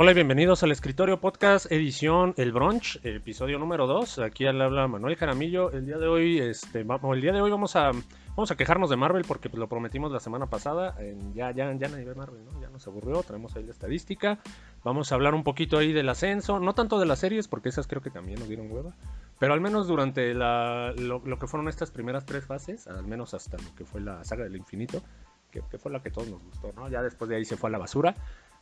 Hola 0.00 0.12
y 0.12 0.14
bienvenidos 0.14 0.62
al 0.62 0.70
Escritorio 0.70 1.20
Podcast 1.20 1.72
edición 1.72 2.32
El 2.36 2.52
Brunch, 2.52 3.00
episodio 3.02 3.58
número 3.58 3.88
2. 3.88 4.20
Aquí 4.20 4.46
al 4.46 4.62
habla 4.62 4.86
Manuel 4.86 5.16
Jaramillo. 5.16 5.72
El 5.72 5.86
día 5.86 5.98
de 5.98 6.06
hoy, 6.06 6.38
este, 6.38 6.84
vamos, 6.84 7.16
el 7.16 7.20
día 7.20 7.32
de 7.32 7.40
hoy 7.40 7.50
vamos 7.50 7.74
a, 7.74 7.90
vamos 8.36 8.48
a 8.52 8.56
quejarnos 8.56 8.90
de 8.90 8.96
Marvel 8.96 9.24
porque 9.26 9.50
pues, 9.50 9.58
lo 9.58 9.68
prometimos 9.68 10.12
la 10.12 10.20
semana 10.20 10.46
pasada. 10.46 10.94
En- 11.00 11.34
ya, 11.34 11.50
ya, 11.50 11.72
ya 11.72 11.88
nadie 11.88 12.04
ve 12.04 12.14
Marvel, 12.14 12.44
¿no? 12.44 12.60
Ya 12.60 12.68
nos 12.68 12.86
aburrió. 12.86 13.24
Traemos 13.24 13.56
ahí 13.56 13.64
la 13.64 13.72
estadística. 13.72 14.38
Vamos 14.84 15.10
a 15.10 15.16
hablar 15.16 15.34
un 15.34 15.42
poquito 15.42 15.78
ahí 15.78 15.92
del 15.92 16.08
ascenso. 16.08 16.60
No 16.60 16.74
tanto 16.74 17.00
de 17.00 17.06
las 17.06 17.18
series, 17.18 17.48
porque 17.48 17.68
esas 17.68 17.88
creo 17.88 18.00
que 18.00 18.10
también 18.10 18.38
nos 18.38 18.46
dieron 18.46 18.70
hueva. 18.70 18.94
Pero 19.40 19.52
al 19.52 19.60
menos 19.60 19.88
durante 19.88 20.32
la, 20.32 20.92
lo, 20.96 21.22
lo 21.24 21.38
que 21.40 21.48
fueron 21.48 21.66
estas 21.66 21.90
primeras 21.90 22.24
tres 22.24 22.44
fases, 22.44 22.86
al 22.86 23.04
menos 23.04 23.34
hasta 23.34 23.56
lo 23.56 23.74
que 23.74 23.84
fue 23.84 24.00
la 24.00 24.22
saga 24.22 24.44
del 24.44 24.54
infinito, 24.54 25.02
que, 25.50 25.60
que 25.68 25.78
fue 25.78 25.90
la 25.90 26.00
que 26.04 26.10
todos 26.12 26.28
nos 26.28 26.40
gustó, 26.44 26.72
¿no? 26.76 26.88
Ya 26.88 27.02
después 27.02 27.28
de 27.28 27.34
ahí 27.34 27.44
se 27.44 27.56
fue 27.56 27.68
a 27.68 27.72
la 27.72 27.78
basura. 27.78 28.14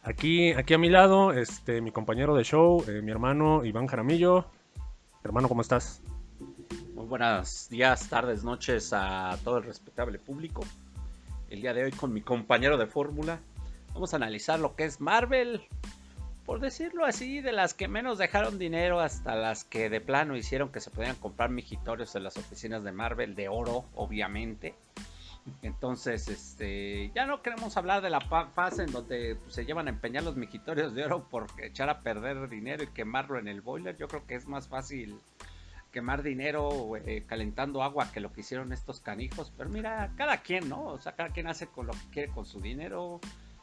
Aquí, 0.07 0.53
aquí 0.53 0.73
a 0.73 0.79
mi 0.79 0.89
lado, 0.89 1.33
este, 1.33 1.81
mi 1.81 1.91
compañero 1.91 2.37
de 2.37 2.45
show, 2.45 2.85
eh, 2.87 3.03
mi 3.03 3.11
hermano 3.11 3.65
Iván 3.65 3.89
Jaramillo. 3.89 4.45
Hermano, 5.25 5.49
¿cómo 5.49 5.63
estás? 5.63 6.01
Muy 6.95 7.07
buenos 7.07 7.69
días, 7.71 8.09
tardes, 8.09 8.45
noches 8.45 8.93
a 8.93 9.37
todo 9.43 9.59
el 9.59 9.65
respetable 9.65 10.21
público. 10.21 10.65
El 11.51 11.61
día 11.61 11.75
de 11.75 11.83
hoy 11.83 11.91
con 11.91 12.13
mi 12.13 12.21
compañero 12.21 12.79
de 12.79 12.87
fórmula 12.87 13.41
vamos 13.95 14.13
a 14.13 14.17
analizar 14.19 14.61
lo 14.61 14.77
que 14.77 14.85
es 14.85 15.01
Marvel. 15.01 15.63
Por 16.45 16.61
decirlo 16.61 17.05
así, 17.05 17.41
de 17.41 17.51
las 17.51 17.75
que 17.75 17.89
menos 17.89 18.17
dejaron 18.17 18.61
dinero 18.61 19.01
hasta 19.01 19.35
las 19.35 19.65
que 19.65 19.91
de 19.91 20.01
plano 20.01 20.37
hicieron 20.37 20.69
que 20.69 20.79
se 20.79 20.93
pudieran 20.93 21.17
comprar 21.17 21.51
mijitorios 21.51 22.15
en 22.15 22.23
las 22.23 22.37
oficinas 22.37 22.85
de 22.85 22.93
Marvel 22.93 23.35
de 23.35 23.49
oro, 23.49 23.85
obviamente. 23.97 24.77
Entonces, 25.63 26.29
este, 26.29 27.11
ya 27.15 27.27
no 27.27 27.43
queremos 27.43 27.77
hablar 27.77 28.03
de 28.03 28.11
la 28.11 28.21
fase 28.21 28.85
en 28.85 28.93
donde 28.93 29.37
pues, 29.37 29.55
se 29.55 29.65
llevan 29.65 29.87
a 29.87 29.91
empeñar 29.91 30.25
los 30.25 30.37
mijitorios 30.37 30.95
de 30.95 31.05
oro 31.05 31.29
por 31.29 31.47
echar 31.63 31.89
a 31.89 32.01
perder 32.01 32.49
dinero 32.49 32.83
y 32.85 32.89
quemarlo 32.89 33.39
en 33.39 33.49
el 33.49 33.61
boiler. 33.61 33.97
Yo 33.97 34.09
creo 34.09 34.27
que 34.27 34.35
es 34.35 34.47
más 34.47 34.69
fácil 34.69 35.19
quemar 35.93 36.23
dinero 36.23 36.97
eh, 36.97 37.25
calentando 37.27 37.83
agua 37.83 38.13
que 38.13 38.21
lo 38.21 38.33
que 38.33 38.41
hicieron 38.41 38.73
estos 38.73 39.01
canijos. 39.01 39.53
Pero 39.57 39.71
mira, 39.71 40.13
cada 40.17 40.39
quien, 40.39 40.69
¿no? 40.69 40.85
O 40.85 40.99
sea, 40.99 41.13
cada 41.13 41.31
quien 41.31 41.47
hace 41.47 41.69
con 41.69 41.87
lo 41.87 41.93
que 41.93 42.11
quiere 42.13 42.33
con 42.33 42.45
su 42.45 42.61
dinero. 42.61 43.21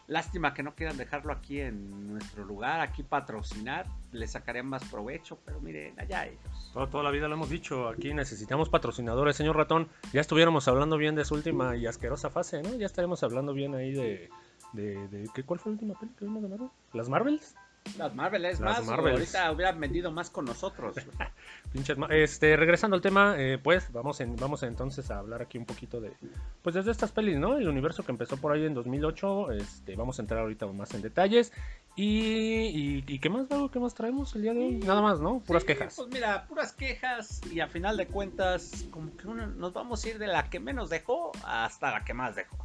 Lástima 0.08 0.54
que 0.54 0.64
no 0.64 0.76
quieran 0.76 0.98
dejarlo 0.98 1.32
aquí 1.32 1.62
en 1.62 2.12
nuestro 2.12 2.44
lugar, 2.44 2.82
aquí 2.82 3.04
patrocinar. 3.04 3.86
Le 4.12 4.28
sacarían 4.28 4.66
más 4.68 4.84
provecho, 4.86 5.40
pero 5.45 5.62
miren, 5.62 5.98
allá 6.00 6.26
ellos. 6.28 6.72
Toda, 6.73 6.88
toda 6.90 7.04
la 7.04 7.12
vida 7.12 7.28
lo 7.28 7.36
hemos 7.36 7.50
dicho, 7.50 7.88
aquí 7.88 8.14
necesitamos 8.14 8.70
patrocinadores, 8.70 9.36
señor 9.36 9.56
ratón. 9.56 9.88
Ya 10.12 10.22
estuviéramos 10.22 10.68
hablando 10.68 10.98
bien 10.98 11.16
de 11.16 11.23
su 11.26 11.36
última 11.36 11.76
y 11.78 11.86
asquerosa 11.88 12.30
fase, 12.30 12.62
¿no? 12.62 12.73
Ya 12.76 12.86
estaremos 12.86 13.23
hablando 13.23 13.54
bien 13.54 13.76
ahí 13.76 13.94
de... 13.94 14.30
de, 14.73 15.08
de- 15.08 15.30
¿qué, 15.34 15.44
¿Cuál 15.44 15.60
fue 15.60 15.72
la 15.72 15.73
última 15.76 15.98
peli 16.00 16.12
que 16.17 16.26
vimos 16.26 16.44
de 16.44 16.50
Marvel? 16.50 16.70
¿Las 16.94 17.08
Marvels? 17.10 17.56
Las 17.98 18.16
Marvel 18.16 18.45
es 18.45 18.59
Las 18.59 18.80
más, 18.80 18.86
Marvels. 18.88 19.20
ahorita 19.36 19.52
hubieran 19.52 19.80
vendido 19.80 20.12
más 20.12 20.30
con 20.30 20.45
nosotros. 20.45 20.95
Pinches 21.73 21.98
Este, 22.09 22.56
regresando 22.56 22.95
al 22.95 23.02
tema, 23.02 23.36
eh, 23.38 23.59
pues 23.62 23.92
vamos, 23.92 24.20
en, 24.22 24.36
vamos 24.36 24.64
entonces 24.64 25.09
a 25.12 25.20
hablar 25.20 25.42
aquí 25.42 25.58
un 25.58 25.66
poquito 25.66 26.00
de, 26.02 26.14
pues 26.61 26.76
desde 26.76 26.92
estas 26.92 27.11
pelis, 27.11 27.38
¿no? 27.38 27.58
El 27.58 27.67
universo 27.67 28.04
que 28.04 28.11
empezó 28.11 28.38
por 28.38 28.52
ahí 28.52 28.66
en 28.66 28.73
2008, 28.73 29.52
este, 29.54 29.95
vamos 29.95 30.17
a 30.17 30.22
entrar 30.22 30.42
ahorita 30.42 30.66
más 30.67 30.94
en 30.94 31.02
detalles. 31.02 31.52
Y, 31.95 32.66
y, 32.66 33.04
y 33.08 33.20
¿qué 33.20 33.30
más? 33.30 33.45
¿Qué 33.72 33.80
más 33.80 33.94
traemos 33.94 34.36
el 34.36 34.42
día 34.44 34.54
de 34.54 34.59
hoy? 34.59 34.76
Nada 34.78 35.02
más, 35.02 35.20
¿no? 35.20 35.39
Puras 35.39 35.64
Sí, 35.64 35.67
quejas. 35.67 35.94
Pues 35.95 36.09
mira, 36.09 36.45
puras 36.48 36.73
quejas 36.73 37.42
y 37.52 37.59
a 37.59 37.67
final 37.67 37.98
de 37.98 38.08
cuentas, 38.08 38.86
como 38.89 39.16
que 39.16 39.28
uno- 39.28 39.48
nos 39.48 39.73
vamos 39.73 40.04
a 40.04 40.09
ir 40.09 40.17
de 40.17 40.28
la 40.28 40.50
que 40.50 40.59
menos 40.59 40.89
dejó 40.89 41.31
hasta 41.45 41.92
la 41.92 42.04
que 42.04 42.14
más 42.16 42.36
dejó. 42.36 42.58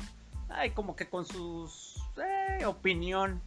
Ay, 0.48 0.70
como 0.70 0.96
que 0.96 1.08
con 1.10 1.26
sus 1.26 1.96
eh, 2.16 2.64
opinión. 2.64 3.42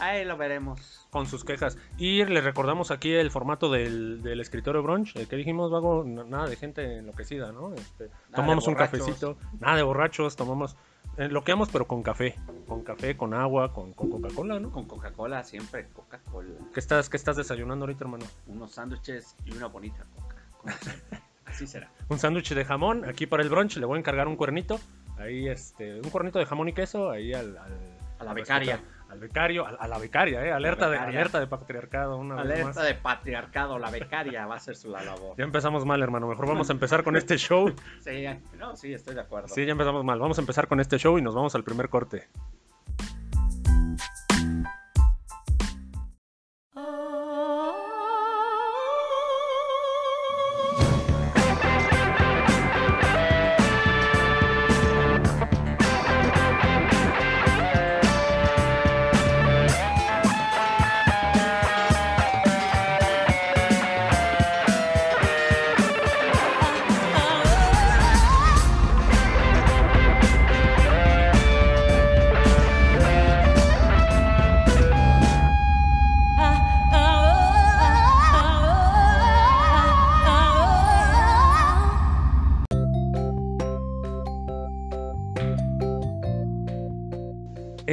Ahí 0.00 0.24
lo 0.24 0.36
veremos. 0.36 1.06
Con 1.10 1.26
sus 1.26 1.44
quejas. 1.44 1.76
Y 1.98 2.24
les 2.24 2.44
recordamos 2.44 2.90
aquí 2.90 3.12
el 3.14 3.30
formato 3.30 3.70
del, 3.70 4.22
del 4.22 4.40
escritorio 4.40 4.82
brunch. 4.82 5.16
eh, 5.16 5.26
que 5.26 5.36
dijimos, 5.36 5.70
Vago, 5.70 6.04
nada 6.04 6.46
de 6.48 6.56
gente 6.56 6.98
enloquecida, 6.98 7.52
¿no? 7.52 7.74
Este, 7.74 8.10
tomamos 8.34 8.66
un 8.68 8.74
cafecito, 8.74 9.36
nada 9.60 9.76
de 9.76 9.82
borrachos, 9.82 10.36
tomamos... 10.36 10.76
eh, 11.16 11.28
Loqueamos, 11.28 11.68
pero 11.70 11.86
con 11.86 12.02
café. 12.02 12.38
Con 12.68 12.82
café, 12.82 13.16
con 13.16 13.34
agua, 13.34 13.72
con, 13.72 13.92
con 13.92 14.10
Coca-Cola, 14.10 14.60
¿no? 14.60 14.70
Con 14.70 14.84
Coca-Cola, 14.86 15.42
siempre 15.44 15.88
Coca-Cola. 15.92 16.50
¿Qué 16.72 16.80
estás, 16.80 17.08
¿Qué 17.08 17.16
estás 17.16 17.36
desayunando 17.36 17.84
ahorita, 17.84 18.04
hermano? 18.04 18.26
Unos 18.46 18.72
sándwiches 18.72 19.36
y 19.46 19.52
una 19.56 19.66
bonita 19.66 20.04
Coca. 20.16 20.36
Así 21.46 21.66
será. 21.66 21.90
Un 22.08 22.18
sándwich 22.18 22.54
de 22.54 22.64
jamón, 22.64 23.04
aquí 23.04 23.26
para 23.26 23.42
el 23.42 23.48
brunch 23.48 23.76
le 23.78 23.86
voy 23.86 23.96
a 23.96 23.98
encargar 24.00 24.28
un 24.28 24.36
cuernito. 24.36 24.78
Ahí, 25.18 25.48
este, 25.48 26.00
un 26.00 26.08
cuernito 26.10 26.38
de 26.38 26.46
jamón 26.46 26.68
y 26.68 26.72
queso, 26.72 27.10
ahí 27.10 27.32
al... 27.34 27.56
al- 27.58 27.98
A 28.18 28.24
la 28.24 28.34
becaria. 28.34 28.80
Al 29.12 29.18
becario, 29.20 29.66
a, 29.66 29.70
a 29.70 29.88
la 29.88 29.98
becaria, 29.98 30.42
eh. 30.42 30.50
Alerta, 30.50 30.88
De, 30.88 30.96
alerta 30.96 31.38
de 31.38 31.46
patriarcado, 31.46 32.16
una 32.16 32.36
vez 32.36 32.44
más. 32.44 32.76
Alerta 32.78 32.82
de 32.82 32.94
patriarcado, 32.94 33.78
la 33.78 33.90
becaria 33.90 34.46
va 34.46 34.54
a 34.54 34.58
ser 34.58 34.74
su 34.74 34.88
la 34.88 35.04
labor. 35.04 35.36
Ya 35.36 35.44
empezamos 35.44 35.84
mal, 35.84 36.02
hermano. 36.02 36.28
Mejor 36.28 36.46
vamos 36.48 36.70
a 36.70 36.72
empezar 36.72 37.04
con 37.04 37.14
este 37.16 37.36
show. 37.36 37.70
Sí, 38.00 38.24
no, 38.58 38.74
sí, 38.74 38.94
estoy 38.94 39.14
de 39.14 39.20
acuerdo. 39.20 39.48
Sí, 39.48 39.66
ya 39.66 39.72
empezamos 39.72 40.02
mal. 40.02 40.18
Vamos 40.18 40.38
a 40.38 40.40
empezar 40.40 40.66
con 40.66 40.80
este 40.80 40.96
show 40.96 41.18
y 41.18 41.22
nos 41.22 41.34
vamos 41.34 41.54
al 41.54 41.62
primer 41.62 41.90
corte. 41.90 42.26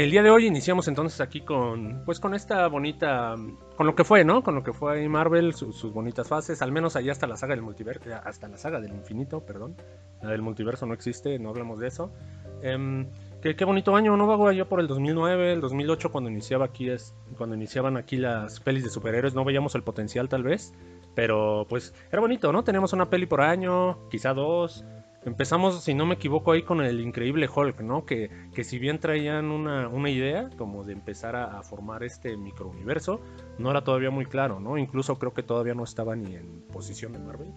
El 0.09 0.13
día 0.13 0.23
de 0.23 0.31
hoy 0.31 0.47
iniciamos 0.47 0.87
entonces 0.87 1.21
aquí 1.21 1.41
con, 1.41 2.01
pues 2.03 2.19
con 2.19 2.33
esta 2.33 2.65
bonita, 2.67 3.35
con 3.77 3.85
lo 3.85 3.93
que 3.93 4.03
fue, 4.03 4.25
¿no? 4.25 4.41
Con 4.41 4.55
lo 4.55 4.63
que 4.63 4.73
fue 4.73 5.07
Marvel, 5.07 5.53
su- 5.53 5.71
sus 5.71 5.93
bonitas 5.93 6.27
fases, 6.27 6.63
al 6.63 6.71
menos 6.71 6.95
allá 6.95 7.11
hasta 7.11 7.27
la 7.27 7.37
saga 7.37 7.53
del 7.53 7.61
multiverso, 7.61 8.09
hasta 8.23 8.47
la 8.47 8.57
saga 8.57 8.79
del 8.79 8.91
infinito, 8.91 9.45
perdón. 9.45 9.75
La 10.23 10.31
del 10.31 10.41
multiverso 10.41 10.87
no 10.87 10.95
existe, 10.95 11.37
no 11.37 11.49
hablamos 11.49 11.77
de 11.77 11.89
eso. 11.89 12.11
Em, 12.63 13.07
qué, 13.39 13.53
bonito 13.65 13.95
año, 13.95 14.17
¿no? 14.17 14.25
Vago 14.25 14.47
allá 14.47 14.67
por 14.67 14.79
el 14.79 14.87
2009, 14.87 15.53
el 15.53 15.61
2008 15.61 16.11
cuando 16.11 16.31
iniciaba 16.31 16.65
aquí 16.65 16.87
cuando 17.37 17.55
iniciaban 17.55 17.95
aquí 17.95 18.17
las 18.17 18.59
pelis 18.61 18.83
de 18.83 18.89
superhéroes, 18.89 19.35
no 19.35 19.45
veíamos 19.45 19.75
el 19.75 19.83
potencial 19.83 20.27
tal 20.27 20.41
vez, 20.41 20.73
pero 21.13 21.67
pues 21.69 21.93
era 22.11 22.19
bonito, 22.19 22.51
¿no? 22.51 22.63
Teníamos 22.63 22.93
una 22.93 23.11
peli 23.11 23.27
por 23.27 23.41
año, 23.41 24.09
quizá 24.09 24.33
dos. 24.33 24.83
Empezamos, 25.25 25.83
si 25.83 25.93
no 25.93 26.05
me 26.05 26.15
equivoco, 26.15 26.53
ahí 26.53 26.63
con 26.63 26.81
el 26.81 27.01
increíble 27.01 27.49
Hulk, 27.53 27.81
¿no? 27.81 28.05
Que, 28.05 28.29
que 28.53 28.63
si 28.63 28.79
bien 28.79 28.99
traían 28.99 29.51
una, 29.51 29.89
una 29.89 30.09
idea 30.09 30.49
como 30.57 30.83
de 30.85 30.93
empezar 30.93 31.35
a, 31.35 31.59
a 31.59 31.63
formar 31.63 32.03
este 32.03 32.37
microuniverso, 32.37 33.19
no 33.57 33.69
era 33.69 33.83
todavía 33.83 34.11
muy 34.11 34.25
claro, 34.25 34.59
¿no? 34.59 34.77
Incluso 34.77 35.19
creo 35.19 35.33
que 35.33 35.43
todavía 35.43 35.73
no 35.73 35.83
estaba 35.83 36.15
ni 36.15 36.35
en 36.35 36.61
posición 36.71 37.11
de 37.11 37.19
Marvel. 37.19 37.51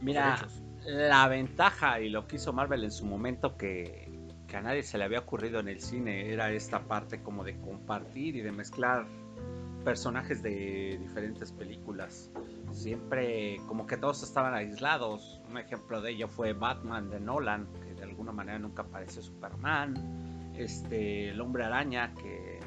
Mira, 0.00 0.46
la 0.84 1.26
ventaja 1.28 2.00
y 2.00 2.10
lo 2.10 2.26
que 2.26 2.36
hizo 2.36 2.52
Marvel 2.52 2.84
en 2.84 2.90
su 2.90 3.06
momento 3.06 3.56
que, 3.56 4.10
que 4.46 4.56
a 4.56 4.60
nadie 4.60 4.82
se 4.82 4.98
le 4.98 5.04
había 5.04 5.20
ocurrido 5.20 5.60
en 5.60 5.68
el 5.68 5.80
cine 5.80 6.30
era 6.30 6.52
esta 6.52 6.80
parte 6.80 7.22
como 7.22 7.44
de 7.44 7.58
compartir 7.58 8.36
y 8.36 8.42
de 8.42 8.52
mezclar 8.52 9.06
personajes 9.84 10.42
de 10.42 10.98
diferentes 11.00 11.52
películas. 11.52 12.30
Siempre 12.72 13.58
como 13.68 13.86
que 13.86 13.96
todos 13.96 14.22
estaban 14.22 14.54
aislados. 14.54 15.40
Un 15.50 15.58
ejemplo 15.58 16.00
de 16.00 16.12
ello 16.12 16.28
fue 16.28 16.52
Batman 16.52 17.10
de 17.10 17.20
Nolan, 17.20 17.68
que 17.80 17.94
de 17.94 18.02
alguna 18.02 18.32
manera 18.32 18.58
nunca 18.58 18.82
apareció 18.82 19.22
Superman. 19.22 20.52
Este, 20.56 21.30
el 21.30 21.40
hombre 21.40 21.64
araña, 21.64 22.14
que 22.14 22.60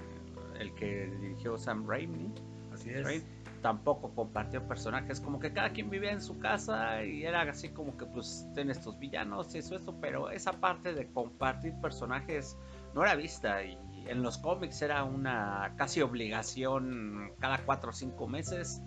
el 0.60 0.74
que 0.76 1.12
dirigió 1.20 1.58
Sam 1.58 1.88
Raimi. 1.88 2.34
Así 2.74 2.92
Raimi, 2.92 3.26
tampoco 3.62 4.14
compartió 4.14 4.66
personajes, 4.68 5.20
como 5.20 5.40
que 5.40 5.52
cada 5.52 5.72
quien 5.72 5.90
vivía 5.90 6.12
en 6.12 6.22
su 6.22 6.38
casa 6.40 7.04
y 7.04 7.24
era 7.24 7.42
así 7.42 7.70
como 7.70 7.98
que 7.98 8.06
pues 8.06 8.48
ten 8.56 8.70
estos 8.70 8.98
villanos 9.00 9.54
y 9.56 9.60
eso, 9.60 9.76
esto, 9.76 9.96
pero 10.00 10.30
esa 10.30 10.54
parte 10.54 10.94
de 10.94 11.12
compartir 11.12 11.74
personajes 11.82 12.58
no 12.94 13.04
era 13.04 13.16
vista 13.16 13.64
y 13.64 13.78
en 14.10 14.22
los 14.24 14.38
cómics 14.38 14.82
era 14.82 15.04
una 15.04 15.74
casi 15.78 16.02
obligación 16.02 17.32
cada 17.40 17.60
cuatro 17.60 17.90
o 17.92 17.94
cinco 17.94 18.28
meses. 18.28 18.82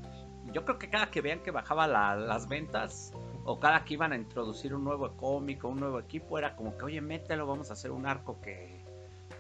Yo 0.53 0.65
creo 0.65 0.79
que 0.79 0.89
cada 0.91 1.11
que 1.11 1.21
vean 1.21 1.41
que 1.43 1.51
bajaba 1.51 1.87
la- 1.87 2.17
las 2.17 2.49
ventas 2.49 3.13
o 3.45 3.61
cada 3.61 3.85
que 3.85 3.95
iban 3.95 4.13
a 4.13 4.17
introducir 4.17 4.75
un 4.75 4.85
nuevo 4.85 5.17
cómic 5.17 5.65
o 5.65 5.69
un 5.69 5.81
nuevo 5.81 5.99
equipo 6.01 6.39
era 6.39 6.57
como 6.57 6.77
que 6.77 6.85
oye 6.85 7.01
mételo, 7.01 7.47
vamos 7.47 7.71
a 7.71 7.75
hacer 7.75 7.91
un 7.91 8.07
arco 8.07 8.41
que, 8.41 8.85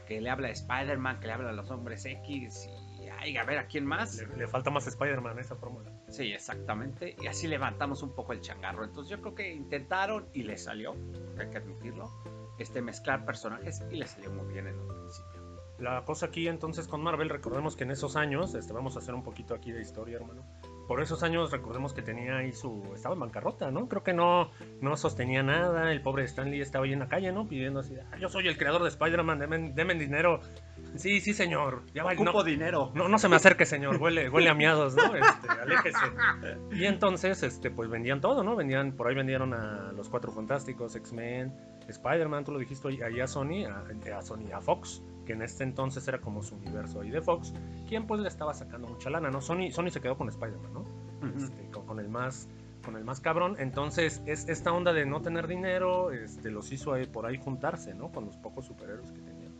que 0.06 0.20
le 0.20 0.30
habla 0.30 0.48
a 0.48 0.50
Spider-Man, 0.52 1.20
que 1.20 1.26
le 1.26 1.32
habla 1.32 1.50
a 1.50 1.52
los 1.52 1.70
hombres 1.70 2.04
X 2.04 2.66
y 2.66 2.90
y 3.28 3.36
a 3.36 3.44
ver 3.44 3.58
a 3.58 3.66
quién 3.66 3.84
más. 3.84 4.16
Le, 4.16 4.36
le 4.36 4.48
falta 4.48 4.70
más 4.70 4.86
Spider-Man 4.86 5.36
a 5.36 5.40
esa 5.40 5.56
fórmula. 5.56 5.90
Sí, 6.08 6.32
exactamente. 6.32 7.16
Y 7.20 7.26
así 7.26 7.48
levantamos 7.48 8.02
un 8.02 8.14
poco 8.14 8.32
el 8.32 8.40
changarro. 8.40 8.84
Entonces 8.84 9.10
yo 9.10 9.20
creo 9.20 9.34
que 9.34 9.52
intentaron 9.52 10.28
y 10.32 10.42
les 10.44 10.64
salió, 10.64 10.94
hay 11.38 11.50
que 11.50 11.58
admitirlo, 11.58 12.08
este, 12.58 12.80
mezclar 12.80 13.24
personajes 13.26 13.82
y 13.90 13.96
les 13.96 14.10
salió 14.10 14.30
muy 14.30 14.50
bien 14.52 14.68
en 14.68 14.78
un 14.78 14.88
principio. 14.88 15.29
La 15.80 16.04
cosa 16.04 16.26
aquí 16.26 16.46
entonces 16.46 16.86
con 16.86 17.02
Marvel, 17.02 17.28
recordemos 17.28 17.74
que 17.76 17.84
en 17.84 17.90
esos 17.90 18.16
años, 18.16 18.54
este, 18.54 18.72
vamos 18.72 18.96
a 18.96 18.98
hacer 18.98 19.14
un 19.14 19.22
poquito 19.22 19.54
aquí 19.54 19.72
de 19.72 19.80
historia, 19.80 20.16
hermano. 20.16 20.42
Por 20.86 21.00
esos 21.00 21.22
años 21.22 21.50
recordemos 21.52 21.94
que 21.94 22.02
tenía 22.02 22.36
ahí 22.38 22.52
su... 22.52 22.82
estaba 22.94 23.14
en 23.14 23.20
bancarrota, 23.20 23.70
¿no? 23.70 23.88
Creo 23.88 24.02
que 24.02 24.12
no, 24.12 24.50
no 24.80 24.96
sostenía 24.96 25.42
nada, 25.42 25.92
el 25.92 26.02
pobre 26.02 26.24
Stan 26.24 26.50
Lee 26.50 26.60
estaba 26.60 26.84
ahí 26.84 26.92
en 26.92 26.98
la 26.98 27.08
calle, 27.08 27.32
¿no? 27.32 27.46
Pidiendo 27.46 27.80
así, 27.80 27.94
"Ah, 28.12 28.18
yo 28.18 28.28
soy 28.28 28.48
el 28.48 28.58
creador 28.58 28.82
de 28.82 28.88
Spider-Man, 28.88 29.38
denme, 29.38 29.72
denme 29.72 29.94
dinero. 29.94 30.40
Sí, 30.96 31.20
sí, 31.20 31.32
señor. 31.32 31.82
Ya 31.94 32.02
va, 32.02 32.12
Ocupo 32.12 32.32
no, 32.32 32.42
dinero. 32.42 32.90
no, 32.94 33.08
no 33.08 33.18
se 33.18 33.28
me 33.28 33.36
acerque, 33.36 33.64
señor, 33.64 33.96
huele, 33.98 34.28
huele 34.28 34.50
a 34.50 34.54
miados, 34.54 34.96
¿no? 34.96 35.14
Este, 35.14 35.48
aléjese. 35.48 35.98
Y 36.72 36.84
entonces, 36.86 37.42
este, 37.44 37.70
pues 37.70 37.88
vendían 37.88 38.20
todo, 38.20 38.42
¿no? 38.42 38.56
Vendían, 38.56 38.92
por 38.96 39.06
ahí 39.08 39.14
vendieron 39.14 39.54
a 39.54 39.92
los 39.92 40.08
Cuatro 40.08 40.32
Fantásticos, 40.32 40.96
X-Men, 40.96 41.54
Spider-Man, 41.90 42.44
tú 42.44 42.52
lo 42.52 42.58
dijiste 42.58 42.88
ahí, 42.88 43.00
ahí 43.02 43.20
a 43.20 43.26
Sony, 43.26 43.64
a, 43.64 43.84
a 44.16 44.22
Sony, 44.22 44.52
a 44.52 44.60
Fox, 44.60 45.02
que 45.26 45.32
en 45.32 45.42
este 45.42 45.64
entonces 45.64 46.06
era 46.08 46.20
como 46.20 46.42
su 46.42 46.56
universo 46.56 47.00
ahí 47.00 47.10
de 47.10 47.20
Fox, 47.20 47.52
quien 47.88 48.06
pues 48.06 48.20
le 48.20 48.28
estaba 48.28 48.54
sacando 48.54 48.88
mucha 48.88 49.10
lana, 49.10 49.30
¿no? 49.30 49.40
Sony, 49.40 49.70
Sony 49.70 49.90
se 49.90 50.00
quedó 50.00 50.16
con 50.16 50.28
Spider-Man, 50.28 50.72
¿no? 50.72 50.84
Este, 51.36 51.70
con, 51.70 51.86
con 51.86 52.00
el 52.00 52.08
más 52.08 52.48
con 52.84 52.96
el 52.96 53.04
más 53.04 53.20
cabrón, 53.20 53.56
entonces 53.58 54.22
es 54.26 54.48
esta 54.48 54.72
onda 54.72 54.92
de 54.92 55.04
no 55.04 55.20
tener 55.20 55.46
dinero, 55.46 56.12
este, 56.12 56.50
los 56.50 56.72
hizo 56.72 56.94
ahí 56.94 57.06
por 57.06 57.26
ahí 57.26 57.36
juntarse, 57.36 57.94
¿no? 57.94 58.10
Con 58.10 58.24
los 58.26 58.36
pocos 58.38 58.66
superhéroes 58.66 59.10
que 59.12 59.20
tenían. 59.20 59.52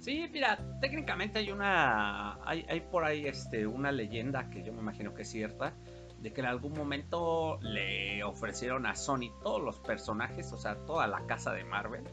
Sí, 0.00 0.28
mira, 0.32 0.58
técnicamente 0.80 1.38
hay 1.38 1.50
una. 1.50 2.38
Hay, 2.44 2.64
hay 2.68 2.80
por 2.80 3.04
ahí 3.04 3.26
este, 3.26 3.66
una 3.66 3.92
leyenda 3.92 4.48
que 4.48 4.62
yo 4.62 4.72
me 4.72 4.80
imagino 4.80 5.14
que 5.14 5.22
es 5.22 5.30
cierta. 5.30 5.74
De 6.20 6.32
que 6.32 6.40
en 6.40 6.46
algún 6.46 6.72
momento 6.74 7.58
le 7.62 8.22
ofrecieron 8.24 8.86
a 8.86 8.94
Sony 8.94 9.32
todos 9.42 9.62
los 9.62 9.78
personajes, 9.78 10.52
o 10.52 10.58
sea, 10.58 10.76
toda 10.86 11.06
la 11.06 11.26
casa 11.26 11.52
de 11.52 11.64
Marvel. 11.64 12.04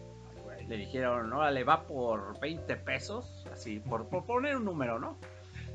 Le 0.68 0.75
dijeron, 0.75 1.31
órale, 1.31 1.63
va 1.63 1.88
por 1.88 2.39
20 2.39 2.75
pesos, 2.77 3.45
así, 3.54 3.80
por, 3.80 4.09
por 4.09 4.25
poner 4.25 4.57
un 4.57 4.65
número, 4.65 5.00
¿no? 5.00 5.18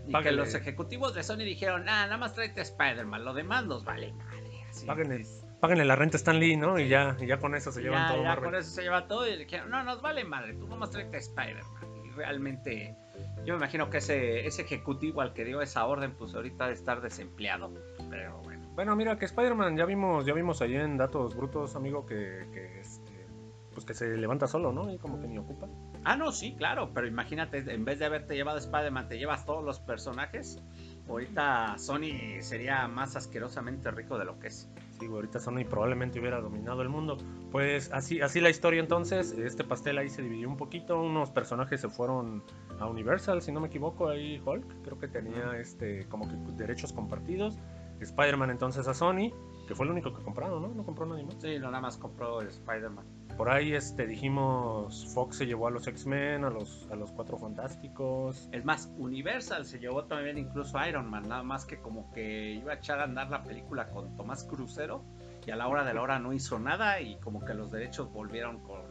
Y 0.07 0.13
que 0.23 0.33
los 0.33 0.55
ejecutivos 0.55 1.15
de 1.15 1.23
Sony 1.23 1.39
dijeron, 1.39 1.89
ah, 1.89 2.07
nada 2.07 2.17
más 2.17 2.35
tráete 2.35 2.61
Spider-Man, 2.61 3.25
lo 3.25 3.35
demás 3.35 3.65
nos 3.65 3.85
vale 3.85 4.13
madre. 4.13 4.65
Así, 4.69 4.87
Páguenle, 4.87 5.25
páguenle 5.61 5.85
la 5.85 5.97
renta 5.97 6.17
a 6.17 6.19
Stan 6.19 6.39
Lee, 6.39 6.57
¿no? 6.57 6.79
Y 6.79 6.89
ya, 6.89 7.17
y 7.21 7.27
ya 7.27 7.39
con 7.39 7.55
eso 7.55 7.71
se 7.73 7.83
llevan 7.83 8.09
todo 8.09 8.23
ya 8.23 8.29
Marvel. 8.29 8.45
con 8.51 8.55
eso 8.57 8.71
se 8.71 8.83
lleva 8.83 9.07
todo 9.07 9.29
y 9.29 9.37
dijeron, 9.37 9.71
no, 9.71 9.85
nos 9.85 10.03
vale 10.03 10.25
madre, 10.25 10.55
tú 10.55 10.67
nomás 10.67 10.91
tráete 10.91 11.17
a 11.17 11.21
Spider-Man. 11.21 12.05
Y 12.05 12.11
realmente, 12.11 12.97
yo 13.45 13.55
me 13.55 13.59
imagino 13.59 13.89
que 13.89 13.99
ese, 13.99 14.47
ese 14.47 14.63
ejecutivo 14.63 15.21
al 15.21 15.33
que 15.35 15.45
dio 15.45 15.63
esa 15.63 15.85
orden, 15.87 16.13
pues 16.17 16.35
ahorita 16.35 16.67
de 16.67 16.73
estar 16.75 17.01
desempleado. 17.01 17.73
Pero 18.13 18.39
bueno. 18.45 18.69
Bueno, 18.75 18.95
mira, 18.95 19.19
que 19.19 19.25
Spider-Man 19.25 19.75
ya 19.75 19.87
vimos, 19.87 20.27
ya 20.27 20.35
vimos 20.35 20.61
ahí 20.61 20.75
en 20.77 20.99
datos 20.99 21.35
brutos, 21.35 21.75
amigo, 21.77 22.05
que, 22.05 22.47
que, 22.53 22.81
este, 22.81 23.27
pues 23.73 23.87
que 23.87 23.95
se 23.95 24.19
levanta 24.19 24.47
solo, 24.47 24.71
¿no? 24.71 24.93
Y 24.93 24.99
como 24.99 25.19
que 25.19 25.27
ni 25.27 25.39
ocupa. 25.39 25.67
Ah, 26.05 26.15
no, 26.15 26.31
sí, 26.31 26.55
claro, 26.55 26.91
pero 26.93 27.07
imagínate, 27.07 27.59
en 27.73 27.87
vez 27.87 27.99
de 27.99 28.05
haberte 28.05 28.35
llevado 28.35 28.59
Spider-Man, 28.59 29.09
te 29.09 29.19
llevas 29.19 29.47
todos 29.47 29.65
los 29.65 29.81
personajes. 29.81 30.63
Ahorita 31.09 31.79
Sony 31.79 32.41
sería 32.41 32.87
más 32.87 33.17
asquerosamente 33.17 33.91
rico 33.91 34.19
de 34.19 34.27
lo 34.27 34.39
que 34.39 34.49
es. 34.49 34.69
Sí, 35.01 35.07
ahorita 35.07 35.41
Sony 35.41 35.65
probablemente 35.69 36.21
hubiera 36.21 36.41
dominado 36.41 36.83
el 36.83 36.91
mundo. 36.91 37.17
Pues 37.51 37.91
así, 37.93 38.21
así 38.21 38.41
la 38.41 38.51
historia 38.51 38.81
entonces, 38.81 39.33
este 39.33 39.65
pastel 39.65 39.97
ahí 39.97 40.11
se 40.11 40.21
dividió 40.21 40.51
un 40.51 40.59
poquito, 40.59 41.01
unos 41.01 41.31
personajes 41.31 41.81
se 41.81 41.89
fueron 41.89 42.45
a 42.79 42.87
Universal, 42.87 43.41
si 43.41 43.53
no 43.53 43.61
me 43.61 43.69
equivoco, 43.69 44.11
ahí 44.11 44.39
Hulk, 44.45 44.83
creo 44.83 44.99
que 44.99 45.09
tenía 45.09 45.57
este 45.59 46.07
como 46.09 46.29
que 46.29 46.37
derechos 46.57 46.93
compartidos. 46.93 47.59
Spider-Man 48.05 48.51
entonces 48.51 48.87
a 48.89 48.95
Sony, 48.95 49.31
que 49.67 49.75
fue 49.75 49.87
el 49.87 49.93
único 49.93 50.15
que 50.15 50.23
compraron, 50.23 50.63
¿no? 50.63 50.69
No 50.69 50.85
compró 50.85 51.07
nadie 51.07 51.25
más. 51.25 51.37
Sí, 51.41 51.59
no, 51.59 51.71
nada 51.71 51.81
más 51.81 51.97
compró 51.97 52.41
Spider-Man. 52.43 53.05
Por 53.37 53.49
ahí 53.49 53.73
este 53.73 54.07
dijimos 54.07 55.07
Fox 55.15 55.39
se 55.39 55.47
llevó 55.47 55.67
a 55.69 55.71
los 55.71 55.87
X-Men, 55.87 56.45
a 56.45 56.51
los 56.51 56.89
a 56.91 56.97
los 56.97 57.11
Cuatro 57.13 57.39
Fantásticos. 57.39 58.49
Es 58.53 58.65
más, 58.65 58.93
Universal 58.99 59.65
se 59.65 59.79
llevó 59.79 60.05
también 60.05 60.39
incluso 60.39 60.79
a 60.79 60.89
Iron 60.89 61.09
Man, 61.09 61.29
nada 61.29 61.43
más 61.43 61.65
que 61.65 61.79
como 61.79 62.11
que 62.13 62.53
iba 62.53 62.73
a 62.73 62.77
echar 62.77 63.01
a 63.01 63.05
andar 63.05 63.31
la 63.31 63.43
película 63.43 63.89
con 63.91 64.17
Tomás 64.17 64.45
Crucero 64.45 65.05
y 65.47 65.51
a 65.51 65.57
la 65.57 65.69
hora 65.69 65.85
de 65.85 65.95
la 65.95 66.03
hora 66.03 66.19
no 66.19 66.33
hizo 66.33 66.59
nada 66.59 67.01
y 67.01 67.17
como 67.17 67.45
que 67.45 67.55
los 67.55 67.71
derechos 67.71 68.13
volvieron 68.13 68.61
con, 68.61 68.83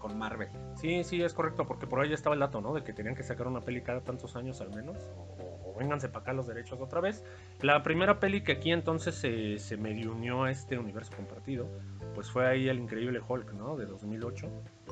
con 0.00 0.18
Marvel. 0.18 0.48
Sí, 0.74 1.04
sí, 1.04 1.22
es 1.22 1.32
correcto, 1.34 1.64
porque 1.68 1.86
por 1.86 2.00
ahí 2.00 2.08
ya 2.08 2.16
estaba 2.16 2.34
el 2.34 2.40
dato, 2.40 2.60
¿no? 2.60 2.74
De 2.74 2.82
que 2.82 2.92
tenían 2.92 3.14
que 3.14 3.22
sacar 3.22 3.46
una 3.46 3.60
peli 3.60 3.82
cada 3.82 4.00
tantos 4.00 4.34
años 4.34 4.60
al 4.60 4.70
menos, 4.74 4.96
o, 5.16 5.70
o- 5.70 5.74
vénganse 5.78 6.08
para 6.08 6.22
acá 6.22 6.32
los 6.32 6.46
derechos 6.48 6.80
otra 6.80 7.00
vez. 7.00 7.22
La 7.60 7.82
primera 7.84 8.18
peli 8.18 8.42
que 8.42 8.52
aquí 8.52 8.72
entonces 8.72 9.14
se, 9.14 9.58
se 9.58 9.76
medio 9.76 10.10
unió 10.12 10.42
a 10.44 10.50
este 10.50 10.76
universo 10.78 11.12
compartido, 11.14 11.68
pues 12.16 12.28
fue 12.30 12.48
ahí 12.48 12.68
el 12.68 12.80
increíble 12.80 13.20
Hulk, 13.26 13.52
¿no? 13.52 13.76
De 13.76 13.86
2008. 13.86 14.48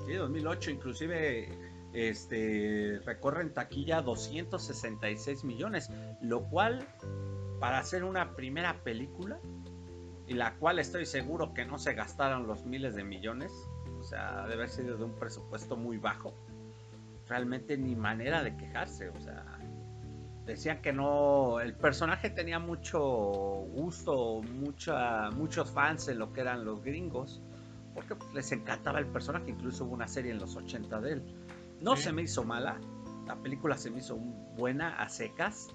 Sí, 0.06 0.12
2008 0.14 0.70
inclusive 0.70 1.48
este 1.92 3.00
recorre 3.04 3.42
en 3.42 3.52
taquilla 3.54 4.02
266 4.02 5.44
millones, 5.44 5.90
lo 6.20 6.42
cual 6.44 6.86
para 7.60 7.78
hacer 7.78 8.04
una 8.04 8.36
primera 8.36 8.82
película 8.84 9.38
y 10.26 10.34
la 10.34 10.54
cual 10.56 10.78
estoy 10.78 11.06
seguro 11.06 11.54
que 11.54 11.64
no 11.64 11.78
se 11.78 11.94
gastaron 11.94 12.46
los 12.46 12.64
miles 12.66 12.94
de 12.94 13.02
millones, 13.04 13.50
sea, 14.08 14.42
debe 14.42 14.54
haber 14.54 14.68
sido 14.68 14.96
de 14.96 15.04
un 15.04 15.14
presupuesto 15.14 15.76
muy 15.76 15.98
bajo. 15.98 16.34
Realmente 17.28 17.76
ni 17.76 17.94
manera 17.94 18.42
de 18.42 18.56
quejarse, 18.56 19.10
o 19.10 19.20
sea, 19.20 19.44
decían 20.46 20.80
que 20.80 20.92
no, 20.94 21.60
el 21.60 21.74
personaje 21.74 22.30
tenía 22.30 22.58
mucho 22.58 22.98
gusto, 22.98 24.40
mucha, 24.42 25.30
muchos 25.32 25.70
fans 25.70 26.08
en 26.08 26.18
lo 26.18 26.32
que 26.32 26.40
eran 26.40 26.64
los 26.64 26.82
gringos, 26.82 27.42
porque 27.94 28.16
les 28.32 28.50
encantaba 28.52 28.98
el 28.98 29.06
personaje, 29.06 29.50
incluso 29.50 29.84
hubo 29.84 29.94
una 29.94 30.08
serie 30.08 30.30
en 30.32 30.38
los 30.38 30.56
80 30.56 31.00
de 31.00 31.12
él. 31.12 31.22
No 31.80 31.96
Sí. 31.96 32.04
se 32.04 32.12
me 32.12 32.22
hizo 32.22 32.44
mala, 32.44 32.80
la 33.26 33.36
película 33.36 33.76
se 33.76 33.90
me 33.90 33.98
hizo 33.98 34.16
buena 34.16 34.96
a 34.96 35.08
secas. 35.10 35.68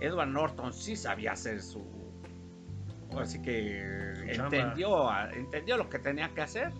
Edward 0.00 0.28
Norton 0.28 0.72
sí 0.72 0.96
sabía 0.96 1.32
hacer 1.32 1.60
su... 1.60 1.84
Así 3.18 3.40
que 3.40 3.80
entendió, 4.32 5.08
entendió 5.32 5.76
lo 5.76 5.88
que 5.88 5.98
tenía 5.98 6.34
que 6.34 6.42
hacer. 6.42 6.72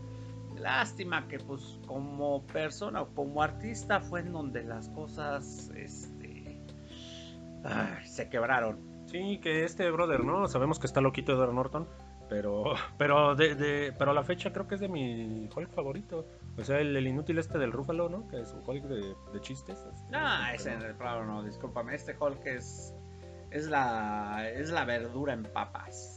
Lástima 0.58 1.28
que 1.28 1.38
pues 1.38 1.78
como 1.86 2.44
persona 2.46 3.02
o 3.02 3.14
como 3.14 3.42
artista 3.42 4.00
fue 4.00 4.20
en 4.20 4.32
donde 4.32 4.64
las 4.64 4.88
cosas 4.88 5.70
este, 5.76 6.60
ay, 7.64 8.06
se 8.06 8.28
quebraron. 8.28 8.78
Sí, 9.06 9.38
que 9.42 9.64
este 9.64 9.90
brother, 9.90 10.24
¿no? 10.24 10.48
Sabemos 10.48 10.78
que 10.78 10.86
está 10.86 11.00
loquito 11.00 11.32
Edward 11.32 11.52
Norton, 11.54 11.88
pero 12.28 12.64
pero 12.98 13.34
de, 13.36 13.54
de- 13.54 13.92
pero 13.98 14.10
a 14.10 14.14
la 14.14 14.24
fecha 14.24 14.52
creo 14.52 14.66
que 14.66 14.74
es 14.76 14.80
de 14.80 14.88
mi 14.88 15.48
Hulk 15.54 15.70
favorito. 15.70 16.26
O 16.58 16.64
sea, 16.64 16.80
el, 16.80 16.96
el 16.96 17.06
inútil 17.06 17.38
este 17.38 17.58
del 17.58 17.70
Rúfalo, 17.72 18.08
¿no? 18.08 18.26
Que 18.28 18.40
es 18.40 18.52
un 18.52 18.62
Hulk 18.66 18.84
de, 18.84 19.14
de 19.32 19.40
chistes. 19.40 19.86
Ah, 20.12 20.52
ese 20.54 20.76
no. 20.76 20.96
claro 20.96 21.24
no, 21.26 21.42
discúlpame, 21.44 21.94
este 21.94 22.16
Hulk 22.18 22.44
es 22.46 22.94
es 23.50 23.68
la 23.68 24.48
es 24.50 24.70
la 24.70 24.84
verdura 24.84 25.34
en 25.34 25.44
papas. 25.44 26.15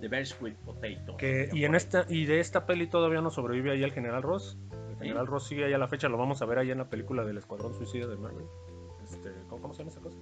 The 0.00 0.08
Very 0.08 0.26
Sweet 0.26 0.56
Potato. 0.56 1.16
Que, 1.16 1.48
y 1.52 1.64
en 1.64 1.74
esta 1.74 2.06
y 2.08 2.26
de 2.26 2.40
esta 2.40 2.66
peli 2.66 2.86
todavía 2.86 3.20
no 3.20 3.30
sobrevive 3.30 3.72
ahí 3.72 3.82
el 3.82 3.92
General 3.92 4.22
Ross. 4.22 4.58
El 4.90 4.96
General 4.98 5.26
Ross 5.26 5.46
sigue 5.46 5.64
ahí 5.64 5.72
a 5.72 5.78
la 5.78 5.88
fecha, 5.88 6.08
lo 6.08 6.18
vamos 6.18 6.42
a 6.42 6.46
ver 6.46 6.58
ahí 6.58 6.70
en 6.70 6.78
la 6.78 6.88
película 6.88 7.24
del 7.24 7.38
Escuadrón 7.38 7.74
Suicida 7.74 8.06
de 8.06 8.16
Marvel. 8.16 8.46
Este, 9.04 9.30
¿cómo, 9.48 9.62
cómo 9.62 9.74
se 9.74 9.78
llama 9.80 9.90
esa 9.90 10.00
cosa? 10.00 10.18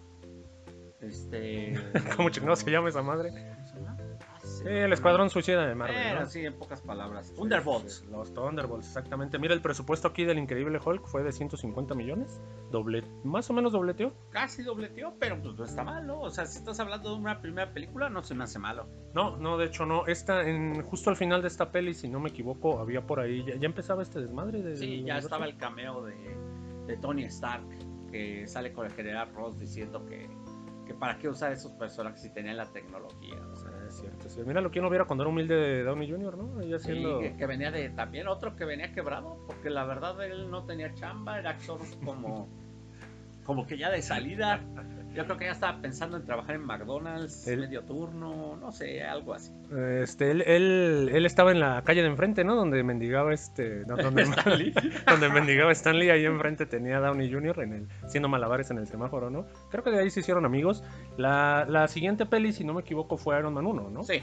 Este 1.01 1.75
¿Cómo 2.17 2.31
chingados 2.31 2.61
se 2.61 2.71
llama 2.71 2.89
esa 2.89 3.03
madre? 3.03 3.31
Sí, 4.45 4.65
el 4.67 4.93
Escuadrón 4.93 5.31
Suicida 5.31 5.67
de 5.67 5.75
Marvel. 5.75 6.21
¿no? 6.21 6.27
sí, 6.27 6.45
en 6.45 6.55
pocas 6.55 6.81
palabras. 6.81 7.33
Thunderbolts. 7.35 7.95
sí, 7.95 8.07
Los 8.11 8.33
Thunderbolts, 8.35 8.87
exactamente. 8.87 9.39
Mira, 9.39 9.55
el 9.55 9.61
presupuesto 9.61 10.09
aquí 10.09 10.25
del 10.25 10.39
Increíble 10.39 10.79
Hulk 10.85 11.07
fue 11.07 11.23
de 11.23 11.33
150 11.33 11.95
millones. 11.95 12.41
Doble, 12.71 13.05
más 13.25 13.49
o 13.51 13.53
menos 13.53 13.73
dobleteó. 13.73 14.13
Casi 14.31 14.63
dobleteó, 14.63 15.15
pero 15.19 15.41
pues 15.41 15.55
no 15.57 15.65
está 15.65 15.85
mal, 15.85 16.07
¿no? 16.07 16.21
O 16.21 16.31
sea, 16.31 16.47
si 16.47 16.59
estás 16.59 16.81
hablando 16.81 17.11
de 17.11 17.17
una 17.17 17.41
primera 17.41 17.73
película, 17.73 18.09
no 18.09 18.23
se 18.23 18.35
me 18.35 18.45
hace 18.45 18.59
malo. 18.59 18.87
No, 19.15 19.37
no, 19.37 19.57
de 19.59 19.67
hecho 19.67 19.87
no. 19.87 20.07
Esta, 20.07 20.49
en, 20.49 20.83
justo 20.83 21.11
al 21.11 21.17
final 21.17 21.43
de 21.43 21.49
esta 21.49 21.71
peli, 21.71 21.95
si 21.95 22.09
no 22.09 22.21
me 22.21 22.31
equivoco, 22.31 22.79
había 22.81 23.07
por 23.07 23.21
ahí, 23.21 23.45
ya, 23.45 23.57
ya 23.57 23.67
empezaba 23.67 24.03
este 24.03 24.21
desmadre 24.21 24.63
de... 24.63 24.77
Sí, 24.77 24.87
ya 24.87 25.03
universo. 25.03 25.27
estaba 25.27 25.47
el 25.47 25.57
cameo 25.57 26.05
de, 26.05 26.15
de 26.87 26.97
Tony 26.97 27.25
Stark, 27.25 27.67
que 28.11 28.47
sale 28.47 28.73
con 28.73 28.87
el 28.87 28.93
general 28.93 29.33
Ross 29.35 29.59
diciendo 29.59 30.05
que, 30.07 30.29
que 30.87 30.95
para 30.95 31.19
qué 31.19 31.29
usar 31.29 31.53
esos 31.53 31.73
personajes 31.73 32.23
si 32.23 32.33
tenían 32.33 32.57
la 32.57 32.71
tecnología. 32.73 33.41
O 33.53 33.57
sea, 33.57 33.71
es 33.95 34.01
cierto, 34.01 34.29
sí. 34.29 34.41
Mira 34.47 34.61
lo 34.61 34.71
que 34.71 34.81
uno 34.81 34.89
hubiera 34.89 35.05
cuando 35.05 35.25
era 35.25 35.31
humilde 35.31 35.55
de 35.55 35.85
Downey 35.85 36.11
Jr., 36.11 36.37
¿no? 36.37 36.61
Ahí 36.61 36.69
Sí, 36.69 36.75
haciendo... 36.75 37.21
que, 37.21 37.37
que 37.37 37.47
venía 37.47 37.71
de 37.71 37.91
también 37.91 38.29
otro 38.29 38.57
que 38.57 38.65
venía 38.65 38.93
quebrado, 38.93 39.39
porque 39.47 39.71
la 39.71 39.85
verdad 39.85 40.23
él 40.25 40.51
no 40.51 40.65
tenía 40.65 40.93
chamba, 40.95 41.39
era 41.39 41.51
actor 41.51 41.79
como, 42.05 42.49
como 43.45 43.67
que 43.67 43.79
ya 43.79 43.91
de 43.91 44.03
salida. 44.03 44.61
Yo 45.15 45.25
creo 45.25 45.37
que 45.37 45.45
ya 45.45 45.53
estaba 45.53 45.81
pensando 45.81 46.17
en 46.17 46.25
trabajar 46.25 46.57
en 46.57 46.65
McDonald's, 46.65 47.47
Él- 47.47 47.61
medio 47.61 47.83
turno, 47.83 48.57
no 48.57 48.73
sé, 48.73 49.03
algo 49.03 49.35
así. 49.35 49.53
Este, 50.03 50.31
él, 50.31 50.43
él, 50.43 51.11
él 51.13 51.25
estaba 51.27 51.53
en 51.53 51.61
la 51.61 51.83
calle 51.83 52.03
de 52.03 52.09
enfrente, 52.09 52.45
¿no? 52.45 52.57
Donde 52.57 52.83
mendigaba 52.83 53.33
este. 53.33 53.85
no, 53.87 53.97
donde, 53.97 54.25
donde 55.07 55.29
mendigaba 55.29 55.73
Stanley, 55.73 56.11
ahí 56.11 56.25
enfrente 56.25 56.67
tenía 56.67 57.01
Downey 57.01 57.33
Jr. 57.33 57.61
En 57.61 57.73
el, 57.73 57.89
haciendo 58.03 58.29
malabares 58.29 58.71
en 58.71 58.79
el 58.79 58.87
semáforo, 58.87 59.31
¿no? 59.31 59.47
Creo 59.71 59.85
que 59.85 59.91
de 59.91 60.01
ahí 60.01 60.11
se 60.11 60.21
hicieron 60.21 60.45
amigos. 60.45 60.83
La, 61.17 61.65
la 61.69 61.87
siguiente 61.89 62.27
peli, 62.27 62.53
si 62.53 62.65
no 62.65 62.75
me 62.75 62.81
equivoco, 62.81 63.17
fue 63.17 63.39
Iron 63.39 63.55
Man 63.55 63.67
1, 63.67 63.91
¿no? 63.91 64.03
Sí, 64.03 64.23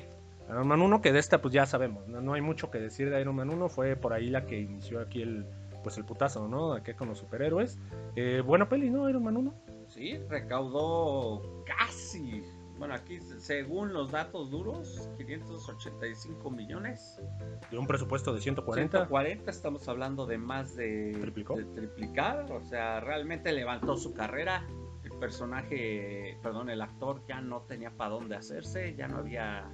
Iron 0.50 0.68
Man 0.68 0.82
1, 0.82 1.02
que 1.02 1.14
de 1.14 1.20
esta 1.20 1.42
pues 1.42 1.54
ya 1.54 1.66
sabemos, 1.66 2.06
no, 2.10 2.20
no 2.20 2.34
hay 2.34 2.42
mucho 2.42 2.70
que 2.70 2.80
decir 2.80 3.10
de 3.10 3.22
Iron 3.22 3.36
Man 3.36 3.50
1, 3.50 3.70
fue 3.70 3.96
por 3.96 4.12
ahí 4.12 4.30
la 4.30 4.46
que 4.46 4.60
inició 4.60 5.00
aquí 5.00 5.22
el 5.22 5.46
pues 5.84 5.98
el 5.98 6.06
putazo, 6.06 6.48
¿no? 6.48 6.74
Aquí 6.74 6.94
con 6.94 7.08
los 7.08 7.18
superhéroes. 7.18 7.80
Eh, 8.16 8.42
buena 8.46 8.70
peli, 8.70 8.92
¿no? 8.92 9.10
Iron 9.10 9.24
Man 9.24 9.38
1. 9.38 9.54
Sí, 9.92 10.18
recaudó 10.30 11.64
casi, 11.66 12.44
bueno, 12.78 12.96
aquí 12.96 13.20
según 13.40 13.94
los 13.94 14.12
datos 14.12 14.50
duros, 14.50 15.10
585 15.18 16.50
millones. 16.50 17.22
De 17.70 17.78
un 17.78 17.88
presupuesto 17.88 18.34
de 18.34 18.42
140. 18.42 18.98
140, 18.98 19.52
estamos 19.52 19.88
hablando 19.88 20.26
de 20.26 20.38
más 20.38 20.76
de, 20.76 21.16
¿Triplicó? 21.20 21.56
de 21.56 21.66
triplicar, 21.66 22.52
o 22.52 22.64
sea, 22.64 23.00
realmente 23.00 23.52
levantó 23.52 23.98
su 23.98 24.14
carrera. 24.14 24.66
El 25.04 25.12
personaje, 25.20 26.38
perdón, 26.42 26.70
el 26.70 26.82
actor 26.82 27.24
ya 27.28 27.42
no 27.42 27.62
tenía 27.62 27.92
para 27.92 28.12
dónde 28.12 28.36
hacerse, 28.36 28.96
ya 28.96 29.08
no 29.08 29.18
había 29.18 29.70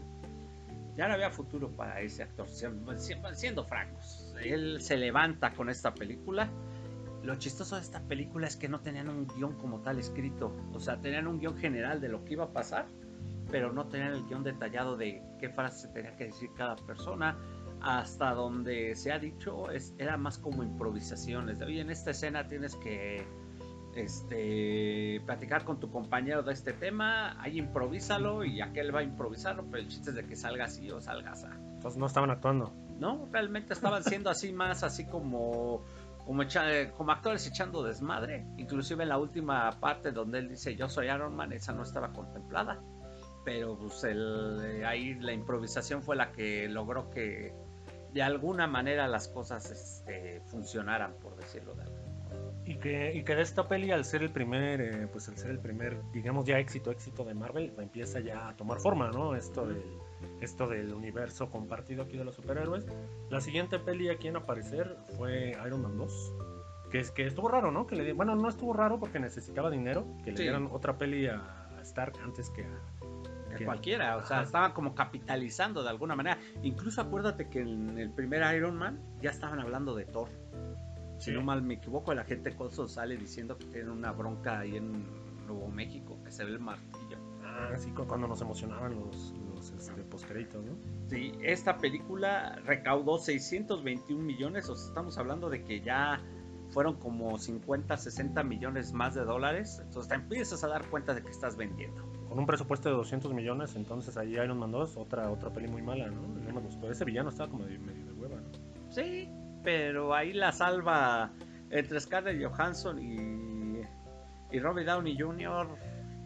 ya 0.97 1.07
no 1.07 1.13
había 1.13 1.29
futuro 1.29 1.69
para 1.69 2.01
ese 2.01 2.24
actor, 2.24 2.50
siendo, 2.50 2.97
siendo 2.97 3.63
francos. 3.65 4.33
Él 4.43 4.81
se 4.81 4.97
levanta 4.97 5.53
con 5.53 5.69
esta 5.69 5.93
película. 5.93 6.50
Lo 7.27 7.36
chistoso 7.36 7.75
de 7.75 7.81
esta 7.81 8.00
película 8.00 8.48
es 8.48 8.55
que 8.55 8.69
no 8.69 8.79
tenían 8.79 9.10
un 9.10 9.27
guion 9.27 9.57
como 9.57 9.81
tal 9.81 10.00
escrito, 10.00 10.55
o 10.72 10.79
sea, 10.79 11.01
tenían 11.01 11.27
un 11.27 11.39
guion 11.39 11.57
general 11.57 12.00
de 12.00 12.07
lo 12.07 12.24
que 12.24 12.36
iba 12.36 12.46
a 12.46 12.53
pasar, 12.53 12.86
pero 13.51 13.74
no 13.74 13.88
tenían 13.88 14.13
el 14.13 14.25
guion 14.27 14.46
detallado 14.46 14.96
de 14.96 15.22
qué 15.38 15.50
frase 15.50 15.89
tenía 15.89 16.15
que 16.15 16.27
decir 16.27 16.51
cada 16.55 16.77
persona, 16.77 17.38
hasta 17.81 18.34
donde 18.34 18.96
se 18.96 19.12
ha 19.12 19.19
dicho 19.19 19.69
es, 19.72 19.93
era 19.98 20.15
más 20.15 20.38
como 20.38 20.63
improvisaciones. 20.63 21.60
De, 21.60 21.65
Oye, 21.65 21.81
en 21.81 21.89
esta 21.89 22.12
escena 22.12 22.48
tienes 22.48 22.77
que 22.77 23.27
este, 23.98 25.22
platicar 25.25 25.65
con 25.65 25.81
tu 25.81 25.91
compañero 25.91 26.43
de 26.43 26.53
este 26.53 26.72
tema, 26.72 27.41
ahí 27.41 27.60
improvísalo 27.60 28.46
y 28.46 28.62
aquel 28.62 28.96
va 28.96 29.01
a 29.01 29.03
improvisarlo, 29.03 29.65
pero 29.69 29.84
el 29.84 29.89
chiste 29.89 30.12
es 30.12 30.15
de 30.15 30.25
que 30.25 30.38
salga 30.38 30.63
así 30.63 30.89
o 30.91 31.01
salga 31.01 31.31
así. 31.31 31.48
Entonces 31.75 32.00
no 32.00 32.05
estaban 32.05 32.31
actuando. 32.31 32.72
No, 33.00 33.27
realmente 33.31 33.74
estaban 33.74 34.03
siendo 34.03 34.29
así 34.29 34.53
más, 34.53 34.84
así 34.84 35.05
como, 35.05 35.84
como, 36.27 36.43
echa- 36.43 36.91
como 36.91 37.12
actores 37.12 37.48
echando 37.48 37.81
desmadre. 37.81 38.46
Inclusive 38.57 39.01
en 39.03 39.10
la 39.10 39.17
última 39.17 39.79
parte 39.79 40.12
donde 40.12 40.39
él 40.39 40.50
dice 40.50 40.75
yo 40.75 40.88
soy 40.89 41.07
Iron 41.07 41.36
Man, 41.36 41.51
esa 41.53 41.74
no 41.74 41.81
estaba 41.81 42.12
contemplada. 42.13 42.79
Pero 43.46 43.77
pues 43.79 44.03
el, 44.03 44.60
eh, 44.63 44.86
ahí 44.86 45.15
la 45.15 45.31
improvisación 45.34 46.03
fue 46.03 46.15
la 46.17 46.31
que 46.34 46.67
logró 46.67 47.10
que 47.10 47.53
de 48.13 48.22
alguna 48.22 48.67
manera 48.67 49.07
las 49.07 49.29
cosas 49.29 49.72
este, 49.72 50.41
funcionaran, 50.48 51.13
por 51.22 51.36
decirlo 51.38 51.74
de 51.75 51.84
alguna 51.84 52.03
Y 52.65 52.75
que, 52.75 53.13
y 53.15 53.24
que 53.24 53.36
de 53.36 53.41
esta 53.41 53.67
peli, 53.69 53.91
al 53.91 54.03
ser 54.03 54.22
el 54.24 54.31
primer, 54.31 54.81
eh, 54.81 55.07
pues 55.12 55.29
al 55.29 55.38
ser 55.38 55.51
el 55.51 55.60
primer, 55.60 56.01
digamos 56.12 56.46
ya 56.46 56.60
éxito, 56.60 56.91
éxito 56.91 57.24
de 57.24 57.34
Marvel, 57.36 57.74
empieza 57.77 58.19
ya 58.19 58.50
a 58.50 58.55
tomar 58.57 58.79
forma, 58.79 59.10
¿no? 59.12 59.34
Esto 59.36 59.65
del, 59.65 59.81
esto 60.41 60.67
del 60.67 60.93
universo 60.93 61.50
compartido 61.50 62.03
aquí 62.03 62.17
de 62.17 62.24
los 62.25 62.36
superhéroes. 62.36 62.86
La 63.29 63.41
siguiente 63.41 63.79
peli 63.79 64.09
aquí 64.09 64.27
en 64.27 64.38
aparecer 64.38 64.97
fue 65.17 65.55
Iron 65.65 65.81
Man 65.81 65.97
2. 65.97 66.33
Que, 66.91 67.00
es, 67.00 67.12
que 67.12 67.25
estuvo 67.27 67.50
raro, 67.50 67.71
¿no? 67.71 67.86
Que 67.86 67.95
le, 67.97 68.13
bueno, 68.13 68.36
no 68.36 68.47
estuvo 68.47 68.71
raro 68.74 69.00
porque 69.00 69.19
necesitaba 69.19 69.69
dinero, 69.69 70.05
que 70.24 70.31
le 70.31 70.38
Sí. 70.38 70.43
dieran 70.43 70.69
otra 70.71 70.97
peli 70.97 71.27
a 71.27 71.67
Stark 71.81 72.13
antes 72.24 72.50
que 72.50 72.63
a... 72.63 73.50
que 73.50 73.55
que- 73.57 73.65
cualquiera, 73.65 74.15
o 74.17 74.25
sea, 74.25 74.41
estaban 74.43 74.71
como 74.74 74.95
capitalizando 74.95 75.83
de 75.83 75.89
alguna 75.89 76.15
manera. 76.15 76.38
Incluso 76.63 77.01
acuérdate 77.01 77.50
que 77.50 77.59
en 77.59 77.97
el 77.97 78.12
primer 78.12 78.41
Iron 78.55 78.75
Man 78.77 79.01
ya 79.21 79.31
estaban 79.31 79.59
hablando 79.59 79.95
de 79.95 80.05
Thor. 80.05 80.29
Si 81.19 81.31
no 81.31 81.41
mal 81.41 81.62
me 81.63 81.74
equivoco, 81.75 82.13
la 82.13 82.24
gente 82.24 82.55
Colson 82.55 82.88
sale 82.88 83.17
diciendo 83.17 83.57
que 83.57 83.65
tienen 83.65 83.89
una 83.89 84.12
bronca 84.12 84.59
ahí 84.59 84.77
en 84.77 85.03
Nuevo 85.47 85.67
México, 85.67 86.17
que 86.24 86.31
se 86.31 86.45
ve 86.45 86.51
el 86.51 86.59
martillo. 86.59 87.17
Ah, 87.43 87.71
sí, 87.77 87.89
cu- 87.91 88.05
cuando 88.05 88.27
nos 88.27 88.39
emocionaban 88.41 88.95
los, 88.95 89.33
los 89.71 89.88
este, 89.88 90.03
postcréditos, 90.03 90.63
¿no? 90.63 90.74
Sí, 91.09 91.33
esta 91.41 91.77
película 91.77 92.59
recaudó 92.65 93.17
621 93.17 94.24
millones, 94.24 94.69
o 94.69 94.75
sea, 94.75 94.88
estamos 94.88 95.17
hablando 95.17 95.50
de 95.50 95.63
que 95.63 95.81
ya 95.81 96.21
fueron 96.71 96.95
como 96.95 97.38
50, 97.38 97.97
60 97.97 98.43
millones 98.43 98.93
más 98.93 99.15
de 99.15 99.24
dólares. 99.24 99.79
Entonces 99.83 100.09
te 100.09 100.15
empiezas 100.15 100.63
a 100.63 100.67
dar 100.67 100.86
cuenta 100.89 101.13
de 101.13 101.24
que 101.24 101.29
estás 101.29 101.55
vendiendo. 101.55 102.03
Con 102.27 102.39
un 102.39 102.45
presupuesto 102.45 102.89
de 102.89 102.95
200 102.95 103.33
millones, 103.33 103.75
entonces 103.75 104.17
ahí 104.17 104.33
Iron 104.33 104.59
Man 104.59 104.71
2, 104.71 104.97
otra, 104.97 105.31
otra 105.31 105.51
peli 105.51 105.67
muy 105.67 105.81
mala, 105.81 106.07
¿no? 106.07 106.21
No 106.21 106.53
me 106.53 106.62
gustó. 106.62 106.91
Ese 106.91 107.05
villano 107.05 107.29
estaba 107.29 107.50
como 107.50 107.65
de, 107.65 107.77
medio 107.79 108.05
de 108.05 108.12
hueva, 108.13 108.36
¿no? 108.36 108.91
Sí, 108.91 109.29
pero 109.63 110.13
ahí 110.13 110.33
la 110.33 110.51
salva 110.51 111.31
entre 111.69 112.00
Scarlett 112.00 112.43
Johansson 112.43 113.00
y, 113.00 113.81
y 114.51 114.59
Robbie 114.59 114.83
Downey 114.83 115.17
Jr. 115.17 115.67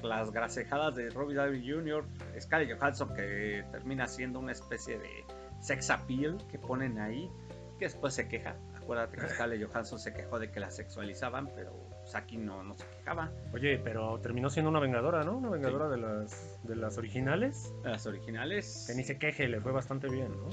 Las 0.03 0.31
gracejadas 0.31 0.96
de 0.96 1.10
Robbie 1.10 1.36
Downey 1.36 1.70
Jr. 1.70 2.03
Scarlett 2.39 2.77
Johansson 2.77 3.13
que 3.13 3.63
termina 3.72 4.08
siendo 4.08 4.39
una 4.39 4.51
especie 4.51 4.98
de 4.98 5.25
sex 5.60 5.89
appeal 5.89 6.38
que 6.50 6.58
ponen 6.58 7.00
ahí, 7.00 7.29
que 7.77 7.86
después 7.86 8.13
se 8.13 8.27
queja. 8.27 8.55
Acuérdate 8.75 9.17
que 9.17 9.29
Scarlett 9.29 9.63
Johansson 9.65 10.00
se 10.00 10.13
quejó 10.13 10.39
de 10.39 10.51
que 10.51 10.60
la 10.60 10.72
sexualizaban, 10.72 11.50
pero 11.55 11.72
aquí 12.13 12.38
no, 12.38 12.63
no 12.63 12.75
se 12.75 12.86
quejaba. 12.98 13.31
Oye, 13.53 13.79
pero 13.84 14.20
terminó 14.20 14.50
siendo 14.50 14.70
una 14.70 14.79
vengadora, 14.79 15.24
¿no? 15.24 15.38
Una 15.38 15.50
vengadora 15.50 15.88
de 15.88 15.98
las 15.98 16.60
de 16.63 16.75
las 16.75 16.98
originales. 16.98 17.74
Las 17.84 18.05
originales. 18.05 18.86
Que 18.88 18.96
ni 18.96 19.03
se 19.03 19.17
queje, 19.17 19.48
le 19.48 19.62
fue 19.62 19.72
bastante 19.72 20.10
bien, 20.10 20.31
¿no? 20.31 20.50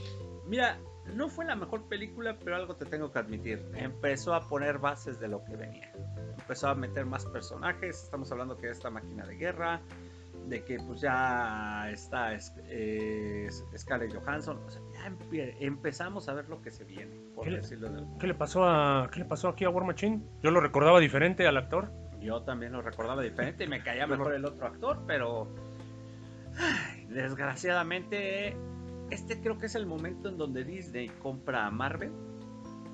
Mira, 0.46 0.78
no 1.14 1.28
fue 1.28 1.44
la 1.44 1.56
mejor 1.56 1.88
película, 1.88 2.36
pero 2.42 2.56
algo 2.56 2.76
te 2.76 2.84
tengo 2.86 3.10
que 3.12 3.18
admitir. 3.18 3.64
Empezó 3.74 4.34
a 4.34 4.48
poner 4.48 4.78
bases 4.78 5.18
de 5.20 5.28
lo 5.28 5.44
que 5.44 5.56
venía. 5.56 5.92
Empezó 6.38 6.68
a 6.68 6.74
meter 6.74 7.04
más 7.06 7.26
personajes. 7.26 8.04
Estamos 8.04 8.30
hablando 8.32 8.56
que 8.56 8.70
esta 8.70 8.90
máquina 8.90 9.26
de 9.26 9.36
guerra, 9.36 9.80
de 10.46 10.64
que 10.64 10.78
pues 10.78 11.00
ya 11.00 11.90
está 11.90 12.32
es- 12.32 12.54
eh, 12.68 13.48
Scarlett 13.76 14.14
Johansson. 14.14 14.58
O 14.64 14.70
sea, 14.70 14.80
ya 14.94 15.12
empezamos 15.60 16.28
a 16.28 16.34
ver 16.34 16.48
lo 16.48 16.62
que 16.62 16.70
se 16.70 16.84
viene, 16.84 17.14
por 17.34 17.44
¿Qué 17.44 17.50
le- 17.50 17.56
decirlo 17.58 17.90
de 17.90 18.02
¿Qué 18.18 18.26
le 18.26 18.34
pasó 18.34 18.64
a 18.64 19.10
qué 19.12 19.18
le 19.20 19.24
pasó 19.26 19.48
aquí 19.48 19.64
a 19.64 19.70
War 19.70 19.84
Machine? 19.84 20.22
Yo 20.42 20.50
lo 20.50 20.60
recordaba 20.60 21.00
diferente 21.00 21.46
al 21.46 21.56
actor. 21.58 21.90
Yo 22.20 22.42
también 22.42 22.72
lo 22.72 22.80
recordaba 22.82 23.22
diferente 23.22 23.64
y 23.64 23.68
me 23.68 23.82
caía 23.82 24.06
mejor 24.30 24.32
el 24.34 24.44
otro 24.44 24.66
actor, 24.66 25.02
pero 25.06 25.48
ay, 26.58 27.06
desgraciadamente 27.10 28.56
este 29.10 29.40
creo 29.40 29.58
que 29.58 29.66
es 29.66 29.74
el 29.74 29.86
momento 29.86 30.28
en 30.28 30.38
donde 30.38 30.64
Disney 30.64 31.08
compra 31.08 31.66
a 31.66 31.70
Marvel 31.70 32.12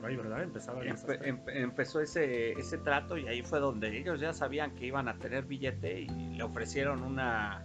ahí, 0.04 0.16
¿verdad? 0.16 0.42
Empezaba 0.42 0.84
ya 0.84 0.92
esa 0.92 1.06
Empe- 1.06 1.26
em- 1.26 1.40
empezó 1.48 2.00
ese, 2.00 2.52
ese 2.52 2.76
trato 2.78 3.16
y 3.16 3.26
ahí 3.26 3.42
fue 3.42 3.58
donde 3.58 3.96
ellos 3.98 4.20
ya 4.20 4.34
sabían 4.34 4.74
que 4.74 4.84
iban 4.86 5.08
a 5.08 5.16
tener 5.16 5.44
billete 5.44 6.02
y 6.02 6.08
le 6.36 6.42
ofrecieron 6.42 7.02
una, 7.02 7.64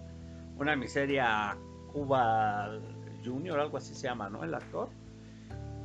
una 0.57 0.75
miseria 0.77 1.57
Cuba 1.91 2.79
Junior, 3.25 3.59
algo 3.59 3.75
así 3.77 3.93
se 3.93 4.07
llama, 4.07 4.29
¿no? 4.29 4.43
El 4.45 4.53
actor. 4.53 4.87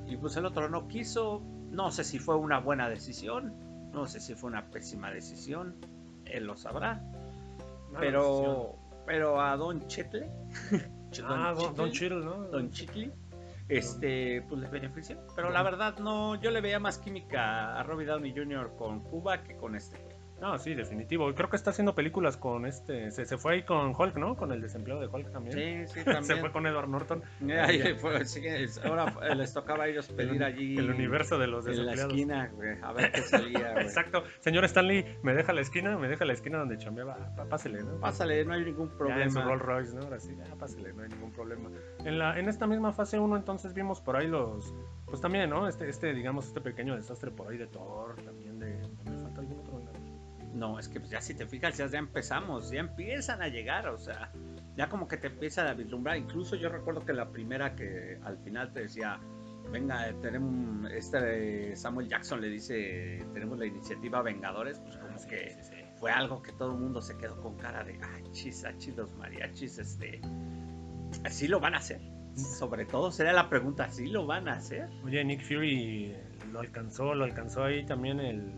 Y 0.07 0.17
pues 0.17 0.37
el 0.37 0.47
otro 0.47 0.69
no 0.69 0.87
quiso. 0.87 1.43
No 1.73 1.91
sé 1.91 2.05
si 2.05 2.21
fue 2.21 2.37
una 2.37 2.61
buena 2.61 2.89
decisión, 2.89 3.53
no 3.93 4.07
sé 4.07 4.21
si 4.21 4.35
fue 4.37 4.49
una 4.51 4.71
pésima 4.71 5.11
decisión, 5.11 5.75
él 6.25 6.45
lo 6.47 6.57
sabrá. 6.57 7.03
Mala 7.91 7.99
pero, 7.99 8.77
pero 9.07 9.41
a 9.41 9.57
Don 9.57 9.85
Chetle. 9.89 10.31
Ah, 11.23 11.55
Don, 11.55 11.75
Don 11.75 11.91
¿no? 12.25 12.49
Don 12.49 12.71
Chitli, 12.71 13.11
este, 13.69 14.43
pues 14.49 14.61
le 14.61 14.69
benefició. 14.69 15.19
Pero 15.35 15.51
la 15.51 15.63
verdad, 15.63 15.99
no, 15.99 16.35
yo 16.41 16.51
le 16.51 16.61
veía 16.61 16.79
más 16.79 16.99
química 16.99 17.79
a 17.79 17.83
Robbie 17.83 18.07
Downey 18.07 18.35
Jr. 18.35 18.73
con 18.77 19.01
Cuba 19.01 19.43
que 19.43 19.57
con 19.57 19.75
este. 19.75 20.14
No, 20.41 20.59
sí, 20.59 20.75
definitivo. 20.75 21.33
Creo 21.35 21.49
que 21.49 21.57
está 21.57 21.71
haciendo 21.71 21.95
películas 21.95 22.37
con 22.37 22.67
este. 22.67 23.11
Se, 23.13 23.25
se 23.25 23.39
fue 23.39 23.55
ahí 23.55 23.63
con 23.63 23.95
Hulk, 23.97 24.17
¿no? 24.17 24.37
Con 24.37 24.53
el 24.53 24.61
desempleado 24.61 25.01
de 25.01 25.07
Hulk 25.07 25.31
también. 25.33 25.87
Sí, 25.89 25.95
sí, 25.95 26.01
se 26.05 26.13
también. 26.13 26.41
fue 26.41 26.53
con 26.53 26.67
Edward 26.67 26.89
Norton. 26.89 27.23
Ahí 27.51 27.95
fue, 27.95 28.25
sí, 28.27 28.41
es- 28.45 28.85
ahora 28.85 29.15
eh, 29.23 29.35
les 29.37 29.55
tocaba 29.55 29.85
a 29.85 29.89
ellos 29.89 30.09
pedir 30.09 30.35
el, 30.37 30.43
allí 30.43 30.77
el 30.77 30.91
universo 30.91 31.39
de 31.39 31.47
los 31.47 31.67
en 31.67 31.87
la 31.87 31.93
desempleados. 31.93 32.13
esquina, 32.13 32.51
güey, 32.55 32.77
a 32.83 32.93
ver 32.93 33.13
qué 33.13 33.23
salía, 33.23 33.73
güey. 33.73 33.85
Exacto. 33.85 34.25
Señor 34.41 34.65
Stanley, 34.65 35.19
me 35.23 35.35
deja 35.35 35.53
la 35.53 35.61
esquina, 35.63 35.97
me 35.97 36.09
deja 36.09 36.25
la 36.25 36.33
esquina 36.35 36.59
donde 36.59 36.77
chambeaba. 36.79 37.17
Ah, 37.39 37.45
Pásele, 37.49 37.83
¿no? 37.83 38.01
Pásale, 38.01 38.45
no 38.45 38.53
hay 38.55 38.65
ningún 38.65 38.89
Ya 39.07 39.23
en 39.23 39.31
su 39.31 39.35
problema. 39.39 39.45
Rolls 39.45 39.63
Royce, 39.63 39.95
¿no? 39.97 40.03
Ahora 40.03 40.19
sí, 40.21 40.37
ya 40.37 40.55
pásele, 40.57 40.93
no 40.93 41.03
hay 41.05 41.09
ningún 41.09 41.31
problema. 41.33 41.71
En, 42.05 42.19
la, 42.19 42.39
en 42.39 42.49
esta 42.49 42.67
misma 42.67 42.93
fase 42.93 43.19
1 43.19 43.37
entonces 43.37 43.73
vimos 43.73 44.01
por 44.01 44.17
ahí 44.17 44.27
los, 44.27 44.75
pues 45.07 45.21
también, 45.21 45.49
¿no? 45.49 45.69
Este, 45.69 45.89
este, 45.89 46.13
digamos, 46.13 46.49
este 46.49 46.61
pequeño 46.61 46.97
desastre 46.97 47.31
por 47.31 47.49
ahí 47.51 47.57
de 47.57 47.67
Thor, 47.69 48.17
también 48.17 48.44
No, 50.55 50.79
es 50.79 50.89
que 50.89 51.01
pues, 51.01 51.11
ya 51.11 51.21
si 51.21 51.35
te 51.35 51.47
fijas, 51.47 51.77
ya, 51.77 51.87
ya 51.89 51.99
empezamos, 51.99 52.71
ya 52.71 52.81
empiezan 52.81 53.43
a 53.43 53.49
llegar, 53.49 53.89
o 53.89 53.99
sea, 53.99 54.31
ya 54.77 54.89
como 54.89 55.09
que 55.09 55.17
te 55.17 55.27
empieza 55.27 55.69
a 55.69 55.75
vislumbrar. 55.75 56.17
Incluso 56.17 56.55
yo 56.57 56.69
recuerdo 56.69 57.05
que 57.05 57.13
la 57.13 57.29
primera 57.31 57.75
que 57.75 58.19
al 58.23 58.39
final 58.39 58.73
te 58.73 58.81
decía, 58.83 59.19
venga, 59.73 60.09
eh, 60.09 60.15
tenemos, 60.23 60.91
este 60.93 61.75
Samuel 61.75 62.09
Jackson 62.09 62.41
le 62.41 62.49
dice, 62.49 63.25
tenemos 63.35 63.59
la 63.59 63.67
iniciativa 63.67 64.23
Vengadores, 64.23 64.79
pues 64.79 64.97
como 64.97 65.15
Ah, 65.15 65.19
sí, 65.19 65.29
que 65.29 65.51
sí, 65.51 65.71
sí. 65.71 65.77
fue 65.99 66.13
algo 66.13 66.41
que 66.43 66.53
todo 66.53 66.73
el 66.73 66.79
mundo 66.79 67.03
se 67.03 67.17
quedó 67.17 67.41
con 67.41 67.57
cara 67.57 67.83
de, 67.83 67.99
ay, 68.01 68.23
chis, 68.31 68.65
achis, 68.65 68.97
los 68.97 69.13
mariachis, 69.17 69.79
este, 69.79 70.21
así 71.25 71.49
lo 71.49 71.59
van 71.61 71.75
a 71.75 71.79
hacer. 71.79 72.01
Sobre 72.37 72.85
todo 72.85 73.11
sería 73.13 73.33
la 73.33 73.49
pregunta, 73.49 73.91
¿sí 73.91 74.07
lo 74.07 74.27
van 74.27 74.49
a 74.49 74.55
hacer? 74.55 74.89
Oye, 75.05 75.25
Nick 75.25 75.43
Fury 75.43 76.15
lo 76.53 76.61
alcanzó, 76.61 77.15
lo 77.15 77.25
alcanzó 77.25 77.65
ahí 77.65 77.85
también 77.87 78.19
el, 78.21 78.53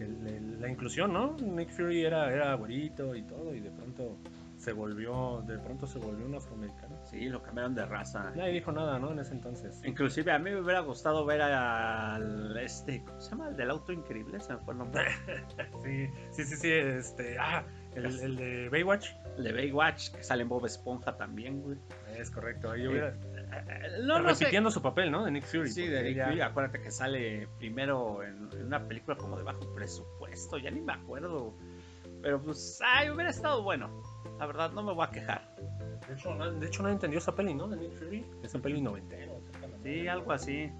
el- 0.00 0.26
el- 0.26 0.51
la 0.62 0.70
inclusión, 0.70 1.12
¿no? 1.12 1.36
Nick 1.38 1.70
Fury 1.70 2.04
era, 2.04 2.32
era 2.32 2.54
güerito 2.54 3.14
y 3.14 3.22
todo, 3.24 3.52
y 3.54 3.60
de 3.60 3.70
pronto 3.70 4.16
se 4.56 4.72
volvió, 4.72 5.42
de 5.44 5.58
pronto 5.58 5.88
se 5.88 5.98
volvió 5.98 6.24
un 6.24 6.36
afroamericano. 6.36 6.96
Sí, 7.04 7.28
lo 7.28 7.42
cambiaron 7.42 7.74
de 7.74 7.84
raza. 7.84 8.30
Nadie 8.36 8.52
dijo 8.52 8.70
nada, 8.70 8.96
¿no? 9.00 9.10
En 9.10 9.18
ese 9.18 9.34
entonces. 9.34 9.82
Inclusive 9.84 10.30
a 10.30 10.38
mí 10.38 10.50
me 10.50 10.60
hubiera 10.60 10.78
gustado 10.80 11.26
ver 11.26 11.42
al 11.42 12.56
este, 12.56 13.02
¿cómo 13.04 13.20
se 13.20 13.30
llama? 13.30 13.48
El 13.48 13.56
del 13.56 13.70
auto 13.70 13.92
increíble, 13.92 14.38
se 14.40 14.52
me 14.54 14.60
fue 14.60 14.74
el 14.74 14.78
nombre. 14.78 15.04
Sí, 15.82 16.06
sí, 16.30 16.44
sí, 16.44 16.56
sí, 16.56 16.70
este, 16.70 17.36
ah, 17.40 17.64
el, 17.96 18.06
el 18.06 18.36
de 18.36 18.68
Baywatch. 18.68 19.08
El 19.36 19.44
de 19.44 19.52
Baywatch, 19.52 20.12
que 20.12 20.22
sale 20.22 20.42
en 20.42 20.48
Bob 20.48 20.64
Esponja 20.64 21.16
también, 21.16 21.60
güey. 21.60 21.76
Es 22.16 22.30
correcto, 22.30 22.70
ahí 22.70 22.86
hubiera, 22.86 23.08
Eh, 23.08 23.31
No, 24.02 24.20
no 24.20 24.34
sé. 24.34 24.44
repitiendo 24.44 24.70
su 24.70 24.80
papel, 24.82 25.10
¿no? 25.10 25.24
De 25.24 25.30
Nick 25.30 25.44
Fury. 25.44 25.70
Sí, 25.70 25.86
de 25.86 26.02
Nick 26.02 26.16
ya- 26.16 26.26
Fury, 26.26 26.40
acuérdate 26.40 26.80
que 26.80 26.90
sale 26.90 27.48
primero 27.58 28.22
en, 28.22 28.48
en 28.52 28.66
una 28.66 28.86
película 28.86 29.16
como 29.16 29.36
de 29.36 29.42
bajo 29.44 29.72
presupuesto, 29.74 30.58
ya 30.58 30.70
ni 30.70 30.80
me 30.80 30.92
acuerdo. 30.92 31.54
Pero 32.22 32.40
pues, 32.42 32.80
ay, 32.84 33.10
hubiera 33.10 33.30
estado 33.30 33.62
bueno. 33.62 34.02
La 34.38 34.46
verdad, 34.46 34.72
no 34.72 34.82
me 34.82 34.92
voy 34.92 35.06
a 35.06 35.10
quejar. 35.10 35.54
De 36.08 36.14
hecho, 36.14 36.34
na- 36.34 36.50
de 36.50 36.66
hecho, 36.66 36.82
nadie 36.82 36.94
entendió 36.94 37.18
esa 37.18 37.34
peli, 37.34 37.54
¿no? 37.54 37.68
De 37.68 37.76
Nick 37.76 37.92
Fury. 37.94 38.24
Esa 38.42 38.58
peli 38.58 38.80
noventero. 38.80 39.40
Sí, 39.82 40.06
algo 40.08 40.32
así. 40.32 40.70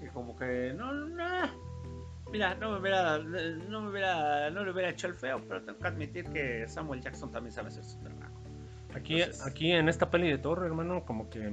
Que 0.00 0.08
como 0.08 0.36
que, 0.36 0.72
no, 0.76 0.92
no. 0.92 1.68
Mira, 2.30 2.54
no 2.56 2.72
me 2.72 2.78
hubiera, 2.80 3.18
no 3.18 3.80
me 3.80 3.90
hubiera, 3.90 4.50
no 4.50 4.62
le 4.64 4.70
hubiera 4.72 4.90
hecho 4.90 5.06
el 5.06 5.14
feo, 5.14 5.40
pero 5.48 5.62
tengo 5.62 5.78
que 5.78 5.88
admitir 5.88 6.24
que 6.30 6.68
Samuel 6.68 7.00
Jackson 7.00 7.32
también 7.32 7.52
sabe 7.52 7.68
hacer 7.68 7.82
su 7.84 7.98
trabajo. 8.00 8.34
Aquí, 8.94 9.20
Entonces- 9.22 9.46
aquí 9.46 9.72
en 9.72 9.88
esta 9.88 10.10
peli 10.10 10.28
de 10.30 10.38
Thor, 10.38 10.64
hermano, 10.64 11.04
como 11.04 11.30
que 11.30 11.50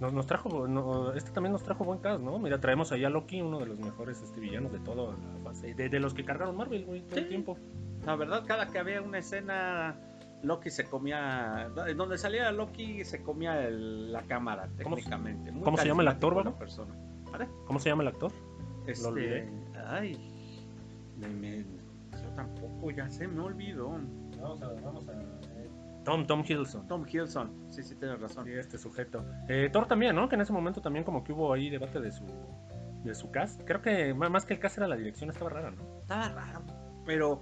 nos, 0.00 0.12
nos 0.12 0.26
trajo, 0.26 0.66
no, 0.66 1.12
este 1.12 1.30
también 1.30 1.52
nos 1.52 1.62
trajo 1.62 1.84
buen 1.84 2.00
cast, 2.00 2.20
¿no? 2.20 2.38
Mira, 2.38 2.60
traemos 2.60 2.90
allá 2.92 3.06
a 3.06 3.10
Loki, 3.10 3.40
uno 3.40 3.60
de 3.60 3.66
los 3.66 3.78
mejores 3.78 4.20
este, 4.22 4.40
villanos 4.40 4.72
de 4.72 4.78
toda 4.80 5.12
la 5.12 5.38
fase, 5.44 5.74
de, 5.74 5.88
de 5.88 6.00
los 6.00 6.12
que 6.14 6.24
cargaron 6.24 6.56
Marvel, 6.56 6.84
güey, 6.84 7.02
todo 7.02 7.18
el 7.20 7.28
tiempo. 7.28 7.56
La 8.04 8.16
verdad, 8.16 8.42
cada 8.46 8.66
que 8.68 8.78
había 8.80 9.00
una 9.00 9.18
escena, 9.18 9.96
Loki 10.42 10.70
se 10.70 10.84
comía. 10.86 11.70
En 11.86 11.96
donde 11.96 12.18
salía 12.18 12.50
Loki 12.50 13.04
se 13.04 13.22
comía 13.22 13.64
el- 13.66 14.12
la 14.12 14.22
cámara, 14.22 14.68
¿Cómo 14.82 14.96
técnicamente. 14.96 15.52
Muy 15.52 15.62
cómo 15.62 15.76
se 15.76 15.86
llama 15.86 16.02
el 16.02 16.08
actor, 16.08 16.44
la 16.44 16.50
persona. 16.58 16.92
¿Vale? 17.30 17.46
¿Cómo 17.66 17.78
se 17.78 17.88
llama 17.90 18.02
el 18.02 18.08
actor? 18.08 18.32
Este, 18.86 19.06
olvidé. 19.06 19.48
Ay. 19.86 20.18
me- 21.20 21.28
me- 21.28 21.64
yo 22.20 22.28
tampoco, 22.34 22.90
ya 22.90 23.08
se 23.08 23.28
me 23.28 23.40
olvidó. 23.40 23.90
Vamos 24.40 24.60
a, 24.62 24.68
vamos 24.82 25.08
a... 25.08 25.12
Tom, 26.04 26.26
Tom 26.26 26.42
Hiddleston. 26.46 26.88
Tom 26.88 27.06
Hiddleston. 27.06 27.66
Sí, 27.70 27.82
sí, 27.82 27.94
tienes 27.96 28.20
razón. 28.20 28.44
Sí, 28.44 28.52
este 28.52 28.78
sujeto. 28.78 29.24
Eh, 29.48 29.68
Thor 29.72 29.86
también, 29.86 30.16
¿no? 30.16 30.28
Que 30.28 30.34
en 30.34 30.40
ese 30.40 30.52
momento 30.52 30.80
también 30.80 31.04
como 31.04 31.22
que 31.22 31.32
hubo 31.32 31.52
ahí 31.52 31.70
debate 31.70 32.00
de 32.00 32.10
su, 32.10 32.24
de 33.04 33.14
su 33.14 33.30
cast. 33.30 33.62
Creo 33.64 33.82
que 33.82 34.12
más 34.14 34.44
que 34.44 34.54
el 34.54 34.60
cast 34.60 34.78
era 34.78 34.88
la 34.88 34.96
dirección, 34.96 35.30
estaba 35.30 35.50
rara, 35.50 35.70
¿no? 35.70 36.00
Estaba 36.00 36.28
raro. 36.28 36.62
Pero 37.06 37.40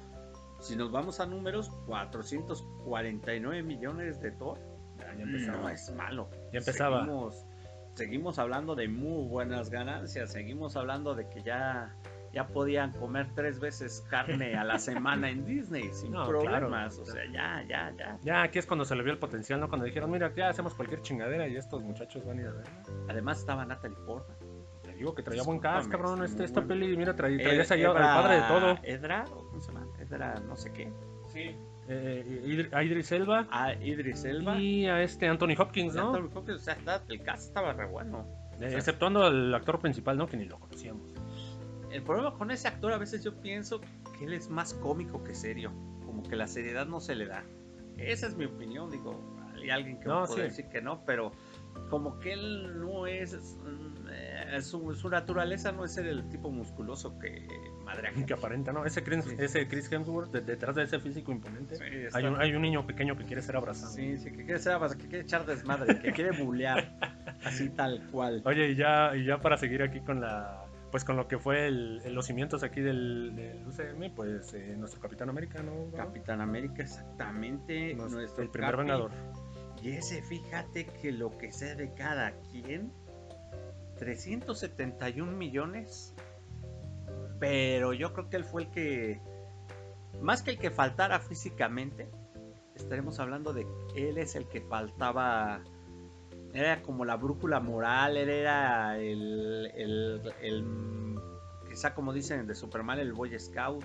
si 0.60 0.76
nos 0.76 0.90
vamos 0.92 1.20
a 1.20 1.26
números, 1.26 1.70
449 1.86 3.62
millones 3.62 4.20
de 4.20 4.30
Thor. 4.32 4.58
Ya, 4.98 5.14
ya 5.14 5.22
empezaba. 5.22 5.58
No 5.58 5.68
es 5.70 5.92
malo. 5.94 6.30
Ya 6.52 6.58
empezaba. 6.58 7.00
Seguimos, 7.00 7.46
seguimos 7.94 8.38
hablando 8.38 8.74
de 8.74 8.88
muy 8.88 9.26
buenas 9.26 9.70
ganancias. 9.70 10.32
Seguimos 10.32 10.76
hablando 10.76 11.14
de 11.14 11.28
que 11.30 11.42
ya, 11.42 11.96
ya 12.32 12.46
podían 12.46 12.92
comer 12.92 13.28
tres 13.34 13.58
veces 13.60 14.04
carne 14.08 14.54
a 14.56 14.64
la 14.64 14.78
semana 14.78 15.30
en 15.30 15.44
Disney 15.44 15.90
sin 15.92 16.12
No, 16.12 16.26
problemas. 16.26 16.96
claro. 16.96 17.02
O 17.02 17.12
sea, 17.12 17.24
ya, 17.32 17.64
ya, 17.68 17.92
ya. 17.96 18.18
Ya 18.22 18.42
aquí 18.42 18.58
es 18.58 18.66
cuando 18.66 18.84
se 18.84 18.94
le 18.96 19.02
vio 19.02 19.12
el 19.12 19.18
potencial, 19.18 19.58
¿no? 19.60 19.68
Cuando 19.68 19.84
dijeron, 19.86 20.10
mira, 20.10 20.32
ya 20.34 20.48
hacemos 20.48 20.74
cualquier 20.74 21.02
chingadera 21.02 21.48
y 21.48 21.56
estos 21.56 21.82
muchachos 21.82 22.24
van 22.24 22.38
a 22.38 22.42
ir 22.42 22.48
a 22.48 22.52
ver. 22.52 22.66
Además 23.08 23.38
estaba 23.40 23.64
Natalie 23.64 23.96
Portman. 24.06 24.36
Te 24.82 24.94
digo 24.94 25.14
que 25.14 25.22
traía 25.22 25.42
buen 25.42 25.58
Discúlpame, 25.58 25.88
cabrón. 25.90 26.24
Este, 26.24 26.44
esta 26.44 26.60
bueno. 26.60 26.68
peli, 26.80 26.96
mira, 26.96 27.14
traía, 27.16 27.38
traías 27.42 27.70
allá 27.70 27.88
al 27.90 27.94
padre 27.96 28.34
de 28.36 28.42
todo. 28.42 28.78
¿Edra? 28.82 29.24
¿o 29.32 29.46
¿Cómo 29.48 29.60
se 29.60 29.72
llama? 29.72 29.86
Edra, 29.98 30.34
no 30.46 30.56
sé 30.56 30.72
qué. 30.72 30.92
Sí. 31.32 31.56
Eh, 31.88 32.42
Idr- 32.44 32.72
a 32.72 32.84
Idris 32.84 33.10
Elba 33.10 33.48
A 33.50 33.74
Idris 33.74 34.24
Elba. 34.24 34.56
y 34.60 34.86
a 34.86 35.02
este 35.02 35.26
Anthony 35.26 35.54
Hopkins, 35.58 35.94
¿no? 35.94 36.14
Anthony 36.14 36.30
Hopkins, 36.38 36.60
o 36.60 36.64
sea, 36.64 36.76
el 37.08 37.22
cast 37.22 37.48
estaba 37.48 37.72
re 37.72 37.86
bueno. 37.86 38.26
Eh, 38.60 38.74
exceptuando 38.76 39.24
al 39.24 39.52
actor 39.54 39.80
principal, 39.80 40.16
¿no? 40.18 40.26
Que 40.28 40.36
ni 40.36 40.44
lo 40.44 40.58
conocíamos. 40.60 41.12
El 41.90 42.02
problema 42.02 42.34
con 42.34 42.50
ese 42.50 42.68
actor 42.68 42.92
a 42.92 42.98
veces 42.98 43.22
yo 43.24 43.40
pienso 43.40 43.80
que 43.80 44.24
él 44.24 44.32
es 44.34 44.48
más 44.50 44.74
cómico 44.74 45.22
que 45.24 45.34
serio. 45.34 45.72
Como 46.04 46.22
que 46.22 46.36
la 46.36 46.46
seriedad 46.46 46.86
no 46.86 47.00
se 47.00 47.14
le 47.14 47.26
da. 47.26 47.44
Esa 47.96 48.26
es 48.26 48.36
mi 48.36 48.44
opinión, 48.46 48.90
digo. 48.90 49.38
Hay 49.54 49.70
alguien 49.70 49.98
que 50.00 50.06
No, 50.06 50.24
puede 50.24 50.34
sí. 50.34 50.40
decir 50.42 50.68
que 50.68 50.80
no, 50.80 51.04
pero 51.04 51.32
como 51.90 52.18
que 52.18 52.32
él 52.32 52.80
no 52.80 53.06
es. 53.06 53.34
mm, 53.34 54.06
eh, 54.12 54.62
su, 54.62 54.94
su 54.94 55.08
naturaleza 55.10 55.70
no 55.72 55.84
es 55.84 55.92
ser 55.92 56.06
el 56.06 56.28
tipo 56.30 56.50
musculoso 56.50 57.18
que 57.18 57.46
madre 57.84 58.10
Que 58.26 58.32
aparenta, 58.34 58.72
¿no? 58.72 58.84
Ese 58.86 59.02
Chris, 59.02 59.24
Sí. 59.24 59.34
ese 59.38 59.68
Chris 59.68 59.90
Hemsworth, 59.92 60.30
de- 60.32 60.40
detrás 60.40 60.74
de 60.76 60.84
ese 60.84 60.98
físico 60.98 61.30
imponente, 61.32 61.76
Sí, 61.76 61.84
hay, 62.12 62.24
un, 62.24 62.40
hay 62.40 62.54
un 62.54 62.62
niño 62.62 62.86
pequeño 62.86 63.16
que 63.18 63.24
quiere 63.24 63.42
ser 63.42 63.56
abrazado. 63.56 63.92
Sí, 63.92 64.16
sí, 64.18 64.30
que 64.30 64.44
quiere 64.44 64.58
ser 64.58 64.72
abrazado, 64.72 65.00
que 65.00 65.08
quiere 65.08 65.24
echar 65.24 65.44
desmadre, 65.44 65.98
que 66.00 66.12
quiere 66.12 66.30
bulear. 66.42 66.96
así 67.44 67.68
tal 67.70 68.00
cual. 68.10 68.42
Oye, 68.46 68.70
y 68.70 68.76
ya, 68.76 69.14
y 69.14 69.24
ya 69.24 69.38
para 69.38 69.56
seguir 69.58 69.82
aquí 69.82 70.00
con 70.00 70.20
la 70.20 70.59
pues 70.90 71.04
con 71.04 71.16
lo 71.16 71.28
que 71.28 71.38
fue 71.38 71.66
el- 71.68 72.02
los 72.14 72.26
cimientos 72.26 72.62
aquí 72.62 72.80
del, 72.80 73.34
del 73.36 73.66
UCM, 73.66 74.12
pues 74.14 74.52
eh, 74.54 74.74
nuestro 74.76 75.00
Capitán 75.00 75.28
América, 75.28 75.62
¿no? 75.62 75.90
Capitán 75.96 76.40
América, 76.40 76.82
exactamente. 76.82 77.94
Nos- 77.94 78.12
nuestro 78.12 78.42
el 78.42 78.50
primer 78.50 78.70
Capi. 78.72 78.82
vengador. 78.82 79.10
Y 79.82 79.90
ese, 79.92 80.22
fíjate 80.22 80.86
que 80.86 81.12
lo 81.12 81.36
que 81.38 81.52
sea 81.52 81.74
de 81.74 81.94
cada 81.94 82.32
quien, 82.50 82.92
371 83.98 85.32
millones. 85.32 86.14
Pero 87.38 87.92
yo 87.94 88.12
creo 88.12 88.28
que 88.28 88.36
él 88.36 88.44
fue 88.44 88.62
el 88.64 88.70
que, 88.70 89.20
más 90.20 90.42
que 90.42 90.50
el 90.52 90.58
que 90.58 90.70
faltara 90.70 91.20
físicamente, 91.20 92.10
estaremos 92.74 93.18
hablando 93.20 93.52
de 93.52 93.66
él 93.96 94.18
es 94.18 94.34
el 94.36 94.46
que 94.48 94.60
faltaba. 94.60 95.62
Era 96.52 96.82
como 96.82 97.04
la 97.04 97.16
brújula 97.16 97.60
moral, 97.60 98.16
él 98.16 98.28
era 98.28 98.98
el, 98.98 99.70
el, 99.74 100.32
el 100.42 100.64
quizá 101.68 101.94
como 101.94 102.12
dicen 102.12 102.46
de 102.46 102.54
Superman, 102.54 102.98
el 102.98 103.12
Boy 103.12 103.38
Scout. 103.38 103.84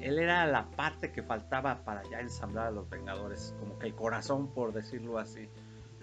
Él 0.00 0.18
era 0.18 0.46
la 0.46 0.70
parte 0.70 1.12
que 1.12 1.22
faltaba 1.22 1.82
para 1.84 2.02
ya 2.10 2.20
ensamblar 2.20 2.66
a 2.66 2.70
los 2.70 2.88
Vengadores, 2.90 3.54
como 3.58 3.78
que 3.78 3.86
el 3.86 3.94
corazón, 3.94 4.52
por 4.52 4.72
decirlo 4.74 5.18
así. 5.18 5.48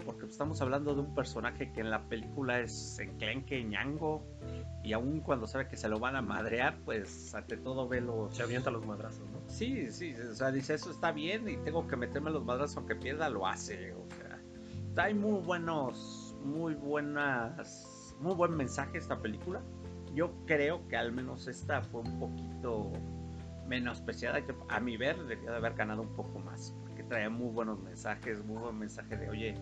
Porque 0.04 0.26
estamos 0.26 0.60
hablando 0.60 0.94
de 0.94 1.02
un 1.02 1.14
personaje 1.14 1.72
que 1.72 1.80
en 1.80 1.90
la 1.90 2.08
película 2.08 2.58
es 2.58 2.98
enclenque, 2.98 3.62
ñango, 3.62 4.24
y 4.82 4.92
aún 4.94 5.20
cuando 5.20 5.46
sabe 5.46 5.68
que 5.68 5.76
se 5.76 5.88
lo 5.88 6.00
van 6.00 6.16
a 6.16 6.22
madrear, 6.22 6.78
pues 6.84 7.32
ante 7.36 7.56
todo 7.56 7.86
ve 7.86 8.00
los... 8.00 8.34
Se 8.34 8.42
avienta 8.42 8.72
los 8.72 8.84
madrazos, 8.84 9.30
¿no? 9.30 9.38
Sí, 9.46 9.92
sí, 9.92 10.14
o 10.14 10.34
sea, 10.34 10.50
dice 10.50 10.74
eso 10.74 10.90
está 10.90 11.12
bien 11.12 11.48
y 11.48 11.56
tengo 11.58 11.86
que 11.86 11.96
meterme 11.96 12.32
los 12.32 12.44
madrazos 12.44 12.78
aunque 12.78 12.96
pierda, 12.96 13.28
lo 13.28 13.46
hace. 13.46 13.94
Hay 14.96 15.14
muy 15.14 15.40
buenos, 15.40 16.36
muy 16.44 16.74
buenas, 16.74 18.14
muy 18.20 18.34
buen 18.34 18.54
mensaje 18.54 18.98
esta 18.98 19.18
película. 19.18 19.62
Yo 20.14 20.34
creo 20.44 20.86
que 20.88 20.98
al 20.98 21.12
menos 21.12 21.48
esta 21.48 21.80
fue 21.80 22.02
un 22.02 22.18
poquito 22.18 22.92
menospreciada, 23.66 24.44
que 24.44 24.54
a 24.68 24.80
mi 24.80 24.98
ver 24.98 25.16
debería 25.16 25.50
de 25.50 25.56
haber 25.56 25.72
ganado 25.74 26.02
un 26.02 26.14
poco 26.14 26.38
más, 26.40 26.74
porque 26.82 27.04
traía 27.04 27.30
muy 27.30 27.48
buenos 27.48 27.80
mensajes, 27.80 28.44
muy 28.44 28.58
buen 28.58 28.78
mensaje 28.78 29.16
de, 29.16 29.30
oye, 29.30 29.54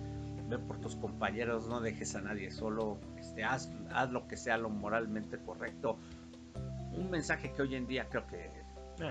ve 0.49 0.59
por 0.59 0.81
tus 0.81 0.97
compañeros, 0.97 1.69
no 1.69 1.81
dejes 1.81 2.17
a 2.17 2.23
nadie 2.23 2.51
solo, 2.51 2.99
este, 3.17 3.45
haz, 3.45 3.71
haz 3.93 4.11
lo 4.11 4.27
que 4.27 4.37
sea 4.37 4.59
lo 4.59 4.69
moralmente 4.69 5.39
correcto. 5.39 5.97
Un 6.93 7.09
mensaje 7.09 7.53
que 7.53 7.63
hoy 7.63 7.77
en 7.77 7.87
día 7.87 8.09
creo 8.09 8.27
que 8.27 8.51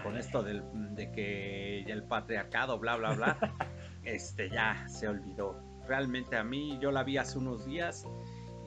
con 0.04 0.18
esto 0.18 0.44
del, 0.44 0.64
de 0.96 1.12
que 1.12 1.86
ya 1.88 1.94
el 1.94 2.04
patriarcado, 2.04 2.78
bla, 2.78 2.98
bla, 2.98 3.14
bla, 3.14 3.38
este 4.04 4.50
ya 4.50 4.86
se 4.90 5.08
olvidó. 5.08 5.69
Realmente 5.90 6.38
a 6.38 6.44
mí 6.44 6.78
yo 6.80 6.92
la 6.92 7.04
vi 7.04 7.18
hace 7.18 7.40
unos 7.40 7.66
días 7.66 8.06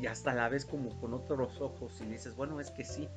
y 0.01 0.07
hasta 0.09 0.35
la 0.35 0.49
ves 0.49 0.67
como 0.67 0.99
con 1.01 1.15
otros 1.15 1.61
ojos 1.61 2.01
y 2.01 2.07
dices, 2.07 2.35
bueno, 2.35 2.59
es 2.61 2.73
que 2.73 2.85
sí, 2.85 3.09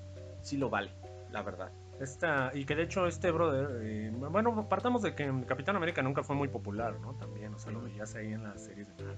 sí 0.43 0.57
lo 0.57 0.69
vale, 0.69 0.91
la 1.31 1.41
verdad. 1.41 1.71
Esta, 1.99 2.51
y 2.53 2.65
que 2.65 2.75
de 2.75 2.83
hecho 2.83 3.07
este 3.07 3.31
brother, 3.31 3.79
eh, 3.81 4.11
bueno, 4.13 4.67
partamos 4.69 5.01
de 5.01 5.15
que 5.15 5.31
Capitán 5.47 5.75
América 5.75 6.03
nunca 6.03 6.23
fue 6.23 6.35
muy 6.35 6.49
popular, 6.49 6.99
¿no? 6.99 7.13
También, 7.15 7.53
o 7.55 7.57
sea, 7.57 7.71
lo 7.71 7.81
veías 7.81 8.13
ahí 8.15 8.31
en 8.33 8.43
las 8.43 8.63
series 8.65 8.87
de 8.89 8.93
todo. 8.93 9.15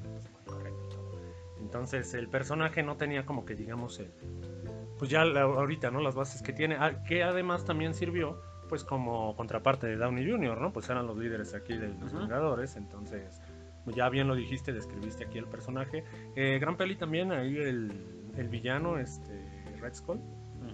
Entonces 1.59 2.13
el 2.13 2.29
personaje 2.29 2.83
no 2.83 2.95
tenía 2.95 3.25
como 3.25 3.43
que 3.45 3.55
digamos 3.55 3.99
el, 3.99 4.11
pues 4.99 5.09
ya 5.11 5.25
la- 5.25 5.41
ahorita, 5.41 5.91
¿no? 5.91 5.99
Las 6.01 6.15
bases 6.15 6.41
que 6.41 6.53
tiene, 6.53 6.77
ah, 6.79 7.03
que 7.03 7.23
además 7.23 7.65
también 7.65 7.93
sirvió 7.93 8.39
pues 8.69 8.83
como 8.83 9.35
contraparte 9.35 9.87
de 9.87 9.95
Downey 9.95 10.29
Jr., 10.29 10.59
¿no? 10.61 10.71
Pues 10.73 10.89
eran 10.89 11.07
los 11.07 11.17
líderes 11.17 11.53
aquí 11.53 11.75
de 11.77 11.87
los. 11.87 12.13
Vengadores, 12.13 12.75
entonces 12.75 13.41
ya 13.95 14.09
bien 14.09 14.27
lo 14.27 14.35
dijiste, 14.35 14.73
describiste 14.73 15.25
aquí 15.25 15.37
el 15.37 15.45
personaje. 15.45 16.03
Eh, 16.35 16.59
gran 16.59 16.77
peli 16.77 16.95
también, 16.95 17.31
ahí 17.31 17.55
el, 17.57 17.91
el 18.35 18.49
villano, 18.49 18.97
este, 18.97 19.33
Red 19.79 19.93
Skull, 19.93 20.19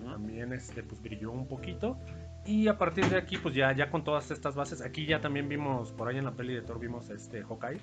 también 0.04 0.54
este, 0.54 0.84
pues 0.84 1.02
brilló 1.02 1.32
un 1.32 1.48
poquito. 1.48 1.98
Y 2.46 2.68
a 2.68 2.78
partir 2.78 3.06
de 3.06 3.18
aquí, 3.18 3.38
pues 3.38 3.56
ya, 3.56 3.74
ya 3.74 3.90
con 3.90 4.04
todas 4.04 4.30
estas 4.32 4.56
bases, 4.56 4.82
aquí 4.82 5.06
ya 5.06 5.22
también 5.22 5.48
vimos, 5.48 5.92
por 5.94 6.10
ahí 6.10 6.18
en 6.18 6.26
la 6.26 6.32
peli 6.32 6.54
de 6.54 6.62
Thor 6.62 6.80
vimos 6.80 7.10
este 7.10 7.44
Hawkeye. 7.44 7.80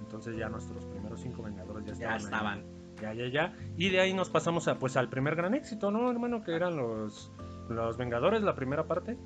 Entonces 0.00 0.36
ya 0.36 0.48
nuestros 0.48 0.84
primeros 0.84 1.20
cinco 1.20 1.42
Vengadores 1.42 1.98
ya 1.98 2.16
estaban. 2.16 2.62
Ya 3.00 3.10
ahí. 3.10 3.16
Ya, 3.16 3.24
ya, 3.24 3.28
ya. 3.28 3.56
Y 3.76 3.88
de 3.88 4.00
ahí 4.00 4.14
nos 4.14 4.30
pasamos 4.30 4.68
a, 4.68 4.78
pues, 4.78 4.96
al 4.96 5.08
primer 5.08 5.34
gran 5.34 5.54
éxito, 5.54 5.90
¿no, 5.90 6.10
hermano? 6.10 6.44
Que 6.44 6.54
eran 6.54 6.76
los, 6.76 7.32
los 7.68 7.96
Vengadores, 7.96 8.42
la 8.42 8.54
primera 8.54 8.86
parte. 8.86 9.18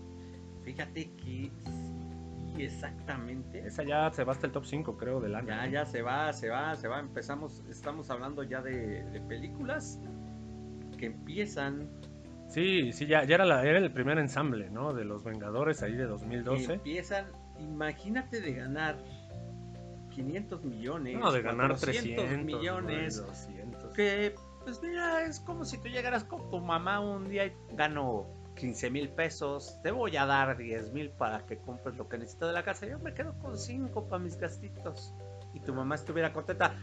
Fíjate 0.64 1.10
que 1.16 1.50
exactamente. 2.64 3.66
Esa 3.66 3.82
ya 3.84 4.10
se 4.10 4.24
va 4.24 4.32
hasta 4.32 4.46
el 4.46 4.52
top 4.52 4.64
5, 4.64 4.96
creo, 4.96 5.20
del 5.20 5.34
año. 5.34 5.48
Ya, 5.48 5.66
ya 5.66 5.84
se 5.86 6.02
va, 6.02 6.32
se 6.32 6.48
va, 6.48 6.74
se 6.76 6.88
va. 6.88 7.00
Empezamos, 7.00 7.64
estamos 7.68 8.10
hablando 8.10 8.42
ya 8.42 8.60
de, 8.62 9.04
de 9.04 9.20
películas 9.20 10.00
que 10.98 11.06
empiezan, 11.06 11.88
Sí, 12.48 12.92
sí, 12.92 13.06
ya, 13.06 13.24
ya 13.24 13.34
era, 13.34 13.44
la, 13.44 13.62
era 13.62 13.78
el 13.78 13.92
primer 13.92 14.18
ensamble, 14.18 14.70
¿no? 14.70 14.94
De 14.94 15.04
los 15.04 15.22
Vengadores 15.22 15.82
ahí 15.82 15.92
de 15.92 16.04
que 16.04 16.08
2012. 16.08 16.72
empiezan, 16.74 17.26
imagínate 17.58 18.40
de 18.40 18.54
ganar 18.54 18.96
500 20.10 20.64
millones, 20.64 21.18
No, 21.18 21.30
de 21.30 21.42
ganar 21.42 21.68
400 21.68 22.24
300 22.24 22.44
millones, 22.46 23.16
200. 23.24 23.94
que 23.94 24.34
pues 24.64 24.82
mira, 24.82 25.24
es 25.24 25.40
como 25.40 25.64
si 25.64 25.78
tú 25.80 25.88
llegaras 25.88 26.24
con 26.24 26.50
tu 26.50 26.58
mamá 26.60 27.00
un 27.00 27.28
día 27.28 27.46
y 27.46 27.52
gano 27.74 28.26
15 28.58 28.90
mil 28.90 29.08
pesos, 29.10 29.78
te 29.82 29.90
voy 29.90 30.16
a 30.16 30.26
dar 30.26 30.56
10 30.56 30.92
mil 30.92 31.10
para 31.10 31.46
que 31.46 31.58
compres 31.58 31.96
lo 31.96 32.08
que 32.08 32.18
necesitas 32.18 32.48
de 32.48 32.54
la 32.54 32.64
casa, 32.64 32.86
yo 32.86 32.98
me 32.98 33.14
quedo 33.14 33.32
con 33.38 33.56
5 33.56 34.08
para 34.08 34.22
mis 34.22 34.36
gastitos 34.36 35.14
y 35.54 35.60
tu 35.60 35.72
mamá 35.74 35.94
estuviera 35.94 36.32
contenta, 36.32 36.74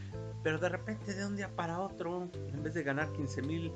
pero 0.44 0.58
de 0.58 0.70
repente 0.70 1.14
de 1.14 1.26
un 1.26 1.36
día 1.36 1.50
para 1.56 1.80
otro, 1.80 2.30
en 2.34 2.64
vez 2.64 2.74
de 2.74 2.84
ganar 2.84 3.12
15 3.12 3.42
mil, 3.42 3.72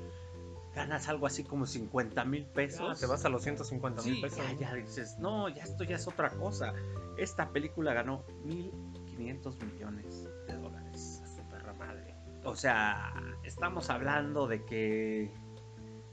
ganas 0.74 1.08
algo 1.08 1.26
así 1.26 1.44
como 1.44 1.66
50 1.66 2.24
mil 2.24 2.46
pesos. 2.46 3.00
Ya, 3.00 3.06
te 3.06 3.10
vas 3.10 3.24
a 3.24 3.28
los 3.28 3.42
150 3.42 4.02
mil 4.02 4.14
Sí, 4.16 4.22
pesos. 4.22 4.38
ya, 4.38 4.52
ya 4.70 4.74
dices, 4.74 5.16
no, 5.18 5.48
ya 5.48 5.64
esto 5.64 5.84
ya 5.84 5.96
es 5.96 6.06
otra 6.08 6.30
cosa. 6.30 6.72
Esta 7.18 7.50
película 7.50 7.92
ganó 7.92 8.24
1.500 8.44 9.62
millones 9.64 10.28
de 10.46 10.54
dólares. 10.56 11.22
Su 11.36 11.42
perra 11.50 11.72
madre. 11.74 12.14
O 12.44 12.56
sea, 12.56 13.12
estamos 13.44 13.90
hablando 13.90 14.46
de 14.46 14.64
que 14.64 15.30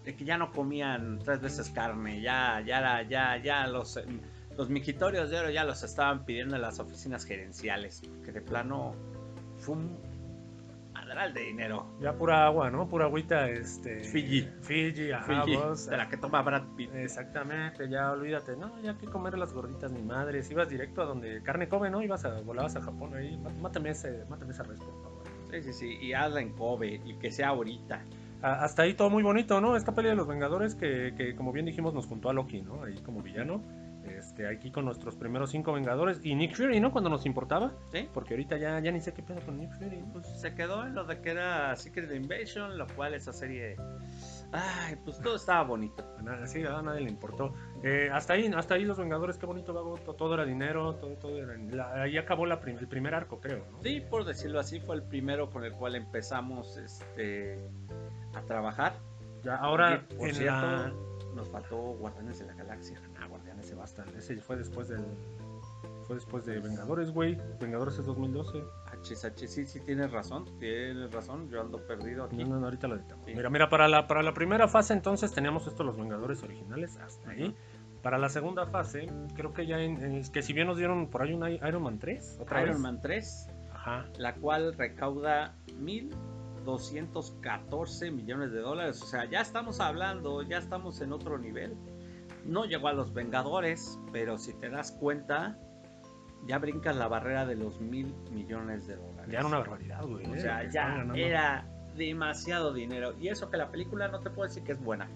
de 0.08 0.16
que 0.16 0.24
ya 0.24 0.38
no 0.38 0.52
comían 0.54 1.20
tres 1.20 1.42
veces 1.42 1.70
carne, 1.70 2.22
ya, 2.22 2.62
ya, 2.66 3.02
ya, 3.02 3.36
ya 3.44 3.68
los, 3.68 4.00
los 4.58 4.70
mijitorios 4.70 5.30
de 5.30 5.38
oro 5.38 5.50
ya 5.50 5.66
los 5.66 5.84
estaban 5.84 6.24
pidiendo 6.24 6.56
en 6.56 6.62
las 6.62 6.80
oficinas 6.80 7.26
gerenciales, 7.26 8.02
que 8.24 8.32
de 8.32 8.40
plano 8.42 8.96
fue 9.58 9.76
un 9.76 9.98
madral 10.94 11.34
de 11.34 11.42
dinero. 11.42 11.88
Ya 12.00 12.14
pura 12.14 12.46
agua, 12.46 12.72
¿no? 12.72 12.88
Pura 12.88 13.04
agüita, 13.04 13.50
este... 13.50 14.00
Fiji. 14.06 14.48
Fiji, 14.62 15.12
ajá, 15.12 15.44
Fiji, 15.44 15.58
vos, 15.58 15.88
de 15.88 15.98
la 15.98 16.08
que 16.08 16.16
toma 16.16 16.42
Brad 16.42 16.64
Pitt. 16.78 16.96
Exactamente, 16.96 17.90
ya 17.90 18.14
olvídate, 18.14 18.56
no, 18.56 18.82
ya 18.82 18.98
que 18.98 19.08
comer 19.08 19.38
las 19.38 19.52
gorditas 19.52 19.92
ni 19.92 20.02
madres, 20.04 20.50
ibas 20.50 20.70
directo 20.70 21.02
a 21.02 21.06
donde 21.06 21.44
carne 21.44 21.68
come, 21.68 21.90
¿no? 21.90 22.02
Ibas 22.02 22.24
a, 22.24 22.40
volabas 22.40 22.78
a 22.78 22.82
Japón 22.82 23.14
ahí, 23.14 23.38
má- 23.40 23.50
mátame 23.62 23.90
ese, 23.90 24.24
mátame 24.30 24.54
esa 24.54 24.64
res, 24.64 24.80
por 24.80 25.04
favor. 25.04 25.24
Sí, 25.52 25.64
sí, 25.64 25.74
sí, 25.74 25.98
y 26.02 26.14
hazla 26.14 26.40
en 26.40 26.54
Kobe, 26.54 27.02
y 27.06 27.14
que 27.16 27.30
sea 27.30 27.50
ahorita. 27.50 28.02
Hasta 28.42 28.84
ahí 28.84 28.94
todo 28.94 29.10
muy 29.10 29.24
bonito, 29.24 29.60
¿no? 29.62 29.76
Esta 29.76 29.94
pelea 29.96 30.12
de 30.12 30.18
los 30.18 30.28
Vengadores 30.28 30.76
que, 30.76 31.14
que, 31.18 31.36
como 31.36 31.52
bien 31.52 31.66
dijimos, 31.66 31.94
nos 31.94 32.06
juntó 32.06 32.30
a 32.30 32.34
Loki, 32.34 32.62
¿no? 32.62 32.84
Ahí 32.84 32.96
como 33.00 33.22
villano, 33.22 33.62
este, 34.08 34.48
aquí 34.48 34.72
con 34.72 34.86
nuestros 34.86 35.16
primeros 35.16 35.50
cinco 35.52 35.74
Vengadores, 35.74 36.24
y 36.24 36.36
Nick 36.36 36.56
Fury, 36.56 36.80
¿no? 36.80 36.92
Cuando 36.92 37.10
nos 37.10 37.26
importaba, 37.26 37.74
¿Sí? 37.92 38.08
porque 38.14 38.36
ahorita 38.36 38.58
ya, 38.58 38.80
ya 38.80 38.92
ni 38.92 39.02
sé 39.02 39.14
qué 39.14 39.24
pedo 39.24 39.42
con 39.42 39.58
Nick 39.58 39.74
Fury. 39.74 40.04
Pues 40.14 40.28
se 40.40 40.54
quedó 40.54 40.86
en 40.86 40.94
lo 40.96 41.04
de 41.06 41.20
que 41.22 41.32
era 41.32 41.76
Secret 41.76 42.12
Invasion, 42.14 42.78
lo 42.78 42.86
cual 42.96 43.16
esa 43.16 43.34
serie. 43.34 43.76
Ay, 44.54 44.96
pues 45.04 45.20
todo 45.20 45.36
estaba 45.36 45.64
bonito. 45.64 46.06
Nada, 46.24 46.48
sí, 46.48 46.64
a 46.64 46.82
nadie 46.82 47.02
le 47.02 47.10
importó. 47.10 47.54
Eh, 47.84 48.10
hasta 48.14 48.34
ahí, 48.34 48.50
hasta 48.56 48.76
ahí 48.76 48.86
los 48.86 48.98
Vengadores, 48.98 49.38
qué 49.38 49.46
bonito, 49.46 49.74
vago, 49.74 49.98
to- 49.98 50.14
todo 50.14 50.36
era 50.36 50.46
dinero, 50.46 50.96
todo, 50.96 51.16
todo 51.18 51.38
era... 51.38 51.58
la- 51.58 52.04
ahí 52.04 52.18
acabó 52.18 52.46
la 52.46 52.62
prim- 52.62 52.78
el 52.78 52.88
primer 52.88 53.14
arco, 53.14 53.42
creo, 53.42 53.66
¿no? 53.72 53.84
Sí, 53.84 54.00
por 54.10 54.24
decirlo 54.24 54.60
así, 54.62 54.80
fue 54.80 54.96
el 54.96 55.04
primero 55.04 55.50
con 55.50 55.66
el 55.66 55.74
cual 55.74 55.96
empezamos 55.96 56.78
este, 56.78 57.60
a 58.38 58.42
trabajar. 58.44 58.94
Ya, 59.44 59.56
ahora, 59.58 60.04
Y, 60.10 60.16
por 60.16 60.28
en 60.30 60.36
cierto, 60.36 60.62
la- 60.62 60.94
nos 61.36 61.48
faltó 61.50 61.78
Guardianes 61.78 62.40
de 62.40 62.46
la 62.48 62.54
Galaxia. 62.56 63.00
Ah, 63.22 63.28
Guardianes 63.28 63.68
se 63.68 63.76
bastan. 63.76 64.08
Ese 64.18 64.38
fue 64.38 64.56
después 64.58 64.88
del. 64.90 65.06
Fue 66.06 66.16
después 66.16 66.46
de 66.46 66.60
Vengadores, 66.60 67.12
güey. 67.12 67.38
Vengadores 67.60 68.00
es 68.00 68.06
2012. 68.06 68.64
HSH, 69.04 69.48
sí, 69.48 69.66
sí, 69.68 69.80
tienes 69.82 70.10
razón, 70.12 70.46
tienes 70.58 71.12
razón, 71.12 71.50
yo 71.50 71.60
ando 71.62 71.86
perdido 71.86 72.24
aquí. 72.24 72.38
No, 72.38 72.48
no, 72.52 72.60
no, 72.62 72.66
ahorita 72.66 72.88
lo 72.88 72.96
editamos. 72.96 73.26
Sí. 73.26 73.34
Mira, 73.36 73.50
mira, 73.50 73.70
para 73.70 73.88
la, 73.90 74.08
para 74.08 74.24
la 74.24 74.34
primera 74.34 74.68
fase 74.70 74.94
entonces 74.94 75.34
teníamos 75.34 75.68
estos 75.68 75.86
los 75.86 75.98
Vengadores 75.98 76.42
originales, 76.44 76.96
hasta 76.98 77.32
ahí. 77.32 77.54
Para 78.02 78.18
la 78.18 78.30
segunda 78.30 78.66
fase, 78.68 79.08
creo 79.36 79.54
que 79.54 79.68
ya 79.68 79.80
en, 79.80 80.02
en- 80.02 80.32
que 80.32 80.42
si 80.42 80.54
bien 80.54 80.68
nos 80.68 80.78
dieron 80.78 81.08
por 81.10 81.24
ahí 81.24 81.34
un 81.34 81.46
Iron 81.48 81.84
Man 81.84 82.00
3, 82.00 82.38
otra 82.40 82.62
Iron 82.62 82.76
vez. 82.76 82.80
Man 82.82 83.02
3, 83.02 83.50
Ajá. 83.74 84.06
la 84.18 84.34
cual 84.36 84.74
recauda 84.76 85.56
1.214 86.68 88.12
millones 88.12 88.52
de 88.52 88.60
dólares. 88.60 89.02
O 89.02 89.06
sea, 89.06 89.26
ya 89.26 89.42
estamos 89.42 89.80
hablando, 89.80 90.42
ya 90.44 90.58
estamos 90.58 91.02
en 91.02 91.14
otro 91.14 91.38
nivel. 91.38 91.76
No 92.46 92.66
llegó 92.66 92.90
a 92.90 92.94
los 92.94 93.14
Vengadores, 93.14 94.00
pero 94.12 94.38
si 94.38 94.54
te 94.54 94.70
das 94.70 94.92
cuenta, 94.92 95.58
ya 96.46 96.60
brincas 96.60 96.96
la 96.96 97.08
barrera 97.08 97.46
de 97.46 97.56
los 97.56 97.82
mil 97.82 98.14
millones 98.32 98.88
de 98.88 98.96
dólares. 98.96 99.32
Ya 99.32 99.40
era 99.40 99.48
una 99.48 99.60
barbaridad, 99.60 100.06
güey. 100.06 100.26
O 100.26 100.36
eh, 100.36 100.40
sea, 100.40 100.70
ya 100.70 101.06
era 101.16 101.68
demasiado 101.96 102.74
dinero. 102.74 103.16
Y 103.20 103.30
eso 103.30 103.50
que 103.50 103.58
la 103.58 103.70
película 103.70 104.08
no 104.08 104.20
te 104.20 104.30
puedo 104.30 104.48
decir 104.48 104.64
que 104.64 104.74
es 104.74 104.82
buena. 104.82 105.10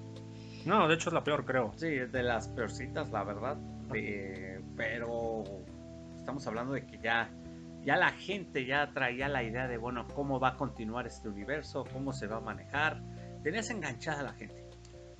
No, 0.66 0.88
de 0.88 0.96
hecho 0.96 1.10
es 1.10 1.14
la 1.14 1.24
peor, 1.24 1.46
creo. 1.46 1.72
Sí, 1.76 1.88
es 1.88 2.12
de 2.12 2.24
las 2.24 2.48
peorcitas, 2.50 3.10
la 3.12 3.24
verdad. 3.24 3.58
Eh, 3.94 4.62
pero 4.76 5.44
estamos 6.16 6.46
hablando 6.48 6.74
de 6.74 6.86
que 6.86 7.00
ya, 7.00 7.30
ya 7.84 7.96
la 7.98 8.12
gente 8.12 8.66
ya 8.66 8.92
traía 8.94 9.28
la 9.28 9.44
idea 9.44 9.68
de, 9.68 9.78
bueno, 9.78 10.08
cómo 10.14 10.40
va 10.40 10.50
a 10.50 10.56
continuar 10.58 11.08
este 11.08 11.30
universo, 11.30 11.84
cómo 11.92 12.14
se 12.14 12.28
va 12.28 12.38
a 12.38 12.42
manejar. 12.42 13.02
Tenías 13.44 13.70
enganchada 13.70 14.22
a 14.22 14.24
la 14.24 14.34
gente. 14.34 14.62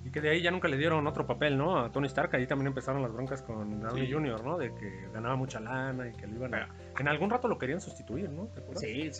Y 0.04 0.10
que 0.10 0.20
de 0.20 0.32
ahí 0.32 0.42
ya 0.42 0.50
nunca 0.50 0.68
le 0.68 0.78
dieron 0.78 1.06
otro 1.06 1.28
papel, 1.28 1.58
¿no? 1.58 1.78
A 1.78 1.92
Tony 1.92 2.08
Stark. 2.08 2.36
Ahí 2.36 2.48
también 2.48 2.68
empezaron 2.68 3.04
las 3.04 3.12
broncas 3.12 3.44
con 3.44 3.82
Downey 3.82 4.08
Sí. 4.08 4.14
Jr., 4.14 4.44
¿no? 4.44 4.58
De 4.58 4.74
que 4.74 5.08
ganaba 5.14 5.36
mucha 5.36 5.60
lana 5.60 6.08
y 6.08 6.12
que 6.14 6.26
lo 6.26 6.36
iban 6.36 6.56
a. 6.56 6.70
En 7.00 7.08
algún 7.08 7.30
rato 7.30 7.48
lo 7.48 7.60
querían 7.60 7.82
sustituir, 7.82 8.30
¿no? 8.30 8.48
¿Te 8.48 8.62
acuerdas? 8.62 8.82
Sí, 8.82 9.12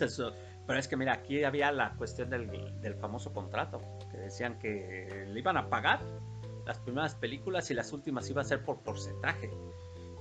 pero 0.66 0.78
es 0.78 0.88
que 0.88 0.96
mira, 0.96 1.12
aquí 1.12 1.44
había 1.44 1.70
la 1.70 1.92
cuestión 1.92 2.30
del, 2.30 2.48
del 2.80 2.94
famoso 2.94 3.32
contrato, 3.32 3.80
que 4.10 4.18
decían 4.18 4.58
que 4.58 5.26
le 5.28 5.38
iban 5.38 5.56
a 5.56 5.68
pagar 5.68 6.00
las 6.66 6.78
primeras 6.80 7.14
películas 7.14 7.70
y 7.70 7.74
las 7.74 7.92
últimas 7.92 8.28
iba 8.30 8.42
a 8.42 8.44
ser 8.44 8.64
por 8.64 8.80
porcentaje. 8.82 9.50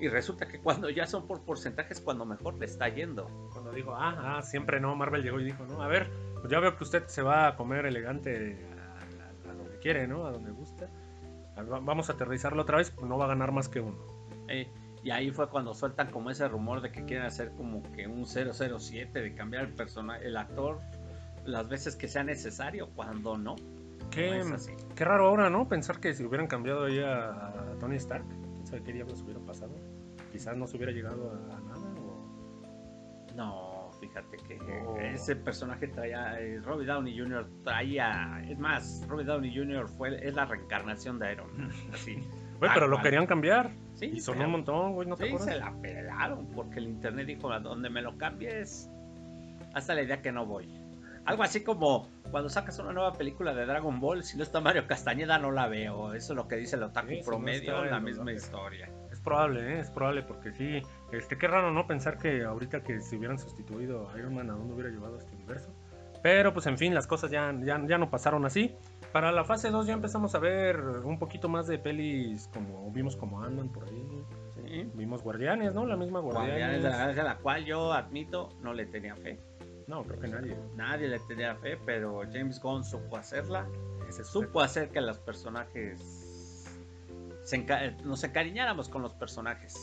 Y 0.02 0.08
resulta 0.10 0.48
que 0.48 0.60
cuando 0.60 0.90
ya 0.90 1.06
son 1.06 1.28
por 1.28 1.44
porcentaje 1.44 1.94
es 1.94 2.02
cuando 2.02 2.26
mejor 2.26 2.56
le 2.56 2.66
está 2.66 2.90
yendo. 2.90 3.30
Cuando 3.54 3.72
dijo, 3.72 3.94
ah, 3.96 4.38
ah, 4.38 4.42
siempre 4.42 4.80
no, 4.80 4.96
Marvel 4.96 5.22
llegó 5.24 5.40
y 5.40 5.46
dijo, 5.46 5.64
no, 5.66 5.82
a 5.82 5.88
ver, 5.88 6.10
pues 6.40 6.50
ya 6.52 6.60
veo 6.60 6.76
que 6.76 6.84
usted 6.84 7.06
se 7.08 7.22
va 7.22 7.48
a 7.48 7.56
comer 7.56 7.86
elegante 7.86 8.58
a, 8.76 9.48
a- 9.50 9.52
a 9.52 9.54
donde 9.54 9.78
quiere, 9.80 10.08
¿no? 10.08 10.26
A 10.26 10.32
donde 10.32 10.52
gusta. 10.52 10.90
Vamos 11.56 12.10
a 12.10 12.14
aterrizarlo 12.14 12.64
otra 12.64 12.78
vez, 12.78 12.90
pues 12.92 13.08
no 13.08 13.18
va 13.18 13.26
a 13.26 13.28
ganar 13.28 13.52
más 13.52 13.70
que 13.70 13.80
uno. 13.80 13.98
Eh, 14.48 14.68
y 15.04 15.12
ahí 15.12 15.32
fue 15.32 15.50
cuando 15.50 15.74
sueltan 15.74 16.10
como 16.12 16.30
ese 16.32 16.48
rumor 16.48 16.82
de 16.82 16.92
que 16.92 17.06
quieren 17.06 17.26
hacer 17.26 17.52
como 17.52 17.84
que 17.94 18.08
un 18.08 18.26
007, 18.26 19.22
de 19.22 19.36
cambiar 19.36 19.66
el 19.66 19.74
personaje, 19.74 20.26
el 20.28 20.38
actor 20.38 20.80
las 21.46 21.68
veces 21.70 21.96
que 21.96 22.08
sea 22.08 22.24
necesario, 22.24 22.90
cuando 22.96 23.38
no. 23.38 23.56
Qué, 24.12 24.44
no 24.44 24.58
qué 24.96 25.06
raro 25.06 25.28
ahora, 25.28 25.50
¿no? 25.50 25.68
Pensar 25.68 26.00
que 26.00 26.14
si 26.14 26.24
hubieran 26.24 26.48
cambiado 26.48 26.86
ahí 26.86 27.00
a, 27.00 27.76
Tony 27.80 27.96
Stark, 27.96 28.26
quién 28.28 28.68
sabe 28.68 28.84
qué 28.84 28.94
diablos 28.94 29.22
hubiera 29.22 29.40
pasado. 29.40 29.74
Quizás 30.32 30.56
no 30.58 30.68
se 30.68 30.78
hubiera 30.78 30.92
llegado 30.92 31.32
a, 31.32 31.56
a 31.58 31.60
nada. 31.62 32.00
O... 32.00 33.36
No, 33.36 33.92
fíjate 34.00 34.38
que 34.38 34.60
Oh. 34.86 34.98
ese 34.98 35.36
personaje 35.36 35.88
traía, 35.88 36.40
eh, 36.40 36.60
Robbie 36.62 36.86
Downey 36.86 37.18
Jr. 37.18 37.48
traía, 37.64 38.44
es 38.48 38.58
más, 38.60 39.06
Robbie 39.08 39.26
Downey 39.26 39.56
Jr. 39.56 39.88
fue, 39.88 40.26
es 40.28 40.34
la 40.36 40.46
reencarnación 40.46 41.20
de 41.20 41.32
Iron 41.34 41.58
Man, 41.58 41.72
así. 41.94 42.16
Güey, 42.60 42.72
pero 42.74 42.88
lo 42.88 43.02
querían 43.02 43.26
cambiar. 43.26 43.72
Sí, 43.96 44.06
y 44.14 44.20
sonó 44.20 44.38
pero- 44.40 44.48
un 44.48 44.52
montón, 44.54 44.94
güey, 44.94 45.08
¿no 45.08 45.16
te 45.16 45.24
Sí, 45.28 45.30
acuerdas? 45.34 45.54
se 45.54 45.60
la 45.60 45.74
pelaron 45.82 46.48
porque 46.52 46.80
el 46.80 46.88
internet 46.88 47.28
dijo, 47.28 47.52
a 47.52 47.60
donde 47.60 47.90
me 47.90 48.02
lo 48.02 48.18
cambies, 48.18 48.90
hasta 49.74 49.96
la 49.96 50.02
idea 50.04 50.22
que 50.22 50.32
no 50.32 50.46
voy. 50.46 50.68
Algo 51.26 51.44
así 51.44 51.64
como 51.64 52.10
cuando 52.32 52.50
sacas 52.50 52.80
una 52.80 52.94
nueva 52.94 53.14
película 53.14 53.54
de 53.54 53.66
Dragon 53.66 54.00
Ball, 54.00 54.24
si 54.24 54.38
no 54.38 54.44
está 54.44 54.60
Mario 54.60 54.88
Castañeda 54.88 55.38
no 55.38 55.52
la 55.52 55.68
veo. 55.68 56.14
Eso 56.16 56.34
es 56.34 56.38
lo 56.38 56.48
que 56.48 56.56
dice 56.56 56.76
el 56.76 56.84
otaku 56.84 57.10
Sí, 57.10 57.18
no 57.20 57.26
promedio, 57.26 57.86
la 57.86 58.00
misma 58.00 58.32
historia. 58.34 58.90
Probable, 59.24 59.76
¿eh? 59.76 59.80
es 59.80 59.92
probable, 59.92 60.24
porque 60.24 60.52
sí, 60.52 60.82
este, 61.12 61.38
qué 61.38 61.48
raro, 61.48 61.72
¿no? 61.72 61.86
Pensar 61.86 62.18
que 62.18 62.44
ahorita 62.44 62.82
que 62.82 63.02
se 63.02 63.18
hubieran 63.18 63.38
sustituido 63.38 64.10
a 64.10 64.18
Iron 64.18 64.34
Man, 64.34 64.50
¿a 64.50 64.54
dónde 64.54 64.74
hubiera 64.74 64.90
llevado 64.90 65.18
este 65.20 65.36
universo? 65.36 65.70
Pero 66.24 66.54
pues 66.54 66.68
en 66.68 66.78
fin, 66.78 66.94
las 66.94 67.08
cosas 67.08 67.32
ya, 67.32 67.54
ya, 67.64 67.82
ya 67.88 67.98
no 67.98 68.10
pasaron 68.10 68.46
así. 68.46 68.76
Para 69.12 69.32
la 69.32 69.44
fase 69.44 69.72
2 69.72 69.88
ya 69.88 69.94
empezamos 69.94 70.36
a 70.36 70.40
ver 70.40 70.80
un 70.80 71.20
poquito 71.20 71.50
más 71.50 71.68
de 71.68 71.78
pelis, 71.78 72.50
como 72.54 72.90
vimos 72.92 73.16
como 73.16 73.44
Ant-Man 73.44 73.70
por 73.70 73.86
ahí. 73.86 74.24
Sí. 74.56 74.90
Vimos 74.94 75.22
Guardianes, 75.24 75.74
¿no? 75.74 75.86
La 75.86 75.98
misma 75.98 76.20
Guardianes. 76.20 76.82
Guardianes 76.82 77.16
de 77.16 77.24
la 77.24 77.38
cual 77.38 77.66
yo 77.66 77.92
admito 77.92 78.50
no 78.62 78.74
le 78.74 78.86
tenía 78.86 79.16
fe. 79.16 79.40
No, 79.88 80.04
creo 80.04 80.20
que 80.20 80.28
nadie. 80.28 80.56
Nadie 80.76 81.08
le 81.08 81.20
tenía 81.20 81.56
fe, 81.56 81.78
pero 81.86 82.22
James 82.32 82.62
Gunn 82.62 82.86
supo 82.86 83.18
hacerla. 83.18 83.68
Ese 84.08 84.22
es 84.22 84.28
Supo 84.30 84.62
hacer 84.62 84.90
que 84.90 85.02
los 85.02 85.20
personajes 85.20 86.21
se 87.52 87.96
nos 88.04 88.24
encariñáramos 88.24 88.90
con 88.90 89.02
los 89.02 89.14
personajes. 89.14 89.76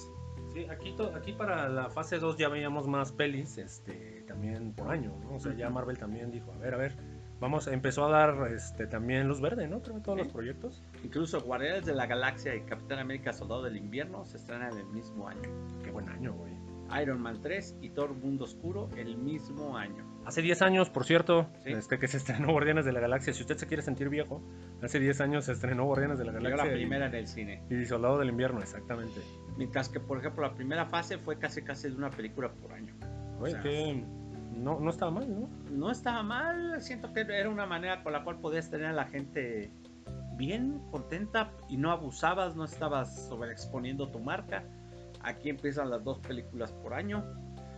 Sí, 0.52 0.66
aquí, 0.70 1.32
para 1.32 1.68
la 1.68 1.90
fase 1.90 2.18
2 2.18 2.38
ya 2.38 2.48
veíamos 2.48 2.88
más 2.88 3.12
pelis, 3.12 3.58
este, 3.58 4.24
también 4.26 4.72
por 4.72 4.90
año, 4.90 5.12
¿no? 5.22 5.34
O 5.34 5.40
sea, 5.40 5.52
ya. 5.54 5.68
Marvel 5.68 5.98
también 5.98 6.30
dijo, 6.32 6.50
a 6.52 6.56
ver, 6.56 6.74
a 6.74 6.78
ver, 6.78 6.96
vamos, 7.38 7.66
empezó 7.66 8.06
a 8.06 8.10
dar 8.10 8.50
este, 8.52 8.86
también 8.86 9.28
luz 9.28 9.40
verde, 9.42 9.68
¿no? 9.68 9.82
Creo 9.82 10.00
todos 10.00 10.18
Sí. 10.18 10.24
los 10.24 10.32
proyectos. 10.32 10.82
Incluso 11.04 11.40
Guardianes 11.42 11.84
de 11.84 11.94
la 11.94 12.06
Galaxia 12.06 12.54
y 12.56 12.62
Capitán 12.62 12.98
América 12.98 13.32
Soldado 13.34 13.62
del 13.62 13.76
Invierno 13.76 14.24
se 14.24 14.38
estrenan 14.38 14.76
el 14.76 14.86
mismo 14.86 15.28
año. 15.28 15.50
Qué 15.84 15.90
buen 15.90 16.08
año, 16.08 16.32
güey. 16.32 16.57
Iron 17.02 17.20
Man 17.20 17.40
3 17.42 17.76
y 17.82 17.90
Thor 17.90 18.14
Mundo 18.14 18.44
Oscuro 18.44 18.88
el 18.96 19.16
mismo 19.18 19.76
año. 19.76 20.04
Hace 20.24 20.42
10 20.42 20.62
años, 20.62 20.90
por 20.90 21.04
cierto, 21.04 21.48
Sí. 21.64 21.70
este, 21.72 21.98
que 21.98 22.06
se 22.08 22.16
estrenó 22.18 22.52
Guardianes 22.52 22.84
de 22.84 22.92
la 22.92 23.00
Galaxia. 23.00 23.32
Si 23.32 23.42
usted 23.42 23.56
se 23.56 23.66
quiere 23.66 23.82
sentir 23.82 24.08
viejo, 24.08 24.42
hace 24.82 24.98
10 25.00 25.20
años 25.20 25.44
se 25.46 25.52
estrenó 25.52 25.84
Guardianes 25.84 26.18
de 26.18 26.24
la 26.24 26.32
Llegó 26.32 26.42
Galaxia. 26.44 26.66
la 26.70 26.72
y- 26.72 26.80
primera 26.80 27.06
en 27.06 27.14
el 27.14 27.26
cine. 27.28 27.62
Y, 27.70 27.84
Soldado 27.86 28.18
del 28.18 28.28
Invierno, 28.30 28.60
exactamente. 28.60 29.20
Mientras 29.56 29.88
que, 29.88 30.00
por 30.00 30.18
ejemplo, 30.18 30.42
la 30.46 30.54
primera 30.54 30.86
fase 30.86 31.18
fue 31.18 31.38
casi 31.38 31.62
casi 31.62 31.88
de 31.88 31.96
una 31.96 32.10
película 32.10 32.50
por 32.52 32.72
año. 32.72 32.94
Güey, 33.38 33.52
O 33.52 33.54
sea, 33.54 33.62
que 33.62 34.04
no, 34.54 34.80
no 34.80 34.90
estaba 34.90 35.10
mal, 35.10 35.28
¿no? 35.40 35.48
No 35.70 35.90
estaba 35.90 36.22
mal, 36.22 36.80
siento 36.82 37.12
que 37.12 37.20
era 37.20 37.48
una 37.48 37.66
manera 37.66 38.02
con 38.02 38.12
la 38.12 38.24
cual 38.24 38.38
podías 38.40 38.70
tener 38.70 38.86
a 38.86 38.92
la 38.92 39.04
gente 39.06 39.70
bien, 40.36 40.80
contenta 40.90 41.52
y 41.68 41.76
no 41.76 41.90
abusabas, 41.90 42.54
no 42.56 42.64
estabas 42.64 43.28
sobreexponiendo 43.28 44.08
tu 44.10 44.20
marca. 44.20 44.64
Aquí 45.22 45.50
empiezan 45.50 45.90
las 45.90 46.02
dos 46.04 46.18
películas 46.20 46.72
por 46.72 46.94
año. 46.94 47.24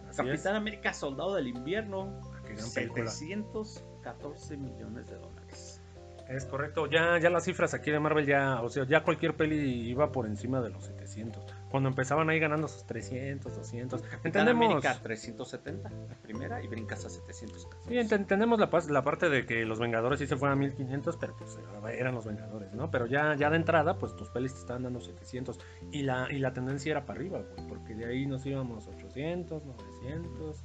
Así 0.09 0.23
es. 0.23 0.29
Capitán 0.29 0.57
América 0.57 0.93
Soldado 0.93 1.35
del 1.35 1.49
Invierno, 1.49 2.21
Ah, 2.23 2.43
Qué 2.47 2.55
gran 2.55 2.71
película. 2.73 3.07
714 3.11 4.57
millones 4.57 5.09
de 5.09 5.17
dólares. 5.17 5.83
Es 6.29 6.45
correcto, 6.47 6.87
ya, 6.87 7.19
ya 7.19 7.29
las 7.29 7.45
cifras 7.45 7.75
aquí 7.75 7.91
de 7.91 7.99
Marvel 7.99 8.25
ya, 8.25 8.63
o 8.63 8.69
sea, 8.69 8.85
ya 8.87 9.03
cualquier 9.03 9.35
peli 9.37 9.89
iba 9.91 10.13
por 10.13 10.27
encima 10.27 10.61
de 10.61 10.71
los 10.71 10.85
700. 10.85 11.45
Cuando 11.71 11.89
empezaban 11.89 12.29
ahí 12.31 12.39
ganando 12.41 12.67
sus 12.69 12.85
300, 12.85 13.55
200. 13.57 14.03
Capitán 14.03 14.27
Entendemos, 14.27 14.67
América 14.85 14.99
370, 15.03 15.89
la 15.91 16.15
primera, 16.17 16.63
y 16.63 16.67
brincas 16.69 17.05
a 17.05 17.09
714. 17.11 17.89
sí, 17.89 17.95
ent- 17.95 18.13
entendemos 18.17 18.59
la, 18.59 18.69
la 18.89 19.05
parte 19.05 19.29
de 19.29 19.47
que 19.47 19.65
los 19.65 19.79
Vengadores 19.79 20.19
sí 20.19 20.27
se 20.27 20.37
fueran 20.37 20.59
a 20.59 20.61
1500, 20.61 21.17
pero 21.17 21.37
pues 21.37 21.59
eran 21.97 22.15
los 22.15 22.25
Vengadores, 22.27 22.73
¿no? 22.75 22.91
Pero 22.91 23.07
ya, 23.07 23.35
ya 23.37 23.51
de 23.51 23.57
entrada, 23.57 23.97
pues 23.99 24.17
tus 24.17 24.29
pelis 24.31 24.53
te 24.55 24.61
estaban 24.61 24.83
dando 24.83 25.01
700. 25.01 25.59
Y 25.93 26.03
la, 26.03 26.27
y 26.31 26.39
la 26.41 26.53
tendencia 26.53 26.91
era 26.91 27.07
para 27.07 27.19
arriba, 27.21 27.39
güey, 27.41 27.69
porque 27.69 27.95
de 27.95 28.07
ahí 28.07 28.27
nos 28.27 28.45
íbamos 28.47 28.89
800, 28.89 29.65
900. 29.65 30.65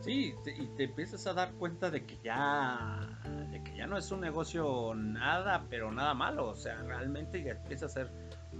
Sí, 0.00 0.34
te- 0.44 0.56
y 0.56 0.66
te 0.76 0.84
empiezas 0.84 1.26
a 1.26 1.34
dar 1.34 1.52
cuenta 1.52 1.90
de 1.90 2.06
que 2.06 2.16
ya 2.24 3.06
de 3.50 3.62
que 3.62 3.76
ya 3.76 3.86
no 3.86 3.98
es 3.98 4.10
un 4.10 4.20
negocio 4.20 4.94
nada, 4.94 5.66
pero 5.68 5.92
nada 5.92 6.14
malo, 6.14 6.46
o 6.46 6.56
sea, 6.56 6.80
realmente 6.82 7.42
ya 7.42 7.52
empieza 7.52 7.84
a 7.86 7.88
ser 7.90 8.10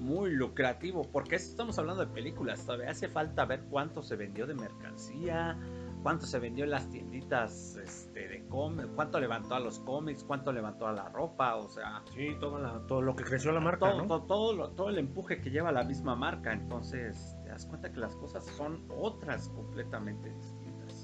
muy 0.01 0.31
lucrativo, 0.33 1.03
porque 1.13 1.37
estamos 1.37 1.79
hablando 1.79 2.05
de 2.05 2.13
películas, 2.13 2.65
todavía 2.65 2.91
hace 2.91 3.09
falta 3.09 3.45
ver 3.45 3.65
cuánto 3.71 4.03
se 4.03 4.17
vendió 4.17 4.47
de 4.47 4.55
mercancía, 4.55 5.59
cuánto 6.03 6.25
se 6.27 6.39
vendió 6.39 6.65
en 6.65 6.71
las 6.71 6.89
tienditas 6.89 7.77
este, 7.77 8.27
de 8.29 8.47
cómics, 8.49 8.89
cuánto 8.97 9.21
levantó 9.21 9.55
a 9.55 9.61
los 9.61 9.79
cómics, 9.81 10.25
cuánto 10.25 10.53
levantó 10.53 10.87
a 10.87 10.93
la 10.93 11.09
ropa, 11.11 11.57
o 11.57 11.69
sea, 11.69 12.03
Sí, 12.15 12.29
todo, 12.41 12.59
la- 12.59 12.81
todo 12.87 13.03
lo 13.03 13.15
que 13.15 13.25
creció 13.25 13.53
la 13.53 13.61
marca, 13.61 13.91
todo, 13.91 14.03
¿no? 14.03 14.07
todo, 14.09 14.23
todo 14.23 14.53
lo- 14.55 14.71
todo 14.71 14.89
el 14.89 14.99
empuje 14.99 15.41
que 15.43 15.51
lleva 15.51 15.71
la 15.73 15.85
misma 15.85 16.17
marca, 16.17 16.53
entonces 16.53 17.37
te 17.45 17.51
das 17.51 17.67
cuenta 17.67 17.93
que 17.93 18.01
las 18.01 18.17
cosas 18.17 18.45
son 18.47 18.85
otras 18.99 19.49
completamente 19.51 20.31
distintas. 20.31 20.60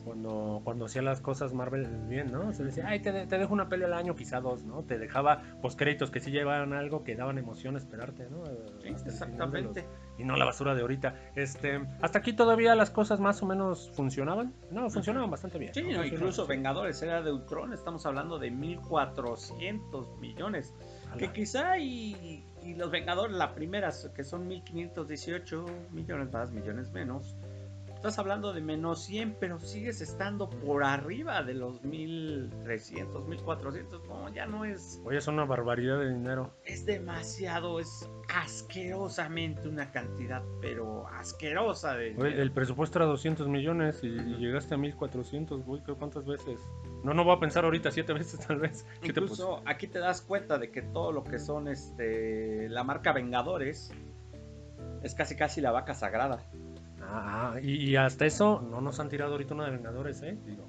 Cuando, 0.07 0.61
cuando 0.63 0.85
hacía 0.85 1.03
las 1.03 1.21
cosas 1.21 1.53
Marvel 1.53 1.85
bien, 2.09 2.31
¿no? 2.31 2.53
Se 2.53 2.63
decía, 2.63 2.85
ay, 2.87 3.01
te, 3.01 3.11
de- 3.11 3.27
te 3.27 3.39
dejo 3.39 3.53
una 3.53 3.69
peli 3.69 3.83
al 3.83 3.93
año, 3.93 4.15
quizá 4.15 4.41
dos, 4.41 4.63
¿no? 4.63 4.85
Te 4.85 4.99
dejaba 4.99 5.43
créditos 5.75 6.13
que 6.13 6.21
sí 6.21 6.31
llevaban 6.31 6.73
algo 6.75 7.03
que 7.03 7.17
daban 7.17 7.39
emoción 7.39 7.77
esperarte, 7.77 8.29
¿no? 8.31 8.47
Sí, 8.47 8.53
final 8.85 9.03
de 9.05 9.11
exactamente. 9.11 9.83
los- 9.83 10.21
Y 10.21 10.25
no 10.25 10.37
la 10.37 10.45
basura 10.45 10.77
de 10.77 10.83
ahorita. 10.83 11.15
Este, 11.35 11.81
hasta 12.01 12.21
aquí 12.21 12.33
todavía 12.35 12.77
las 12.77 12.91
cosas 12.93 13.19
más 13.19 13.43
o 13.43 13.47
menos 13.47 13.91
funcionaban. 13.97 14.55
No, 14.71 14.89
funcionaban 14.91 15.29
bastante 15.29 15.59
bien. 15.59 15.75
Sí, 15.75 15.83
¿no? 15.83 16.05
incluso 16.05 16.45
sí. 16.45 16.49
Vengadores 16.51 17.03
era 17.03 17.21
de 17.21 17.33
Ultron, 17.33 17.73
estamos 17.73 18.07
hablando 18.07 18.39
de 18.39 18.53
1400 18.53 20.19
millones. 20.21 20.73
Ala. 21.09 21.17
Que 21.19 21.33
quizá 21.33 21.79
y, 21.79 22.45
y 22.63 22.75
los 22.75 22.91
Vengadores, 22.91 23.37
la 23.37 23.55
primera, 23.55 23.91
que 24.15 24.25
son 24.25 24.47
1518 24.49 25.67
millones 25.93 26.33
más, 26.33 26.51
millones 26.53 26.91
menos. 26.93 27.37
Estás 28.07 28.21
hablando 28.21 28.53
de 28.53 28.61
menos 28.61 29.03
100, 29.07 29.37
pero 29.41 29.59
sigues 29.59 30.01
estando 30.01 30.49
por 30.49 30.85
arriba 30.85 31.43
de 31.43 31.55
los 31.55 31.83
1300, 31.83 33.27
1400. 33.27 34.05
No, 34.07 34.29
ya 34.33 34.47
no 34.47 34.65
es. 34.65 35.01
Oye, 35.05 35.19
es 35.19 35.27
una 35.27 35.45
barbaridad 35.45 35.99
de 35.99 36.13
dinero. 36.15 36.53
Es 36.65 36.87
demasiado, 36.87 37.81
es 37.81 38.09
asquerosamente 38.33 39.69
una 39.69 39.91
cantidad, 39.91 40.43
pero 40.61 41.09
asquerosa 41.09 41.95
de. 41.97 42.15
Oye, 42.17 42.41
el 42.41 42.53
presupuesto 42.53 43.01
era 43.01 43.07
200 43.07 43.49
millones 43.49 44.01
y, 44.05 44.07
y 44.07 44.37
llegaste 44.37 44.75
a 44.75 44.79
1400, 44.79 45.65
güey, 45.65 45.83
¿qué- 45.83 45.95
¿cuántas 45.95 46.25
veces? 46.27 46.61
No, 47.03 47.13
no 47.13 47.25
voy 47.25 47.37
a 47.37 47.41
pensar 47.41 47.65
ahorita, 47.65 47.91
siete 47.91 48.13
veces 48.15 48.39
tal 48.47 48.61
vez. 48.61 48.87
¿Qué 49.03 49.13
te? 49.13 49.21
Incluso 49.21 49.63
aquí 49.67 49.89
te 49.89 49.99
das 49.99 50.23
cuenta 50.23 50.59
de 50.59 50.71
que 50.71 50.83
todo 50.83 51.11
lo 51.11 51.25
que 51.25 51.41
son 51.41 51.67
este 51.67 52.69
la 52.69 52.85
marca 52.85 53.13
Vengadores 53.13 53.93
es 55.03 55.15
casi 55.17 55.35
casi 55.35 55.61
la 55.61 55.73
vaca 55.73 55.95
sagrada. 55.95 56.45
Ah, 57.09 57.53
ah, 57.55 57.61
y, 57.61 57.91
y 57.91 57.97
hasta 57.97 58.27
eso 58.27 58.61
no 58.61 58.81
nos 58.81 59.01
han 59.01 59.09
tirado 59.09 59.33
ahorita 59.33 59.55
una 59.55 59.67
de 59.67 59.71
Vengadores, 59.73 60.23
¿eh? 60.23 60.39
Digo, 60.45 60.69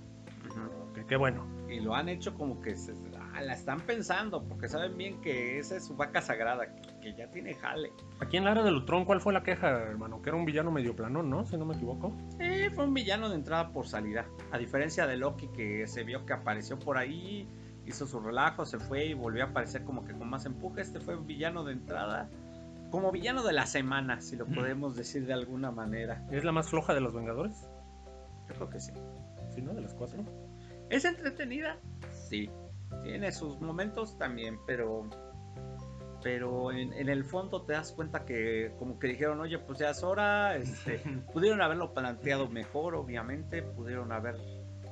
que 0.93 1.05
qué 1.05 1.15
bueno. 1.15 1.45
Y 1.69 1.79
lo 1.79 1.95
han 1.95 2.09
hecho 2.09 2.33
como 2.33 2.61
que 2.61 2.75
se, 2.75 2.93
ah, 3.33 3.41
la 3.41 3.53
están 3.53 3.81
pensando 3.81 4.43
porque 4.43 4.67
saben 4.67 4.97
bien 4.97 5.21
que 5.21 5.59
esa 5.59 5.75
es 5.75 5.85
su 5.85 5.95
vaca 5.95 6.21
sagrada, 6.21 6.73
que, 6.75 6.99
que 7.01 7.15
ya 7.15 7.29
tiene 7.29 7.53
jale. 7.53 7.91
Aquí 8.19 8.37
en 8.37 8.45
la 8.45 8.51
era 8.51 8.63
del 8.63 8.75
Ultron, 8.75 9.05
¿cuál 9.05 9.19
fue 9.19 9.33
la 9.33 9.43
queja, 9.43 9.69
hermano? 9.69 10.21
Que 10.21 10.29
era 10.29 10.37
un 10.37 10.45
villano 10.45 10.71
medio 10.71 10.95
planón, 10.95 11.29
¿no? 11.29 11.45
Si 11.45 11.57
no 11.57 11.65
me 11.65 11.75
equivoco. 11.75 12.15
Eh, 12.39 12.69
fue 12.73 12.85
un 12.85 12.93
villano 12.93 13.29
de 13.29 13.35
entrada 13.35 13.71
por 13.71 13.87
salida. 13.87 14.25
A 14.51 14.57
diferencia 14.57 15.05
de 15.07 15.17
Loki 15.17 15.49
que 15.49 15.87
se 15.87 16.03
vio 16.03 16.25
que 16.25 16.33
apareció 16.33 16.79
por 16.79 16.97
ahí, 16.97 17.47
hizo 17.85 18.05
su 18.05 18.19
relajo, 18.19 18.65
se 18.65 18.79
fue 18.79 19.05
y 19.05 19.13
volvió 19.13 19.43
a 19.43 19.47
aparecer 19.47 19.83
como 19.83 20.03
que 20.05 20.13
con 20.13 20.29
más 20.29 20.45
empuje. 20.45 20.81
Este 20.81 20.99
fue 20.99 21.15
un 21.15 21.27
villano 21.27 21.63
de 21.63 21.73
entrada. 21.73 22.29
Como 22.91 23.11
villano 23.11 23.43
de 23.43 23.53
la 23.53 23.65
semana, 23.65 24.21
si 24.21 24.35
lo 24.35 24.45
podemos 24.45 24.95
decir 24.95 25.25
de 25.25 25.33
alguna 25.33 25.71
manera. 25.71 26.25
¿Es 26.31 26.43
la 26.43 26.51
más 26.51 26.69
floja 26.69 26.93
de 26.93 27.01
los 27.01 27.13
Vengadores? 27.13 27.67
Yo 28.47 28.55
creo 28.55 28.69
que 28.69 28.79
sí. 28.79 28.93
Sí, 29.53 29.61
¿no? 29.61 29.73
De 29.73 29.81
las 29.81 29.93
cuatro. 29.93 30.23
¿Es 30.89 31.03
entretenida? 31.05 31.79
Sí. 32.29 32.49
Tiene 33.03 33.31
sus 33.31 33.59
momentos 33.59 34.17
también, 34.17 34.59
pero. 34.65 35.09
Pero 36.23 36.71
en, 36.71 36.93
en 36.93 37.09
el 37.09 37.25
fondo 37.25 37.63
te 37.63 37.73
das 37.73 37.91
cuenta 37.91 38.25
que, 38.25 38.73
como 38.79 38.97
que 38.97 39.07
dijeron, 39.07 39.39
oye, 39.39 39.59
pues 39.59 39.79
ya 39.79 39.89
es 39.91 40.03
hora. 40.03 40.55
Este, 40.55 40.99
pudieron 41.33 41.61
haberlo 41.61 41.93
planteado 41.93 42.47
mejor, 42.47 42.95
obviamente. 42.95 43.61
Pudieron 43.61 44.11
haber 44.11 44.35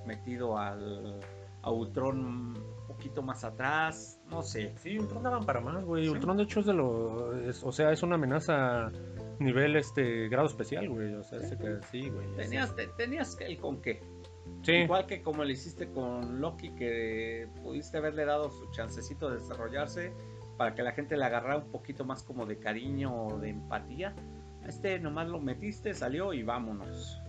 metido 0.05 0.57
al, 0.57 1.19
a 1.61 1.71
Ultron 1.71 2.25
un 2.25 2.87
poquito 2.87 3.21
más 3.21 3.43
atrás. 3.43 4.14
No 4.29 4.41
sé. 4.41 4.73
Sí, 4.77 4.97
Ultron 4.97 5.23
daban 5.23 5.45
para 5.45 5.61
más, 5.61 5.83
güey. 5.83 6.05
Sí. 6.05 6.09
Ultron, 6.09 6.37
de 6.37 6.43
hecho, 6.43 6.59
es 6.61 6.65
de 6.65 6.73
lo. 6.73 7.35
es- 7.47 7.63
o 7.63 7.71
sea, 7.71 7.91
es 7.91 8.01
una 8.03 8.15
amenaza 8.15 8.91
nivel 9.39 9.75
este 9.75 10.27
grado 10.29 10.47
especial, 10.47 10.89
güey. 10.89 11.13
O 11.13 11.23
sea, 11.23 11.39
ese 11.39 11.57
que 11.57 11.77
sí, 11.91 12.09
güey. 12.09 12.27
Tenías, 12.35 12.75
te- 12.75 12.87
tenías 12.97 13.37
el 13.41 13.57
con 13.57 13.81
qué. 13.81 14.01
Sí, 14.63 14.73
Igual 14.73 15.05
que 15.05 15.21
como 15.21 15.43
le 15.43 15.53
hiciste 15.53 15.89
con 15.91 16.39
Loki, 16.41 16.69
que 16.75 17.47
pudiste 17.63 17.97
haberle 17.97 18.25
dado 18.25 18.49
su 18.51 18.69
chancecito 18.71 19.29
de 19.29 19.35
desarrollarse 19.37 20.13
para 20.57 20.73
que 20.75 20.83
la 20.83 20.91
gente 20.91 21.17
le 21.17 21.25
agarrara 21.25 21.57
un 21.57 21.71
poquito 21.71 22.05
más 22.05 22.23
como 22.23 22.45
de 22.45 22.57
cariño 22.59 23.13
o 23.27 23.37
de 23.39 23.49
empatía. 23.49 24.15
A 24.63 24.67
Este 24.67 24.99
nomás 24.99 25.27
lo 25.29 25.39
metiste, 25.39 25.93
salió 25.93 26.33
y 26.33 26.43
vámonos. 26.43 27.21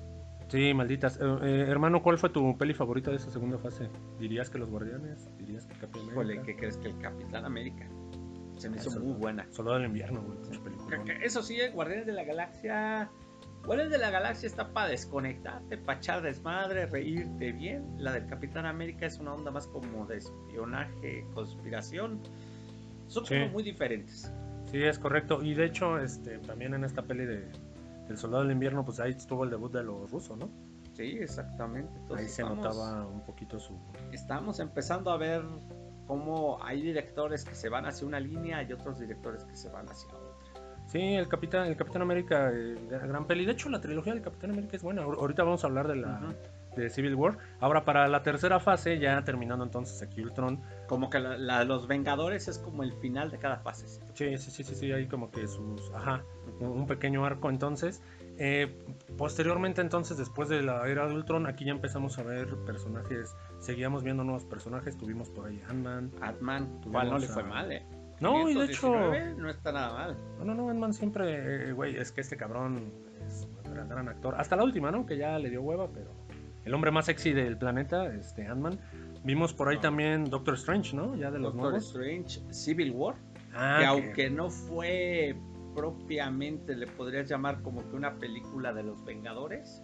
sí, 0.49 0.73
malditas. 0.75 1.19
Eh, 1.21 1.25
eh, 1.43 1.65
hermano, 1.69 2.03
¿cuál 2.03 2.19
fue 2.19 2.29
tu 2.31 2.57
peli 2.57 2.73
favorita 2.75 3.11
de 3.11 3.17
esa 3.17 3.31
segunda 3.31 3.59
fase? 3.59 3.89
¿Dirías 4.19 4.49
que 4.49 4.59
Los 4.59 4.71
Guardianes? 4.71 5.29
¿Dirías 5.47 5.67
que 5.67 5.75
Capitán 5.75 6.07
Híjole, 6.09 6.33
América? 6.35 6.45
¿qué 6.47 6.57
crees 6.57 6.77
que 6.79 6.89
el 6.89 6.99
Capitán 6.99 7.45
América? 7.45 7.89
Se 8.57 8.69
me 8.71 8.77
hizo 8.79 8.99
muy 9.01 9.13
buena. 9.13 9.47
Soldado 9.53 9.77
del 9.79 9.87
invierno, 9.87 10.23
güey. 10.23 10.61
película. 10.63 11.03
Eso 11.23 11.43
sí, 11.43 11.61
eh, 11.61 11.71
Guardianes 11.71 12.07
de 12.07 12.13
la 12.13 12.25
Galaxia. 12.25 13.11
Guardianes 13.65 13.93
de 13.93 13.99
la 13.99 14.11
Galaxia 14.11 14.47
está 14.47 14.73
para 14.73 14.89
desconectarte, 14.89 15.77
para 15.79 15.99
echar 15.99 16.23
desmadre, 16.23 16.87
reírte 16.87 17.53
bien. 17.53 17.85
La 17.99 18.13
del 18.13 18.27
Capitán 18.27 18.65
América 18.67 19.07
es 19.07 19.19
una 19.19 19.35
onda 19.35 19.51
más 19.51 19.67
como 19.67 20.07
de 20.07 20.19
espionaje, 20.19 21.27
conspiración. 21.35 22.21
Son 23.09 23.27
Sí. 23.27 23.35
como 23.35 23.49
muy 23.49 23.63
diferentes. 23.63 24.33
Sí, 24.71 24.83
es 24.83 24.99
correcto. 24.99 25.43
Y 25.43 25.55
de 25.55 25.67
hecho, 25.67 25.99
este, 25.99 26.39
también 26.39 26.75
en 26.75 26.85
esta 26.85 27.03
peli 27.03 27.25
de 27.25 27.49
El 28.09 28.17
Soldado 28.17 28.43
del 28.45 28.53
Invierno, 28.53 28.85
pues 28.85 29.01
ahí 29.01 29.11
estuvo 29.13 29.45
el 29.45 29.51
debut 29.51 29.73
de 29.73 29.83
los 29.85 30.11
rusos, 30.11 30.37
¿no? 30.39 30.49
Sí, 30.97 31.19
exactamente. 31.21 31.93
ahí 32.15 32.25
se 32.27 32.43
estamos, 32.43 32.57
notaba 32.65 33.07
un 33.07 33.21
poquito 33.23 33.59
su... 33.59 33.79
estamos 34.13 34.61
empezando 34.61 35.11
a 35.11 35.17
ver 35.19 35.43
cómo 36.07 36.59
hay 36.63 36.81
directores 36.83 37.45
que 37.45 37.55
se 37.55 37.69
van 37.69 37.85
hacia 37.87 38.07
una 38.07 38.21
línea 38.21 38.63
y 38.63 38.73
otros 38.73 38.99
directores 38.99 39.45
que 39.45 39.57
se 39.57 39.69
van 39.69 39.89
hacia 39.89 40.09
otra. 40.09 40.27
Sí, 40.87 41.01
el 41.01 41.27
Capitán, 41.29 41.67
el 41.67 41.77
Capitán 41.77 42.03
América, 42.03 42.51
eh, 42.55 42.77
gran 42.89 43.27
peli. 43.27 43.45
De 43.45 43.53
hecho, 43.53 43.69
la 43.69 43.81
trilogía 43.81 44.13
del 44.15 44.23
Capitán 44.23 44.51
América 44.53 44.77
es 44.77 44.83
buena. 44.85 45.03
Ahor- 45.03 45.19
Ahorita 45.19 45.43
vamos 45.43 45.65
a 45.65 45.67
hablar 45.67 45.89
de 45.89 45.97
la, 45.97 46.33
de 46.77 46.89
Civil 46.91 47.17
War. 47.17 47.39
Ahora 47.59 47.85
para 47.85 48.07
la 48.07 48.23
tercera 48.23 48.61
fase, 48.61 49.01
ya 49.01 49.21
terminando 49.25 49.65
entonces 49.65 50.01
aquí 50.01 50.23
Ultron. 50.23 50.63
Como 50.87 51.11
que 51.11 51.19
la, 51.19 51.37
la- 51.37 51.65
los 51.65 51.89
Vengadores 51.89 52.47
es 52.47 52.59
como 52.61 52.85
el 52.85 52.93
final 52.93 53.33
de 53.33 53.39
cada 53.39 53.57
fase. 53.59 53.89
¿sí? 53.89 54.01
Sí, 54.15 54.39
sí, 54.39 54.63
sí, 54.63 54.75
sí, 54.77 54.93
hay 54.93 55.09
como 55.09 55.29
que 55.33 55.49
sus, 55.49 55.91
ajá, 55.93 56.23
un 56.61 56.87
pequeño 56.87 57.25
arco 57.27 57.51
entonces. 57.51 58.01
Eh, 58.39 58.77
posteriormente 59.17 59.81
entonces, 59.81 60.17
después 60.19 60.49
de 60.49 60.63
la 60.63 60.87
era 60.89 61.07
de 61.07 61.15
Ultron, 61.15 61.47
aquí 61.47 61.65
ya 61.65 61.73
empezamos 61.73 62.19
a 62.19 62.23
ver 62.23 62.49
personajes, 62.67 63.35
seguíamos 63.61 64.03
viendo 64.05 64.25
nuevos 64.25 64.45
personajes, 64.45 64.97
tuvimos 64.99 65.31
por 65.31 65.47
ahí 65.47 65.63
Ant-Man. 65.69 66.11
Ant-Man, 66.21 66.81
igual 66.85 67.11
no 67.11 67.19
le 67.19 67.27
a- 67.27 67.29
fue 67.31 67.43
mal, 67.45 67.73
eh. 67.73 67.83
No, 68.21 68.49
y 68.49 68.55
de 68.55 68.65
hecho, 68.65 68.93
519 68.93 69.35
no 69.43 69.51
está 69.51 69.73
nada 69.73 69.93
mal. 69.93 70.17
no, 70.39 70.45
no, 70.45 70.55
no, 70.55 70.69
Ant-Man 70.71 70.93
siempre, 70.95 71.69
eh, 71.69 71.73
güey, 71.73 71.97
es 71.97 72.13
que 72.13 72.21
este 72.23 72.37
cabrón 72.37 72.93
es 73.27 73.47
un 73.65 73.73
gran, 73.73 73.89
gran 73.89 74.09
actor. 74.09 74.35
Hasta 74.39 74.57
la 74.57 74.65
última, 74.65 74.91
¿no? 74.91 75.05
Que 75.07 75.17
ya 75.19 75.39
le 75.39 75.51
dio 75.51 75.63
hueva, 75.63 75.89
pero 75.93 76.11
el 76.65 76.75
hombre 76.75 76.91
más 76.91 77.07
sexy 77.07 77.33
del 77.33 77.57
planeta, 77.59 78.07
este 78.15 78.47
Ant-Man. 78.47 78.79
Vimos 79.25 79.53
por 79.55 79.69
ahí 79.69 79.77
Ah. 79.79 79.83
también 79.83 80.25
Doctor 80.31 80.55
Strange, 80.55 80.95
¿no? 80.97 81.15
Ya 81.17 81.31
de 81.31 81.39
los 81.39 81.53
Doctor 81.55 81.73
nuevos. 81.73 81.87
Strange, 81.87 82.41
Civil 82.55 82.93
War, 82.93 83.17
Ah, 83.55 83.77
que 83.79 83.83
que- 83.83 83.87
aunque 83.87 84.31
no 84.31 84.51
fue 84.51 85.37
propiamente, 85.77 86.75
le 86.75 86.87
podrías 86.87 87.29
llamar 87.29 87.63
como 87.63 87.89
que 87.89 87.95
una 87.95 88.17
película 88.17 88.73
de 88.73 88.83
los 88.83 89.05
Vengadores, 89.05 89.83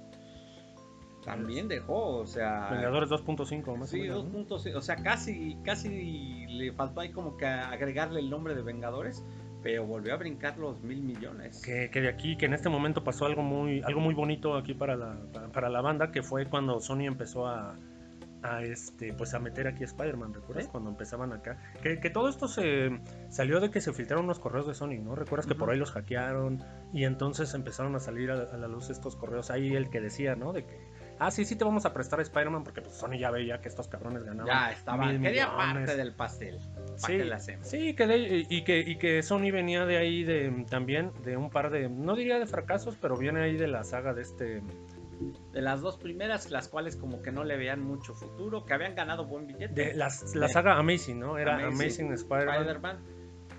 también 1.24 1.68
dejó, 1.68 2.16
o 2.18 2.26
sea... 2.26 2.68
Vengadores 2.70 3.10
2.5, 3.10 3.76
más 3.76 3.90
Sí, 3.90 4.00
o 4.00 4.02
menos. 4.02 4.16
dos 4.16 4.24
¿no? 4.24 4.32
puntos, 4.32 4.66
o 4.66 4.80
sea, 4.80 4.96
casi, 4.96 5.56
casi 5.64 6.46
le 6.48 6.72
faltó 6.72 7.00
ahí 7.00 7.12
como 7.12 7.36
que 7.36 7.46
agregarle 7.46 8.18
el 8.20 8.28
nombre 8.30 8.54
de 8.56 8.62
Vengadores, 8.62 9.24
pero 9.62 9.86
volvió 9.86 10.14
a 10.14 10.16
brincar 10.16 10.58
los 10.58 10.82
mil 10.82 11.00
millones. 11.02 11.62
que, 11.64 11.90
que 11.90 12.00
de 12.00 12.08
aquí, 12.08 12.36
que 12.36 12.46
en 12.46 12.54
este 12.54 12.68
momento 12.68 13.04
pasó 13.04 13.26
algo 13.26 13.42
muy, 13.42 13.82
algo 13.82 14.00
muy 14.00 14.14
bonito 14.14 14.56
aquí 14.56 14.74
para 14.74 14.96
la, 14.96 15.16
para, 15.32 15.48
para 15.52 15.68
la 15.68 15.80
banda, 15.80 16.10
que 16.10 16.22
fue 16.24 16.46
cuando 16.48 16.80
Sony 16.80 17.02
empezó 17.06 17.46
a, 17.46 17.76
a 18.42 18.62
este, 18.62 19.12
pues 19.12 19.34
a 19.34 19.38
meter 19.38 19.66
aquí 19.68 19.82
a 19.82 19.86
Spider-Man, 19.86 20.34
¿recuerdas? 20.34 20.68
Cuando 20.68 20.90
empezaban 20.90 21.32
acá. 21.32 21.58
Que, 21.82 22.00
que 22.00 22.10
todo 22.10 22.28
esto 22.28 22.48
se 22.48 23.00
salió 23.28 23.60
de 23.60 23.70
que 23.70 23.80
se 23.80 23.92
filtraron 23.92 24.24
unos 24.24 24.38
correos 24.40 24.66
de 24.66 24.74
Sony, 24.74 25.00
¿no? 25.02 25.14
¿Recuerdas 25.14 25.46
que 25.46 25.54
por 25.54 25.70
ahí 25.70 25.78
los 25.78 25.92
hackearon? 25.92 26.62
Y 26.92 27.04
entonces 27.04 27.54
empezaron 27.54 27.94
a 27.94 28.00
salir 28.00 28.30
a, 28.30 28.34
a 28.34 28.56
la 28.56 28.68
luz 28.68 28.90
estos 28.90 29.16
correos. 29.16 29.50
Ahí 29.50 29.74
el 29.76 29.90
que 29.90 30.00
decía, 30.00 30.34
¿no? 30.34 30.52
De 30.52 30.64
que, 30.66 30.76
ah, 31.18 31.30
sí, 31.30 31.44
sí 31.44 31.56
te 31.56 31.64
vamos 31.64 31.86
a 31.86 31.94
prestar 31.94 32.18
a 32.18 32.22
Spider-Man, 32.22 32.64
porque 32.64 32.82
pues 32.82 32.94
Sony 32.96 33.18
ya 33.18 33.30
veía 33.30 33.60
que 33.60 33.68
estos 33.68 33.86
cabrones 33.88 34.24
ganaban. 34.24 34.46
Ya 34.46 34.72
estaba, 34.72 35.06
mil 35.06 35.20
quería 35.20 35.46
millones. 35.48 35.74
parte 35.86 35.96
del 35.96 36.14
pastel. 36.14 36.58
¿Para 36.74 36.98
Sí, 36.98 37.18
le 37.18 37.34
hacemos? 37.34 37.66
sí, 37.68 37.94
que 37.94 38.06
de- 38.06 38.46
y, 38.48 38.64
que, 38.64 38.80
y 38.80 38.96
que 38.98 39.22
Sony 39.22 39.50
venía 39.52 39.86
de 39.86 39.96
ahí 39.98 40.24
de 40.24 40.66
también 40.68 41.12
de 41.24 41.36
un 41.36 41.48
par 41.50 41.70
de, 41.70 41.88
no 41.88 42.16
diría 42.16 42.38
de 42.38 42.46
fracasos, 42.46 42.96
pero 43.00 43.16
viene 43.16 43.40
ahí 43.40 43.56
de 43.56 43.68
la 43.68 43.84
saga 43.84 44.12
de 44.14 44.22
este, 44.22 44.62
De 45.52 45.62
las 45.62 45.80
dos 45.80 45.98
primeras, 45.98 46.50
las 46.50 46.68
cuales 46.68 46.96
como 46.96 47.22
que 47.22 47.32
no 47.32 47.44
le 47.44 47.56
veían 47.56 47.82
mucho 47.82 48.14
futuro, 48.14 48.64
que 48.64 48.74
habían 48.74 48.94
ganado 48.94 49.26
buen 49.26 49.46
billete. 49.46 49.72
de 49.72 49.94
las, 49.94 50.34
la 50.34 50.48
saga 50.48 50.78
Amazing, 50.78 51.20
¿no? 51.20 51.38
Era 51.38 51.54
Amazing 51.54 52.06
Amazing, 52.06 52.12
Spider-Man. 52.12 52.56
Spider-Man, 52.56 52.98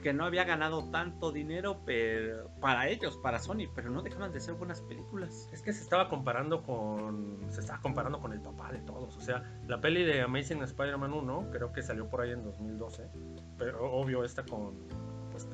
que 0.03 0.13
no 0.13 0.25
había 0.25 0.43
ganado 0.43 0.91
tanto 0.91 1.31
dinero 1.31 1.81
pero, 1.85 2.49
para 2.59 2.89
ellos, 2.89 3.17
para 3.17 3.39
Sony, 3.39 3.69
pero 3.73 3.89
no 3.89 4.01
dejaban 4.01 4.31
de 4.31 4.39
ser 4.41 4.55
buenas 4.55 4.81
películas. 4.81 5.49
Es 5.53 5.61
que 5.61 5.71
se 5.71 5.81
estaba 5.81 6.09
comparando 6.09 6.61
con, 6.61 7.39
se 7.49 7.61
estaba 7.61 7.81
comparando 7.81 8.19
con 8.19 8.33
el 8.33 8.41
papá 8.41 8.71
de 8.71 8.79
todos, 8.79 9.15
o 9.15 9.21
sea, 9.21 9.43
la 9.67 9.79
peli 9.79 10.03
de 10.03 10.21
Amazing 10.21 10.61
Spider-Man 10.61 11.13
1 11.13 11.49
creo 11.51 11.71
que 11.71 11.81
salió 11.81 12.09
por 12.09 12.21
ahí 12.21 12.31
en 12.31 12.43
2012, 12.43 13.09
pero 13.57 13.91
obvio 13.91 14.25
esta 14.25 14.43
con, 14.43 14.87
pues, 15.33 15.49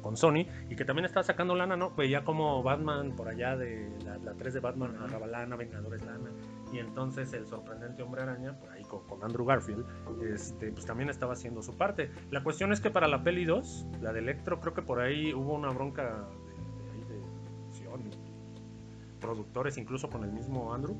con, 0.00 0.16
Sony 0.16 0.46
y 0.70 0.76
que 0.76 0.84
también 0.84 1.04
estaba 1.04 1.24
sacando 1.24 1.54
lana, 1.54 1.76
¿no? 1.76 1.90
Veía 1.90 2.24
como 2.24 2.62
Batman 2.62 3.14
por 3.16 3.28
allá 3.28 3.56
de 3.56 3.90
la, 4.04 4.16
la 4.18 4.32
3 4.34 4.54
de 4.54 4.60
Batman 4.60 4.90
Ujú. 4.90 4.98
agarraba 5.00 5.26
lana, 5.26 5.56
Vengadores 5.56 6.04
lana 6.04 6.30
y 6.72 6.78
entonces 6.78 7.32
el 7.32 7.46
sorprendente 7.46 8.02
Hombre 8.02 8.22
Araña 8.22 8.58
por 8.58 8.70
ahí 8.70 8.82
con, 8.84 9.06
con 9.06 9.22
Andrew 9.22 9.44
Garfield, 9.44 9.84
este, 10.32 10.72
pues 10.72 10.86
también 10.86 11.10
estaba 11.10 11.34
haciendo 11.34 11.62
su 11.62 11.76
parte. 11.76 12.10
La 12.30 12.42
cuestión 12.42 12.72
es 12.72 12.80
que 12.80 12.90
para 12.90 13.08
la 13.08 13.22
peli 13.22 13.44
2, 13.44 13.86
la 14.00 14.12
de 14.12 14.20
Electro, 14.20 14.60
creo 14.60 14.72
que 14.72 14.82
por 14.82 15.00
ahí 15.00 15.34
hubo 15.34 15.54
una 15.54 15.70
bronca 15.70 16.02
de, 16.02 16.84
de 16.84 16.90
ahí 16.92 17.04
de 17.08 17.20
producción 17.44 18.06
y 18.06 19.20
productores, 19.20 19.78
incluso 19.78 20.08
con 20.08 20.24
el 20.24 20.32
mismo 20.32 20.72
Andrew. 20.72 20.96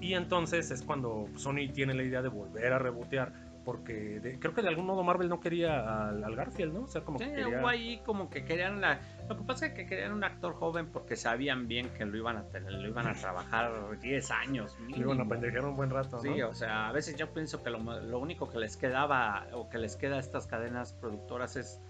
Y 0.00 0.14
entonces 0.14 0.70
es 0.70 0.82
cuando 0.82 1.26
Sony 1.36 1.72
tiene 1.72 1.94
la 1.94 2.02
idea 2.02 2.22
de 2.22 2.28
volver 2.28 2.72
a 2.72 2.78
rebotear, 2.78 3.53
porque 3.64 4.20
de- 4.20 4.38
creo 4.38 4.54
que 4.54 4.62
de 4.62 4.68
algún 4.68 4.86
modo 4.86 5.02
Marvel 5.02 5.28
no 5.28 5.40
quería 5.40 6.08
al, 6.08 6.22
al 6.22 6.36
Garfield, 6.36 6.72
¿no? 6.74 6.82
O 6.82 6.86
sea, 6.88 7.02
como 7.02 7.18
Sí, 7.18 7.24
que 7.24 7.34
quería... 7.34 7.68
ahí 7.68 8.00
como 8.04 8.28
que 8.30 8.44
querían 8.44 8.80
la... 8.80 9.00
Lo 9.28 9.36
que 9.36 9.42
pasa 9.44 9.66
es 9.66 9.72
que 9.72 9.86
querían 9.86 10.12
un 10.12 10.22
actor 10.24 10.54
joven 10.54 10.90
porque 10.92 11.16
sabían 11.16 11.66
bien 11.66 11.88
que 11.90 12.04
lo 12.04 12.16
iban 12.16 12.36
a 12.36 12.44
tener, 12.48 12.72
lo 12.72 12.86
iban 12.88 13.06
a 13.06 13.14
trabajar 13.20 13.98
10 14.00 14.30
años. 14.30 14.78
Mínimo. 14.80 15.28
pendejear 15.28 15.64
un 15.64 15.76
buen 15.76 15.90
rato, 15.90 16.16
¿no? 16.16 16.22
Sí, 16.22 16.42
o 16.42 16.54
sea, 16.54 16.88
a 16.88 16.92
veces 16.92 17.16
yo 17.16 17.32
pienso 17.32 17.62
que 17.62 17.70
lo, 17.70 17.78
lo 17.78 18.18
único 18.18 18.48
que 18.50 18.58
les 18.58 18.76
quedaba 18.76 19.46
o 19.52 19.68
que 19.68 19.78
les 19.78 19.96
queda 19.96 20.16
a 20.16 20.20
estas 20.20 20.46
cadenas 20.46 20.92
productoras 20.92 21.56
es 21.56 21.80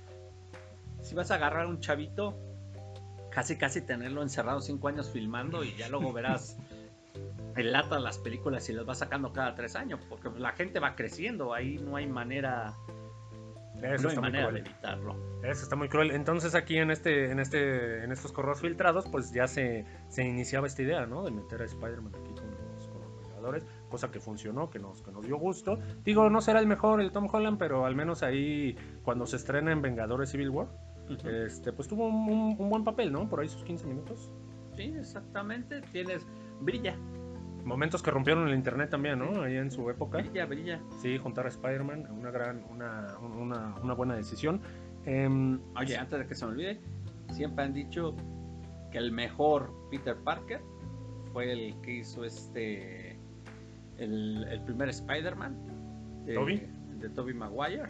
si 1.03 1.15
vas 1.15 1.31
a 1.31 1.35
agarrar 1.35 1.65
a 1.67 1.69
un 1.69 1.81
chavito, 1.81 2.39
casi 3.31 3.57
casi 3.59 3.81
tenerlo 3.83 4.23
encerrado 4.23 4.61
cinco 4.61 4.89
años 4.89 5.11
filmando 5.11 5.65
y 5.65 5.75
ya 5.77 5.89
luego 5.89 6.13
verás 6.13 6.57
en 7.57 7.73
lata 7.73 7.99
las 8.01 8.19
películas 8.19 8.69
y 8.69 8.73
las 8.73 8.85
vas 8.85 8.99
sacando 8.99 9.33
cada 9.33 9.55
tres 9.55 9.77
años, 9.77 10.01
porque 10.09 10.29
la 10.39 10.53
gente 10.53 10.81
va 10.81 10.95
creciendo, 10.97 11.55
ahí 11.55 11.79
no 11.79 11.97
hay 11.97 12.07
manera, 12.07 12.75
Eso 13.83 14.05
no 14.05 14.09
hay 14.11 14.17
manera 14.19 14.51
de 14.51 14.61
evitarlo. 14.61 15.17
Eso 15.43 15.63
está 15.63 15.77
muy 15.77 15.89
cruel. 15.89 16.11
Entonces 16.13 16.55
aquí 16.55 16.79
en 16.79 16.91
este, 16.91 17.31
en 17.31 17.39
este, 17.41 18.03
en 18.05 18.13
estos 18.13 18.33
correos 18.33 18.61
filtrados, 18.61 19.07
pues 19.09 19.33
ya 19.33 19.47
se, 19.47 19.85
se 20.09 20.25
iniciaba 20.25 20.67
esta 20.67 20.83
idea, 20.83 21.07
¿no? 21.07 21.23
De 21.25 21.31
meter 21.31 21.61
a 21.63 21.65
Spider-Man 21.65 22.13
aquí 22.15 22.33
con 22.35 22.51
los, 22.51 22.89
con 22.89 23.01
los 23.03 23.19
Vengadores, 23.29 23.67
cosa 23.91 24.11
que 24.11 24.21
funcionó, 24.21 24.71
que 24.71 24.79
nos, 24.79 25.03
que 25.03 25.13
nos 25.13 25.25
dio 25.27 25.37
gusto. 25.37 25.79
Digo, 26.05 26.31
no 26.31 26.41
será 26.41 26.61
el 26.61 26.67
mejor 26.67 27.01
el 27.01 27.13
Tom 27.13 27.29
Holland, 27.31 27.59
pero 27.59 27.85
al 27.85 27.95
menos 27.95 28.23
ahí 28.23 28.77
cuando 29.03 29.27
se 29.27 29.37
estrena 29.37 29.71
en 29.73 29.83
Vengadores 29.83 30.31
Civil 30.31 30.51
War, 30.51 30.69
este, 31.25 31.73
pues 31.73 31.87
tuvo 31.87 32.07
un, 32.09 32.15
un- 32.31 32.57
un 32.59 32.71
buen 32.71 32.83
papel, 32.85 33.13
¿no? 33.13 33.29
Por 33.29 33.41
ahí 33.41 33.49
sus 33.49 33.63
15 33.65 33.87
minutos. 33.87 34.33
Sí, 34.75 34.95
exactamente, 34.99 35.83
tienes, 35.93 36.27
brilla, 36.61 36.97
Momentos 37.65 38.03
que 38.03 38.11
rompieron 38.11 38.47
el 38.49 38.55
internet 38.55 38.91
también, 38.91 39.19
¿no? 39.19 39.43
Ahí 39.43 39.57
en 39.57 39.71
su 39.71 39.89
época. 39.91 40.19
brilla, 40.19 40.47
brilla. 40.47 40.81
Sí, 41.01 41.17
juntar 41.19 41.47
a 41.47 41.49
Spider-Man, 41.49 42.09
una 42.11 42.31
gran, 42.31 42.63
una, 42.71 43.17
una, 43.19 43.75
una 43.83 43.95
buena 43.95 44.15
decisión. 44.17 44.61
Em, 45.07 45.61
Oye, 45.77 45.97
antes 45.97 46.19
de 46.19 46.27
que 46.27 46.35
se 46.35 46.45
me 46.47 46.53
olvide, 46.53 46.81
siempre 47.33 47.65
han 47.65 47.73
dicho 47.73 48.15
que 48.91 48.99
el 48.99 49.13
mejor 49.13 49.71
Peter 49.91 50.17
Parker 50.17 50.61
fue 51.33 51.51
el 51.53 51.81
que 51.83 51.93
hizo 51.97 52.25
este. 52.25 53.19
El, 53.99 54.45
el 54.51 54.61
primer 54.65 54.89
Spider-Man 54.91 56.25
de 56.27 57.09
Tobey 57.11 57.35
Maguire. 57.35 57.89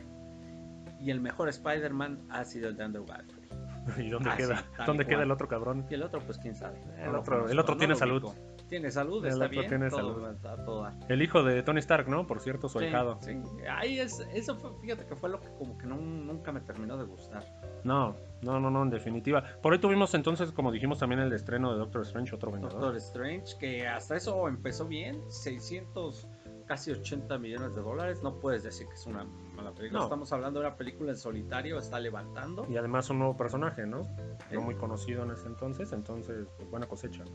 Y 1.01 1.11
el 1.11 1.21
mejor 1.21 1.49
Spider-Man 1.49 2.21
ha 2.31 2.45
sido 2.45 2.69
el 2.69 2.77
de 2.77 2.85
Andrew 2.85 3.05
Garfield. 3.07 3.99
¿Y 3.99 4.09
dónde 4.11 4.31
Ah, 4.31 4.37
queda? 4.37 4.57
sí, 4.59 4.65
¿Dónde 4.87 5.05
queda 5.07 5.23
el 5.25 5.31
otro 5.31 5.49
cabrón? 5.49 5.85
Y 5.91 5.95
el 5.95 6.03
otro, 6.03 6.21
pues 6.21 6.39
quién 6.39 6.55
sabe. 6.55 6.79
El 6.99 7.13
No 7.13 7.21
otro- 7.21 7.49
el 7.49 7.59
otro 7.59 7.75
no 7.75 7.79
tiene 7.79 7.95
salud. 7.95 8.23
ubico. 8.23 8.54
Tiene 8.75 8.91
salud, 8.91 9.25
El 9.25 9.33
está 9.35 9.47
bien. 9.47 9.69
tiene 9.69 9.89
todo, 9.89 10.15
salud. 10.15 10.31
está 10.35 10.53
a 10.55 10.65
todo 10.65 10.83
dar. 10.83 10.95
El 11.09 11.23
hijo 11.23 11.45
de 11.45 11.63
Tony 11.63 11.79
Stark, 11.79 12.09
¿no? 12.09 12.27
Por 12.27 12.41
cierto, 12.41 12.69
su 12.69 12.81
Sí, 12.81 12.87
ahijado. 12.87 13.19
sí. 13.23 13.41
Ahí 13.71 14.01
es, 14.01 14.19
eso 14.33 14.57
fue, 14.57 14.73
fíjate 14.81 15.07
que 15.07 15.15
fue 15.15 15.29
lo 15.31 15.39
que 15.41 15.47
como 15.57 15.79
que 15.79 15.87
no- 15.87 15.95
nunca 15.97 16.51
me 16.51 16.61
terminó 16.61 16.97
de 16.97 17.05
gustar. 17.05 17.45
No, 17.85 18.17
no, 18.43 18.59
no, 18.59 18.71
no, 18.73 18.83
en 18.83 18.91
definitiva. 18.91 19.45
Por 19.63 19.73
ahí 19.75 19.79
tuvimos 19.79 20.13
entonces, 20.15 20.51
como 20.51 20.73
dijimos 20.73 20.99
también, 20.99 21.21
el 21.21 21.33
estreno 21.33 21.71
de 21.73 21.79
Doctor 21.79 22.03
Strange, 22.03 22.35
otro 22.35 22.51
vengador. 22.51 22.81
Doctor 22.81 22.97
Strange, 22.97 23.57
que 23.61 23.87
hasta 23.87 24.17
eso 24.17 24.49
empezó 24.49 24.87
bien, 24.87 25.23
600, 25.31 26.27
casi 26.67 26.91
80 26.91 27.39
millones 27.39 27.75
de 27.77 27.83
dólares, 27.83 28.23
no 28.25 28.41
puedes 28.41 28.65
decir 28.65 28.89
que 28.89 28.95
es 28.95 29.07
una 29.07 29.23
mala 29.55 29.73
película, 29.73 30.01
No. 30.01 30.05
estamos 30.07 30.33
hablando 30.33 30.61
de 30.61 30.67
una 30.67 30.77
película 30.77 31.11
en 31.13 31.17
solitario, 31.19 31.79
está 31.79 32.01
levantando, 32.01 32.67
Y 32.69 32.77
además 32.77 33.09
un 33.11 33.19
nuevo 33.21 33.37
personaje, 33.37 33.87
¿no? 33.87 34.03
Sí. 34.49 34.55
No 34.55 34.63
muy 34.63 34.75
conocido 34.75 35.23
en 35.23 35.31
ese 35.31 35.47
entonces, 35.47 35.93
entonces, 35.93 36.49
pues, 36.57 36.69
buena 36.71 36.87
cosecha. 36.89 37.23
¿no? 37.25 37.31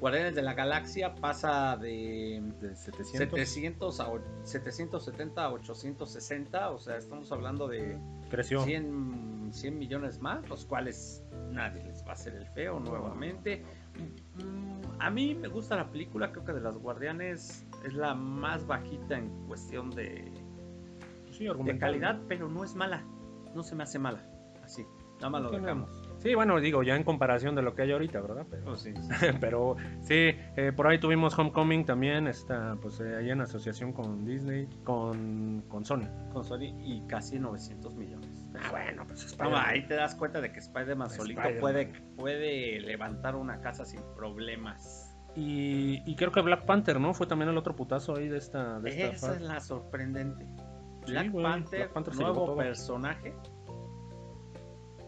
Guardianes 0.00 0.34
de 0.34 0.42
la 0.42 0.54
Galaxia 0.54 1.14
pasa 1.14 1.76
de 1.76 2.42
De 2.60 2.74
700. 2.76 3.18
700 3.18 4.00
a 4.00 4.08
o- 4.10 4.20
770 4.44 5.44
a 5.44 5.52
860, 5.52 6.70
o 6.70 6.78
sea, 6.78 6.96
estamos 6.98 7.32
hablando 7.32 7.66
de 7.66 7.98
Creció. 8.30 8.62
100, 8.62 9.50
100 9.52 9.78
millones 9.78 10.20
más, 10.20 10.46
los 10.48 10.66
cuales 10.66 11.24
nadie 11.50 11.82
les 11.84 12.04
va 12.04 12.10
a 12.10 12.12
hacer 12.12 12.34
el 12.34 12.46
feo 12.48 12.78
nuevamente. 12.78 13.64
A 14.98 15.08
mí 15.10 15.34
me 15.34 15.48
gusta 15.48 15.76
la 15.76 15.88
película, 15.90 16.30
creo 16.30 16.44
que 16.44 16.52
de 16.52 16.60
las 16.60 16.76
Guardianes 16.76 17.64
es 17.84 17.94
la 17.94 18.14
más 18.14 18.66
bajita 18.66 19.16
en 19.16 19.30
cuestión 19.46 19.90
de, 19.90 20.30
Sí, 21.32 21.46
de 21.64 21.78
calidad, 21.78 22.20
pero 22.28 22.48
no 22.48 22.64
es 22.64 22.74
mala, 22.74 23.02
no 23.54 23.62
se 23.62 23.74
me 23.74 23.82
hace 23.84 23.98
mala, 23.98 24.26
así, 24.62 24.84
nada 25.16 25.30
más 25.30 25.42
lo 25.42 25.50
dejamos. 25.50 26.05
Sí, 26.18 26.34
bueno, 26.34 26.58
digo, 26.60 26.82
ya 26.82 26.96
en 26.96 27.04
comparación 27.04 27.54
de 27.54 27.62
lo 27.62 27.74
que 27.74 27.82
hay 27.82 27.92
ahorita, 27.92 28.20
¿verdad? 28.20 28.46
Pero, 28.50 28.72
Oh, 28.72 28.76
sí, 28.76 28.92
sí. 29.20 29.26
pero 29.40 29.76
sí, 30.02 30.30
eh, 30.56 30.72
por 30.74 30.86
ahí 30.88 30.98
tuvimos 30.98 31.38
Homecoming 31.38 31.84
también, 31.84 32.26
está 32.26 32.76
pues 32.80 33.00
eh, 33.00 33.16
ahí 33.16 33.30
en 33.30 33.40
asociación 33.42 33.92
con 33.92 34.24
Disney, 34.24 34.68
con, 34.84 35.62
con 35.68 35.84
Sony. 35.84 36.08
con 36.32 36.42
Sony 36.44 36.74
y 36.82 37.02
casi 37.06 37.38
900 37.38 37.94
millones. 37.94 38.30
Ah, 38.58 38.70
bueno, 38.70 39.04
pues 39.06 39.36
No, 39.38 39.56
ahí 39.56 39.86
te 39.86 39.94
das 39.94 40.14
cuenta 40.14 40.40
de 40.40 40.50
que 40.52 40.58
Spider-Man 40.60 41.10
solito 41.10 41.42
puede, 41.60 41.92
puede 42.16 42.80
levantar 42.80 43.36
una 43.36 43.60
casa 43.60 43.84
sin 43.84 44.00
problemas. 44.16 45.12
Y, 45.34 46.02
y 46.10 46.16
creo 46.16 46.32
que 46.32 46.40
Black 46.40 46.64
Panther, 46.64 46.98
¿no? 46.98 47.12
Fue 47.12 47.26
también 47.26 47.50
el 47.50 47.58
otro 47.58 47.76
putazo 47.76 48.16
ahí 48.16 48.26
de 48.28 48.38
esta. 48.38 48.80
De 48.80 48.88
esta 48.88 49.06
Esa 49.08 49.26
fase. 49.26 49.38
es 49.38 49.42
la 49.46 49.60
sorprendente. 49.60 50.46
Sí, 51.04 51.12
Black, 51.12 51.30
güey, 51.30 51.44
Panther, 51.44 51.78
Black 51.80 51.92
Panther 51.92 52.14
nuevo 52.16 52.44
todo. 52.46 52.56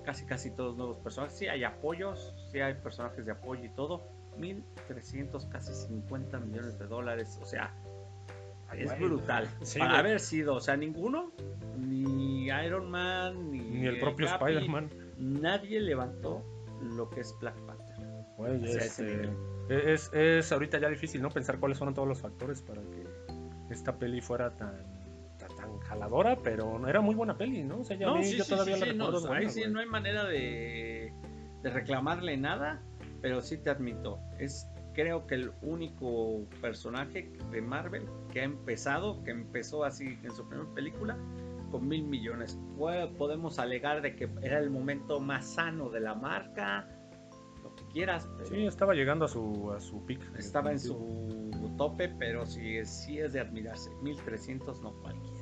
Casi, 0.08 0.24
casi 0.24 0.50
todos 0.50 0.74
nuevos 0.74 0.96
personajes. 1.00 1.36
Sí, 1.36 1.48
hay 1.48 1.64
apoyos, 1.64 2.34
sí 2.50 2.60
hay 2.60 2.72
personajes 2.72 3.26
de 3.26 3.32
apoyo 3.32 3.62
y 3.62 3.68
todo. 3.68 4.08
1300, 4.38 5.44
casi 5.44 5.74
50 5.74 6.40
millones 6.40 6.78
de 6.78 6.86
dólares. 6.86 7.38
O 7.42 7.44
sea, 7.44 7.74
es 8.72 8.98
brutal. 8.98 9.46
Sí, 9.60 9.78
Para 9.78 9.90
güey. 9.90 10.00
haber 10.00 10.20
sido, 10.20 10.54
o 10.54 10.60
sea, 10.60 10.78
ninguno, 10.78 11.30
ni 11.76 12.46
Iron 12.46 12.90
Man, 12.90 13.50
ni, 13.50 13.60
Ni 13.60 13.86
el 13.86 14.00
propio 14.00 14.28
Spider-Man. 14.28 14.88
Nadie 15.18 15.78
levantó 15.78 16.42
lo 16.80 17.10
que 17.10 17.20
es 17.20 17.36
Black 17.38 17.56
Panther. 17.66 17.96
O 18.38 18.46
sea, 18.46 18.80
es, 18.80 18.98
ese 18.98 19.24
eh, 19.68 19.92
es, 19.92 20.10
es 20.14 20.50
ahorita 20.50 20.78
ya 20.78 20.88
difícil, 20.88 21.20
¿no? 21.20 21.28
Pensar 21.28 21.58
cuáles 21.60 21.76
fueron 21.76 21.92
todos 21.92 22.08
los 22.08 22.22
factores 22.22 22.62
para 22.62 22.80
que 22.80 23.06
esta 23.68 23.98
peli 23.98 24.22
fuera 24.22 24.56
tan 24.56 24.97
jaladora, 25.88 26.36
pero 26.42 26.86
era 26.88 27.00
muy 27.00 27.14
buena 27.14 27.36
peli, 27.36 27.64
¿no? 27.64 27.80
O 27.80 27.84
sea, 27.84 27.96
ya 27.96 28.08
sí, 28.22 28.36
yo 28.36 28.44
sí, 28.44 28.50
todavía 28.50 28.76
sí, 28.76 28.80
la 28.86 28.92
no, 28.92 29.06
recuerdo 29.06 29.32
ahí 29.32 29.46
buena, 29.46 29.50
sí 29.50 29.60
güey. 29.60 29.72
no 29.72 29.80
hay 29.80 29.86
manera 29.86 30.24
de, 30.24 31.12
de 31.62 31.70
reclamarle 31.70 32.36
nada, 32.36 32.82
pero 33.20 33.40
sí 33.40 33.58
te 33.58 33.70
admito, 33.70 34.18
es 34.38 34.66
creo 34.94 35.26
que 35.28 35.36
el 35.36 35.52
único 35.62 36.40
personaje 36.60 37.30
de 37.52 37.62
Marvel 37.62 38.04
que 38.32 38.40
ha 38.40 38.44
empezado, 38.44 39.22
que 39.22 39.30
empezó 39.30 39.84
así 39.84 40.18
en 40.24 40.32
su 40.32 40.48
primera 40.48 40.68
película 40.74 41.16
con 41.70 41.86
mil 41.86 42.02
millones. 42.04 42.58
Podemos 43.16 43.60
alegar 43.60 44.02
de 44.02 44.16
que 44.16 44.28
era 44.42 44.58
el 44.58 44.70
momento 44.70 45.20
más 45.20 45.54
sano 45.54 45.88
de 45.90 46.00
la 46.00 46.14
marca, 46.16 46.88
lo 47.62 47.74
que 47.76 47.84
quieras, 47.92 48.28
pero 48.36 48.48
Sí, 48.48 48.66
estaba 48.66 48.94
llegando 48.94 49.26
a 49.26 49.28
su, 49.28 49.70
a 49.72 49.80
su 49.80 50.04
pick. 50.04 50.20
estaba 50.36 50.72
en 50.72 50.80
su 50.80 51.72
tope, 51.76 52.08
pero 52.18 52.44
sí, 52.44 52.84
sí 52.84 53.18
es 53.20 53.32
de 53.34 53.40
admirarse. 53.40 53.90
1300 54.02 54.80
no 54.82 54.92
cualquiera. 55.00 55.37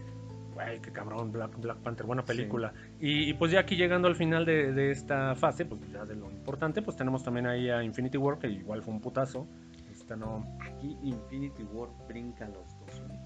Güey, 0.57 0.81
qué 0.81 0.91
cabrón, 0.91 1.33
Black, 1.33 1.55
Black 1.61 1.77
Panther, 1.81 2.07
buena 2.07 2.25
película. 2.25 2.73
Y, 2.99 3.29
y 3.29 3.35
pues 3.35 3.53
ya 3.53 3.61
aquí 3.61 3.77
llegando 3.77 4.09
al 4.09 4.17
final 4.17 4.47
de, 4.47 4.73
de 4.73 4.91
esta 4.91 5.35
fase, 5.35 5.67
pues 5.67 5.83
ya 5.93 6.07
de 6.07 6.17
lo 6.17 6.31
importante, 6.31 6.81
pues 6.81 6.97
tenemos 6.97 7.23
también 7.23 7.47
ahí 7.47 7.69
a 7.69 7.83
Infinity 7.83 8.17
War, 8.17 8.39
que 8.39 8.49
igual 8.49 8.83
fue 8.83 8.95
un 8.95 9.03
putazo. 9.03 9.47
Esta 9.93 10.17
no, 10.17 10.57
Aquí 10.63 10.97
Infinity 11.03 11.63
War 11.65 11.91
brinca 12.09 12.49
los 12.49 12.75
2000. 12.87 13.19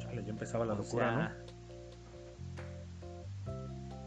chale, 0.00 0.24
ya 0.24 0.30
empezaba 0.30 0.64
la 0.66 0.72
O 0.72 0.78
locura, 0.78 1.32
sea, 3.44 3.54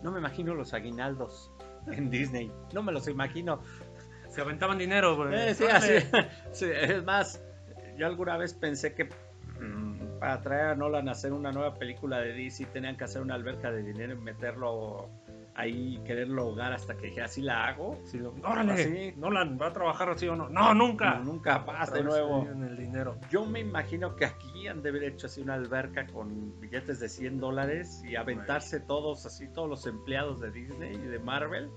¿no? 0.04 0.12
me 0.12 0.20
imagino 0.20 0.54
los 0.54 0.74
aguinaldos 0.74 1.50
en 1.88 2.10
Disney. 2.10 2.52
No 2.74 2.84
me 2.84 2.92
los 2.92 3.08
imagino. 3.08 3.62
¿no? 4.26 4.30
Se 4.30 4.42
aventaban 4.42 4.78
dinero, 4.78 5.16
güey. 5.16 5.34
Eh, 5.34 5.56
sí, 5.56 5.64
Órale. 5.64 5.98
así. 6.00 6.08
Sí, 6.52 6.66
es 6.70 7.02
más, 7.06 7.42
yo 7.98 8.06
alguna 8.08 8.36
vez 8.36 8.54
pensé 8.54 8.94
que 8.94 9.08
para 10.20 10.42
traer 10.42 10.66
a 10.68 10.76
Nolan 10.76 11.08
a 11.10 11.12
hacer 11.12 11.34
una 11.34 11.52
nueva 11.52 11.76
película 11.76 12.20
de 12.20 12.34
DC 12.34 12.66
tenían 12.68 12.96
que 12.98 13.04
hacer 13.06 13.22
una 13.22 13.36
alberca 13.36 13.72
de 13.72 13.84
dinero 13.84 14.14
y 14.14 14.18
meterlo 14.18 15.10
ahí, 15.56 16.00
quererlo 16.06 16.44
ahogar 16.44 16.72
hasta 16.72 16.96
que 16.96 17.08
dije, 17.08 17.22
así 17.24 17.42
la 17.42 17.66
hago. 17.68 18.00
Sí, 18.06 18.20
lo- 18.20 18.36
órale, 18.44 18.74
Así. 18.74 19.14
Nolan, 19.18 19.58
¿va 19.60 19.68
a 19.68 19.74
trabajar 19.74 20.10
así 20.12 20.28
o 20.28 20.36
no? 20.36 20.48
No, 20.50 20.74
nunca. 20.76 21.16
No, 21.16 21.24
nunca 21.34 21.58
más 21.60 21.90
Otra 21.90 21.98
de 22.02 22.04
nuevo. 22.08 22.48
En 22.48 22.64
el 22.64 22.78
dinero. 22.78 23.16
Yo 23.32 23.44
me 23.44 23.62
imagino 23.62 24.16
que 24.16 24.26
aquí 24.26 24.68
han 24.68 24.84
de 24.84 24.90
haber 24.90 25.04
hecho 25.06 25.26
así 25.26 25.42
una 25.42 25.56
alberca 25.56 26.06
con 26.06 26.60
billetes 26.60 27.00
de 27.00 27.10
100 27.10 27.40
dólares 27.40 28.04
y 28.08 28.16
aventarse 28.16 28.80
todos, 28.82 29.26
así 29.26 29.48
todos 29.48 29.68
los 29.68 29.88
empleados 29.88 30.40
de 30.40 30.52
Disney 30.52 30.94
y 30.94 31.08
de 31.08 31.18
Marvel 31.18 31.72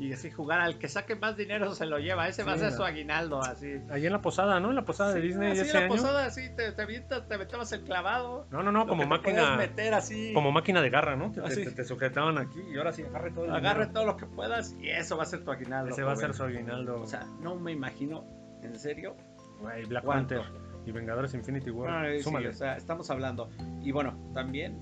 y 0.00 0.12
así 0.14 0.30
jugar 0.30 0.60
al 0.60 0.78
que 0.78 0.88
saque 0.88 1.14
más 1.14 1.36
dinero 1.36 1.74
se 1.74 1.84
lo 1.86 1.98
lleva, 1.98 2.26
ese 2.26 2.42
va 2.42 2.52
a 2.52 2.54
Sí, 2.54 2.60
ser 2.62 2.70
no. 2.72 2.76
su 2.78 2.82
aguinaldo, 2.84 3.40
así. 3.42 3.74
Ahí 3.90 4.06
en 4.06 4.12
la 4.12 4.20
posada, 4.20 4.58
¿no? 4.58 4.70
En 4.70 4.76
la 4.76 4.84
posada 4.84 5.12
de 5.12 5.20
Sí, 5.20 5.26
Disney 5.28 5.52
así 5.52 5.60
ese 5.60 5.74
la 5.74 5.78
año. 5.80 5.88
posada, 5.88 6.24
así 6.26 6.48
te, 6.56 6.72
te 6.72 6.82
avientas, 6.82 7.28
te 7.28 7.34
aventabas 7.34 7.70
el 7.72 7.82
clavado. 7.82 8.46
No, 8.50 8.62
no, 8.62 8.72
no, 8.72 8.86
como 8.86 9.06
máquina. 9.06 9.56
meter 9.56 9.92
así, 9.94 10.32
Como 10.32 10.50
máquina 10.52 10.80
de 10.82 10.90
garra, 10.90 11.16
¿no? 11.16 11.30
Te, 11.30 11.42
te- 11.42 11.46
Así. 11.46 11.64
te- 11.64 11.70
te 11.72 11.84
sujetaban 11.84 12.38
aquí 12.38 12.60
y 12.72 12.78
ahora 12.78 12.92
sí, 12.92 13.02
agarre 13.02 13.30
todo 13.30 13.44
el 13.44 13.50
agarre 13.54 13.80
dinero. 13.86 13.92
todo 13.92 14.06
lo 14.06 14.16
que 14.16 14.26
puedas 14.26 14.74
y 14.80 14.88
eso 14.88 15.16
va 15.16 15.22
a 15.24 15.26
ser 15.26 15.44
tu 15.44 15.50
aguinaldo. 15.52 15.92
Ese 15.92 16.02
va 16.02 16.12
a 16.12 16.16
ser 16.16 16.32
su 16.34 16.42
aguinaldo. 16.44 17.02
O 17.02 17.06
sea, 17.06 17.26
no 17.42 17.54
me 17.56 17.72
imagino, 17.72 18.24
en 18.62 18.78
serio, 18.78 19.16
Güey, 19.60 19.84
Black 19.84 20.02
¿cuánto? 20.04 20.36
Panther 20.40 20.60
y 20.86 20.92
Vengadores 20.92 21.34
Infinity 21.34 21.70
War. 21.70 22.10
Sí, 22.16 22.22
Súmale. 22.22 22.48
o 22.48 22.54
sea, 22.54 22.76
estamos 22.78 23.10
hablando. 23.10 23.50
Y 23.82 23.92
bueno, 23.92 24.16
también 24.32 24.78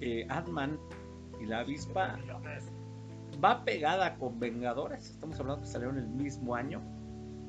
eh, 0.00 0.26
Ant-Man 0.28 0.76
y 1.40 1.46
la 1.46 1.60
avispa 1.60 2.16
va 3.42 3.64
pegada 3.64 4.16
con 4.16 4.38
Vengadores. 4.40 5.10
Estamos 5.10 5.38
hablando 5.40 5.62
que 5.62 5.68
salieron 5.68 5.98
el 5.98 6.08
mismo 6.08 6.54
año. 6.54 6.82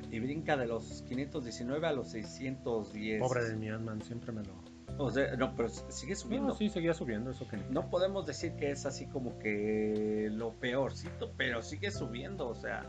Y 0.09 0.19
brinca 0.19 0.55
de 0.55 0.67
los 0.67 1.01
519 1.09 1.85
a 1.87 1.91
los 1.91 2.09
610. 2.11 3.19
Pobre 3.21 3.43
de 3.43 3.55
mi 3.55 3.69
Ant-Man, 3.69 4.01
siempre 4.01 4.31
me 4.31 4.41
lo. 4.43 4.53
O 4.99 5.11
sea, 5.11 5.35
no, 5.35 5.53
pero 5.55 5.69
sigue 5.69 6.15
subiendo. 6.15 6.47
No, 6.49 6.53
sí, 6.55 6.69
seguía 6.69 6.93
subiendo 6.93 7.31
eso 7.31 7.47
que 7.47 7.57
No 7.69 7.89
podemos 7.89 8.25
decir 8.25 8.55
que 8.55 8.71
es 8.71 8.85
así 8.85 9.05
como 9.07 9.37
que 9.37 10.29
lo 10.31 10.53
peorcito, 10.53 11.33
pero 11.37 11.61
sigue 11.61 11.91
subiendo. 11.91 12.47
O 12.47 12.55
sea, 12.55 12.85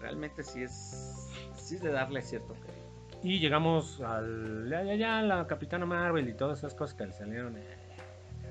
realmente 0.00 0.42
sí 0.42 0.62
es, 0.62 1.28
sí 1.54 1.74
es 1.76 1.82
de 1.82 1.92
darle 1.92 2.22
cierto 2.22 2.54
crédito. 2.54 3.20
Y 3.22 3.38
llegamos 3.38 4.00
al. 4.00 4.66
Ya, 4.70 4.82
ya, 4.82 4.94
ya, 4.94 5.22
la 5.22 5.46
Capitana 5.46 5.84
Marvel 5.84 6.26
y 6.28 6.32
todas 6.32 6.58
esas 6.58 6.74
cosas 6.74 6.94
que 6.96 7.06
le 7.06 7.12
salieron. 7.12 7.54
eh, 7.58 7.62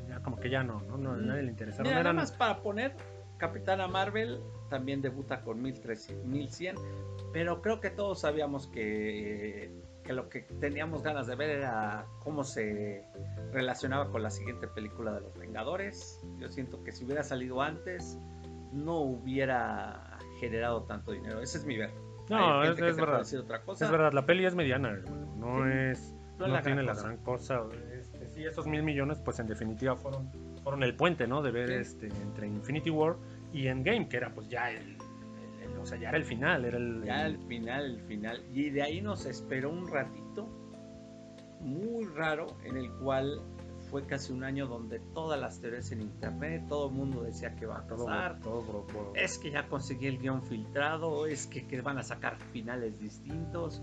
Ya, 0.07 0.19
como 0.21 0.37
que 0.39 0.49
ya 0.51 0.63
no, 0.63 0.79
no, 0.81 0.97
no 0.97 1.13
a 1.13 1.17
nadie 1.17 1.41
le 1.43 1.49
interesaron. 1.49 1.83
Mira, 1.87 1.95
nada 1.97 2.01
Eran- 2.11 2.15
más 2.17 2.31
para 2.31 2.61
poner, 2.61 2.93
Capitana 3.39 3.87
Marvel 3.87 4.39
también 4.69 5.01
debuta 5.01 5.41
con 5.41 5.61
1300, 5.61 6.25
1100, 6.27 6.75
pero 7.33 7.61
creo 7.61 7.79
que 7.79 7.89
todos 7.89 8.19
sabíamos 8.21 8.67
que, 8.67 9.71
que 10.03 10.13
lo 10.13 10.29
que 10.29 10.41
teníamos 10.59 11.01
ganas 11.01 11.25
de 11.27 11.35
ver 11.35 11.49
era 11.49 12.05
cómo 12.23 12.43
se 12.43 13.03
relacionaba 13.51 14.11
con 14.11 14.21
la 14.21 14.29
siguiente 14.29 14.67
película 14.67 15.13
de 15.13 15.21
los 15.21 15.35
Vengadores. 15.37 16.19
Yo 16.37 16.49
siento 16.49 16.83
que 16.83 16.91
si 16.91 17.05
hubiera 17.05 17.23
salido 17.23 17.61
antes, 17.61 18.19
no 18.71 18.99
hubiera 18.99 20.17
generado 20.39 20.83
tanto 20.83 21.11
dinero. 21.11 21.41
Ese 21.41 21.57
es 21.59 21.65
mi 21.65 21.77
ver. 21.77 21.91
No, 22.29 22.63
es, 22.63 22.75
verdad. 22.95 23.19
decir 23.19 23.39
otra 23.39 23.63
cosa. 23.63 23.85
Es 23.85 23.91
verdad, 23.91 24.13
la 24.13 24.25
peli 24.25 24.45
es 24.45 24.53
mediana, 24.53 24.89
hermano, 24.89 25.35
no 25.37 25.63
Sí. 25.65 25.71
es. 25.91 26.15
No 26.37 26.47
No, 26.47 26.53
la 26.53 26.61
tiene 26.61 26.83
gran 26.83 26.85
la 26.85 26.93
cosa. 26.93 27.07
gran 27.07 27.17
cosa. 27.23 27.61
Este, 27.99 28.29
sí, 28.29 28.45
esos 28.45 28.65
mil 28.67 28.83
millones, 28.83 29.19
pues 29.19 29.39
en 29.39 29.47
definitiva 29.47 29.95
fueron, 29.97 30.29
fueron 30.63 30.83
el 30.83 30.95
puente, 30.95 31.27
¿no? 31.27 31.41
De 31.41 31.51
ver 31.51 31.67
Sí. 31.69 31.73
este 31.75 32.07
entre 32.07 32.47
Infinity 32.47 32.89
War 32.89 33.15
y 33.53 33.67
Endgame, 33.67 34.07
que 34.07 34.17
era 34.17 34.33
pues 34.33 34.47
ya 34.49 34.69
el, 34.69 34.77
el- 34.77 35.71
el- 35.71 35.77
o 35.79 35.85
sea, 35.85 35.97
ya 35.97 36.09
era 36.09 36.17
el 36.17 36.23
final, 36.25 36.65
era 36.65 36.77
el, 36.77 37.03
Ya 37.03 37.25
al 37.25 37.37
final, 37.47 37.85
el 37.85 38.01
final. 38.01 38.43
Y 38.53 38.69
de 38.69 38.81
ahí 38.83 39.01
nos 39.01 39.25
esperó 39.25 39.69
un 39.71 39.87
ratito 39.87 40.47
muy 41.61 42.05
raro 42.05 42.47
en 42.63 42.77
el 42.77 42.91
cual 42.93 43.41
fue 43.89 44.05
casi 44.05 44.31
un 44.31 44.43
año 44.43 44.67
donde 44.67 44.99
todas 45.13 45.39
las 45.39 45.59
teorías 45.59 45.91
en 45.91 46.01
internet, 46.01 46.63
todo 46.69 46.89
el 46.89 46.95
mundo 46.95 47.23
decía 47.23 47.55
que 47.55 47.65
va 47.65 47.79
a 47.79 47.87
todo, 47.87 48.05
pasar. 48.05 48.39
todo 48.39 48.61
bro- 48.61 48.85
bro- 48.87 49.11
Es 49.15 49.37
que 49.39 49.51
ya 49.51 49.67
conseguí 49.67 50.05
el 50.07 50.19
guion 50.19 50.43
filtrado, 50.43 51.25
es 51.25 51.47
que, 51.47 51.65
que 51.67 51.81
van 51.81 51.97
a 51.97 52.03
sacar 52.03 52.37
finales 52.53 52.99
distintos. 52.99 53.81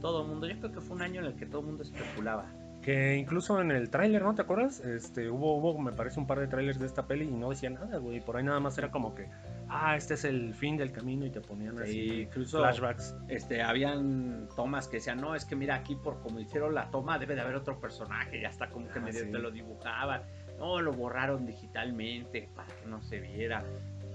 Todo 0.00 0.22
el 0.22 0.28
mundo, 0.28 0.46
yo 0.48 0.58
creo 0.58 0.72
que 0.72 0.80
fue 0.80 0.96
un 0.96 1.02
año 1.02 1.20
en 1.20 1.26
el 1.28 1.36
que 1.36 1.46
todo 1.46 1.60
el 1.60 1.66
mundo 1.68 1.82
especulaba. 1.84 2.46
Que 2.86 3.16
incluso 3.16 3.60
en 3.60 3.72
el 3.72 3.90
tráiler, 3.90 4.22
¿no? 4.22 4.32
¿Te 4.36 4.42
acuerdas? 4.42 4.78
Este, 4.78 5.28
hubo, 5.28 5.56
hubo, 5.56 5.76
me 5.80 5.90
parece, 5.90 6.20
un 6.20 6.26
par 6.28 6.38
de 6.38 6.46
trailers 6.46 6.78
de 6.78 6.86
esta 6.86 7.04
peli 7.08 7.24
y 7.24 7.32
no 7.32 7.50
decía 7.50 7.68
nada, 7.68 7.98
güey. 7.98 8.20
Por 8.20 8.36
ahí 8.36 8.44
nada 8.44 8.60
más 8.60 8.78
era 8.78 8.92
como 8.92 9.12
que, 9.12 9.28
ah, 9.68 9.96
este 9.96 10.14
es 10.14 10.24
el 10.24 10.54
fin 10.54 10.76
del 10.76 10.92
camino 10.92 11.26
y 11.26 11.30
te 11.30 11.40
ponían 11.40 11.76
así 11.80 11.98
Y 11.98 12.20
incluso 12.22 12.58
flashbacks. 12.60 13.16
este, 13.26 13.60
habían 13.60 14.48
tomas 14.54 14.86
que 14.86 14.98
decían, 14.98 15.20
no, 15.20 15.34
es 15.34 15.44
que 15.44 15.56
mira 15.56 15.74
aquí 15.74 15.96
por 15.96 16.20
como 16.20 16.38
hicieron 16.38 16.74
la 16.76 16.88
toma 16.92 17.18
debe 17.18 17.34
de 17.34 17.40
haber 17.40 17.56
otro 17.56 17.80
personaje, 17.80 18.40
ya 18.40 18.50
está 18.50 18.70
como 18.70 18.86
que 18.88 19.00
Ah, 19.00 19.02
medio 19.02 19.24
sí. 19.24 19.32
te 19.32 19.38
lo 19.40 19.50
dibujaban, 19.50 20.22
no, 20.56 20.80
lo 20.80 20.92
borraron 20.92 21.44
digitalmente 21.44 22.48
para 22.54 22.68
que 22.68 22.86
no 22.86 23.02
se 23.02 23.18
viera. 23.18 23.64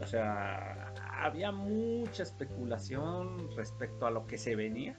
O 0.01 0.07
sea, 0.07 0.93
había 1.21 1.51
mucha 1.51 2.23
especulación 2.23 3.53
respecto 3.57 4.07
a 4.07 4.11
lo 4.11 4.25
que 4.27 4.37
se 4.37 4.55
venía, 4.55 4.97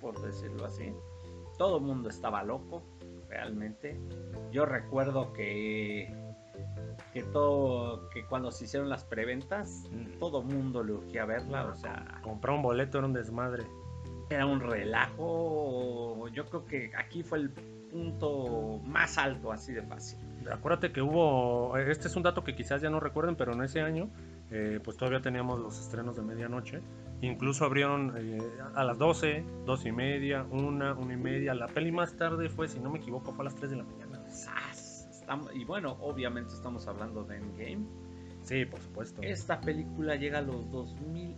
por 0.00 0.18
decirlo 0.22 0.64
así. 0.64 0.90
Todo 1.56 1.76
el 1.76 1.84
mundo 1.84 2.08
estaba 2.08 2.42
loco, 2.42 2.82
realmente. 3.34 3.98
Yo 4.52 4.64
recuerdo 4.64 5.32
que 5.32 6.14
que 7.12 7.22
todo 7.24 8.08
que 8.10 8.24
cuando 8.26 8.52
se 8.52 8.64
hicieron 8.64 8.88
las 8.88 9.04
preventas 9.04 9.84
todo 10.20 10.40
el 10.40 10.46
mundo 10.46 10.82
le 10.84 10.92
urgía 10.92 11.24
verla 11.24 11.66
o 11.66 11.74
sea 11.74 12.20
Comprar 12.22 12.56
un 12.56 12.62
boleto 12.62 12.98
era 12.98 13.06
un 13.06 13.12
desmadre. 13.12 13.64
era 14.30 14.46
un 14.46 14.60
relajo. 14.60 16.28
Yo 16.28 16.46
creo 16.46 16.64
que 16.64 16.92
aquí 16.96 17.22
fue 17.22 17.38
el 17.38 17.50
punto 17.50 18.80
más 18.84 19.18
alto, 19.18 19.52
así 19.52 19.72
de 19.72 19.82
fácil. 19.82 20.18
Acuérdate 20.50 20.92
que 20.92 21.00
hubo, 21.00 21.76
este 21.76 22.08
es 22.08 22.16
un 22.16 22.22
dato 22.22 22.44
que 22.44 22.54
quizás 22.54 22.82
ya 22.82 22.90
no 22.90 23.00
recuerden, 23.00 23.36
pero 23.36 23.52
en 23.52 23.62
ese 23.62 23.80
año, 23.80 24.10
eh, 24.50 24.80
pues 24.82 24.96
todavía 24.96 25.20
teníamos 25.20 25.58
los 25.60 25.78
estrenos 25.78 26.16
de 26.16 26.22
medianoche. 26.22 26.80
Incluso 27.20 27.64
abrieron 27.64 28.12
eh, 28.16 28.38
a 28.74 28.84
las 28.84 28.98
12, 28.98 29.44
12 29.64 29.88
y 29.88 29.92
media, 29.92 30.44
una, 30.50 30.94
una 30.94 31.14
y 31.14 31.16
media. 31.16 31.54
La 31.54 31.68
peli 31.68 31.90
más 31.90 32.16
tarde 32.16 32.48
fue, 32.48 32.68
si 32.68 32.80
no 32.80 32.90
me 32.90 32.98
equivoco, 32.98 33.32
fue 33.32 33.42
a 33.42 33.46
las 33.46 33.54
3 33.54 33.70
de 33.70 33.76
la 33.76 33.84
mañana. 33.84 34.20
Y 35.54 35.64
bueno, 35.64 35.96
obviamente 36.00 36.52
estamos 36.52 36.86
hablando 36.86 37.24
de 37.24 37.38
Endgame. 37.38 37.86
Sí, 38.42 38.66
por 38.66 38.78
supuesto. 38.80 39.22
Esta 39.22 39.60
película 39.60 40.16
llega 40.16 40.38
a 40.38 40.42
los 40.42 40.66
2.000 40.70 41.34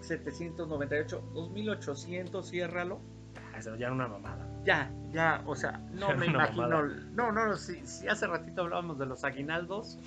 798, 0.00 1.30
2800, 1.34 2.48
ciérralo. 2.48 3.00
Ah, 3.36 3.58
Eso 3.58 3.76
ya 3.76 3.86
era 3.86 3.94
una 3.94 4.08
mamada. 4.08 4.46
Ya, 4.64 4.90
ya, 5.10 5.42
o 5.46 5.56
sea, 5.56 5.80
no 5.92 6.14
me 6.16 6.26
imagino. 6.26 6.68
No, 6.68 7.32
no, 7.32 7.46
no, 7.46 7.56
si, 7.56 7.86
si 7.86 8.08
hace 8.08 8.26
ratito 8.26 8.62
hablábamos 8.62 8.98
de 8.98 9.06
los 9.06 9.24
aguinaldos, 9.24 9.98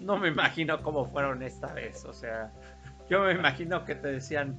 no 0.00 0.18
me 0.18 0.28
imagino 0.28 0.82
cómo 0.82 1.06
fueron 1.06 1.42
esta 1.42 1.72
vez. 1.74 2.04
O 2.04 2.12
sea, 2.12 2.50
yo 3.08 3.22
me 3.24 3.32
imagino 3.32 3.84
que 3.84 3.94
te 3.94 4.08
decían, 4.08 4.56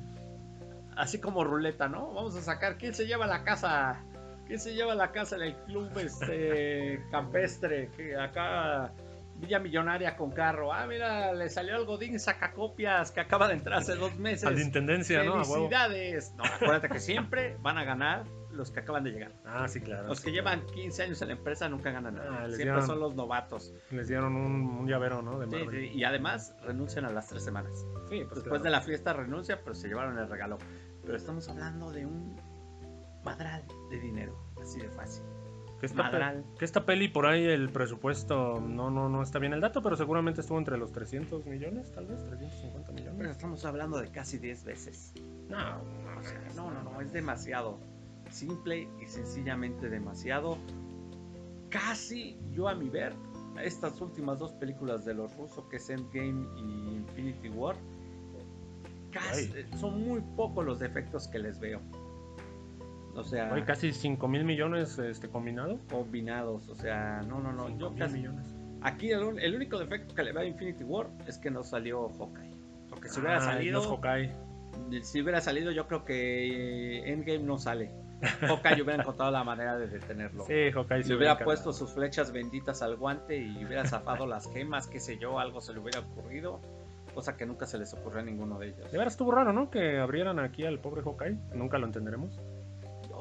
así 0.96 1.20
como 1.20 1.44
ruleta, 1.44 1.88
¿no? 1.88 2.14
Vamos 2.14 2.36
a 2.36 2.42
sacar, 2.42 2.78
¿quién 2.78 2.94
se 2.94 3.08
lleva 3.08 3.26
la 3.26 3.44
casa? 3.44 4.00
¿Quién 4.46 4.60
se 4.60 4.74
lleva 4.74 4.96
la 4.96 5.12
casa 5.12 5.36
en 5.36 5.44
el 5.44 5.56
club 5.56 5.90
este 5.98 7.04
campestre? 7.12 7.90
Que 7.96 8.16
acá 8.16 8.92
Villa 9.40 9.60
Millonaria 9.60 10.16
con 10.18 10.32
carro. 10.32 10.74
Ah, 10.74 10.86
mira, 10.88 11.34
le 11.34 11.50
salió 11.50 11.76
al 11.76 11.86
Godín 11.86 12.20
sacacopias 12.20 13.12
que 13.12 13.22
acaba 13.22 13.48
de 13.48 13.54
entrar 13.56 13.80
hace 13.80 13.96
dos 13.96 14.16
meses. 14.18 14.46
A 14.46 14.52
la 14.52 14.62
intendencia, 14.62 15.24
¿no? 15.24 15.44
Felicidades. 15.44 16.34
No, 16.36 16.44
acuérdate 16.44 16.90
que 16.90 17.00
siempre 17.00 17.58
van 17.62 17.78
a 17.78 17.84
ganar 17.84 18.26
los 18.52 18.72
que 18.72 18.80
acaban 18.82 19.04
de 19.04 19.12
llegar. 19.12 19.32
Ah, 19.46 19.68
sí, 19.68 19.80
claro. 19.80 20.08
Los 20.08 20.20
sí, 20.20 20.26
que 20.26 20.32
claro. 20.42 20.58
llevan 20.60 20.74
15 20.74 21.04
años 21.04 21.22
en 21.22 21.28
la 21.30 21.34
empresa 21.36 21.70
nunca 21.70 21.92
ganan 21.92 22.16
nada. 22.16 22.30
Ah, 22.32 22.46
Siempre 22.48 22.66
dieron- 22.66 22.86
son 22.86 23.00
los 23.00 23.16
novatos. 23.16 23.74
Les 23.92 24.08
dieron 24.10 24.36
un, 24.36 24.66
un 24.80 24.88
llavero, 24.88 25.22
¿no? 25.22 25.40
De 25.40 25.46
Sí, 25.46 25.64
Marvel. 25.66 25.90
sí, 25.90 25.98
y 25.98 26.04
además 26.04 26.54
renuncian 26.64 27.06
a 27.06 27.12
las 27.12 27.28
tres 27.28 27.44
semanas. 27.44 27.72
Sí, 28.10 28.24
pues, 28.26 28.44
Después 28.44 28.44
claro. 28.44 28.64
de 28.64 28.70
la 28.72 28.82
fiesta 28.82 29.14
renuncia, 29.14 29.62
pero 29.64 29.76
se 29.76 29.88
llevaron 29.88 30.18
el 30.18 30.28
regalo. 30.28 30.58
Pero 31.04 31.16
estamos 31.16 31.48
hablando 31.48 31.92
de 31.92 32.06
un 32.06 32.36
madral 33.24 33.64
de 33.90 34.00
dinero. 34.00 34.38
Así 34.62 34.80
de 34.82 34.90
fácil. 34.90 35.24
Que 35.80 35.86
esta, 35.86 36.12
pe- 36.12 36.44
que 36.58 36.66
esta 36.66 36.86
peli 36.86 37.08
por 37.08 37.26
ahí 37.26 37.46
el 37.46 37.70
presupuesto 37.70 38.60
no 38.60 38.90
no 38.92 39.08
no 39.08 39.24
está 39.24 39.40
bien 39.40 39.54
el 39.54 39.62
dato, 39.62 39.82
pero 39.82 39.96
seguramente 39.96 40.42
estuvo 40.42 40.58
entre 40.58 40.78
los 40.78 40.92
300 40.92 41.46
millones, 41.46 41.92
tal 41.94 42.06
vez 42.06 42.26
350 42.28 42.92
Pero 42.94 43.12
millones. 43.14 43.32
estamos 43.32 43.64
hablando 43.64 43.98
de 43.98 44.10
casi 44.12 44.38
10 44.40 44.66
veces. 44.66 45.14
No, 45.48 45.58
no, 45.58 46.20
O 46.20 46.24
sea, 46.24 46.42
no, 46.56 46.70
no, 46.72 46.84
no, 46.84 47.00
es 47.02 47.14
demasiado. 47.14 47.80
Simple 48.30 48.90
y 49.02 49.06
sencillamente 49.08 49.90
demasiado. 49.90 50.58
Casi 51.70 52.38
yo 52.52 52.68
a 52.68 52.76
mi 52.76 52.90
ver, 52.90 53.14
estas 53.64 54.02
últimas 54.02 54.40
dos 54.40 54.52
películas 54.54 55.06
de 55.06 55.14
los 55.14 55.36
rusos, 55.38 55.64
que 55.70 55.78
es 55.78 55.90
Endgame 55.90 56.46
y 56.58 56.96
Infinity 56.98 57.50
War, 57.50 57.76
casi, 59.12 59.52
son 59.80 60.04
muy 60.04 60.22
pocos 60.36 60.66
los 60.66 60.80
defectos 60.80 61.28
que 61.28 61.40
les 61.40 61.60
veo. 61.60 61.80
O 63.16 63.24
sea, 63.24 63.52
Oye, 63.54 63.66
casi 63.66 63.92
5 63.92 64.28
mil 64.28 64.44
millones 64.46 64.98
este 65.00 65.30
combinado. 65.30 65.80
combinados. 65.90 66.68
O 66.70 66.76
sea, 66.76 67.22
no, 67.28 67.40
no, 67.40 67.52
no. 67.52 67.68
Cinco 67.68 67.80
Yo 67.80 67.90
mil 67.92 68.00
casi, 68.00 68.18
millones. 68.18 68.46
aquí 68.82 69.12
el, 69.12 69.56
único 69.56 69.78
defecto 69.80 70.14
que 70.16 70.24
le 70.24 70.32
veo 70.32 70.42
a 70.42 70.46
Infinity 70.46 70.84
War 70.84 71.08
es 71.28 71.38
que 71.38 71.50
no 71.52 71.64
salió 71.64 72.10
Hawkeye. 72.18 72.52
Porque 72.90 73.10
si 73.10 73.20
hubiera 73.20 73.38
Ah, 73.38 73.42
salido, 73.42 73.84
no 73.84 73.90
Hawkeye. 73.98 74.32
si 75.04 75.22
hubiera 75.22 75.42
salido, 75.42 75.72
yo 75.72 75.88
creo 75.88 76.06
que 76.06 77.00
eh, 77.00 77.12
Endgame 77.12 77.40
no 77.40 77.58
sale. 77.58 77.92
Hawkeye 78.42 78.82
hubiera 78.82 79.02
encontrado 79.02 79.32
la 79.32 79.44
manera 79.44 79.78
de 79.78 79.88
detenerlo. 79.88 80.46
Sí, 80.46 80.72
Hawkeye 80.74 81.04
se 81.04 81.10
le 81.10 81.16
hubiera 81.16 81.38
puesto 81.40 81.72
sus 81.74 81.94
flechas 81.94 82.32
benditas 82.32 82.82
al 82.82 82.96
guante 82.98 83.38
y 83.38 83.64
hubiera 83.66 83.86
zafado 83.86 84.28
las 84.28 84.52
gemas, 84.52 84.88
qué 84.88 85.00
sé 85.00 85.18
yo, 85.18 85.40
algo 85.40 85.62
se 85.62 85.74
le 85.74 85.80
hubiera 85.80 86.00
ocurrido. 86.02 86.60
Cosa 87.16 87.36
que 87.38 87.46
nunca 87.46 87.66
se 87.66 87.78
les 87.80 87.94
ocurrió 87.94 88.20
a 88.20 88.24
ninguno 88.24 88.60
de 88.60 88.68
ellos. 88.68 88.92
De 88.92 88.98
veras 88.98 89.14
estuvo 89.14 89.32
raro, 89.32 89.52
¿no? 89.52 89.70
Que 89.72 89.98
abrieran 89.98 90.38
aquí 90.40 90.64
al 90.66 90.80
pobre 90.80 91.02
Hawkeye. 91.02 91.38
Nunca 91.56 91.78
lo 91.80 91.88
entenderemos. 91.88 92.40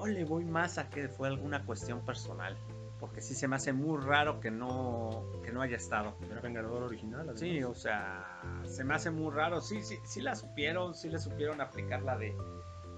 Yo 0.00 0.06
le 0.06 0.24
voy 0.24 0.44
más 0.44 0.78
a 0.78 0.88
que 0.88 1.08
fue 1.08 1.28
alguna 1.28 1.64
cuestión 1.64 2.04
personal. 2.04 2.56
Porque 3.00 3.20
sí 3.20 3.34
se 3.34 3.46
me 3.46 3.54
hace 3.56 3.72
muy 3.72 4.00
raro 4.00 4.40
que 4.40 4.50
no, 4.50 5.24
que 5.44 5.52
no 5.52 5.62
haya 5.62 5.76
estado. 5.76 6.16
Era 6.30 6.40
Vengador 6.40 6.82
original. 6.82 7.30
Sí, 7.36 7.62
o 7.62 7.74
sea, 7.74 8.42
se 8.64 8.82
me 8.82 8.94
hace 8.94 9.10
muy 9.10 9.32
raro. 9.32 9.60
Sí, 9.60 9.82
sí, 9.82 9.98
sí 10.04 10.20
la 10.20 10.34
supieron, 10.34 10.94
sí 10.94 11.08
le 11.08 11.20
supieron 11.20 11.60
aplicar 11.60 12.02
la 12.02 12.16
de, 12.16 12.36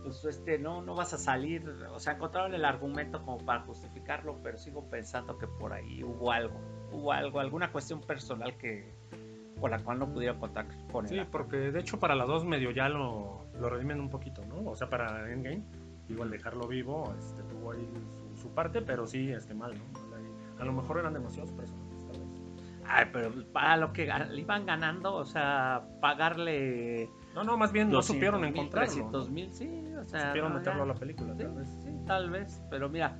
pues 0.02 0.24
este, 0.24 0.58
no, 0.58 0.80
no 0.80 0.94
vas 0.94 1.12
a 1.12 1.18
salir. 1.18 1.68
O 1.92 2.00
sea, 2.00 2.14
encontraron 2.14 2.54
el 2.54 2.64
argumento 2.64 3.22
como 3.22 3.44
para 3.44 3.60
justificarlo, 3.60 4.38
pero 4.42 4.56
sigo 4.56 4.88
pensando 4.88 5.36
que 5.36 5.46
por 5.46 5.74
ahí 5.74 6.02
hubo 6.02 6.32
algo, 6.32 6.58
hubo 6.92 7.12
algo, 7.12 7.38
alguna 7.38 7.70
cuestión 7.70 8.00
personal 8.00 8.56
que 8.56 8.94
por 9.60 9.70
la 9.70 9.78
cual 9.84 9.98
no 9.98 10.10
pudieron 10.10 10.40
contar 10.40 10.66
con 10.90 11.06
él. 11.06 11.10
Sí, 11.10 11.28
porque 11.30 11.56
de 11.56 11.80
hecho 11.80 12.00
para 12.00 12.14
la 12.14 12.24
2 12.24 12.46
medio 12.46 12.70
ya 12.70 12.88
lo, 12.88 13.44
lo 13.58 13.68
redimen 13.68 14.00
un 14.00 14.08
poquito, 14.08 14.42
¿no? 14.46 14.70
O 14.70 14.74
sea, 14.74 14.88
para 14.88 15.30
Endgame, 15.30 15.62
igual 16.10 16.30
dejarlo 16.30 16.66
vivo, 16.66 17.14
este, 17.18 17.42
tuvo 17.44 17.72
ahí 17.72 17.88
su, 18.36 18.42
su 18.42 18.48
parte, 18.54 18.82
pero 18.82 19.06
sí, 19.06 19.30
este, 19.30 19.54
mal, 19.54 19.74
¿no? 19.74 20.10
A 20.60 20.64
lo 20.64 20.72
mejor 20.72 20.98
eran 20.98 21.14
demasiados 21.14 21.52
personajes, 21.52 22.06
tal 22.06 22.20
vez. 22.20 22.28
Ay, 22.86 23.06
pero 23.12 23.30
para 23.52 23.76
lo 23.76 23.92
que 23.92 24.06
le 24.30 24.40
iban 24.40 24.66
ganando, 24.66 25.14
o 25.14 25.24
sea, 25.24 25.86
pagarle 26.00 27.08
No, 27.34 27.44
no, 27.44 27.56
más 27.56 27.72
bien 27.72 27.88
no 27.88 27.96
200 27.96 28.06
supieron 28.16 28.40
mil, 28.40 28.50
encontrarlo. 28.50 28.86
300 28.92 29.28
¿no? 29.28 29.34
mil, 29.34 29.52
sí, 29.54 29.68
o 29.94 30.04
sea, 30.04 30.26
supieron 30.28 30.52
no, 30.52 30.58
meterlo 30.58 30.80
ya. 30.80 30.84
a 30.90 30.94
la 30.94 30.94
película, 31.00 31.34
Sí, 31.34 31.38
tal 31.44 31.54
vez. 31.54 31.68
sí, 31.82 31.90
tal 32.06 32.30
vez, 32.30 32.62
pero 32.68 32.88
mira, 32.90 33.16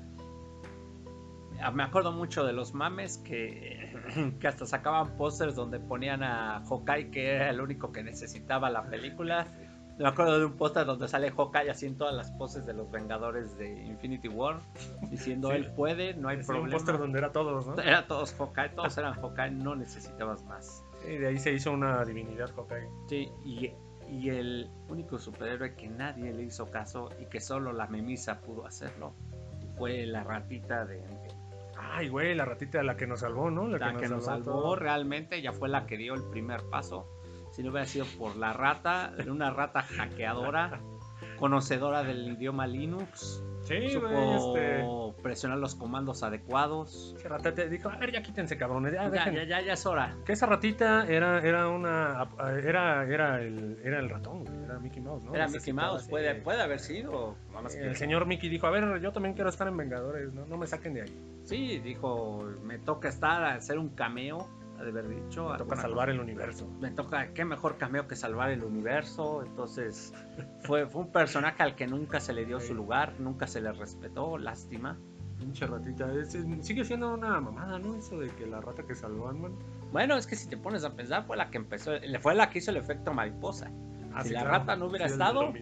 ah, 1.63 1.71
me 1.71 1.83
acuerdo 1.83 2.13
mucho 2.13 2.45
de 2.45 2.53
los 2.53 2.75
mames 2.75 3.19
que, 3.19 3.95
que 4.41 4.49
hasta 4.49 4.67
sacaban 4.67 5.17
pósters 5.17 5.55
donde 5.55 5.79
ponían 5.81 6.23
a 6.23 6.63
Hawkeye 6.69 7.11
que 7.11 7.35
era 7.37 7.51
el 7.51 7.61
único 7.61 7.93
que 7.93 8.03
necesitaba 8.03 8.69
la 8.71 8.83
película. 8.89 9.47
Me 9.99 10.09
acuerdo 10.09 10.39
de 10.39 10.47
un 10.47 10.57
póster 10.57 10.87
donde 10.87 11.07
sale 11.09 11.31
Hawkeye 11.31 11.71
así 11.71 11.87
en 11.87 11.99
todas 11.99 12.15
las 12.15 12.31
poses 12.33 12.65
de 12.65 12.73
los 12.73 12.91
Vengadores 12.91 13.57
de 13.59 13.85
Infinity 13.85 14.29
War, 14.29 14.61
diciendo 15.11 15.51
Sí. 15.51 15.57
él 15.57 15.73
puede, 15.73 16.15
no 16.15 16.29
hay 16.29 16.39
un 16.39 16.47
problema. 16.47 16.71
póster 16.71 16.99
donde 16.99 17.19
era 17.19 17.33
todos, 17.33 17.67
¿no? 17.67 17.79
Era 17.83 18.07
todos 18.07 18.35
Hawkeye, 18.35 18.71
todos 18.71 18.97
eran 18.97 19.15
Hawkeye, 19.21 19.51
no 19.51 19.75
necesitabas 19.77 20.43
más. 20.45 20.83
Y 21.07 21.17
de 21.17 21.29
ahí 21.29 21.39
se 21.39 21.53
hizo 21.53 21.73
una 21.73 22.03
divinidad 22.05 22.51
Hawkeye. 22.57 22.89
Sí, 23.09 23.31
y, 23.45 23.71
y 24.09 24.29
el 24.31 24.71
único 24.89 25.19
superhéroe 25.19 25.75
que 25.75 25.89
nadie 25.89 26.33
le 26.33 26.45
hizo 26.45 26.71
caso 26.71 27.11
y 27.21 27.27
que 27.27 27.41
solo 27.41 27.73
la 27.73 27.87
memisa 27.87 28.41
pudo 28.41 28.67
hacerlo 28.67 29.15
fue 29.77 30.07
la 30.07 30.25
ratita 30.25 30.85
de. 30.87 31.03
Ay, 31.79 32.09
güey, 32.09 32.35
la 32.35 32.45
ratita 32.45 32.83
la 32.83 32.97
que 32.97 33.07
nos 33.07 33.21
salvó, 33.21 33.51
¿no? 33.51 33.67
La 33.67 33.95
que 33.97 34.09
nos 34.09 34.25
salvó 34.27 34.53
todo. 34.53 34.77
realmente, 34.77 35.37
ella 35.37 35.53
fue 35.53 35.69
la 35.69 35.87
que 35.87 35.97
dio 35.97 36.15
el 36.15 36.25
primer 36.31 36.61
paso. 36.71 37.07
Si 37.61 37.65
no 37.65 37.73
hubiera 37.73 37.87
sido 37.87 38.07
por 38.19 38.37
la 38.37 38.55
rata, 38.55 39.13
una 39.29 39.51
rata 39.51 39.83
hackeadora, 39.83 40.81
conocedora 41.39 42.03
del 42.03 42.27
idioma 42.33 42.67
Linux, 42.67 43.45
Sí, 43.65 43.91
supo 43.91 44.55
este... 44.57 45.23
presionar 45.23 45.59
los 45.59 45.75
comandos 45.75 46.23
adecuados. 46.23 47.15
Ese 47.19 47.29
rata 47.29 47.53
te 47.55 47.69
dijo, 47.69 47.91
a 47.91 47.97
ver, 47.99 48.11
ya 48.13 48.23
quítense, 48.23 48.57
cabrones. 48.57 48.95
Ya, 48.95 49.03
Ya, 49.05 49.11
dejen". 49.11 49.35
ya, 49.35 49.45
ya, 49.45 49.61
ya 49.61 49.73
es 49.75 49.85
hora. 49.85 50.17
Que 50.25 50.33
esa 50.33 50.47
ratita 50.47 51.07
era, 51.07 51.41
era 51.41 51.69
una. 51.69 52.27
Era, 52.65 53.05
era, 53.05 53.43
el, 53.43 53.79
era 53.85 54.01
el 54.01 54.09
ratón, 54.09 54.45
era 54.65 54.79
Mickey 54.79 55.03
Mouse, 55.03 55.23
¿no? 55.25 55.35
Era 55.35 55.47
Mickey 55.49 55.75
Mouse, 55.75 56.09
puede, 56.09 56.35
puede 56.37 56.63
haber 56.63 56.81
sido. 56.81 57.37
que- 57.71 57.79
El 57.87 57.97
señor 57.97 58.25
Mickey 58.25 58.49
dijo, 58.49 58.67
a 58.67 58.71
ver, 58.71 58.99
yo 59.03 59.13
también 59.13 59.35
quiero 59.35 59.51
estar 59.51 59.69
en 59.69 59.77
Vengadores, 59.77 60.33
¿no? 60.33 60.47
No 60.47 60.57
me 60.57 60.67
saquen 60.67 60.95
de 60.95 61.03
ahí. 61.03 61.43
Sí, 61.45 61.79
dijo, 61.81 62.43
me 62.65 62.79
toca 62.79 63.09
estar, 63.11 63.45
hacer 63.45 63.79
un 63.79 63.91
cameo, 63.91 64.49
ha 64.81 64.85
de 64.85 64.91
haber 64.91 65.09
dicho. 65.09 65.51
Me 65.51 65.59
toca 65.59 65.77
salvar 65.77 66.09
cosa. 66.09 66.15
el 66.15 66.21
universo. 66.21 66.67
Me 66.81 66.91
toca, 66.91 67.33
qué 67.35 67.45
mejor 67.45 67.77
cameo 67.77 68.09
que 68.09 68.17
salvar 68.17 68.51
el 68.51 68.65
universo. 68.65 69.43
Entonces, 69.45 70.15
fue, 70.61 70.87
fue 70.87 71.03
un 71.03 71.13
personaje 71.13 71.63
al 71.63 71.75
que 71.77 71.87
nunca 71.87 72.19
se 72.21 72.33
le 72.33 72.45
dio 72.47 72.59
Sí. 72.61 72.69
su 72.69 72.75
lugar, 72.75 73.15
nunca 73.19 73.47
se 73.47 73.61
le 73.61 73.71
respetó, 73.73 74.39
lástima. 74.39 74.99
Pinche 75.39 75.67
ratita. 75.67 76.13
Es- 76.15 76.35
es- 76.35 76.67
sigue 76.67 76.85
siendo 76.85 77.15
una 77.15 77.41
mamada, 77.41 77.79
¿no? 77.79 77.95
Eso 77.97 78.19
de 78.19 78.29
que 78.31 78.47
la 78.47 78.61
rata 78.61 78.83
que 78.87 78.95
salvó 78.95 79.27
a 79.29 79.31
Ant-Man. 79.31 79.53
Bueno, 79.93 80.17
es 80.17 80.27
que 80.27 80.37
si 80.37 80.49
te 80.49 80.57
pones 80.57 80.85
a 80.85 80.95
pensar, 80.97 81.25
fue 81.27 81.37
la 81.37 81.51
que 81.51 81.57
empezó, 81.59 81.93
fue 82.21 82.35
la 82.35 82.51
que 82.51 82.59
hizo 82.59 82.71
el 82.71 82.77
efecto 82.79 83.13
mariposa. 83.15 83.71
Ah, 84.15 84.23
Si 84.23 84.29
sí, 84.29 84.35
la 84.35 84.41
claro. 84.43 84.59
rata 84.59 84.77
no 84.77 84.87
hubiera 84.87 85.07
Sí, 85.09 85.13
estado-. 85.13 85.53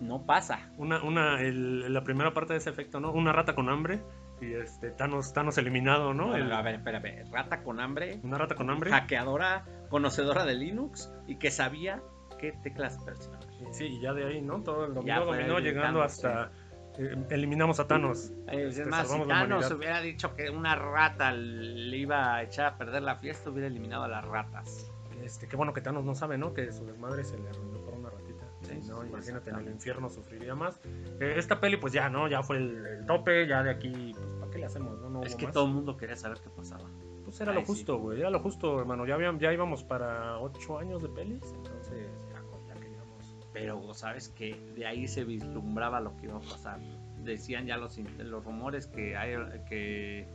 No 0.00 0.24
pasa. 0.24 0.70
Una, 0.78 1.02
una, 1.02 1.40
el- 1.42 1.92
la 1.92 2.02
primera 2.02 2.32
parte 2.32 2.54
de 2.54 2.58
ese 2.58 2.70
efecto, 2.70 3.00
¿no? 3.00 3.12
Una 3.12 3.32
rata 3.32 3.54
con 3.54 3.68
hambre 3.68 4.00
y 4.42 4.54
este 4.54 4.90
Thanos, 4.90 5.32
Thanos 5.32 5.58
eliminado, 5.58 6.14
¿no? 6.14 6.34
El- 6.36 6.52
A 6.52 6.62
ver, 6.62 6.76
espérame, 6.76 7.30
rata 7.32 7.62
con 7.62 7.80
hambre, 7.80 8.20
una 8.22 8.38
rata 8.38 8.54
con 8.54 8.70
hambre. 8.70 8.90
hackeadora, 8.90 9.64
conocedora 9.88 10.44
de 10.44 10.54
Linux 10.54 11.12
y 11.26 11.36
que 11.36 11.50
sabía 11.50 12.02
qué 12.38 12.52
teclas 12.62 12.98
presionar. 13.04 13.40
Sí, 13.72 13.86
y 13.86 14.00
ya 14.00 14.12
de 14.14 14.24
ahí, 14.26 14.40
¿no? 14.40 14.62
Todo 14.62 14.86
el 14.86 14.94
dominó, 14.94 15.24
dominó, 15.26 15.58
llegando 15.58 16.02
hasta... 16.02 16.50
eh, 16.98 17.14
eliminamos 17.30 17.78
a 17.80 17.86
Thanos. 17.86 18.30
Eh, 18.48 18.66
Este, 18.68 18.82
es 18.82 18.88
más, 18.88 19.08
si 19.10 19.20
Thanos 19.28 19.70
hubiera 19.70 20.00
dicho 20.00 20.34
que 20.34 20.48
una 20.50 20.74
rata 20.74 21.32
le 21.32 21.96
iba 21.96 22.34
a 22.36 22.42
echar 22.42 22.66
a 22.66 22.76
perder 22.78 23.02
la 23.02 23.16
fiesta, 23.16 23.50
hubiera 23.50 23.66
eliminado 23.68 24.04
a 24.04 24.08
las 24.08 24.24
ratas. 24.24 24.90
Este, 25.22 25.46
qué 25.48 25.54
bueno 25.56 25.74
que 25.74 25.82
Thanos 25.82 26.04
no 26.04 26.14
sabe, 26.14 26.38
¿no? 26.38 26.54
Que 26.54 26.72
su 26.72 26.86
desmadre 26.86 27.22
se 27.24 27.36
le 27.38 27.48
arruinó 27.50 27.78
por 27.84 27.92
una 27.94 28.08
ratita. 28.08 28.44
Sí, 28.62 28.80
Sí, 28.80 28.88
no, 28.88 29.02
sí, 29.02 29.08
imagínate, 29.08 29.50
en 29.50 29.56
el 29.56 29.68
infierno 29.68 30.08
sufriría 30.08 30.54
más. 30.54 30.80
Eh, 31.20 31.34
esta 31.36 31.60
peli, 31.60 31.76
pues 31.76 31.92
ya, 31.92 32.08
¿no? 32.08 32.26
Ya 32.28 32.42
fue 32.42 32.56
el, 32.56 32.86
el 32.86 33.06
tope, 33.06 33.46
ya 33.46 33.62
de 33.62 33.70
aquí, 33.70 34.12
pues, 34.14 34.24
¿para 34.24 34.24
qué 34.24 34.29
le 34.60 34.66
hacemos, 34.66 34.98
no? 35.00 35.10
no 35.10 35.22
es 35.22 35.34
que 35.36 35.46
más. 35.46 35.54
todo 35.54 35.66
el 35.66 35.72
mundo 35.72 35.96
quería 35.96 36.16
saber 36.16 36.38
qué 36.42 36.50
pasaba. 36.50 36.88
Pues 37.24 37.40
era 37.40 37.52
Ay, 37.52 37.58
lo 37.60 37.64
justo, 37.66 37.98
güey, 37.98 38.20
era 38.20 38.30
lo 38.30 38.40
justo, 38.40 38.78
hermano. 38.80 39.06
Ya, 39.06 39.14
habían, 39.14 39.38
ya 39.38 39.52
íbamos 39.52 39.84
para 39.84 40.38
ocho 40.38 40.78
años 40.78 41.02
de 41.02 41.08
pelis, 41.08 41.42
entonces 41.54 42.08
ya, 42.32 42.42
ya 42.74 42.80
queríamos. 42.80 43.36
Pero 43.52 43.94
sabes 43.94 44.28
que 44.30 44.54
de 44.76 44.86
ahí 44.86 45.06
se 45.06 45.24
vislumbraba 45.24 46.00
lo 46.00 46.16
que 46.16 46.26
iba 46.26 46.36
a 46.36 46.40
pasar. 46.40 46.80
Decían 47.22 47.66
ya 47.66 47.76
los, 47.76 47.98
rumores 48.44 48.86
que, 48.86 49.16
hay- 49.16 49.36
que 49.68 50.26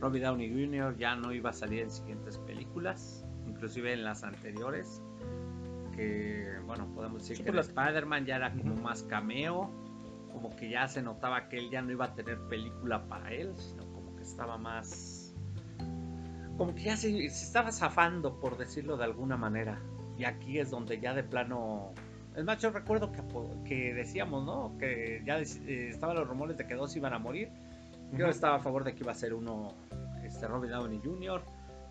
Robbie 0.00 0.20
Downey 0.20 0.50
Jr. 0.50 0.96
ya 0.96 1.14
no 1.14 1.32
iba 1.32 1.50
a 1.50 1.52
salir 1.52 1.80
en 1.82 1.90
siguientes 1.90 2.38
películas, 2.38 3.24
inclusive 3.46 3.92
en 3.92 4.04
las 4.04 4.24
anteriores. 4.24 5.00
porque, 5.84 6.48
bueno, 6.66 6.86
podemos 6.94 7.20
decir 7.22 7.36
Sí, 7.36 7.44
que 7.44 7.52
pues 7.52 7.72
la- 7.74 7.82
Spider-Man 7.84 8.24
ya 8.26 8.36
era 8.36 8.52
como 8.52 8.74
más 8.76 9.02
cameo, 9.04 9.70
como 10.42 10.56
que 10.56 10.68
ya 10.68 10.88
se 10.88 11.02
notaba 11.02 11.48
que 11.48 11.56
él 11.56 11.70
ya 11.70 11.82
no 11.82 11.92
iba 11.92 12.06
a 12.06 12.14
tener 12.14 12.36
película 12.48 13.06
para 13.06 13.32
él, 13.32 13.54
sino 13.56 13.84
como 13.92 14.16
que 14.16 14.22
estaba 14.22 14.58
más... 14.58 15.34
Como 16.58 16.74
que 16.74 16.82
ya 16.82 16.96
se, 16.96 17.10
se 17.10 17.44
estaba 17.44 17.70
zafando, 17.70 18.40
por 18.40 18.58
decirlo 18.58 18.96
de 18.96 19.04
alguna 19.04 19.36
manera. 19.36 19.80
Y 20.18 20.24
aquí 20.24 20.58
es 20.58 20.70
donde 20.70 21.00
ya 21.00 21.14
de 21.14 21.22
plano... 21.22 21.92
Es 22.36 22.44
más, 22.44 22.58
yo 22.58 22.70
recuerdo 22.70 23.12
que, 23.12 23.22
que 23.64 23.94
decíamos, 23.94 24.44
¿no? 24.44 24.76
Que 24.78 25.22
ya 25.24 25.38
eh, 25.38 25.88
estaban 25.90 26.16
los 26.16 26.26
rumores 26.26 26.56
de 26.56 26.66
que 26.66 26.74
dos 26.74 26.96
iban 26.96 27.12
a 27.12 27.18
morir. 27.18 27.50
Yo 28.12 28.26
estaba 28.26 28.56
a 28.56 28.60
favor 28.60 28.84
de 28.84 28.94
que 28.94 29.04
iba 29.04 29.12
a 29.12 29.14
ser 29.14 29.34
uno, 29.34 29.74
este, 30.24 30.46
Robert 30.48 30.72
Downey 30.72 31.00
Jr. 31.04 31.42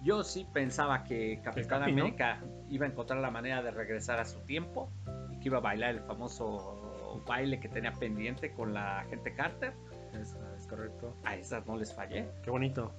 Yo 0.04 0.24
sí 0.24 0.46
pensaba 0.52 1.04
que 1.04 1.40
Capitán. 1.44 1.84
América 1.84 2.42
iba 2.70 2.86
a 2.86 2.90
encontrar 2.90 3.20
la 3.22 3.32
manera 3.32 3.62
de 3.62 3.72
regresar 3.72 4.20
a 4.20 4.26
su 4.26 4.40
tiempo 4.42 4.90
y 5.32 5.40
que 5.40 5.48
iba 5.48 5.60
a 5.60 5.62
bailar 5.62 5.92
el 5.92 6.02
famoso 6.02 6.81
baile 7.20 7.60
que 7.60 7.68
tenía 7.70 7.92
pendiente 7.94 8.52
con 8.52 8.74
la 8.74 9.04
gente 9.10 9.34
Carter. 9.34 9.74
Es, 10.14 10.36
es 10.58 10.68
correcto. 10.68 11.16
A 11.24 11.36
esas 11.36 11.66
no 11.68 11.78
les 11.78 11.94
fallé, 11.94 12.28
Qué 12.44 12.50
bonito. 12.52 12.94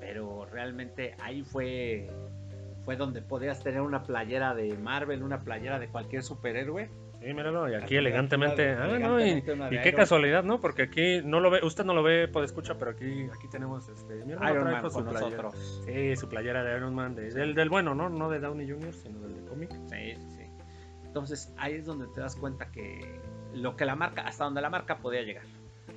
pero 0.00 0.44
realmente 0.46 1.14
ahí 1.20 1.42
fue 1.42 2.08
fue 2.84 2.96
donde 2.96 3.22
podías 3.22 3.62
tener 3.62 3.80
una 3.80 4.02
playera 4.02 4.54
de 4.54 4.76
Marvel, 4.76 5.22
una 5.22 5.40
playera 5.42 5.78
de 5.78 5.86
cualquier 5.88 6.24
superhéroe. 6.24 6.90
Sí, 7.20 7.32
míralo, 7.32 7.70
y 7.70 7.74
aquí 7.76 7.94
elegantemente. 7.94 8.70
Ah, 8.72 8.98
no, 8.98 9.24
y, 9.24 9.40
qué 9.42 9.52
Iron- 9.52 9.94
casualidad, 9.94 10.42
¿no? 10.42 10.60
Porque 10.60 10.82
aquí 10.82 11.20
no 11.24 11.38
lo 11.38 11.50
ve, 11.50 11.60
usted 11.62 11.84
no 11.84 11.94
lo 11.94 12.02
ve, 12.02 12.26
puede 12.26 12.46
escuchar, 12.46 12.78
pero 12.78 12.90
aquí, 12.90 13.28
aquí 13.32 13.46
tenemos 13.48 13.88
este. 13.88 14.24
mira, 14.24 14.50
Iron 14.50 14.64
Man 14.64 14.82
su 14.82 14.90
con 14.90 15.04
playera. 15.04 15.42
nosotros. 15.42 15.82
Sí, 15.86 16.16
su 16.16 16.28
playera 16.28 16.64
de 16.64 16.76
Iron 16.76 16.92
Man, 16.96 17.14
de- 17.14 17.30
del, 17.32 17.54
del 17.54 17.68
bueno, 17.70 17.94
¿no? 17.94 18.08
No 18.08 18.28
de 18.28 18.40
Downey 18.40 18.68
Jr., 18.68 18.92
sino 18.92 19.20
del 19.20 19.36
de 19.36 19.48
cómic. 19.48 19.70
Sí, 19.86 20.14
sí, 20.16 20.30
sí. 20.38 20.42
Entonces 21.04 21.54
ahí 21.58 21.74
es 21.74 21.84
donde 21.86 22.08
te 22.08 22.20
das 22.20 22.34
cuenta 22.34 22.72
que 22.72 23.20
lo 23.54 23.76
que 23.76 23.84
la 23.84 23.96
marca, 23.96 24.22
hasta 24.22 24.44
donde 24.44 24.60
la 24.60 24.70
marca 24.70 24.98
podía 24.98 25.22
llegar. 25.22 25.44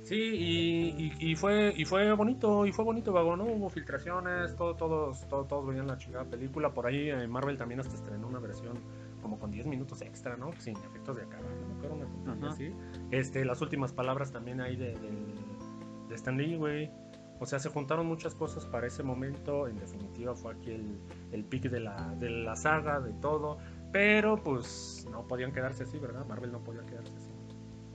Sí, 0.02 0.14
y, 0.14 1.12
y, 1.18 1.30
y 1.32 1.34
fue 1.36 1.72
y 1.76 1.84
fue 1.84 2.12
bonito, 2.12 2.64
y 2.64 2.72
fue 2.72 2.84
bonito, 2.84 3.12
vago, 3.12 3.36
¿no? 3.36 3.44
Hubo 3.44 3.68
filtraciones, 3.70 4.54
todo, 4.54 4.74
todos, 4.76 5.26
todo- 5.28 5.44
todos 5.46 5.66
veían 5.66 5.86
la 5.88 5.96
chingada 5.98 6.24
película. 6.24 6.70
Por 6.72 6.86
ahí 6.86 7.10
eh, 7.10 7.26
Marvel 7.26 7.56
también 7.58 7.80
hasta 7.80 7.94
estrenó 7.94 8.28
una 8.28 8.38
versión 8.38 8.78
como 9.20 9.38
con 9.40 9.50
10 9.50 9.66
minutos 9.66 10.02
extra, 10.02 10.36
¿no? 10.36 10.52
Sin 10.58 10.76
efectos 10.76 11.16
de 11.16 11.22
acá, 11.24 11.38
no 11.40 11.74
acuerdo, 11.76 11.96
una 11.96 12.06
tontería 12.06 12.50
así. 12.50 12.72
Este, 13.10 13.44
las 13.44 13.60
últimas 13.62 13.92
palabras 13.92 14.30
también 14.30 14.60
ahí 14.60 14.76
de, 14.76 14.92
del- 14.92 16.08
de 16.08 16.14
Stan 16.14 16.36
Lee, 16.36 16.56
güey. 16.56 16.90
O 17.40 17.44
sea, 17.46 17.58
se 17.58 17.68
juntaron 17.68 18.06
muchas 18.06 18.34
cosas 18.34 18.64
para 18.66 18.86
ese 18.86 19.02
momento. 19.02 19.66
En 19.66 19.78
definitiva, 19.78 20.34
fue 20.36 20.54
aquí 20.54 20.70
el, 20.70 21.00
el 21.32 21.44
pic 21.44 21.64
de 21.64 21.80
la, 21.80 22.14
de 22.18 22.30
la 22.30 22.54
saga, 22.54 23.00
de 23.00 23.12
todo. 23.14 23.58
Pero 23.92 24.36
pues 24.42 25.06
no 25.10 25.26
podían 25.26 25.52
quedarse 25.52 25.82
así, 25.82 25.98
¿verdad? 25.98 26.24
Marvel 26.26 26.52
no 26.52 26.60
podía 26.60 26.82
quedarse 26.86 27.12
así. 27.16 27.25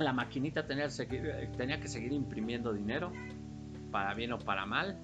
La 0.02 0.14
maquinita 0.14 0.66
tenía, 0.66 0.86
que 0.86 0.92
seguir- 0.92 1.26
eh, 1.28 1.50
tenía 1.58 1.80
que 1.80 1.88
seguir 1.88 2.12
imprimiendo 2.12 2.74
dinero, 2.74 3.12
para 3.92 4.14
bien 4.14 4.34
o 4.34 4.40
para 4.40 4.66
mal. 4.66 4.98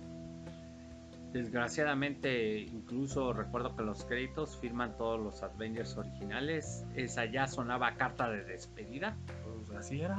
Desgraciadamente, 1.34 2.60
incluso 2.62 3.34
recuerdo 3.34 3.76
que 3.76 3.84
los 3.84 4.06
créditos 4.06 4.58
firman 4.60 4.96
todos 4.98 5.20
los 5.20 5.44
Avengers 5.44 5.98
originales. 5.98 6.86
Esa 6.96 7.26
ya 7.26 7.48
sonaba 7.48 7.96
carta 7.96 8.30
de 8.30 8.44
despedida. 8.44 9.18
Pues 9.68 9.78
así 9.78 10.02
era. 10.02 10.18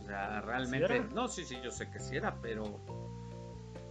O 0.00 0.04
sea, 0.04 0.42
realmente. 0.42 0.96
era? 0.96 1.06
no, 1.14 1.28
sí, 1.28 1.44
sí, 1.44 1.56
yo 1.64 1.70
sé 1.70 1.90
que 1.90 1.98
sí 1.98 2.16
era, 2.16 2.36
pero. 2.42 2.62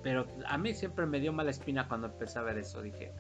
Pero 0.03 0.28
a 0.47 0.57
mí 0.57 0.74
siempre 0.74 1.05
me 1.05 1.19
dio 1.19 1.32
mala 1.34 1.49
espina 1.49 1.88
cuando 1.88 2.07
empecé 2.07 2.38
a 2.38 2.43
ver 2.43 2.57
eso. 2.57 2.82
Dije, 2.82 3.13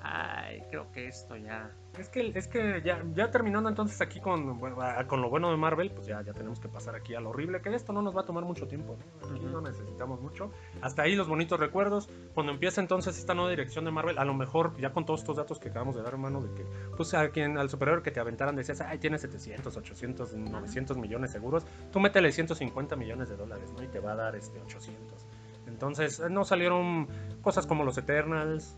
ay, 0.53 0.63
creo 0.69 0.91
que 0.91 1.07
esto 1.07 1.35
ya. 1.35 1.71
Es 1.99 2.09
que, 2.09 2.31
es 2.33 2.47
que 2.47 2.81
ya, 2.83 3.03
ya 3.13 3.29
terminando 3.29 3.69
entonces 3.69 4.01
aquí 4.01 4.19
con, 4.19 4.57
bueno, 4.59 4.81
a- 4.81 5.05
con 5.05 5.21
lo 5.21 5.29
bueno 5.29 5.51
de 5.51 5.57
Marvel, 5.57 5.91
pues 5.91 6.07
ya, 6.07 6.21
ya 6.23 6.33
tenemos 6.33 6.59
que 6.59 6.67
pasar 6.67 6.95
aquí 6.95 7.13
a 7.13 7.19
lo 7.19 7.29
horrible, 7.29 7.61
que 7.61 7.73
esto 7.75 7.93
no 7.93 8.01
nos 8.01 8.15
va 8.17 8.21
a 8.21 8.25
tomar 8.25 8.43
mucho 8.45 8.67
tiempo. 8.67 8.97
¿no? 9.21 9.35
Aquí 9.35 9.45
no 9.45 9.61
necesitamos 9.61 10.19
mucho. 10.19 10.49
Hasta 10.81 11.03
ahí 11.03 11.15
los 11.15 11.27
bonitos 11.27 11.59
recuerdos. 11.59 12.09
Cuando 12.33 12.51
empieza 12.51 12.81
entonces 12.81 13.17
esta 13.19 13.35
nueva 13.35 13.51
dirección 13.51 13.85
de 13.85 13.91
Marvel, 13.91 14.17
a 14.17 14.25
lo 14.25 14.33
mejor 14.33 14.75
ya 14.77 14.91
con 14.91 15.05
todos 15.05 15.19
estos 15.19 15.37
datos 15.37 15.59
que 15.59 15.69
acabamos 15.69 15.95
de 15.95 16.01
dar, 16.01 16.13
hermano, 16.13 16.41
de 16.41 16.53
que 16.55 16.65
pues 16.97 17.13
a 17.13 17.29
quien 17.29 17.57
al 17.59 17.69
superhéroe 17.69 18.01
que 18.01 18.09
te 18.11 18.19
aventaran 18.19 18.55
decías, 18.55 18.81
ay, 18.81 18.97
tienes 18.97 19.21
700, 19.21 19.77
800, 19.77 20.33
900 20.35 20.97
millones 20.97 21.31
seguros, 21.31 21.63
tú 21.91 21.99
métele 21.99 22.31
150 22.31 22.95
millones 22.95 23.29
de 23.29 23.35
dólares, 23.37 23.71
¿no? 23.71 23.83
Y 23.83 23.87
te 23.87 23.99
va 23.99 24.13
a 24.13 24.15
dar 24.15 24.35
este 24.35 24.59
800. 24.59 25.27
Entonces, 25.67 26.19
eh, 26.19 26.29
no 26.29 26.43
salieron 26.43 27.07
cosas 27.41 27.67
como 27.67 27.83
los 27.83 27.97
Eternals. 27.97 28.77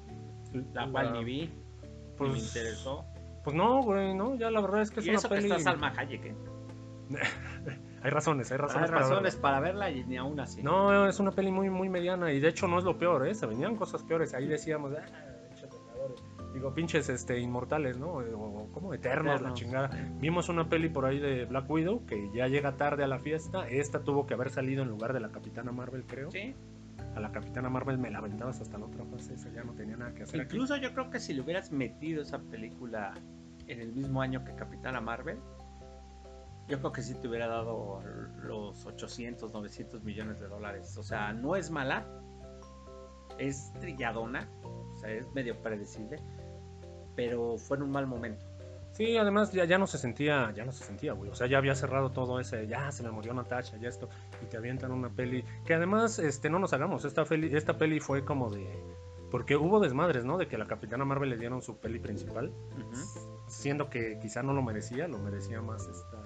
La 0.73 0.89
cual 0.89 1.13
ni 1.13 1.23
vi, 1.25 1.53
pues, 2.17 2.31
me 2.33 2.39
interesó. 2.39 3.05
Pues 3.43 3.55
no, 3.55 3.81
güey, 3.83 4.13
no, 4.15 4.35
ya 4.35 4.49
la 4.49 4.61
verdad 4.61 4.81
es 4.81 4.91
que 4.91 4.99
es 5.01 5.05
y 5.05 5.09
una 5.09 5.19
eso 5.19 5.29
que 5.29 5.35
peli. 5.35 5.51
está 5.51 5.59
Salma 5.71 5.93
Hayek, 5.95 6.25
¿eh? 6.25 6.35
Hay 8.01 8.11
razones, 8.11 8.51
hay 8.51 8.57
razones. 8.59 8.83
Hay 8.83 8.93
para 8.93 9.01
razones 9.01 9.33
verla. 9.33 9.41
para 9.41 9.59
verla 9.59 9.89
y 9.89 10.03
ni 10.05 10.15
aún 10.17 10.39
así. 10.39 10.61
No, 10.61 11.07
es 11.07 11.19
una 11.19 11.31
peli 11.31 11.51
muy, 11.51 11.71
muy 11.71 11.89
mediana 11.89 12.31
y 12.31 12.39
de 12.39 12.49
hecho 12.49 12.67
no 12.67 12.77
es 12.77 12.83
lo 12.83 12.99
peor, 12.99 13.27
¿eh? 13.27 13.33
Se 13.33 13.47
venían 13.47 13.75
cosas 13.75 14.03
peores. 14.03 14.35
Ahí 14.35 14.47
decíamos, 14.47 14.93
ah, 14.95 15.03
pinches 15.49 15.69
vengadores". 15.71 16.23
Digo, 16.53 16.73
pinches 16.75 17.09
este, 17.09 17.39
inmortales, 17.39 17.97
¿no? 17.97 18.09
O, 18.13 18.69
como 18.71 18.93
eternos, 18.93 19.41
la 19.41 19.49
Eternos. 19.49 19.59
chingada. 19.59 19.89
Vimos 20.19 20.49
una 20.49 20.69
peli 20.69 20.89
por 20.89 21.05
ahí 21.05 21.17
de 21.17 21.45
Black 21.45 21.67
Widow 21.67 22.05
que 22.05 22.29
ya 22.31 22.47
llega 22.47 22.77
tarde 22.77 23.03
a 23.03 23.07
la 23.07 23.17
fiesta. 23.17 23.67
Esta 23.67 23.99
tuvo 24.03 24.27
que 24.27 24.35
haber 24.35 24.51
salido 24.51 24.83
en 24.83 24.89
lugar 24.89 25.11
de 25.13 25.19
la 25.19 25.29
Capitana 25.29 25.71
Marvel, 25.71 26.05
creo. 26.05 26.29
Sí. 26.29 26.53
A 27.15 27.19
la 27.19 27.31
Capitana 27.31 27.69
Marvel 27.69 27.97
me 27.97 28.11
la 28.11 28.19
aventabas 28.19 28.59
hasta 28.59 28.77
la 28.77 28.85
otra 28.85 29.05
fase, 29.05 29.35
esa 29.35 29.49
ya 29.49 29.63
no 29.63 29.73
tenía 29.73 29.95
nada 29.95 30.13
que 30.13 30.23
hacer. 30.23 30.41
Incluso 30.41 30.75
yo 30.75 30.93
creo 30.93 31.09
que 31.09 31.19
si 31.19 31.33
le 31.33 31.41
hubieras 31.41 31.71
metido 31.71 32.21
esa 32.21 32.39
película 32.39 33.13
en 33.67 33.79
el 33.79 33.93
mismo 33.93 34.21
año 34.21 34.43
que 34.43 34.53
Capitana 34.53 34.99
Marvel, 34.99 35.39
yo 36.67 36.79
creo 36.79 36.91
que 36.91 37.01
sí 37.01 37.15
te 37.15 37.27
hubiera 37.27 37.47
dado 37.47 38.01
los 38.43 38.85
800, 38.85 39.51
900 39.51 40.03
millones 40.03 40.39
de 40.39 40.47
dólares. 40.47 40.97
O 40.97 41.03
sea, 41.03 41.31
no 41.31 41.55
es 41.55 41.71
mala, 41.71 42.05
es 43.37 43.71
trilladona, 43.79 44.49
o 44.63 44.97
sea, 44.97 45.11
es 45.11 45.31
medio 45.33 45.61
predecible, 45.61 46.19
pero 47.15 47.57
fue 47.57 47.77
en 47.77 47.83
un 47.83 47.91
mal 47.91 48.07
momento. 48.07 48.45
Sí, 48.95 49.17
además 49.17 49.51
ya, 49.51 49.65
ya 49.65 49.77
no 49.77 49.87
se 49.87 49.97
sentía, 49.97 50.53
ya 50.55 50.63
no 50.63 50.71
se 50.71 50.85
sentía, 50.85 51.11
güey. 51.11 51.29
O 51.29 51.35
sea, 51.35 51.47
ya 51.47 51.57
había 51.57 51.75
cerrado 51.75 52.11
todo 52.11 52.39
ese, 52.39 52.65
ya 52.65 52.93
se 52.93 53.03
me 53.03 53.11
murió 53.11 53.33
Natasha, 53.33 53.75
ya 53.75 53.89
esto, 53.89 54.07
y 54.41 54.45
te 54.45 54.55
avientan 54.55 54.91
una 54.91 55.09
peli. 55.09 55.43
Que 55.65 55.73
además, 55.73 56.17
este, 56.17 56.49
no 56.49 56.59
nos 56.59 56.71
hagamos, 56.71 57.03
esta 57.03 57.25
peli, 57.25 57.53
esta 57.53 57.77
peli 57.77 57.99
fue 57.99 58.23
como 58.23 58.49
de. 58.49 58.65
Porque 59.31 59.57
hubo 59.57 59.81
desmadres, 59.81 60.23
¿no? 60.23 60.37
De 60.37 60.47
que 60.47 60.55
a 60.55 60.59
la 60.59 60.65
Capitana 60.65 61.03
Marvel 61.03 61.29
le 61.29 61.37
dieron 61.37 61.61
su 61.61 61.77
peli 61.77 61.99
principal. 61.99 62.53
Siendo 63.47 63.89
que 63.89 64.17
quizá 64.21 64.43
no 64.43 64.53
lo 64.53 64.61
merecía, 64.61 65.09
lo 65.09 65.17
merecía 65.17 65.61
más 65.61 65.85
esta, 65.87 66.17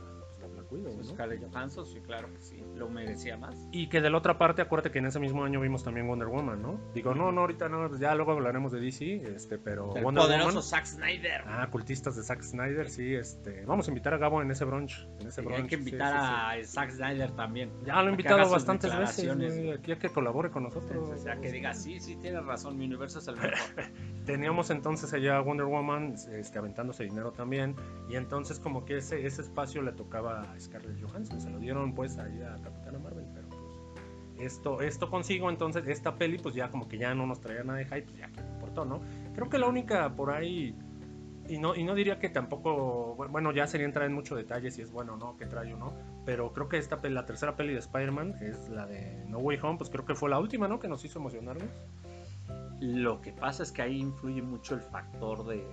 la 0.72 0.78
Black 0.78 0.88
Widow, 0.90 0.98
¿no? 0.98 1.04
Scarlett 1.04 1.44
Johansson, 1.52 1.86
sí, 1.86 2.02
claro 2.02 2.32
que 2.34 2.42
sí, 2.42 2.64
lo 2.76 2.90
merecía 2.90 3.38
más. 3.38 3.68
Y 3.72 3.88
que 3.88 4.02
de 4.02 4.10
la 4.10 4.18
otra 4.18 4.38
parte, 4.38 4.62
acuérdate 4.62 4.92
que 4.92 5.00
en 5.00 5.06
ese 5.06 5.20
mismo 5.20 5.44
año 5.44 5.60
vimos 5.60 5.84
también 5.84 6.08
Wonder 6.08 6.28
Woman, 6.28 6.62
¿no? 6.62 6.80
Digo, 6.94 7.14
no, 7.14 7.32
no, 7.32 7.42
ahorita 7.42 7.70
no, 7.70 7.88
pues 7.88 8.00
ya 8.00 8.14
luego 8.16 8.32
hablaremos 8.32 8.72
de 8.72 8.80
DC, 8.80 9.24
este, 9.36 9.58
pero 9.58 9.96
El 9.96 10.04
Wonder 10.04 10.24
poderoso 10.24 10.50
Woman. 10.50 10.64
Zack 10.64 10.86
Snyder. 10.86 11.44
Ah, 11.46 11.68
cultistas 11.72 12.16
de 12.16 12.24
Zack 12.24 12.42
Snyder, 12.42 12.90
sí, 12.90 13.14
este. 13.16 13.66
Vamos 13.66 13.88
a 13.88 13.92
invitar 13.92 14.14
a 14.14 14.18
Gabo 14.18 14.42
en 14.42 14.52
ese 14.52 14.66
brunch. 14.66 15.08
En 15.20 15.28
ese 15.28 15.42
Y 15.42 15.46
brunch 15.46 15.62
hay 15.62 15.68
que 15.68 15.76
sí, 15.76 15.82
invitar 15.82 16.14
sí, 16.14 16.64
sí. 16.64 16.70
a 16.70 16.84
Zack 16.84 16.92
Snyder 16.92 17.32
también. 17.32 17.72
Ya 17.86 18.02
lo 18.02 18.08
he 18.08 18.12
invitado 18.12 18.50
bastantes 18.50 18.96
veces, 18.98 19.30
Aquí 19.80 19.92
a 19.92 20.00
que 20.00 20.10
colabore 20.10 20.52
con 20.52 20.64
nosotros. 20.64 21.10
O 21.10 21.18
sea, 21.18 21.40
que 21.40 21.52
diga, 21.52 21.74
sí, 21.74 22.00
sí, 22.00 22.16
tienes 22.18 22.46
razón, 22.46 22.78
mi 22.78 22.86
universo 22.86 23.20
es 23.20 23.28
el 23.28 23.36
mejor. 23.36 23.50
Teníamos 24.26 24.70
entonces 24.70 25.14
allá 25.14 25.40
Wonder 25.40 25.66
Woman 25.66 26.16
este, 26.32 26.60
aventándose 26.60 27.04
dinero 27.04 27.32
también. 27.32 27.76
Y 28.10 28.16
entonces, 28.16 28.60
como 28.60 28.86
que 28.86 28.98
ese, 28.98 29.26
ese 29.26 29.42
espacio 29.42 29.82
le 29.82 29.92
tocaba 29.94 30.52
a 30.52 30.59
Scarlett 30.60 31.02
Johansson. 31.02 31.42
Se 31.42 31.50
lo 31.50 31.60
dieron, 31.60 31.94
pues, 31.94 32.18
ahí 32.18 32.42
a 32.42 32.62
Capitana 32.62 33.00
Marvel. 33.00 33.26
Pero, 33.34 33.48
pues, 33.50 33.70
esto, 34.40 34.82
esto 34.82 35.10
consigo, 35.10 35.50
entonces, 35.50 35.88
esta 35.88 36.16
peli, 36.16 36.38
pues 36.38 36.56
ya 36.56 36.70
como 36.70 36.88
que 36.88 36.98
ya 36.98 37.14
no 37.14 37.26
nos 37.26 37.42
traía 37.42 37.64
nada 37.64 37.80
de 37.80 37.86
hype, 37.86 38.04
pues 38.04 38.18
ya 38.18 38.30
que 38.30 38.40
importó, 38.40 38.86
¿no? 38.86 39.02
Creo 39.34 39.50
que 39.50 39.58
la 39.58 39.68
única 39.68 40.16
por 40.16 40.32
ahí. 40.32 40.76
Y 41.48 41.58
no, 41.58 41.76
y 41.76 41.84
no 41.84 41.96
diría 41.96 42.20
que 42.20 42.30
tampoco, 42.30 43.16
bueno, 43.16 43.52
ya 43.52 43.66
sería 43.66 43.88
entrar 43.88 44.06
en 44.06 44.14
mucho 44.14 44.36
detalle 44.36 44.70
si 44.70 44.84
es 44.84 44.92
bueno 44.92 45.16
o 45.16 45.18
no, 45.18 45.36
que 45.36 45.48
trae 45.48 45.74
o 45.74 45.78
no, 45.78 45.94
pero 46.24 46.54
creo 46.54 46.70
que 46.70 46.78
esta 46.78 47.00
la 47.10 47.26
tercera 47.26 47.56
peli 47.56 47.74
de 47.74 47.80
Spider-Man 47.80 48.36
es 48.42 48.70
la 48.70 48.86
de 48.86 49.26
No 49.28 49.40
Way 49.40 49.58
Home, 49.64 49.78
pues 49.80 49.90
creo 49.90 50.06
que 50.06 50.14
fue 50.14 50.30
la 50.30 50.38
última, 50.38 50.68
¿no? 50.68 50.80
Que 50.80 50.88
nos 50.88 51.04
hizo 51.04 51.18
emocionarnos. 51.18 51.68
Lo 52.80 53.20
que 53.22 53.34
pasa 53.34 53.64
es 53.64 53.72
que 53.72 53.82
ahí 53.82 53.98
influye 53.98 54.44
mucho 54.44 54.76
el 54.76 54.82
factor 54.82 55.44
de, 55.48 55.66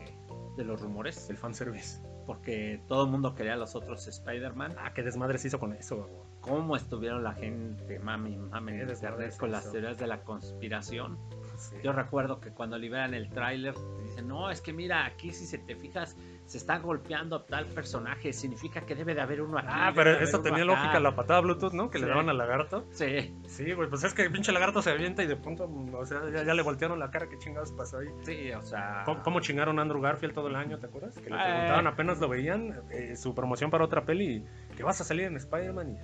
de 0.57 0.65
los 0.65 0.81
rumores, 0.81 1.29
El 1.29 1.37
fanservice. 1.37 2.01
Porque 2.27 2.81
todo 2.89 3.05
el 3.05 3.11
mundo 3.11 3.35
quería 3.35 3.55
a 3.55 3.57
los 3.57 3.75
otros 3.75 4.07
Spider-Man. 4.07 4.75
Ah, 4.79 4.93
qué 4.93 5.03
desmadre 5.03 5.39
se 5.39 5.49
hizo 5.49 5.59
con 5.59 5.73
eso, 5.73 5.99
babo. 5.99 6.27
¿Cómo 6.41 6.77
estuvieron 6.77 7.25
la 7.25 7.33
gente, 7.33 7.99
mami, 7.99 8.37
mami, 8.37 8.73
en 8.73 8.91
internet 8.91 9.37
con 9.37 9.51
las 9.51 9.71
teorías 9.71 9.99
de 9.99 10.07
la 10.07 10.23
conspiración? 10.23 11.19
Sí. 11.57 11.77
Yo 11.83 11.93
recuerdo 11.93 12.41
que 12.41 12.51
cuando 12.51 12.79
liberan 12.79 13.15
el 13.15 13.31
tráiler, 13.31 13.75
dices, 13.75 14.05
dice, 14.05 14.23
no, 14.23 14.51
es 14.51 14.61
que 14.61 14.73
mira, 14.73 15.07
aquí 15.07 15.33
si 15.33 15.47
se 15.47 15.59
te 15.59 15.75
fijas, 15.75 16.17
se 16.47 16.59
está 16.59 16.79
golpeando 16.79 17.37
a 17.37 17.45
tal 17.47 17.67
personaje, 17.67 18.33
significa 18.33 18.81
que 18.83 18.95
debe 18.95 19.15
de 19.15 19.21
haber 19.21 19.43
uno 19.43 19.59
aquí. 19.59 19.69
Ah, 19.71 19.93
pero 19.95 20.13
eso 20.13 20.41
tenía 20.41 20.63
acá". 20.63 20.73
lógica 20.73 21.01
la 21.01 21.15
patada 21.17 21.41
Bluetooth, 21.41 21.73
¿no? 21.73 21.91
Que 21.91 21.99
le 21.99 22.07
daban 22.07 22.29
al 22.29 22.39
lagarto. 22.39 22.87
Sí, 22.93 23.35
Sí, 23.47 23.73
güey, 23.73 23.89
pues 23.89 24.05
es 24.05 24.15
que 24.15 24.23
el 24.23 24.33
pinche 24.33 24.53
lagarto 24.53 24.81
se 24.81 24.91
avienta 24.91 25.23
y 25.23 25.27
de 25.27 25.37
pronto, 25.37 25.65
o 25.93 26.07
sea, 26.07 26.21
ya, 26.33 26.45
ya 26.45 26.55
le 26.55 26.63
voltearon 26.63 26.99
la 26.99 27.11
cara, 27.11 27.29
¿qué 27.29 27.37
chingados 27.39 27.73
pasó 27.73 27.99
ahí? 27.99 28.09
sí, 28.23 28.53
o 28.53 28.63
sea... 28.63 29.03
¿Cómo, 29.05 29.23
cómo 29.23 29.41
chingaron 29.41 29.79
a 29.79 29.83
Andrew 29.83 30.01
Garfield 30.01 30.35
todo 30.35 30.49
el 30.49 30.57
año, 30.57 30.79
te 30.79 30.87
acuerdas? 30.87 31.15
Que 31.19 31.31
le 31.31 31.37
Eh. 31.37 31.41
preguntaban 31.43 31.87
apenas 31.89 32.19
lo 32.21 32.29
veían, 32.29 32.81
eh, 32.91 33.17
su 33.17 33.35
promoción 33.35 33.71
para 33.71 33.85
otra 33.85 34.05
peli, 34.05 34.45
que 34.77 34.83
vas 34.83 35.01
a 35.01 35.05
salir 35.05 35.25
en 35.25 35.37
Spider-Man 35.37 35.91
y. 35.91 35.97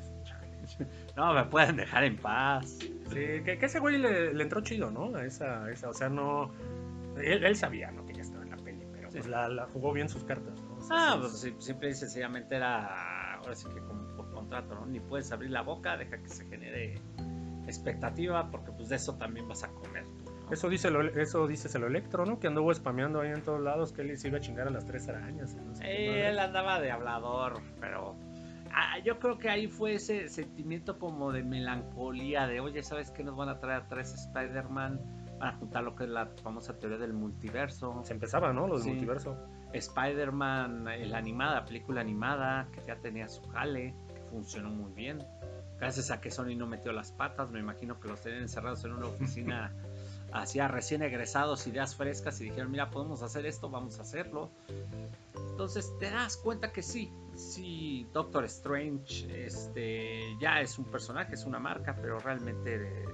No, 1.16 1.34
me 1.34 1.45
pueden 1.45 1.76
dejar 1.76 2.05
en 2.05 2.16
paz. 2.16 2.78
Sí, 2.78 3.43
que, 3.45 3.59
que 3.59 3.66
ese 3.66 3.78
güey 3.80 3.99
le, 3.99 4.32
le 4.32 4.43
entró 4.43 4.61
chido, 4.62 4.90
¿no? 4.90 5.14
A 5.16 5.24
esa, 5.24 5.70
esa, 5.70 5.88
o 5.90 5.93
sea, 5.95 6.09
no... 6.09 6.51
Él, 7.22 7.45
él 7.45 7.57
sabía, 7.57 7.90
¿no? 7.90 8.07
Sí. 9.12 9.18
pues 9.18 9.26
la, 9.28 9.48
la 9.48 9.66
jugó 9.66 9.92
bien 9.92 10.08
sus 10.08 10.24
cartas, 10.24 10.60
¿no? 10.62 10.74
O 10.76 10.80
sea, 10.80 10.96
Ah, 10.96 11.12
sí, 11.14 11.18
pues 11.20 11.32
sí. 11.40 11.54
simple 11.58 11.90
y 11.90 11.94
sencillamente 11.94 12.56
era, 12.56 13.34
ahora 13.36 13.54
sí 13.54 13.66
que 13.72 13.80
como 13.80 14.06
por 14.16 14.30
contrato, 14.32 14.74
¿no? 14.74 14.86
Ni 14.86 15.00
puedes 15.00 15.30
abrir 15.32 15.50
la 15.50 15.62
boca, 15.62 15.96
deja 15.96 16.18
que 16.18 16.28
se 16.28 16.44
genere 16.46 17.00
expectativa, 17.66 18.50
porque 18.50 18.72
pues 18.72 18.88
de 18.88 18.96
eso 18.96 19.14
también 19.16 19.46
vas 19.48 19.62
a 19.64 19.68
comer. 19.68 20.04
¿no? 20.04 20.50
Eso 20.52 20.68
dice, 20.68 20.90
lo, 20.90 21.02
eso 21.02 21.46
dice 21.46 21.76
el 21.78 21.84
Electro, 21.84 22.26
¿no? 22.26 22.38
Que 22.38 22.48
anduvo 22.48 22.72
spameando 22.74 23.20
ahí 23.20 23.30
en 23.30 23.42
todos 23.42 23.60
lados, 23.60 23.92
que 23.92 24.02
él 24.02 24.18
se 24.18 24.28
iba 24.28 24.38
a 24.38 24.40
chingar 24.40 24.66
a 24.66 24.70
las 24.70 24.84
tres 24.84 25.08
arañas. 25.08 25.54
no 25.54 25.74
sé 25.74 25.82
madre. 25.84 26.28
él 26.28 26.38
andaba 26.38 26.80
de 26.80 26.90
hablador, 26.90 27.60
pero 27.80 28.16
ah, 28.74 28.98
yo 29.04 29.18
creo 29.18 29.38
que 29.38 29.48
ahí 29.48 29.68
fue 29.68 29.94
ese 29.94 30.28
sentimiento 30.28 30.98
como 30.98 31.32
de 31.32 31.42
melancolía, 31.42 32.46
de 32.46 32.60
oye, 32.60 32.82
¿sabes 32.82 33.10
qué 33.10 33.22
nos 33.24 33.36
van 33.36 33.48
a 33.48 33.58
traer 33.60 33.82
a 33.82 33.88
tres 33.88 34.12
Spider-Man? 34.14 35.00
Van 35.43 35.57
a 35.57 35.59
juntar 35.59 35.82
lo 35.82 35.97
que 35.97 36.05
es 36.05 36.11
la 36.11 36.26
famosa 36.45 36.78
teoría 36.78 36.99
del 36.99 37.12
multiverso. 37.14 38.01
Se 38.05 38.12
empezaba, 38.12 38.53
¿no? 38.53 38.68
Lo 38.68 38.74
del 38.74 38.84
Sí. 38.84 38.90
multiverso. 38.90 39.36
Spider-Man, 39.72 40.84
la 41.11 41.18
animada, 41.18 41.55
la 41.57 41.64
película 41.64 42.01
animada, 42.01 42.68
que 42.70 42.80
ya 42.86 42.95
tenía 43.01 43.28
su 43.28 43.43
jale, 43.49 43.93
que 44.14 44.20
funcionó 44.30 44.70
muy 44.70 44.93
bien. 44.93 45.18
Gracias 45.80 46.12
a 46.12 46.20
que 46.20 46.30
Sony 46.30 46.55
no 46.57 46.68
metió 46.68 46.93
las 46.93 47.11
patas, 47.11 47.51
me 47.51 47.59
imagino 47.59 47.99
que 47.99 48.07
los 48.07 48.20
tenían 48.20 48.43
encerrados 48.43 48.84
en 48.84 48.93
una 48.93 49.07
oficina, 49.07 49.72
hacía 50.32 50.68
recién 50.68 51.03
egresados, 51.03 51.66
ideas 51.66 51.97
frescas 51.97 52.40
y 52.40 52.45
dijeron, 52.45 52.70
mira, 52.70 52.90
podemos 52.90 53.20
hacer 53.24 53.45
esto, 53.45 53.68
vamos 53.68 53.99
a 53.99 54.03
hacerlo. 54.03 54.49
Entonces 55.51 55.93
te 55.99 56.09
das 56.09 56.36
cuenta 56.36 56.70
que 56.70 56.82
sí, 56.84 57.12
sí, 57.34 58.07
Doctor 58.12 58.45
Strange 58.45 59.45
este, 59.47 60.36
ya 60.40 60.61
es 60.61 60.78
un 60.78 60.84
personaje, 60.84 61.34
es 61.34 61.45
una 61.47 61.59
marca, 61.59 61.97
pero 62.01 62.20
realmente... 62.20 63.05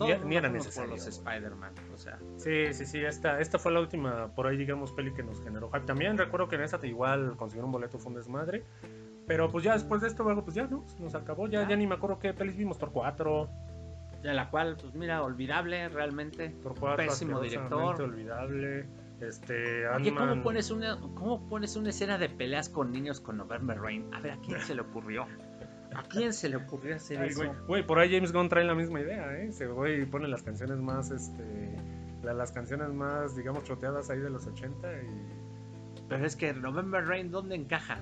Ni- 0.00 0.36
era 0.36 0.48
necesario, 0.48 0.90
los. 0.92 1.06
Spider-Man, 1.06 1.72
o 1.92 1.96
sea... 1.98 2.18
Sí, 2.36 2.72
sí, 2.72 2.86
sí. 2.86 2.98
Esta, 3.04 3.40
esta 3.40 3.58
fue 3.58 3.72
la 3.72 3.80
última, 3.80 4.28
por 4.34 4.46
ahí, 4.46 4.56
digamos, 4.56 4.92
peli 4.92 5.12
que 5.12 5.22
nos 5.22 5.42
generó 5.42 5.68
hype. 5.70 5.86
También 5.86 6.16
recuerdo 6.16 6.48
que 6.48 6.56
en 6.56 6.62
esta 6.62 6.84
igual 6.86 7.36
conseguir 7.36 7.64
un 7.64 7.72
boleto 7.72 7.98
fue 7.98 8.10
un 8.10 8.16
desmadre. 8.16 8.64
Pero 9.26 9.50
pues 9.50 9.64
ya 9.64 9.74
después 9.74 10.00
de 10.00 10.08
esto, 10.08 10.22
luego, 10.22 10.42
pues 10.44 10.54
ya, 10.54 10.66
¿no? 10.66 10.84
Nos 11.00 11.14
acabó. 11.14 11.48
Ya, 11.48 11.62
Ya. 11.62 11.70
ya 11.70 11.76
ni 11.76 11.86
me 11.86 11.96
acuerdo 11.96 12.18
qué 12.18 12.32
pelis 12.32 12.56
vimos. 12.56 12.78
Thor 12.78 12.90
4. 12.92 13.48
De 14.22 14.32
la 14.32 14.50
cual, 14.50 14.76
pues 14.80 14.94
mira, 14.94 15.22
olvidable 15.22 15.88
realmente. 15.90 16.48
Thor 16.62 16.74
4. 16.78 17.04
Pésimo 17.04 17.40
director. 17.40 18.00
olvidable. 18.00 18.86
Este, 19.20 19.86
Oye, 19.88 20.14
¿cómo 20.14 20.42
pones, 20.42 20.70
una, 20.70 20.98
¿cómo 21.00 21.48
pones 21.48 21.74
una 21.76 21.90
escena 21.90 22.18
de 22.18 22.28
peleas 22.28 22.68
con 22.68 22.92
niños 22.92 23.20
con 23.20 23.36
November 23.36 23.78
Rain? 23.80 24.08
A 24.14 24.20
ver, 24.20 24.32
¿a 24.32 24.36
quién 24.38 24.60
se 24.60 24.74
le 24.76 24.80
ocurrió? 24.82 25.26
¿A 25.94 26.02
quién 26.04 26.32
se 26.32 26.48
le 26.48 26.56
ocurrió 26.56 26.96
hacer 26.96 27.18
Ay, 27.18 27.28
eso? 27.30 27.38
güey, 27.44 27.50
güey, 27.66 27.86
por 27.86 27.98
ahí 27.98 28.12
James 28.14 28.32
Gunn 28.32 28.48
trae 28.48 28.64
la 28.64 28.74
misma 28.74 29.00
idea, 29.00 29.32
¿eh? 29.38 29.52
Se 29.52 29.66
güey 29.66 30.04
pone 30.06 30.28
las 30.28 30.42
canciones 30.42 30.78
más, 30.78 31.10
este, 31.10 31.76
la- 32.22 32.34
las 32.34 32.52
canciones 32.52 32.88
más, 32.92 33.34
digamos, 33.36 33.64
choteadas 33.64 34.10
ahí 34.10 34.18
de 34.18 34.30
los 34.30 34.46
80 34.46 34.88
y... 35.02 36.02
Pero 36.08 36.24
es 36.26 36.36
que 36.36 36.52
November 36.54 37.04
Rain, 37.06 37.30
¿dónde 37.30 37.54
encaja? 37.54 37.98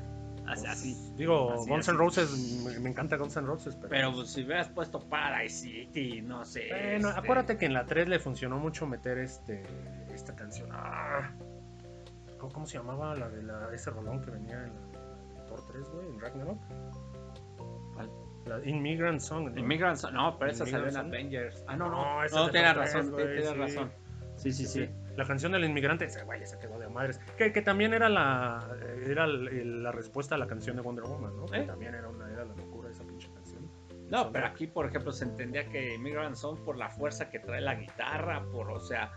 Así, 0.46 0.62
pues, 0.62 0.64
así. 0.72 1.12
Digo, 1.16 1.52
Así, 1.54 1.68
Guns. 1.68 1.88
N' 1.88 1.96
Roses, 1.96 2.62
me, 2.64 2.78
me 2.78 2.90
encanta 2.90 3.16
Guns 3.16 3.36
N' 3.36 3.46
Roses, 3.46 3.74
pero... 3.76 3.88
Pero 3.88 4.12
pues, 4.12 4.30
si 4.32 4.44
hubieras 4.44 4.68
puesto 4.68 5.00
Paradise 5.00 5.56
City, 5.56 6.22
no 6.22 6.44
sé. 6.44 6.68
Bueno, 6.70 7.08
este, 7.08 7.20
acuérdate 7.20 7.56
que 7.58 7.66
en 7.66 7.74
la 7.74 7.84
3 7.86 8.08
le 8.08 8.18
funcionó 8.20 8.58
mucho 8.58 8.86
meter 8.86 9.18
este 9.18 9.64
esta 10.14 10.36
canción. 10.36 10.68
Ah, 10.72 11.32
¿cómo, 12.38 12.52
cómo 12.52 12.66
se 12.66 12.78
llamaba 12.78 13.14
la 13.16 13.28
de 13.28 13.42
la, 13.42 13.70
ese 13.74 13.90
rolón 13.90 14.22
que 14.22 14.30
venía 14.30 14.54
en, 14.64 14.72
la- 14.92 15.40
en 15.40 15.46
Thor 15.48 15.60
3, 15.72 15.82
güey? 15.92 16.08
En 16.08 16.20
Ragnarok. 16.20 16.58
La 18.46 18.60
Immigrant 18.64 19.20
Song. 19.20 19.50
¿no? 19.52 19.58
Immigrant 19.60 19.96
Song- 19.98 20.12
No, 20.12 20.38
pero 20.38 20.50
esa 20.52 20.64
salió 20.66 20.88
en. 20.88 20.96
Avengers. 20.96 21.64
Ah, 21.66 21.76
no, 21.76 21.88
No, 21.90 22.16
no. 22.18 22.24
esa 22.24 22.36
No, 22.36 22.50
tienes 22.50 22.76
razón, 22.76 23.00
3, 23.00 23.10
güey, 23.12 23.26
tienes 23.26 23.48
sí. 23.50 23.54
razón. 23.56 23.90
Sí, 24.36 24.52
sí, 24.52 24.66
sí. 24.66 24.88
La 25.16 25.24
canción 25.24 25.52
del 25.52 25.64
inmigrante, 25.64 26.04
ese 26.04 26.22
güey, 26.24 26.42
esa 26.42 26.58
quedó 26.58 26.78
de 26.78 26.88
madres. 26.88 27.18
Que, 27.38 27.52
que 27.52 27.62
también 27.62 27.94
era 27.94 28.08
la 28.10 28.68
era 29.06 29.24
el- 29.24 29.48
el- 29.48 29.82
la 29.82 29.90
respuesta 29.92 30.34
a 30.34 30.38
la 30.38 30.46
canción 30.46 30.76
de 30.76 30.82
Wonder 30.82 31.04
Woman, 31.04 31.34
¿no? 31.36 31.46
Que 31.46 31.60
¿Eh? 31.60 31.62
también 31.64 31.94
era 31.94 32.08
una 32.08 32.30
era 32.30 32.44
la 32.44 32.54
locura 32.54 32.90
esa 32.90 33.02
pinche 33.04 33.28
canción. 33.32 33.66
No, 34.10 34.30
pero 34.30 34.46
aquí, 34.46 34.66
por 34.68 34.86
ejemplo, 34.86 35.10
se 35.10 35.24
entendía 35.24 35.68
que 35.68 35.94
Immigrant 35.94 36.36
Song 36.36 36.58
por 36.64 36.76
la 36.76 36.90
fuerza 36.90 37.30
que 37.30 37.38
trae 37.40 37.60
la 37.62 37.74
guitarra, 37.74 38.44
por, 38.52 38.70
o 38.70 38.78
sea, 38.78 39.10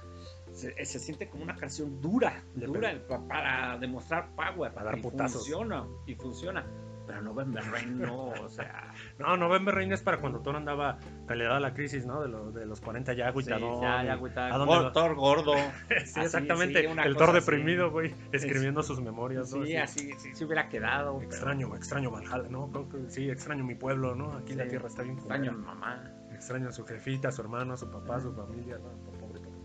se, 0.53 0.83
se 0.85 0.99
siente 0.99 1.29
como 1.29 1.43
una 1.43 1.55
canción 1.57 2.01
dura, 2.01 2.41
dura 2.55 2.91
pa- 3.07 3.27
para 3.27 3.77
demostrar 3.77 4.29
power. 4.35 4.71
Para 4.73 4.85
dar 4.87 4.97
y 4.97 5.01
putazos. 5.01 5.41
funciona, 5.43 5.85
y 6.07 6.15
funciona. 6.15 6.65
Pero 7.09 7.23
November 7.23 7.63
Rain 7.71 7.97
no, 7.97 8.27
o 8.27 8.49
sea, 8.49 8.93
No, 9.17 9.35
November 9.35 9.73
Rain 9.73 9.91
es 9.91 10.03
para 10.03 10.19
cuando 10.19 10.41
Thor 10.41 10.55
andaba, 10.55 10.99
daba 11.27 11.59
la 11.59 11.73
crisis, 11.73 12.05
¿no? 12.05 12.21
De, 12.21 12.29
los 12.29 12.53
de 12.53 12.67
los 12.67 12.81
40 12.81 13.13
ya 13.13 13.33
sí, 13.33 13.41
ya, 13.47 13.57
ya, 13.57 14.05
y- 14.05 14.07
agüita. 14.09 14.53
¿A 14.53 14.57
dónde 14.59 14.75
va? 14.75 14.91
Thor 14.91 15.15
gordo. 15.15 15.53
Sí, 15.89 15.95
Así, 15.95 16.19
exactamente. 16.21 16.81
sí, 16.81 16.99
el 17.03 17.15
Thor 17.15 17.33
deprimido, 17.33 17.89
güey, 17.89 18.13
escribiendo 18.31 18.83
sus 18.83 19.01
memorias, 19.01 19.51
¿no? 19.51 19.65
Sí, 19.65 19.75
así, 19.75 20.13
sí, 20.19 20.35
se 20.35 20.45
hubiera 20.45 20.69
quedado. 20.69 21.17
pero 21.17 21.31
Extraño, 21.31 21.75
extraño 21.75 22.11
Valhalla, 22.11 22.47
¿no? 22.47 22.69
Creo 22.69 22.89
que 22.89 23.09
sí, 23.09 23.27
extraño 23.27 23.63
mi 23.63 23.73
pueblo, 23.73 24.13
¿no? 24.13 24.33
Aquí 24.33 24.53
la 24.53 24.67
tierra 24.67 24.87
está 24.87 25.01
bien 25.01 25.17
Extraño 25.17 25.49
a 25.49 25.53
mi 25.55 25.65
mamá. 25.65 26.11
Extraño 26.31 26.69
a 26.69 26.71
su 26.71 26.85
jefita, 26.85 27.29
a 27.29 27.31
su 27.31 27.41
hermano, 27.41 27.73
a 27.73 27.77
su 27.77 27.89
papá, 27.89 28.17
a 28.17 28.21
su 28.21 28.31
familia, 28.33 28.77
¿no? 28.77 28.89
Pobre 29.19 29.39
papá. 29.39 29.57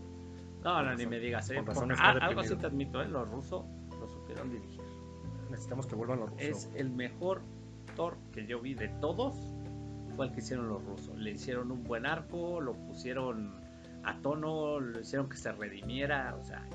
No, 0.63 0.81
no, 0.81 0.95
ni 0.95 1.05
me 1.05 1.19
digas, 1.19 1.47
¿eh? 1.51 1.63
ah, 1.99 2.17
algo 2.21 2.41
sí 2.43 2.55
te 2.55 2.65
admito, 2.65 3.03
¿eh? 3.03 3.07
Los 3.07 3.29
rusos 3.29 3.65
lo 3.99 4.07
supieron 4.07 4.49
dirigir. 4.49 4.84
Necesitamos 5.49 5.87
que 5.87 5.95
vuelvan 5.95 6.19
los 6.19 6.29
rusos. 6.31 6.45
es 6.45 6.69
el 6.75 6.89
mejor 6.89 7.41
Thor 7.95 8.17
que 8.31 8.45
yo 8.45 8.59
vi 8.59 8.73
de 8.73 8.89
todos. 8.99 9.35
Fue 10.15 10.27
el 10.27 10.31
que 10.31 10.39
hicieron 10.39 10.69
los 10.69 10.83
rusos. 10.83 11.17
Le 11.17 11.31
hicieron 11.31 11.71
un 11.71 11.83
buen 11.83 12.05
arco, 12.05 12.61
lo 12.61 12.73
pusieron 12.73 13.55
a 14.03 14.21
tono, 14.21 14.79
lo 14.79 14.99
hicieron 14.99 15.29
que 15.29 15.37
se 15.37 15.51
redimiera. 15.51 16.35
O 16.39 16.43
sea, 16.43 16.65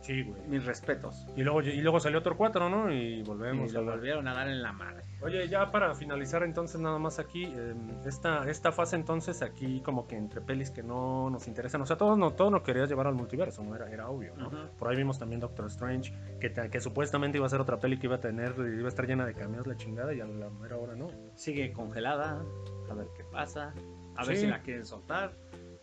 Sí, 0.00 0.22
güey. 0.22 0.40
mis 0.48 0.64
respetos. 0.64 1.26
Y 1.36 1.42
luego, 1.42 1.62
y 1.62 1.80
luego 1.80 2.00
salió 2.00 2.22
Thor 2.22 2.36
4, 2.36 2.68
¿no? 2.68 2.92
Y 2.92 3.20
Y 3.20 3.22
volvemos 3.22 3.70
a 3.70 3.74
lo 3.74 3.78
hablar. 3.80 3.96
volvieron 3.96 4.28
a 4.28 4.34
dar 4.34 4.48
en 4.48 4.62
la 4.62 4.72
madre. 4.72 5.04
Oye, 5.22 5.46
ya 5.48 5.70
para 5.70 5.94
finalizar 5.94 6.42
entonces 6.42 6.80
nada 6.80 6.98
más 6.98 7.18
aquí, 7.18 7.44
eh, 7.44 7.74
esta, 8.06 8.48
esta 8.48 8.72
fase 8.72 8.96
entonces 8.96 9.42
aquí 9.42 9.82
como 9.82 10.06
que 10.06 10.16
entre 10.16 10.40
pelis 10.40 10.70
que 10.70 10.82
no 10.82 11.28
nos 11.28 11.46
interesan, 11.46 11.82
o 11.82 11.86
sea, 11.86 11.96
todos 11.96 12.16
no, 12.16 12.30
todo 12.32 12.50
nos 12.50 12.62
querías 12.62 12.88
llevar 12.88 13.06
al 13.06 13.14
multiverso, 13.14 13.62
¿no? 13.62 13.76
Era, 13.76 13.90
era 13.90 14.08
obvio, 14.08 14.34
¿no? 14.36 14.50
Por 14.78 14.88
ahí 14.88 14.96
vimos 14.96 15.18
también 15.18 15.40
Doctor 15.40 15.66
Strange, 15.66 16.12
que, 16.40 16.50
que 16.70 16.80
supuestamente 16.80 17.36
iba 17.36 17.46
a 17.46 17.50
ser 17.50 17.60
otra 17.60 17.78
peli 17.78 17.98
que 17.98 18.06
iba 18.06 18.16
a 18.16 18.20
tener, 18.20 18.54
iba 18.58 18.86
a 18.86 18.88
estar 18.88 19.06
llena 19.06 19.26
de 19.26 19.34
cameos 19.34 19.66
la 19.66 19.76
chingada 19.76 20.14
y 20.14 20.20
a 20.20 20.24
la 20.26 20.48
mera 20.48 20.78
hora 20.78 20.94
no. 20.94 21.08
Sigue 21.34 21.72
congelada. 21.72 22.42
A 22.90 22.94
ver 22.94 23.08
qué 23.14 23.24
pasa. 23.24 23.74
A 24.16 24.24
ver 24.24 24.36
si 24.36 24.46
la 24.46 24.62
quieren 24.62 24.86
soltar. 24.86 25.34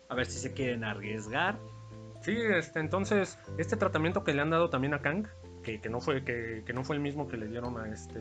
A 0.08 0.14
ver 0.16 0.26
si 0.26 0.38
se 0.38 0.52
quieren 0.52 0.82
arriesgar. 0.82 1.58
Sí, 2.20 2.36
este, 2.36 2.80
entonces, 2.80 3.38
este 3.58 3.76
tratamiento 3.76 4.24
que 4.24 4.34
le 4.34 4.42
han 4.42 4.50
dado 4.50 4.70
también 4.70 4.94
a 4.94 5.00
Kang, 5.00 5.26
que, 5.62 5.80
que 5.80 5.88
no 5.88 6.00
fue, 6.00 6.24
que, 6.24 6.62
que 6.66 6.72
no 6.72 6.84
fue 6.84 6.96
el 6.96 7.02
mismo 7.02 7.28
que 7.28 7.36
le 7.36 7.46
dieron 7.46 7.78
a 7.78 7.88
este 7.88 8.18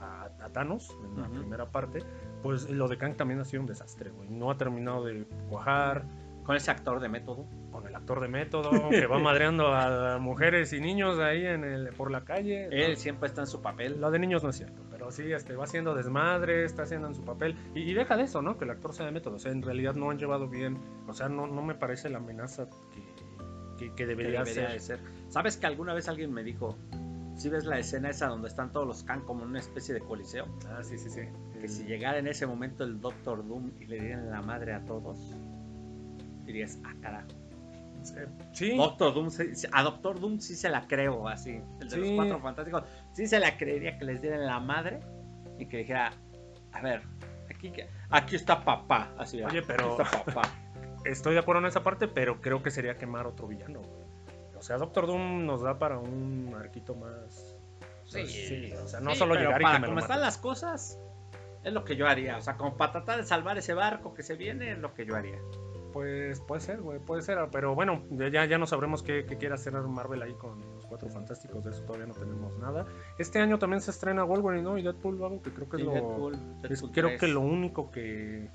a, 0.00 0.28
a- 0.44 0.48
Thanos 0.50 0.90
en 1.04 1.20
la 1.22 1.28
Ujú. 1.28 1.38
primera 1.40 1.66
parte, 1.70 2.00
pues 2.42 2.68
lo 2.68 2.88
de 2.88 2.98
Kang 2.98 3.14
también 3.16 3.40
ha 3.40 3.44
sido 3.44 3.60
un 3.62 3.66
desastre, 3.68 4.10
güey. 4.10 4.28
No 4.28 4.50
ha 4.50 4.56
terminado 4.56 5.04
de 5.04 5.24
cuajar. 5.48 6.04
Con 6.42 6.56
ese 6.56 6.72
actor 6.72 6.98
de 6.98 7.08
método. 7.08 7.46
con 7.70 7.86
el 7.86 7.94
actor 7.94 8.20
de 8.20 8.26
método 8.26 8.88
que 8.90 9.06
va 9.06 9.16
madreando 9.20 9.68
a 9.68 10.18
mujeres 10.18 10.72
y 10.72 10.80
niños 10.80 11.20
ahí 11.20 11.46
en 11.46 11.62
el, 11.62 11.90
por 11.94 12.10
la 12.10 12.24
calle. 12.24 12.66
Él 12.72 12.96
siempre 12.96 13.28
está 13.28 13.42
en 13.42 13.46
su 13.46 13.62
papel. 13.62 14.00
Lo 14.00 14.10
de 14.10 14.18
niños 14.18 14.42
no 14.42 14.50
es 14.50 14.56
cierto, 14.56 14.82
pero 14.90 15.12
sí, 15.12 15.32
este, 15.32 15.54
va 15.54 15.62
haciendo 15.62 15.94
desmadre, 15.94 16.64
está 16.64 16.82
haciendo 16.82 17.06
en 17.06 17.14
su 17.14 17.24
papel. 17.24 17.56
Y, 17.76 17.82
y 17.88 17.94
deja 17.94 18.16
de 18.16 18.24
eso, 18.24 18.42
¿no? 18.42 18.58
Que 18.58 18.64
el 18.64 18.72
actor 18.72 18.92
sea 18.92 19.06
de 19.06 19.12
método. 19.12 19.36
O 19.36 19.38
sea, 19.38 19.52
en 19.52 19.62
realidad 19.62 19.94
no 19.94 20.10
han 20.10 20.18
llevado 20.18 20.48
bien. 20.48 20.78
O 21.06 21.12
sea, 21.14 21.28
no, 21.28 21.46
no 21.46 21.62
me 21.62 21.76
parece 21.76 22.10
la 22.10 22.18
amenaza 22.18 22.66
que, 22.92 23.11
que, 23.90 23.94
que 23.94 24.06
debería, 24.06 24.42
debería 24.44 24.68
ser. 24.68 24.72
de 24.72 24.80
ser. 24.80 25.00
¿Sabes 25.28 25.56
que 25.56 25.66
alguna 25.66 25.94
vez 25.94 26.08
alguien 26.08 26.32
me 26.32 26.42
dijo, 26.42 26.76
si 27.36 27.48
ves 27.48 27.64
la 27.64 27.78
escena 27.78 28.10
esa 28.10 28.26
donde 28.28 28.48
están 28.48 28.70
todos 28.72 28.86
los 28.86 29.02
Khan 29.04 29.22
como 29.22 29.42
en 29.42 29.50
una 29.50 29.58
especie 29.60 29.94
de 29.94 30.00
coliseo, 30.00 30.46
Ah, 30.68 30.82
sí, 30.82 30.98
sí, 30.98 31.08
sí. 31.10 31.22
que 31.60 31.68
si 31.68 31.84
llegara 31.84 32.18
en 32.18 32.26
ese 32.28 32.46
momento 32.46 32.84
el 32.84 33.00
Doctor 33.00 33.46
Doom 33.46 33.70
y 33.80 33.86
le 33.86 34.00
dieran 34.00 34.30
la 34.30 34.42
madre 34.42 34.72
a 34.74 34.84
todos, 34.84 35.18
dirías, 36.44 36.78
ah, 36.84 36.92
carajo. 37.00 37.28
Sí, 38.52 38.76
Doctor 38.76 39.14
Doom, 39.14 39.30
sí- 39.30 39.54
sí- 39.54 39.68
a 39.72 39.82
Doctor 39.84 40.18
Doom 40.20 40.40
sí 40.40 40.56
se 40.56 40.68
la 40.68 40.86
creo, 40.88 41.28
así. 41.28 41.60
El 41.80 41.88
de 41.88 41.96
los 41.98 42.08
Sí. 42.08 42.16
cuatro 42.16 42.40
fantásticos, 42.40 42.82
sí 43.12 43.26
se 43.28 43.38
la 43.38 43.56
creería 43.56 43.96
que 43.96 44.04
les 44.04 44.20
dieran 44.20 44.44
la 44.44 44.58
madre 44.58 44.98
y 45.58 45.66
que 45.66 45.78
dijera, 45.78 46.12
a 46.72 46.82
ver, 46.82 47.02
aquí, 47.48 47.72
aquí 48.10 48.34
está 48.36 48.64
papá. 48.64 49.14
Así, 49.18 49.36
Oye, 49.42 49.58
aquí 49.60 49.66
pero- 49.68 49.92
está 50.02 50.24
papá. 50.24 50.42
Estoy 51.04 51.34
de 51.34 51.40
acuerdo 51.40 51.60
en 51.60 51.66
esa 51.66 51.82
parte, 51.82 52.08
pero 52.08 52.40
creo 52.40 52.62
que 52.62 52.70
sería 52.70 52.96
quemar 52.96 53.26
otro 53.26 53.46
villano. 53.48 53.80
güey. 53.80 54.02
O 54.56 54.62
sea, 54.62 54.78
Doctor 54.78 55.06
Doom 55.06 55.44
nos 55.44 55.62
da 55.62 55.78
para 55.78 55.98
un 55.98 56.54
arquito 56.56 56.94
más. 56.94 57.56
Sí, 58.04 58.26
sí, 58.26 58.72
o 58.72 58.86
sea, 58.86 59.00
no 59.00 59.12
sí, 59.12 59.16
solo 59.16 59.34
llegar 59.34 59.60
y 59.60 59.64
que 59.64 59.78
me 59.80 59.86
como 59.86 59.98
están 59.98 60.20
las 60.20 60.38
cosas, 60.38 60.98
es 61.64 61.72
lo 61.72 61.84
que 61.84 61.96
yo 61.96 62.06
haría. 62.06 62.36
O 62.36 62.42
sea, 62.42 62.56
como 62.56 62.76
para 62.76 62.92
tratar 62.92 63.18
de 63.18 63.24
salvar 63.24 63.58
ese 63.58 63.74
barco 63.74 64.14
que 64.14 64.22
se 64.22 64.36
viene, 64.36 64.72
es 64.72 64.78
lo 64.78 64.94
que 64.94 65.04
yo 65.06 65.16
haría. 65.16 65.38
Pues 65.92 66.40
puede 66.40 66.60
ser, 66.60 66.80
güey, 66.80 66.98
puede 67.00 67.22
ser. 67.22 67.38
Pero 67.50 67.74
bueno, 67.74 68.02
ya, 68.10 68.44
ya 68.44 68.56
no 68.58 68.66
sabremos 68.66 69.02
qué, 69.02 69.26
qué 69.26 69.36
quiere 69.36 69.54
hacer 69.54 69.74
Marvel 69.74 70.22
ahí 70.22 70.32
con 70.34 70.60
los 70.74 70.86
cuatro 70.86 71.08
fantásticos. 71.08 71.64
De 71.64 71.70
eso 71.70 71.82
todavía 71.82 72.06
no 72.06 72.14
tenemos 72.14 72.56
nada. 72.58 72.86
Este 73.18 73.40
año 73.40 73.58
también 73.58 73.80
se 73.82 73.90
estrena 73.90 74.22
Wolverine, 74.24 74.62
¿no? 74.62 74.78
Y 74.78 74.82
Deadpool, 74.82 75.22
algo 75.22 75.42
que 75.42 75.50
creo 75.52 75.68
que 75.68 75.76
Sí, 75.78 75.82
es 75.82 75.86
lo. 75.86 75.92
Deadpool, 75.92 76.38
creo 76.92 77.08
3. 77.08 77.20
que 77.20 77.28
lo 77.28 77.40
único 77.40 77.90
que, 77.90 78.48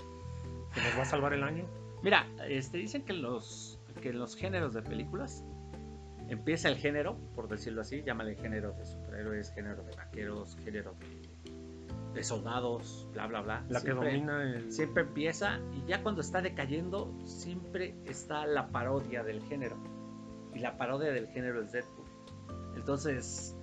que 0.73 0.81
nos 0.81 0.97
va 0.97 1.01
a 1.01 1.05
salvar 1.05 1.33
el 1.33 1.43
año. 1.43 1.65
Mira, 2.03 2.27
este, 2.47 2.77
dicen 2.77 3.03
que 3.03 3.13
los, 3.13 3.79
que 4.01 4.09
en 4.09 4.19
los 4.19 4.35
géneros 4.35 4.73
de 4.73 4.81
películas 4.81 5.43
empieza 6.29 6.69
el 6.69 6.77
género, 6.77 7.17
por 7.35 7.47
decirlo 7.47 7.81
así, 7.81 8.03
llámale 8.03 8.35
género 8.35 8.73
de 8.73 8.85
superhéroes, 8.85 9.51
género 9.51 9.83
de 9.83 9.95
vaqueros, 9.95 10.57
género 10.63 10.93
de, 10.99 12.13
de 12.13 12.23
soldados, 12.23 13.07
bla, 13.13 13.27
bla, 13.27 13.41
bla. 13.41 13.65
La 13.69 13.81
que 13.81 13.91
domina 13.91 14.43
el. 14.43 14.71
Siempre 14.71 15.03
empieza 15.03 15.59
y 15.73 15.87
ya 15.87 16.03
cuando 16.03 16.21
está 16.21 16.41
decayendo, 16.41 17.13
siempre 17.25 17.95
está 18.05 18.45
la 18.45 18.67
parodia 18.69 19.23
del 19.23 19.41
género. 19.43 19.77
Y 20.53 20.59
la 20.59 20.77
parodia 20.77 21.11
del 21.11 21.27
género 21.27 21.61
es 21.61 21.71
Deadpool. 21.71 22.07
Entonces, 22.75 23.55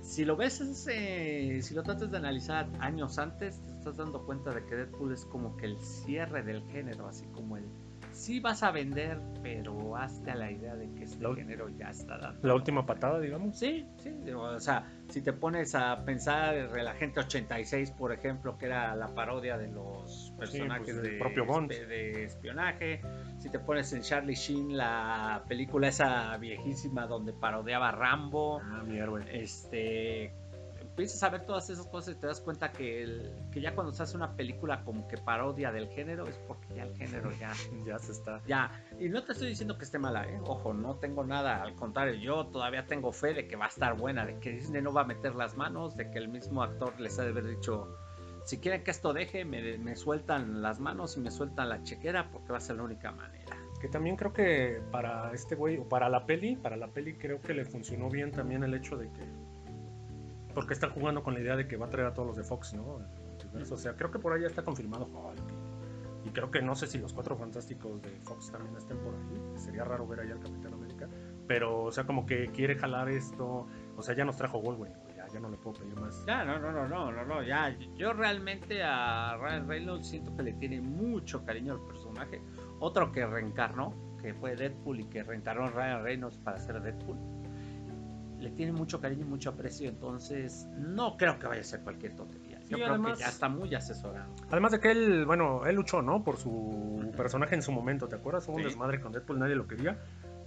si 0.00 0.24
lo 0.24 0.36
ves, 0.36 0.86
eh, 0.90 1.60
si 1.62 1.74
lo 1.74 1.82
tratas 1.82 2.10
de 2.10 2.16
analizar 2.16 2.68
años 2.80 3.18
antes, 3.18 3.60
te 3.64 3.69
estás 3.80 3.96
dando 3.96 4.24
cuenta 4.26 4.52
de 4.52 4.64
que 4.66 4.76
Deadpool 4.76 5.12
es 5.14 5.24
como 5.24 5.56
que 5.56 5.64
el 5.66 5.78
cierre 5.80 6.42
del 6.42 6.62
género, 6.70 7.06
así 7.08 7.26
como 7.28 7.56
el... 7.56 7.64
Sí 8.12 8.40
vas 8.40 8.62
a 8.62 8.72
vender, 8.72 9.20
pero 9.42 9.96
hazte 9.96 10.32
a 10.32 10.34
la 10.34 10.50
idea 10.50 10.74
de 10.74 10.92
que 10.94 11.04
este 11.04 11.22
La 11.22 11.34
género 11.34 11.68
ya 11.70 11.90
está 11.90 12.18
dando. 12.18 12.46
La 12.46 12.54
última 12.54 12.84
patada, 12.84 13.20
digamos. 13.20 13.56
Sí, 13.58 13.86
sí, 13.98 14.10
o 14.32 14.58
sea, 14.60 14.84
si 15.08 15.22
te 15.22 15.32
pones 15.32 15.74
a 15.76 16.04
pensar 16.04 16.56
en 16.56 16.76
el 16.76 16.88
Agente 16.88 17.20
86, 17.20 17.92
por 17.92 18.12
ejemplo, 18.12 18.58
que 18.58 18.66
era 18.66 18.94
la 18.96 19.14
parodia 19.14 19.56
de 19.56 19.68
los 19.68 20.34
personajes 20.38 20.84
pues, 20.92 21.02
del 21.02 21.12
de, 21.12 21.18
propio 21.18 21.46
Bond. 21.46 21.70
de 21.70 22.24
espionaje, 22.24 23.00
si 23.38 23.48
te 23.48 23.60
pones 23.60 23.92
en 23.92 24.02
Charlie 24.02 24.34
Sheen, 24.34 24.76
la 24.76 25.44
película 25.48 25.88
esa 25.88 26.36
viejísima 26.36 27.06
donde 27.06 27.32
parodiaba 27.32 27.90
a 27.90 27.92
Rambo, 27.92 28.60
Ah, 28.62 28.82
mi 28.84 28.98
héroe. 28.98 29.24
este 29.30 30.34
empiezas 30.90 31.22
a 31.22 31.30
ver 31.30 31.46
todas 31.46 31.70
esas 31.70 31.86
cosas 31.86 32.14
y 32.14 32.18
te 32.20 32.26
das 32.26 32.40
cuenta 32.40 32.72
que, 32.72 33.02
el- 33.02 33.32
que 33.50 33.60
ya 33.60 33.74
cuando 33.74 33.92
se 33.92 34.02
hace 34.02 34.16
una 34.16 34.36
película 34.36 34.82
como 34.84 35.08
que 35.08 35.16
parodia 35.16 35.72
del 35.72 35.88
género 35.88 36.26
es 36.26 36.36
porque 36.46 36.74
ya 36.74 36.82
el 36.84 36.94
género 36.96 37.30
ya 37.40 37.52
Ya 37.86 37.98
se 37.98 38.12
está. 38.12 38.40
ya, 38.46 38.70
y 38.98 39.08
no 39.08 39.22
te 39.24 39.32
estoy 39.32 39.48
diciendo 39.48 39.78
que 39.78 39.84
esté 39.84 39.98
mala, 39.98 40.28
¿eh? 40.28 40.38
Ojo, 40.44 40.74
no 40.74 40.96
tengo 40.96 41.24
nada, 41.24 41.62
al 41.62 41.74
contrario, 41.74 42.14
yo 42.14 42.46
todavía 42.48 42.86
tengo 42.86 43.12
fe 43.12 43.32
de 43.34 43.46
que 43.48 43.56
va 43.56 43.64
a 43.66 43.68
estar 43.68 43.96
buena, 43.96 44.26
de 44.26 44.38
que 44.38 44.50
Disney 44.52 44.82
no 44.82 44.92
va 44.92 45.02
a 45.02 45.06
meter 45.06 45.34
las 45.34 45.56
manos, 45.56 45.96
de 45.96 46.10
que 46.10 46.18
el 46.18 46.28
mismo 46.28 46.62
actor 46.62 46.98
les 47.00 47.18
ha 47.18 47.22
de 47.24 47.30
haber 47.30 47.46
dicho, 47.46 47.96
si 48.44 48.58
quieren 48.58 48.82
que 48.84 48.90
esto 48.90 49.12
deje, 49.12 49.44
me, 49.44 49.78
me 49.78 49.96
sueltan 49.96 50.60
las 50.62 50.80
manos 50.80 51.16
y 51.16 51.20
me 51.20 51.30
sueltan 51.30 51.68
la 51.68 51.82
chequera 51.82 52.30
porque 52.30 52.52
va 52.52 52.58
a 52.58 52.60
ser 52.60 52.76
la 52.76 52.82
única 52.82 53.12
manera. 53.12 53.56
Que 53.80 53.88
también 53.88 54.16
creo 54.16 54.32
que 54.32 54.82
para 54.90 55.32
este 55.32 55.54
güey, 55.54 55.78
o 55.78 55.88
para 55.88 56.08
la 56.10 56.26
peli, 56.26 56.56
para 56.56 56.76
la 56.76 56.88
peli 56.88 57.14
creo 57.14 57.40
que 57.40 57.54
le 57.54 57.64
funcionó 57.64 58.10
bien 58.10 58.30
también 58.32 58.62
el 58.64 58.74
hecho 58.74 58.96
de 58.96 59.10
que. 59.12 59.24
Porque 60.54 60.74
están 60.74 60.90
jugando 60.90 61.22
con 61.22 61.34
la 61.34 61.40
idea 61.40 61.56
de 61.56 61.66
que 61.68 61.76
va 61.76 61.86
a 61.86 61.90
traer 61.90 62.08
a 62.08 62.14
todos 62.14 62.28
los 62.28 62.36
de 62.36 62.44
Fox, 62.44 62.74
¿no? 62.74 63.00
O 63.70 63.76
sea, 63.76 63.94
creo 63.94 64.10
que 64.10 64.18
por 64.18 64.32
ahí 64.32 64.42
ya 64.42 64.48
está 64.48 64.62
confirmado. 64.62 65.08
Y, 66.24 66.30
creo 66.30 66.50
que 66.50 66.60
no 66.60 66.74
sé 66.74 66.86
si 66.86 66.98
los 66.98 67.12
cuatro 67.12 67.36
fantásticos 67.36 68.00
de 68.02 68.10
Fox 68.20 68.52
también 68.52 68.76
estén 68.76 68.98
por 68.98 69.14
ahí. 69.14 69.58
Sería 69.58 69.84
raro 69.84 70.06
ver 70.06 70.20
ahí 70.20 70.30
al 70.30 70.40
Capitán 70.40 70.74
América. 70.74 71.08
Pero, 71.46 71.84
o 71.84 71.92
sea, 71.92 72.04
como 72.04 72.26
que 72.26 72.50
quiere 72.52 72.76
jalar 72.76 73.08
esto. 73.08 73.66
O 73.96 74.02
sea, 74.02 74.14
ya 74.14 74.24
nos 74.24 74.36
trajo 74.36 74.60
Wolverine, 74.60 74.96
Ya, 75.32 75.40
no 75.40 75.48
le 75.48 75.56
puedo 75.56 75.80
pedir 75.80 75.96
más. 75.96 76.24
Ya, 76.26 76.44
no, 76.44 76.58
no, 76.58 76.72
no, 76.72 76.88
no, 76.88 77.10
no, 77.10 77.24
no, 77.24 77.42
ya, 77.42 77.76
yo 77.96 78.12
realmente 78.12 78.82
a 78.82 79.36
Ryan 79.36 79.68
Reynolds 79.68 80.08
siento 80.08 80.36
que 80.36 80.42
le 80.42 80.52
tiene 80.54 80.80
mucho 80.80 81.44
cariño 81.44 81.74
al 81.74 81.80
personaje. 81.86 82.42
Otro 82.80 83.12
que 83.12 83.26
reencarnó, 83.26 84.16
que 84.20 84.34
fue 84.34 84.56
Deadpool 84.56 85.00
y 85.00 85.04
que 85.04 85.22
reencarnó 85.22 85.70
Ryan 85.70 86.02
Reynolds 86.02 86.38
para 86.38 86.58
ser 86.58 86.80
Deadpool. 86.80 87.39
Le 88.40 88.50
tiene 88.50 88.72
mucho 88.72 89.00
cariño 89.00 89.22
y 89.26 89.28
mucho 89.28 89.50
aprecio, 89.50 89.88
entonces 89.88 90.66
no 90.78 91.16
creo 91.16 91.38
que 91.38 91.46
vaya 91.46 91.60
a 91.60 91.64
ser 91.64 91.80
cualquier 91.80 92.16
tontería. 92.16 92.58
Yo 92.60 92.66
Sí, 92.68 92.74
creo 92.74 92.88
además- 92.88 93.18
que 93.18 93.24
ya 93.24 93.28
está 93.30 93.48
muy 93.48 93.74
asesorado. 93.74 94.32
Además 94.50 94.72
de 94.72 94.80
que 94.80 94.90
él, 94.90 95.26
bueno, 95.26 95.66
él 95.66 95.76
luchó, 95.76 96.00
¿no? 96.02 96.24
Por 96.24 96.36
su 96.38 97.12
personaje 97.16 97.54
en 97.54 97.62
su 97.62 97.70
momento, 97.72 98.08
¿te 98.08 98.16
acuerdas? 98.16 98.48
Hubo 98.48 98.54
un 98.56 98.62
Sí. 98.62 98.68
desmadre 98.68 99.00
con 99.00 99.12
Deadpool, 99.12 99.38
nadie 99.38 99.54
lo 99.56 99.66
quería. 99.66 99.98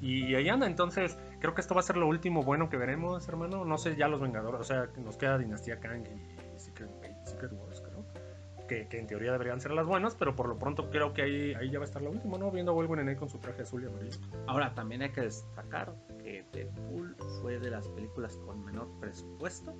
Y 0.01 0.35
ahí 0.35 0.49
anda, 0.49 0.65
entonces 0.67 1.17
creo 1.39 1.53
que 1.53 1.61
esto 1.61 1.75
va 1.75 1.79
a 1.79 1.83
ser 1.83 1.95
lo 1.97 2.07
último 2.07 2.43
bueno 2.43 2.69
que 2.69 2.77
veremos, 2.77 3.27
hermano. 3.29 3.63
No 3.63 3.77
sé, 3.77 3.95
ya 3.95 4.07
los 4.07 4.19
Vengadores, 4.21 4.59
o 4.59 4.63
sea, 4.63 4.87
que 4.93 4.99
nos 4.99 5.15
queda 5.17 5.37
Dinastía 5.37 5.79
Kang 5.79 6.03
y 6.07 6.42
Que, 8.73 8.87
que 8.87 8.97
en 8.99 9.05
teoría 9.05 9.31
deberían 9.31 9.59
ser 9.61 9.71
las 9.71 9.85
buenas, 9.85 10.15
pero 10.15 10.35
por 10.35 10.47
lo 10.49 10.57
pronto 10.57 10.89
creo 10.89 11.13
que 11.13 11.21
ahí, 11.21 11.53
ahí 11.53 11.69
ya 11.69 11.77
va 11.77 11.85
a 11.85 11.87
estar 11.87 12.01
lo 12.01 12.09
último, 12.09 12.39
¿no? 12.39 12.49
Viendo 12.49 12.71
a 12.71 12.75
Wolverine 12.75 13.15
con 13.15 13.29
su 13.29 13.37
traje 13.37 13.61
azul 13.61 13.83
y 13.83 13.85
amarillo. 13.87 14.17
Ahora 14.47 14.73
también 14.73 15.03
hay 15.03 15.11
que 15.11 15.21
destacar 15.21 15.93
que 16.23 16.43
Deadpool 16.51 17.15
fue 17.41 17.59
de 17.59 17.69
las 17.69 17.87
películas 17.89 18.35
con 18.37 18.65
menor 18.65 18.87
presupuesto. 18.99 19.75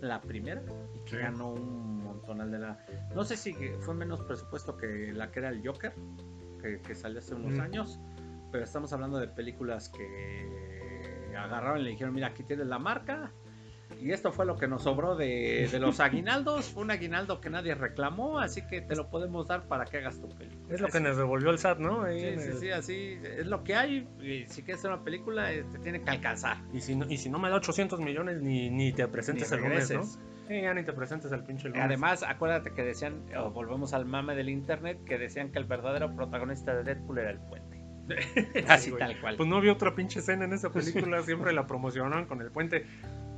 La 0.00 0.20
primera, 0.20 0.62
y 0.96 1.04
que 1.04 1.10
Sí. 1.10 1.16
ganó 1.16 1.52
un 1.52 2.02
montonal 2.02 2.50
de 2.50 2.58
la. 2.58 2.76
No 3.14 3.22
sé 3.24 3.36
si 3.36 3.52
fue 3.82 3.94
menos 3.94 4.20
presupuesto 4.22 4.76
que 4.76 5.12
la 5.12 5.30
que 5.30 5.38
era 5.38 5.50
el 5.50 5.64
Joker, 5.64 5.92
que, 6.60 6.80
que 6.80 6.94
salió 6.96 7.20
hace 7.20 7.36
unos 7.36 7.52
Mm. 7.52 7.60
años, 7.60 8.00
pero 8.50 8.64
estamos 8.64 8.92
hablando 8.92 9.18
de 9.20 9.28
películas 9.28 9.88
que 9.90 11.32
agarraron 11.38 11.78
y 11.80 11.84
le 11.84 11.90
dijeron: 11.90 12.12
Mira, 12.14 12.26
aquí 12.28 12.42
tienes 12.42 12.66
la 12.66 12.80
marca. 12.80 13.30
Y 14.02 14.12
esto 14.12 14.32
fue 14.32 14.44
lo 14.46 14.56
que 14.56 14.66
nos 14.66 14.82
sobró 14.82 15.14
de, 15.16 15.68
de 15.70 15.78
los 15.78 16.00
aguinaldos. 16.00 16.66
Fue 16.70 16.82
un 16.82 16.90
aguinaldo 16.90 17.40
que 17.40 17.50
nadie 17.50 17.74
reclamó, 17.74 18.38
así 18.40 18.62
que 18.66 18.80
te 18.80 18.96
lo 18.96 19.08
podemos 19.08 19.46
dar 19.46 19.68
para 19.68 19.84
que 19.84 19.98
hagas 19.98 20.20
tu 20.20 20.28
película. 20.28 20.74
Es 20.74 20.80
lo 20.80 20.88
que 20.88 21.00
nos 21.00 21.16
devolvió 21.16 21.50
el 21.50 21.58
SAT, 21.58 21.78
¿no? 21.78 22.02
Ahí 22.02 22.20
Sí, 22.20 22.26
sí, 22.40 22.48
el- 22.50 22.58
sí, 22.58 22.70
así 22.70 23.18
es 23.38 23.46
lo 23.46 23.62
que 23.62 23.74
hay. 23.76 24.08
Y 24.20 24.44
si 24.48 24.62
quieres 24.62 24.80
hacer 24.80 24.90
una 24.92 25.04
película, 25.04 25.52
eh, 25.52 25.64
te 25.72 25.78
tiene 25.78 26.02
que 26.02 26.10
alcanzar. 26.10 26.58
Y, 26.72 26.80
si 26.80 26.96
no, 26.96 27.06
y 27.08 27.16
si 27.18 27.30
no 27.30 27.38
me 27.38 27.48
da 27.48 27.56
800 27.56 28.00
millones, 28.00 28.42
ni, 28.42 28.70
ni 28.70 28.92
te 28.92 29.06
presentes 29.08 29.50
Ni 29.52 29.56
el 29.58 29.62
lunes, 29.62 29.90
¿no? 29.90 30.02
Sí, 30.04 30.60
ya 30.60 30.74
ni 30.74 30.82
te 30.82 30.92
presentes 30.92 31.30
el 31.32 31.44
pinche 31.44 31.68
lunes. 31.68 31.84
Además, 31.84 32.24
acuérdate 32.24 32.72
que 32.72 32.82
decían, 32.82 33.22
volvemos 33.54 33.94
al 33.94 34.04
mame 34.04 34.34
del 34.34 34.48
internet, 34.48 34.98
que 35.06 35.16
decían 35.16 35.52
que 35.52 35.58
el 35.58 35.64
verdadero 35.64 36.14
protagonista 36.14 36.74
de 36.74 36.82
Deadpool 36.82 37.18
era 37.18 37.30
el 37.30 37.38
puente. 37.38 37.80
Así 38.68 38.90
tal 38.98 39.18
cual. 39.20 39.36
Pues 39.36 39.48
no 39.48 39.56
había 39.56 39.72
otra 39.72 39.94
pinche 39.94 40.18
escena 40.18 40.44
en 40.44 40.52
esa 40.52 40.70
película, 40.70 41.22
siempre 41.22 41.52
la 41.52 41.66
promocionaban 41.68 42.26
con 42.26 42.42
el 42.42 42.50
puente. 42.50 42.84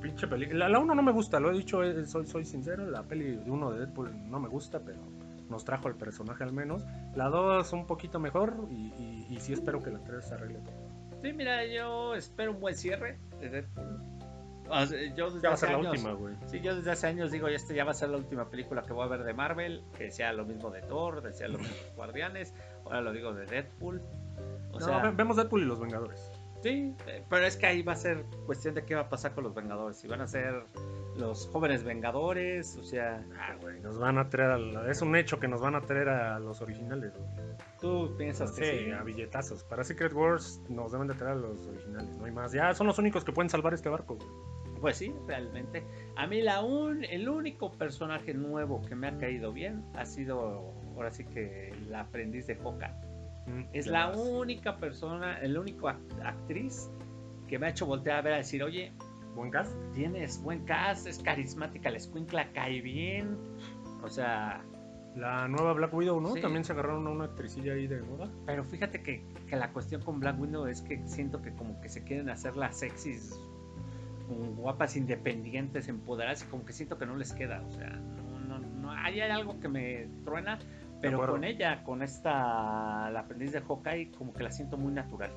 Pinche 0.05 0.27
película. 0.29 0.69
La 0.69 0.79
1 0.79 0.95
no 0.95 1.03
me 1.03 1.13
gusta, 1.13 1.41
lo 1.41 1.51
he 1.51 1.55
dicho, 1.55 1.83
eh, 1.83 2.05
soy, 2.07 2.27
soy 2.27 2.45
sincero. 2.45 2.89
La 2.91 3.03
peli 3.03 3.37
de 3.37 3.51
uno 3.51 3.71
de 3.73 3.81
Deadpool 3.81 4.11
no 4.31 4.39
me 4.39 4.49
gusta, 4.49 4.81
pero 4.81 4.99
nos 5.49 5.65
trajo 5.65 5.89
el 5.89 5.95
personaje 5.95 6.45
al 6.45 6.53
menos. 6.53 6.85
La 7.17 7.29
2 7.29 7.73
un 7.73 7.87
poquito 7.87 8.19
mejor 8.21 8.67
y, 8.71 8.93
y, 8.99 9.27
y 9.31 9.41
sí 9.41 9.53
espero 9.55 9.83
que 9.83 9.91
la 9.91 9.99
3 10.01 10.25
se 10.25 10.35
arregle 10.35 10.59
todo. 10.59 10.75
Sí, 11.23 11.33
mira, 11.33 11.65
yo 11.67 12.15
espero 12.15 12.53
un 12.53 12.61
buen 12.61 12.75
cierre 12.75 13.19
de 13.41 13.49
Deadpool. 13.49 14.01
O 14.69 14.87
sea, 14.87 14.99
yo 15.15 15.27
desde 15.27 15.41
Ya 15.43 15.49
va 15.51 15.55
a 15.55 15.57
ser 15.59 15.71
la 15.73 15.79
última, 15.79 16.13
güey. 16.13 16.35
Sí, 16.47 16.61
yo 16.61 16.75
desde 16.75 16.91
hace 16.91 17.07
años 17.07 17.31
digo, 17.31 17.49
este 17.49 17.75
ya 17.75 17.85
va 17.85 17.91
a 17.91 17.95
ser 17.95 18.09
la 18.11 18.17
última 18.17 18.49
película 18.51 18.83
que 18.83 18.93
voy 18.95 19.05
a 19.05 19.09
ver 19.09 19.23
de 19.25 19.33
Marvel, 19.35 19.85
que 19.97 20.11
sea 20.11 20.33
lo 20.33 20.45
mismo 20.47 20.71
de 20.71 20.81
Thor, 20.83 21.23
que 21.23 21.33
sea 21.35 21.49
lo 21.49 21.59
mismo 21.59 21.75
de 21.75 21.93
Guardianes, 21.97 22.55
ahora 22.85 23.01
lo 23.03 23.13
digo 23.13 23.33
de 23.35 23.45
Deadpool. 23.47 24.01
O 24.73 24.81
No, 24.81 24.85
sea, 24.85 24.99
ve- 25.03 25.11
vemos 25.13 25.37
Deadpool 25.37 25.63
y 25.63 25.67
los 25.67 25.79
Vengadores. 25.81 26.33
Sí, 26.65 26.95
eh, 27.07 27.23
pero 27.29 27.45
es 27.45 27.59
que 27.59 27.67
ahí 27.67 27.83
va 27.83 27.93
a 27.93 27.97
ser 27.97 28.25
cuestión 28.47 28.75
de 28.75 28.85
qué 28.87 28.95
va 28.95 29.03
a 29.03 29.09
pasar 29.11 29.35
con 29.35 29.45
los 29.45 29.55
Vengadores. 29.55 29.99
Si 29.99 30.09
van 30.09 30.23
a 30.23 30.27
ser 30.27 30.65
los 31.15 31.47
jóvenes 31.49 31.85
Vengadores, 31.85 32.77
o 32.79 32.85
sea, 32.85 33.23
Ah, 33.39 33.55
güey, 33.61 33.81
nos 33.81 33.99
van 33.99 34.17
a 34.17 34.31
traer 34.31 34.51
a 34.53 34.59
la- 34.59 34.91
Es 34.91 35.03
un 35.03 35.15
hecho 35.15 35.39
que 35.39 35.47
nos 35.47 35.61
van 35.61 35.75
a 35.75 35.83
traer 35.83 36.09
a 36.09 36.39
los 36.39 36.63
originales, 36.63 37.13
güey. 37.17 37.29
tú 37.81 38.15
piensas 38.17 38.53
que 38.53 38.65
Sí, 38.65 38.85
sí. 38.87 38.91
a 38.93 39.03
billetazos. 39.03 39.63
Para 39.65 39.85
Secret 39.85 40.15
Wars 40.15 40.63
nos 40.71 40.91
deben 40.91 41.07
de 41.07 41.13
traer 41.15 41.33
a 41.37 41.41
los 41.41 41.67
originales, 41.67 42.17
no 42.17 42.25
hay 42.25 42.33
más. 42.33 42.51
Ya 42.53 42.73
son 42.73 42.87
los 42.87 42.99
únicos 42.99 43.25
que 43.25 43.33
pueden 43.33 43.51
salvar 43.51 43.75
este 43.75 43.91
barco, 43.91 44.17
güey. 44.17 44.29
Pues 44.81 44.97
sí, 44.97 45.15
realmente. 45.27 45.85
A 46.17 46.27
mí 46.27 46.41
la 46.41 46.63
un, 46.63 47.05
el 47.05 47.29
único 47.29 47.73
personaje 47.73 48.33
nuevo 48.33 48.81
que 48.83 48.95
me 48.95 49.09
ha 49.09 49.19
caído 49.19 49.53
bien 49.53 49.85
ha 49.95 50.07
sido, 50.07 50.73
ahora 50.97 51.11
sí 51.11 51.25
que 51.27 51.75
la 51.89 52.01
aprendiz 52.01 52.47
de 52.47 52.57
Hawkeye. 52.57 53.04
Es 53.73 53.87
la 53.87 54.09
más. 54.09 54.19
única 54.19 54.77
persona, 54.77 55.39
el 55.41 55.57
único 55.59 55.89
act- 55.89 56.21
actriz 56.25 56.89
que 57.49 57.59
me 57.59 57.67
ha 57.67 57.71
hecho 57.71 57.87
voltear 57.87 58.19
a 58.19 58.23
ver 58.23 58.33
a 58.35 58.37
decir, 58.39 58.63
oye, 58.63 58.93
Buen 59.35 59.51
cast. 59.51 59.73
tienes 59.95 60.41
buen 60.43 60.65
cast, 60.65 61.07
es 61.07 61.19
carismática, 61.19 61.91
la 61.91 61.97
escuincla 61.97 62.53
cae 62.53 62.81
bien. 62.81 63.37
O 64.03 64.09
sea, 64.09 64.63
La 65.17 65.47
nueva 65.49 65.73
Black 65.75 65.93
Widow, 65.95 66.21
¿no? 66.21 66.35
Sí. 66.35 66.41
También 66.41 66.65
se 66.65 66.73
agarraron 66.73 67.07
a 67.07 67.11
una 67.11 67.25
actricilla 67.25 67.73
ahí 67.75 67.87
de 67.87 68.01
moda. 68.03 68.29
Pero 68.47 68.65
fíjate 68.65 69.03
que, 69.03 69.25
que 69.49 69.57
la 69.57 69.73
cuestión 69.73 70.03
con 70.03 70.19
Black 70.21 70.41
Widow 70.41 70.67
es 70.67 70.81
que 70.83 71.07
siento 71.07 71.41
que 71.43 71.53
como 71.53 71.81
que 71.81 71.89
se 71.89 72.03
quieren 72.03 72.31
hacer 72.31 72.57
las 72.57 72.79
sexys, 72.79 73.39
guapas, 74.57 74.97
independientes, 74.97 75.89
empoderadas, 75.89 76.43
y 76.45 76.47
como 76.47 76.65
que 76.65 76.73
siento 76.73 76.97
que 76.99 77.07
no 77.07 77.17
les 77.17 77.33
queda. 77.33 77.63
O 77.69 77.71
sea, 77.73 77.91
no, 77.91 78.41
no, 78.41 78.59
no 78.59 78.91
ahí 78.91 79.21
hay 79.21 79.31
algo 79.31 79.61
que 79.61 79.69
me 79.69 80.09
truena, 80.25 80.59
pero 81.05 81.17
acuerdo. 81.17 81.35
con 81.35 81.45
ella, 81.45 81.83
con 81.85 82.03
esta, 82.03 83.11
la 83.11 83.21
aprendiz 83.21 83.53
de 83.53 83.61
Hawkeye, 83.61 84.13
como 84.13 84.33
que 84.33 84.43
la 84.43 84.51
siento 84.51 84.77
muy 84.77 84.93
natural. 84.93 85.33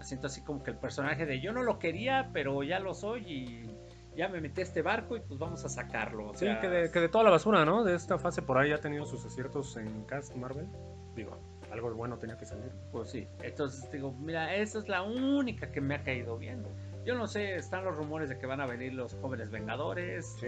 siento 0.00 0.26
así 0.26 0.42
como 0.42 0.62
que 0.62 0.70
el 0.70 0.78
personaje 0.78 1.26
de 1.26 1.40
yo 1.40 1.52
no 1.52 1.62
lo 1.62 1.78
quería, 1.78 2.30
pero 2.32 2.62
ya 2.62 2.78
lo 2.78 2.94
soy 2.94 3.22
y 3.26 3.78
ya 4.16 4.28
me 4.28 4.40
metí 4.40 4.60
a 4.60 4.64
este 4.64 4.82
barco 4.82 5.16
y 5.16 5.20
pues 5.20 5.38
vamos 5.38 5.64
a 5.64 5.68
sacarlo. 5.68 6.32
sí, 6.34 6.46
que 6.60 6.68
de, 6.68 6.90
que 6.90 7.00
de, 7.00 7.08
toda 7.08 7.24
la 7.24 7.30
basura, 7.30 7.64
¿no? 7.64 7.84
De 7.84 7.94
esta 7.94 8.18
fase 8.18 8.42
por 8.42 8.58
ahí 8.58 8.72
ha 8.72 8.80
tenido 8.80 9.06
sus 9.06 9.24
aciertos 9.24 9.76
en 9.76 10.04
Cast 10.04 10.34
Marvel. 10.34 10.66
Digo, 11.14 11.38
algo 11.70 11.94
bueno 11.94 12.18
tenía 12.18 12.36
que 12.36 12.44
salir. 12.44 12.72
Pues 12.90 13.10
sí, 13.10 13.28
entonces 13.42 13.90
digo, 13.90 14.12
mira, 14.12 14.54
esa 14.54 14.78
es 14.78 14.88
la 14.88 15.02
única 15.02 15.70
que 15.70 15.80
me 15.80 15.94
ha 15.94 16.02
caído 16.02 16.36
bien. 16.36 16.64
Yo 17.08 17.14
no 17.14 17.26
sé, 17.26 17.56
están 17.56 17.86
los 17.86 17.96
rumores 17.96 18.28
de 18.28 18.38
que 18.38 18.44
van 18.44 18.60
a 18.60 18.66
venir 18.66 18.92
los 18.92 19.14
jóvenes 19.14 19.50
vengadores. 19.50 20.36
Sí. 20.38 20.46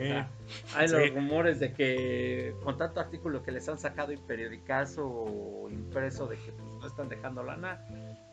hay 0.76 0.88
los 0.88 1.08
rumores 1.14 1.58
de 1.58 1.72
que 1.72 2.54
con 2.62 2.76
tanto 2.76 3.00
artículo 3.00 3.42
que 3.42 3.50
les 3.50 3.66
han 3.70 3.78
sacado 3.78 4.12
en 4.12 4.20
periodicazo 4.26 5.08
o 5.08 5.70
impreso 5.70 6.26
de 6.26 6.36
que 6.36 6.52
pues, 6.52 6.68
no 6.78 6.86
están 6.86 7.08
dejando 7.08 7.42
lana, 7.42 7.82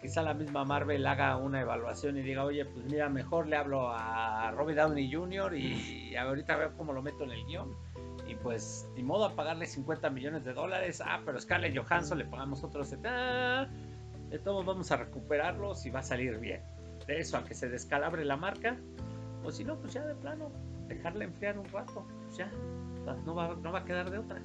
quizá 0.01 0.23
la 0.23 0.33
misma 0.33 0.65
Marvel 0.65 1.07
haga 1.07 1.37
una 1.37 1.61
evaluación 1.61 2.17
y 2.17 2.21
diga, 2.21 2.43
oye, 2.43 2.65
pues 2.65 2.83
mira, 2.87 3.07
mejor 3.07 3.47
le 3.47 3.55
hablo 3.55 3.93
a 3.93 4.51
Robbie 4.51 4.75
Downey 4.75 5.09
Jr. 5.09 5.55
y, 5.55 6.13
ahorita 6.17 6.57
veo 6.57 6.73
cómo 6.75 6.91
lo 6.91 7.01
meto 7.01 7.23
en 7.23 7.31
el 7.31 7.45
guion. 7.45 7.77
Y 8.27 8.35
pues, 8.35 8.89
ni 8.97 9.03
modo 9.03 9.23
a 9.23 9.35
pagarle 9.37 9.67
50 9.67 10.09
millones 10.09 10.43
de 10.43 10.51
dólares. 10.51 11.01
Ah, 11.01 11.21
pero 11.25 11.39
Scarlett 11.39 11.77
Johansson 11.77 12.17
le 12.17 12.25
pagamos 12.25 12.61
otros 12.61 12.89
70. 12.89 13.69
De 14.31 14.39
todos 14.39 14.65
vamos 14.65 14.91
a 14.91 14.97
recuperarlos 14.97 15.85
y 15.85 15.91
va 15.91 16.01
a 16.01 16.03
salir 16.03 16.37
bien 16.39 16.61
de 17.07 17.19
eso 17.19 17.37
a 17.37 17.43
que 17.43 17.53
se 17.53 17.69
descalabre 17.69 18.25
la 18.25 18.37
marca, 18.37 18.77
o 19.43 19.51
si 19.51 19.63
no, 19.63 19.77
pues 19.79 19.93
ya 19.93 20.05
de 20.05 20.15
plano, 20.15 20.51
dejarla 20.87 21.23
enfriar 21.23 21.57
un 21.57 21.65
rato, 21.65 22.05
pues 22.25 22.37
ya, 22.37 22.51
no 23.25 23.35
va, 23.35 23.55
no 23.55 23.71
va 23.71 23.79
a 23.79 23.85
quedar 23.85 24.11
de 24.11 24.17
otra. 24.17 24.41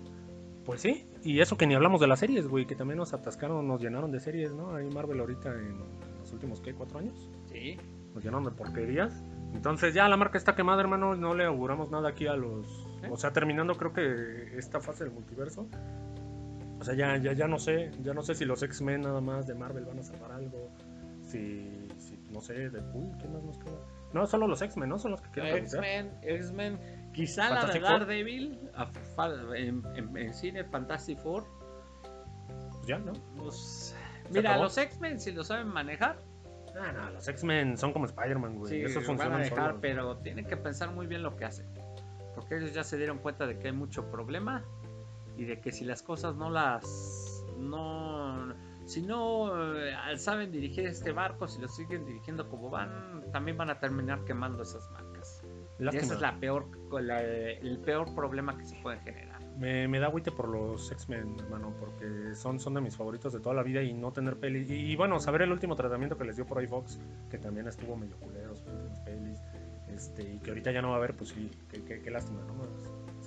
Pues 0.64 0.80
sí, 0.80 1.08
y 1.24 1.40
eso 1.40 1.56
que 1.56 1.66
ni 1.66 1.74
hablamos 1.74 2.00
de 2.00 2.06
las 2.06 2.20
series, 2.20 2.46
güey, 2.46 2.66
que 2.66 2.76
también 2.76 2.98
nos 2.98 3.12
atascaron, 3.12 3.66
nos 3.66 3.80
llenaron 3.80 4.12
de 4.12 4.20
series, 4.20 4.52
¿no? 4.52 4.76
Ahí 4.76 4.88
Marvel 4.88 5.18
ahorita 5.18 5.50
en 5.50 5.76
los 6.20 6.32
últimos, 6.32 6.60
¿qué? 6.60 6.72
¿Cuatro 6.72 7.00
años? 7.00 7.28
Sí. 7.50 7.76
Nos 8.14 8.22
llenaron 8.22 8.44
de 8.44 8.52
porquerías. 8.52 9.24
Entonces 9.54 9.92
ya 9.92 10.08
la 10.08 10.16
marca 10.16 10.38
está 10.38 10.54
quemada, 10.54 10.80
hermano, 10.80 11.16
no 11.16 11.34
le 11.34 11.44
auguramos 11.44 11.90
nada 11.90 12.10
aquí 12.10 12.26
a 12.26 12.36
los... 12.36 12.86
O 13.10 13.16
sea, 13.16 13.32
terminando 13.32 13.76
creo 13.76 13.92
que 13.92 14.56
esta 14.56 14.80
fase 14.80 15.04
del 15.04 15.12
multiverso. 15.12 15.66
O 16.78 16.84
sea, 16.84 16.94
ya, 16.94 17.16
ya, 17.16 17.32
ya 17.32 17.48
no 17.48 17.58
sé, 17.58 17.90
ya 18.02 18.14
no 18.14 18.22
sé 18.22 18.34
si 18.34 18.44
los 18.44 18.62
X-Men 18.62 19.02
nada 19.02 19.20
más 19.20 19.46
de 19.46 19.54
Marvel 19.54 19.84
van 19.84 19.98
a 19.98 20.02
salvar 20.02 20.32
algo. 20.32 20.70
Si 21.22 21.81
no 22.32 22.40
sé, 22.40 22.70
Deadpool, 22.70 23.16
¿qué 23.18 23.28
más 23.28 23.42
nos 23.42 23.58
queda? 23.58 23.78
No, 24.12 24.26
solo 24.26 24.46
los 24.46 24.60
X-Men, 24.60 24.88
¿no? 24.88 24.98
Son 24.98 25.12
los 25.12 25.20
que 25.20 25.30
quedan. 25.30 25.58
X-Men, 25.58 26.18
X-Men, 26.22 27.10
quizá 27.14 27.50
la 27.50 27.66
de 27.66 27.80
Daredevil 27.80 28.70
en, 29.56 29.82
en, 30.16 30.34
cine 30.34 30.64
Fantastic 30.64 31.18
Four. 31.20 31.44
Pues 32.70 32.86
ya, 32.86 32.98
¿no? 32.98 33.12
Pues, 33.36 33.96
mira, 34.30 34.58
los 34.58 34.76
X-Men, 34.76 35.20
si 35.20 35.32
lo 35.32 35.44
saben 35.44 35.68
manejar. 35.68 36.18
Ah, 36.78 36.92
no, 36.92 37.10
los 37.10 37.28
X-Men 37.28 37.76
son 37.76 37.92
como 37.92 38.06
Spider-Man, 38.06 38.56
güey. 38.56 38.70
Sí, 38.70 38.82
Eso 38.82 39.00
funciona. 39.02 39.36
manejar, 39.36 39.76
pero 39.80 40.16
tienen 40.18 40.46
que 40.46 40.56
pensar 40.56 40.90
muy 40.90 41.06
bien 41.06 41.22
lo 41.22 41.36
que 41.36 41.44
hacen. 41.44 41.66
Porque 42.34 42.56
ellos 42.56 42.72
ya 42.72 42.82
se 42.82 42.96
dieron 42.96 43.18
cuenta 43.18 43.46
de 43.46 43.58
que 43.58 43.68
hay 43.68 43.74
mucho 43.74 44.10
problema 44.10 44.64
y 45.36 45.44
de 45.44 45.60
que 45.60 45.70
si 45.72 45.84
las 45.84 46.02
cosas 46.02 46.34
no 46.34 46.50
las. 46.50 47.44
no 47.58 48.54
si 48.86 49.02
no 49.02 49.76
eh, 49.76 49.94
saben 50.16 50.50
dirigir 50.50 50.86
este 50.86 51.12
barco, 51.12 51.48
si 51.48 51.60
lo 51.60 51.68
siguen 51.68 52.04
dirigiendo 52.04 52.48
como 52.48 52.70
van, 52.70 53.24
también 53.32 53.56
van 53.56 53.70
a 53.70 53.78
terminar 53.78 54.24
quemando 54.24 54.62
esas 54.62 54.90
marcas. 54.90 55.42
Y 55.78 55.96
ese 55.96 56.14
es 56.14 56.20
la 56.20 56.38
peor, 56.38 56.66
el 56.98 57.78
peor 57.84 58.14
problema 58.14 58.56
que 58.56 58.64
se 58.64 58.76
puede 58.82 58.98
generar. 59.00 59.42
Me, 59.58 59.98
da 59.98 60.06
agüite 60.06 60.30
por 60.30 60.48
los 60.48 60.90
X-Men, 60.90 61.36
hermano, 61.38 61.74
porque 61.78 62.34
son, 62.34 62.58
son 62.58 62.74
de 62.74 62.80
mis 62.80 62.96
favoritos 62.96 63.32
de 63.32 63.40
toda 63.40 63.54
la 63.54 63.62
vida 63.62 63.82
y 63.82 63.92
no 63.92 64.12
tener 64.12 64.36
pelis. 64.36 64.70
Y, 64.70 64.96
bueno, 64.96 65.20
saber 65.20 65.42
el 65.42 65.52
último 65.52 65.76
tratamiento 65.76 66.16
que 66.16 66.24
les 66.24 66.36
dio 66.36 66.46
por 66.46 66.58
ahí 66.58 66.66
Fox, 66.66 66.98
que 67.30 67.38
también 67.38 67.68
estuvo 67.68 67.96
medio 67.96 68.16
culero 68.16 68.54
sus 68.56 68.66
últimas 68.68 69.00
pelis, 69.00 69.40
este, 69.88 70.22
y 70.22 70.38
que 70.38 70.50
ahorita 70.50 70.72
ya 70.72 70.82
no 70.82 70.88
va 70.88 70.94
a 70.94 70.98
haber, 70.98 71.14
pues 71.14 71.30
sí, 71.30 71.50
qué, 71.70 72.10
lástima, 72.10 72.40
¿no? 72.44 72.54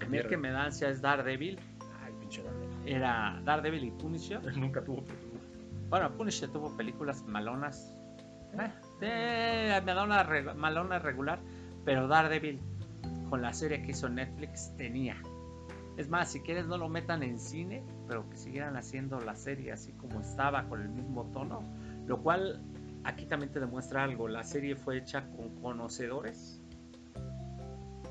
a 0.01 0.09
mí 0.09 0.17
el 0.17 0.27
que 0.27 0.37
me 0.37 0.49
da 0.49 0.65
ansia 0.65 0.89
es 0.89 1.01
Daredevil. 1.01 1.59
Ay, 2.03 2.13
pinche 2.19 2.43
Daredevil. 2.43 2.87
Era 2.87 3.41
Daredevil 3.43 3.83
y 3.85 3.91
Punisher. 3.91 4.41
Nunca 4.57 4.83
tuvo 4.83 5.03
bueno, 5.89 6.11
Punisher 6.17 6.49
tuvo 6.49 6.75
películas 6.75 7.23
malonas. 7.23 7.95
Eh, 9.01 9.81
malona, 9.85 10.53
malona 10.55 10.99
regular. 10.99 11.39
Pero 11.83 12.07
Daredevil, 12.07 12.59
con 13.29 13.41
la 13.41 13.53
serie 13.53 13.81
que 13.83 13.91
hizo 13.91 14.09
Netflix, 14.09 14.75
tenía. 14.77 15.21
Es 15.97 16.09
más, 16.09 16.31
si 16.31 16.41
quieres 16.41 16.65
no 16.65 16.77
lo 16.77 16.89
metan 16.89 17.23
en 17.23 17.39
cine, 17.39 17.83
pero 18.07 18.29
que 18.29 18.37
siguieran 18.37 18.75
haciendo 18.75 19.19
la 19.19 19.35
serie 19.35 19.71
así 19.71 19.93
como 19.93 20.19
estaba, 20.19 20.67
con 20.67 20.81
el 20.81 20.89
mismo 20.89 21.25
tono. 21.31 21.61
Lo 22.05 22.21
cual 22.21 22.61
aquí 23.03 23.25
también 23.25 23.51
te 23.51 23.59
demuestra 23.59 24.03
algo. 24.03 24.27
La 24.27 24.43
serie 24.43 24.75
fue 24.75 24.97
hecha 24.97 25.29
con 25.29 25.55
conocedores 25.61 26.61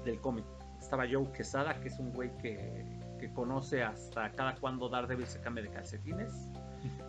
del 0.04 0.20
cómic. 0.20 0.44
Estaba 0.80 1.04
Joe 1.10 1.30
Quesada, 1.32 1.80
que 1.80 1.88
es 1.88 1.98
un 1.98 2.12
güey 2.12 2.30
que, 2.38 3.00
que 3.18 3.32
conoce 3.32 3.82
hasta 3.82 4.30
cada 4.32 4.54
cuando 4.54 4.88
Daredevil 4.88 5.26
se 5.26 5.40
cambia 5.40 5.64
de 5.64 5.70
calcetines 5.70 6.52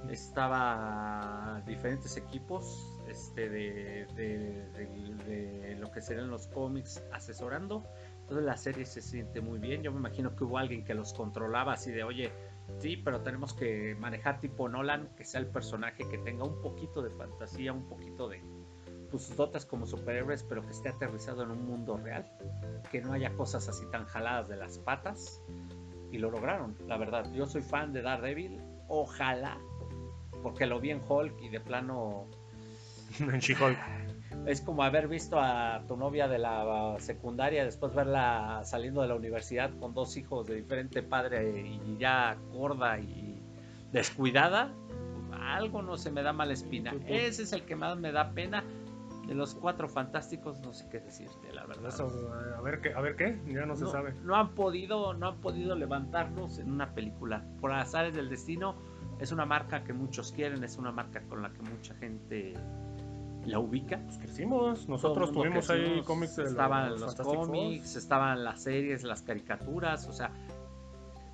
estaba 0.09 1.61
diferentes 1.65 2.17
equipos 2.17 2.99
este, 3.07 3.49
de, 3.49 4.05
de, 4.15 5.75
lo 5.79 5.91
que 5.91 6.01
serían 6.01 6.29
los 6.29 6.47
cómics 6.47 7.03
asesorando. 7.11 7.83
Entonces 8.21 8.45
la 8.45 8.57
serie 8.57 8.85
se 8.85 9.01
siente 9.01 9.41
muy 9.41 9.59
bien. 9.59 9.83
Yo 9.83 9.91
me 9.91 9.99
imagino 9.99 10.35
que 10.35 10.43
hubo 10.43 10.57
alguien 10.57 10.83
que 10.83 10.93
los 10.93 11.13
controlaba 11.13 11.73
así 11.73 11.91
de, 11.91 12.03
oye, 12.03 12.31
sí, 12.79 12.97
pero 12.97 13.21
tenemos 13.21 13.53
que 13.53 13.95
manejar 13.99 14.39
tipo 14.39 14.67
Nolan, 14.67 15.09
que 15.15 15.25
sea 15.25 15.39
el 15.39 15.47
personaje 15.47 16.07
que 16.09 16.17
tenga 16.19 16.43
un 16.43 16.61
poquito 16.61 17.01
de 17.01 17.11
fantasía, 17.11 17.71
un 17.71 17.87
poquito 17.87 18.27
de 18.27 18.41
pues, 19.11 19.35
dotas 19.35 19.65
como 19.65 19.85
superhéroes, 19.85 20.43
pero 20.43 20.63
que 20.63 20.71
esté 20.71 20.89
aterrizado 20.89 21.43
en 21.43 21.51
un 21.51 21.65
mundo 21.65 21.97
real. 21.97 22.25
Que 22.91 23.01
no 23.01 23.13
haya 23.13 23.33
cosas 23.33 23.69
así 23.69 23.85
tan 23.91 24.05
jaladas 24.05 24.47
de 24.47 24.57
las 24.57 24.79
patas. 24.79 25.41
Y 26.11 26.17
lo 26.17 26.31
lograron, 26.31 26.77
la 26.87 26.97
verdad. 26.97 27.31
Yo 27.33 27.45
soy 27.45 27.61
fan 27.61 27.91
de 27.91 28.01
Daredevil 28.01 28.61
Ojalá, 28.87 29.57
porque 30.43 30.65
lo 30.65 30.79
vi 30.79 30.91
en 30.91 31.01
Hulk 31.07 31.41
y 31.41 31.49
de 31.49 31.59
plano. 31.59 32.27
en 33.19 33.39
She-Hulk. 33.39 33.77
Es 34.45 34.61
como 34.61 34.83
haber 34.83 35.07
visto 35.07 35.39
a 35.39 35.81
tu 35.87 35.97
novia 35.97 36.27
de 36.27 36.37
la 36.37 36.97
secundaria, 36.99 37.65
después 37.65 37.95
verla 37.95 38.61
saliendo 38.63 39.01
de 39.01 39.07
la 39.07 39.15
universidad 39.15 39.71
con 39.79 39.93
dos 39.93 40.17
hijos 40.17 40.45
de 40.45 40.55
diferente 40.55 41.01
padre 41.01 41.61
y 41.61 41.97
ya 41.97 42.37
gorda 42.51 42.99
y 42.99 43.41
descuidada. 43.91 44.71
Algo 45.31 45.81
no 45.81 45.97
se 45.97 46.11
me 46.11 46.21
da 46.21 46.31
mala 46.31 46.53
espina. 46.53 46.93
Ese 47.07 47.43
es 47.43 47.53
el 47.53 47.63
que 47.63 47.75
más 47.75 47.97
me 47.97 48.11
da 48.11 48.31
pena. 48.33 48.63
De 49.27 49.33
los 49.33 49.55
cuatro 49.55 49.87
fantásticos, 49.89 50.59
no 50.59 50.73
sé 50.73 50.87
qué 50.89 50.99
decirte, 50.99 51.51
la 51.51 51.65
verdad. 51.65 51.91
a 52.57 52.61
ver 52.61 52.81
qué, 52.81 52.93
a 52.93 53.01
ver 53.01 53.15
qué, 53.15 53.39
ya 53.47 53.65
no 53.65 53.75
se 53.75 53.87
sabe. 53.87 54.13
No 54.23 54.35
han 54.35 54.49
podido, 54.49 55.13
no 55.13 55.29
han 55.29 55.37
podido 55.37 55.75
levantarnos 55.75 56.59
en 56.59 56.71
una 56.71 56.93
película. 56.93 57.43
Por 57.59 57.71
azares 57.71 58.13
del 58.13 58.29
destino, 58.29 58.75
es 59.19 59.31
una 59.31 59.45
marca 59.45 59.83
que 59.83 59.93
muchos 59.93 60.31
quieren, 60.31 60.63
es 60.63 60.77
una 60.77 60.91
marca 60.91 61.21
con 61.21 61.41
la 61.41 61.51
que 61.51 61.61
mucha 61.61 61.95
gente 61.95 62.53
la 63.45 63.59
ubica. 63.59 63.99
Pues 64.05 64.17
crecimos, 64.17 64.87
nosotros 64.87 65.31
tuvimos 65.31 65.69
ahí 65.69 66.01
cómics 66.03 66.35
de 66.35 66.43
Estaban 66.43 66.99
los, 66.99 67.15
cómics, 67.15 67.95
estaban 67.95 68.43
las 68.43 68.63
series, 68.63 69.03
las 69.03 69.21
caricaturas, 69.21 70.07
o 70.07 70.13
sea, 70.13 70.31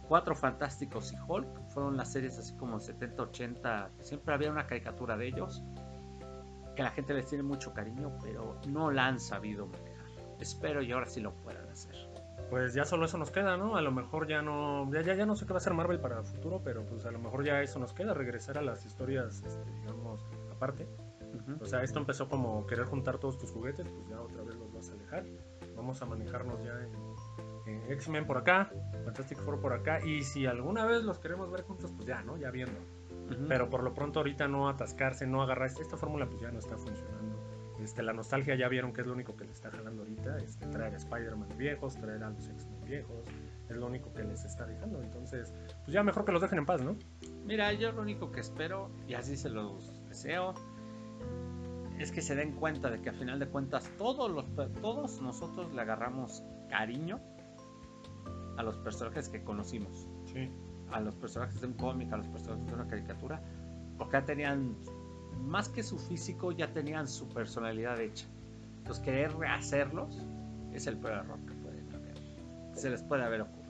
Cuatro 0.07 0.35
Fantásticos 0.35 1.13
y 1.13 1.15
Hulk 1.25 1.69
fueron 1.69 1.95
las 1.95 2.11
series 2.11 2.37
así 2.37 2.53
como 2.55 2.81
70, 2.81 3.23
80, 3.23 3.91
siempre 3.99 4.33
había 4.33 4.51
una 4.51 4.67
caricatura 4.67 5.15
de 5.15 5.27
ellos 5.27 5.63
que 6.75 6.83
la 6.83 6.91
gente 6.91 7.13
les 7.13 7.25
tiene 7.27 7.43
mucho 7.43 7.73
cariño, 7.73 8.17
pero 8.21 8.59
no 8.67 8.91
la 8.91 9.07
han 9.07 9.19
sabido 9.19 9.67
manejar. 9.67 10.05
Espero 10.39 10.81
y 10.81 10.91
ahora 10.91 11.07
sí 11.07 11.21
lo 11.21 11.33
puedan 11.33 11.67
hacer. 11.69 11.95
Pues 12.49 12.73
ya 12.73 12.83
solo 12.83 13.05
eso 13.05 13.17
nos 13.17 13.31
queda, 13.31 13.55
¿no? 13.55 13.77
A 13.77 13.81
lo 13.81 13.91
mejor 13.91 14.27
ya 14.27 14.41
no, 14.41 14.91
ya, 14.91 15.01
ya, 15.01 15.13
ya 15.13 15.25
no 15.25 15.35
sé 15.35 15.45
qué 15.45 15.53
va 15.53 15.57
a 15.57 15.61
hacer 15.61 15.73
Marvel 15.73 15.99
para 15.99 16.19
el 16.19 16.25
futuro, 16.25 16.61
pero 16.63 16.85
pues 16.85 17.05
a 17.05 17.11
lo 17.11 17.19
mejor 17.19 17.45
ya 17.45 17.61
eso 17.61 17.79
nos 17.79 17.93
queda, 17.93 18.13
regresar 18.13 18.57
a 18.57 18.61
las 18.61 18.85
historias, 18.85 19.41
este, 19.45 19.71
digamos, 19.71 20.25
aparte. 20.51 20.85
O 21.61 21.65
sea, 21.65 21.81
esto 21.81 21.99
empezó 21.99 22.27
como 22.27 22.67
querer 22.67 22.85
juntar 22.85 23.17
todos 23.19 23.37
tus 23.37 23.51
juguetes, 23.51 23.87
pues 23.87 24.07
ya 24.09 24.19
otra 24.19 24.43
vez 24.43 24.55
los 24.55 24.73
vas 24.73 24.89
a 24.89 24.93
alejar. 24.93 25.25
Vamos 25.77 26.01
a 26.01 26.05
manejarnos 26.05 26.61
ya 26.63 26.73
en, 26.83 27.81
X-Men 27.89 28.25
por 28.25 28.37
acá, 28.37 28.69
Fantastic 29.05 29.37
Four 29.39 29.61
por 29.61 29.71
acá, 29.71 30.05
y 30.05 30.23
si 30.23 30.45
alguna 30.45 30.85
vez 30.85 31.03
los 31.03 31.19
queremos 31.19 31.49
ver 31.51 31.61
juntos, 31.61 31.91
pues 31.95 32.05
ya, 32.05 32.21
¿no? 32.21 32.35
Ya 32.35 32.51
viendo. 32.51 32.77
Pero 33.47 33.69
por 33.69 33.83
lo 33.83 33.93
pronto 33.93 34.19
ahorita 34.19 34.47
no 34.47 34.69
atascarse, 34.69 35.25
no 35.27 35.41
agarrar 35.41 35.67
esta 35.67 35.97
fórmula 35.97 36.27
pues 36.27 36.41
ya 36.41 36.51
no 36.51 36.59
está 36.59 36.77
funcionando. 36.77 37.37
Este, 37.81 38.03
la 38.03 38.13
nostalgia 38.13 38.55
ya 38.55 38.67
vieron 38.67 38.93
que 38.93 39.01
es 39.01 39.07
lo 39.07 39.13
único 39.13 39.35
que 39.35 39.43
les 39.43 39.55
está 39.55 39.71
jalando 39.71 40.03
ahorita, 40.03 40.37
este, 40.37 40.67
traer 40.67 40.93
a 40.93 40.97
Spider-Man 40.97 41.49
viejos, 41.57 41.95
traer 41.95 42.23
a 42.23 42.29
los 42.29 42.47
X-Men 42.47 42.83
viejos, 42.83 43.25
es 43.69 43.75
lo 43.75 43.87
único 43.87 44.13
que 44.13 44.23
les 44.23 44.45
está 44.45 44.67
dejando. 44.67 45.01
Entonces, 45.01 45.51
pues 45.83 45.93
ya 45.93 46.03
mejor 46.03 46.23
que 46.23 46.31
los 46.31 46.41
dejen 46.41 46.59
en 46.59 46.65
paz, 46.65 46.83
¿no? 46.83 46.95
Mira, 47.43 47.73
yo 47.73 47.91
lo 47.91 48.03
único 48.03 48.31
que 48.31 48.41
espero, 48.41 48.91
y 49.07 49.15
así 49.15 49.35
se 49.35 49.49
los 49.49 50.07
deseo, 50.07 50.53
es 51.97 52.11
que 52.11 52.21
se 52.21 52.35
den 52.35 52.53
cuenta 52.53 52.91
de 52.91 53.01
que 53.01 53.09
a 53.09 53.13
final 53.13 53.39
de 53.39 53.47
cuentas 53.47 53.89
todos, 53.97 54.29
los, 54.29 54.45
todos 54.81 55.19
nosotros 55.21 55.73
le 55.73 55.81
agarramos 55.81 56.43
cariño 56.69 57.19
a 58.57 58.63
los 58.63 58.77
personajes 58.77 59.27
que 59.29 59.43
conocimos. 59.43 60.07
Sí 60.25 60.51
a 60.91 60.99
los 60.99 61.15
personajes 61.15 61.59
de 61.61 61.67
un 61.67 61.73
cómic, 61.73 62.11
a 62.13 62.17
los 62.17 62.27
personajes 62.27 62.67
de 62.67 62.73
una 62.73 62.87
caricatura, 62.87 63.41
porque 63.97 64.13
ya 64.13 64.25
tenían 64.25 64.75
más 65.43 65.69
que 65.69 65.83
su 65.83 65.97
físico, 65.97 66.51
ya 66.51 66.71
tenían 66.71 67.07
su 67.07 67.27
personalidad 67.29 67.99
hecha. 67.99 68.27
Entonces, 68.77 69.03
querer 69.03 69.33
rehacerlos 69.35 70.21
es 70.73 70.87
el 70.87 70.97
peor 70.97 71.25
error 71.25 71.39
que 71.45 71.53
pueden 71.53 71.93
haber. 71.93 72.17
Se 72.75 72.89
les 72.89 73.03
puede 73.03 73.23
haber 73.23 73.41
ocurrido. 73.41 73.61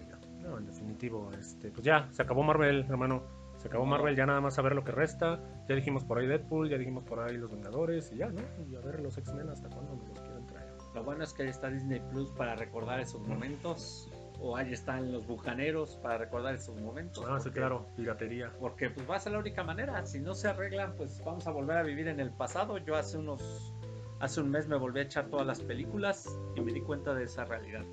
No, 0.41 0.57
en 0.57 0.65
definitivo, 0.65 1.31
este, 1.37 1.69
pues 1.69 1.83
ya, 1.83 2.07
se 2.11 2.21
acabó 2.23 2.43
Marvel, 2.43 2.85
hermano. 2.89 3.23
Se 3.57 3.67
acabó 3.67 3.85
Marvel, 3.85 4.15
ya 4.15 4.25
nada 4.25 4.41
más 4.41 4.57
a 4.57 4.63
ver 4.63 4.73
lo 4.73 4.83
que 4.83 4.91
resta. 4.91 5.39
Ya 5.69 5.75
dijimos 5.75 6.03
por 6.03 6.17
ahí 6.17 6.25
Deadpool, 6.25 6.67
ya 6.67 6.79
dijimos 6.79 7.03
por 7.03 7.19
ahí 7.19 7.37
Los 7.37 7.51
Vengadores 7.51 8.11
y 8.11 8.17
ya, 8.17 8.29
¿no? 8.29 8.41
Y 8.67 8.75
a 8.75 8.79
ver 8.79 8.99
los 9.01 9.15
X-Men 9.19 9.49
hasta 9.49 9.69
cuándo 9.69 9.95
nos 9.95 10.07
los 10.07 10.19
quieren 10.19 10.47
traer. 10.47 10.73
Lo 10.95 11.03
bueno 11.03 11.23
es 11.23 11.33
que 11.33 11.43
ahí 11.43 11.49
está 11.49 11.69
Disney 11.69 12.01
Plus 12.09 12.31
para 12.31 12.55
recordar 12.55 12.99
esos 12.99 13.21
momentos. 13.21 14.09
O 14.43 14.57
ahí 14.57 14.73
están 14.73 15.11
los 15.11 15.27
bucaneros 15.27 15.97
para 16.01 16.17
recordar 16.17 16.55
esos 16.55 16.75
momentos. 16.81 17.23
Ah, 17.29 17.39
sí, 17.39 17.51
claro, 17.51 17.85
piratería. 17.95 18.51
Porque 18.59 18.89
pues 18.89 19.07
va 19.09 19.17
a 19.17 19.19
ser 19.19 19.33
la 19.33 19.39
única 19.39 19.63
manera. 19.63 20.03
Si 20.05 20.19
no 20.19 20.33
se 20.33 20.47
arreglan, 20.47 20.95
pues 20.95 21.23
vamos 21.23 21.45
a 21.45 21.51
volver 21.51 21.77
a 21.77 21.83
vivir 21.83 22.07
en 22.07 22.19
el 22.19 22.31
pasado. 22.31 22.79
Yo 22.79 22.95
hace 22.95 23.17
unos, 23.19 23.71
hace 24.19 24.41
un 24.41 24.49
mes 24.49 24.67
me 24.67 24.77
volví 24.77 24.99
a 24.99 25.03
echar 25.03 25.27
todas 25.29 25.45
las 25.45 25.61
películas 25.61 26.27
y 26.55 26.61
me 26.61 26.73
di 26.73 26.81
cuenta 26.81 27.13
de 27.13 27.25
esa 27.25 27.45
realidad. 27.45 27.83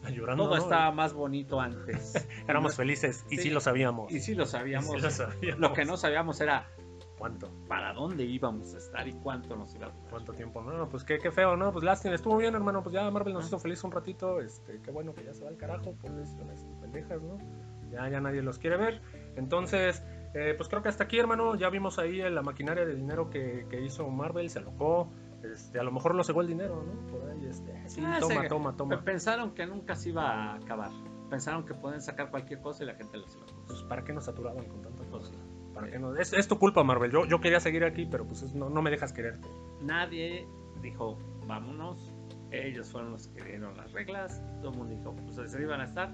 pues, 0.00 0.14
Llorando. 0.14 0.44
todo 0.44 0.56
¿no? 0.56 0.62
estaba 0.62 0.92
más 0.92 1.12
bonito 1.12 1.60
antes. 1.60 2.14
Éramos 2.48 2.76
felices 2.76 3.24
y 3.28 3.36
sí, 3.38 3.42
Sí. 3.44 3.50
lo 3.50 3.60
sabíamos. 3.60 4.12
Y 4.12 4.20
sí 4.20 4.34
lo 4.36 4.46
sabíamos. 4.46 4.92
Sí 4.94 5.00
lo 5.00 5.10
sabíamos. 5.10 5.58
Lo 5.60 5.72
que 5.72 5.84
no 5.84 5.96
sabíamos 5.96 6.40
era 6.40 6.68
¿Cuánto? 7.20 7.50
para 7.68 7.92
dónde 7.92 8.24
íbamos 8.24 8.74
a 8.74 8.78
estar 8.78 9.06
y 9.06 9.12
cuánto 9.12 9.54
nos 9.54 9.74
iba 9.74 9.88
a 9.88 9.90
durar. 9.90 10.10
¿Cuánto 10.10 10.32
tiempo? 10.32 10.62
No, 10.62 10.88
pues 10.88 11.04
qué, 11.04 11.18
qué 11.18 11.30
feo, 11.30 11.54
¿no? 11.54 11.70
Pues 11.70 11.84
lástima, 11.84 12.14
estuvo 12.14 12.38
bien, 12.38 12.54
hermano. 12.54 12.82
Pues 12.82 12.94
ya 12.94 13.08
Marvel 13.10 13.34
nos 13.34 13.46
hizo 13.46 13.58
feliz 13.58 13.84
un 13.84 13.92
ratito. 13.92 14.40
Este, 14.40 14.80
qué 14.82 14.90
bueno 14.90 15.14
que 15.14 15.22
ya 15.22 15.34
se 15.34 15.44
va 15.44 15.50
al 15.50 15.58
carajo 15.58 15.92
por 16.00 16.10
decisiones 16.12 16.66
pendejas, 16.80 17.20
¿no? 17.22 17.36
Ya, 17.90 18.08
ya 18.08 18.20
nadie 18.20 18.40
los 18.40 18.58
quiere 18.58 18.78
ver. 18.78 19.02
Entonces, 19.36 20.02
eh, 20.34 20.54
pues 20.56 20.68
creo 20.70 20.82
que 20.82 20.88
hasta 20.88 21.04
aquí, 21.04 21.18
hermano. 21.18 21.56
Ya 21.56 21.68
vimos 21.68 21.98
ahí 21.98 22.18
la 22.30 22.40
maquinaria 22.42 22.86
de 22.86 22.94
dinero 22.94 23.28
que, 23.28 23.66
que 23.68 23.82
hizo 23.82 24.08
Marvel, 24.08 24.48
se 24.48 24.58
alocó. 24.60 25.10
Este, 25.44 25.78
a 25.78 25.82
lo 25.82 25.92
mejor 25.92 26.14
lo 26.14 26.24
cegó 26.24 26.40
el 26.40 26.46
dinero, 26.48 26.82
¿no? 26.82 27.06
Por 27.06 27.28
ahí, 27.30 27.46
este, 27.46 27.88
sí, 27.88 28.02
Ah, 28.04 28.16
toma, 28.20 28.48
toma, 28.48 28.76
toma. 28.76 29.04
Pensaron 29.04 29.52
que 29.52 29.66
nunca 29.66 29.94
se 29.94 30.08
iba 30.08 30.26
a 30.26 30.54
acabar. 30.54 30.90
Pensaron 31.28 31.64
que 31.66 31.74
pueden 31.74 32.00
sacar 32.00 32.30
cualquier 32.30 32.60
cosa 32.60 32.82
y 32.82 32.86
la 32.86 32.94
gente 32.94 33.18
los 33.18 33.34
iba 33.36 33.44
a 33.44 33.66
Pues. 33.66 33.82
¿para 33.84 34.04
qué 34.04 34.12
nos 34.12 34.24
saturaban 34.24 34.64
con 34.64 34.82
tantas 34.82 35.06
Pues, 35.08 35.28
cosas? 35.28 35.36
¿Para 35.80 35.92
qué 35.92 35.98
no? 35.98 36.14
Es, 36.16 36.32
es 36.32 36.48
tu 36.48 36.58
culpa, 36.58 36.82
Marvel. 36.84 37.10
Yo, 37.10 37.24
yo 37.26 37.40
quería 37.40 37.60
seguir 37.60 37.84
aquí, 37.84 38.06
pero 38.10 38.26
pues 38.26 38.42
es- 38.42 38.54
no, 38.54 38.68
no 38.70 38.82
me 38.82 38.90
dejas 38.90 39.12
quererte. 39.12 39.48
Nadie 39.82 40.46
dijo, 40.82 41.18
vámonos. 41.46 42.12
Ellos 42.50 42.90
fueron 42.90 43.12
los 43.12 43.28
que 43.28 43.42
dieron 43.44 43.76
las 43.76 43.92
reglas. 43.92 44.42
Todo 44.60 44.72
el 44.72 44.78
mundo 44.78 44.94
dijo, 44.94 45.14
pues 45.14 45.50
se 45.50 45.62
iban 45.62 45.80
a 45.80 45.84
estar. 45.84 46.12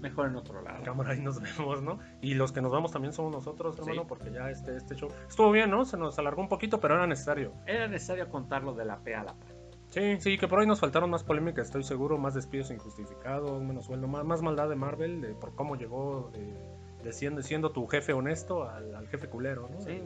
Mejor 0.00 0.28
en 0.28 0.36
otro 0.36 0.60
lado. 0.62 0.82
cámara 0.84 1.10
ahí 1.12 1.20
nos 1.20 1.40
vemos, 1.58 1.82
¿no? 1.82 1.98
Y 2.20 2.34
los 2.34 2.52
que 2.52 2.60
nos 2.60 2.70
vamos 2.70 2.92
también 2.92 3.12
somos 3.12 3.32
nosotros, 3.32 3.78
hermano, 3.78 4.02
Sí. 4.02 4.06
porque 4.08 4.30
ya 4.30 4.50
este, 4.50 4.76
este 4.76 4.94
show 4.94 5.08
estuvo 5.28 5.50
bien, 5.50 5.70
¿no? 5.70 5.84
Se 5.84 5.96
nos 5.96 6.18
alargó 6.18 6.42
un 6.42 6.48
poquito, 6.48 6.80
pero 6.80 6.94
era 6.94 7.06
necesario. 7.06 7.52
Era 7.66 7.88
necesario 7.88 8.28
contarlo 8.28 8.74
de 8.74 8.84
la 8.84 8.98
P 9.02 9.14
a 9.14 9.24
la 9.24 9.34
P. 9.34 9.46
Sí, 9.88 10.16
sí, 10.20 10.36
que 10.38 10.48
por 10.48 10.58
ahí 10.60 10.66
nos 10.66 10.80
faltaron 10.80 11.08
más 11.10 11.24
polémicas, 11.24 11.66
estoy 11.66 11.82
seguro, 11.84 12.18
más 12.18 12.34
despidos 12.34 12.70
injustificados, 12.70 13.62
menos 13.62 13.86
sueldo, 13.86 14.06
más, 14.08 14.24
más 14.24 14.42
maldad 14.42 14.68
de 14.68 14.76
Marvel, 14.76 15.20
de 15.22 15.28
por 15.34 15.54
cómo 15.54 15.76
llegó 15.76 16.30
de, 16.32 16.75
de 17.06 17.12
siendo, 17.12 17.40
siendo 17.42 17.70
tu 17.70 17.86
jefe 17.86 18.12
honesto 18.12 18.68
al, 18.68 18.94
al 18.94 19.08
jefe 19.08 19.28
culero, 19.28 19.68
¿no? 19.72 19.80
Sí. 19.80 20.02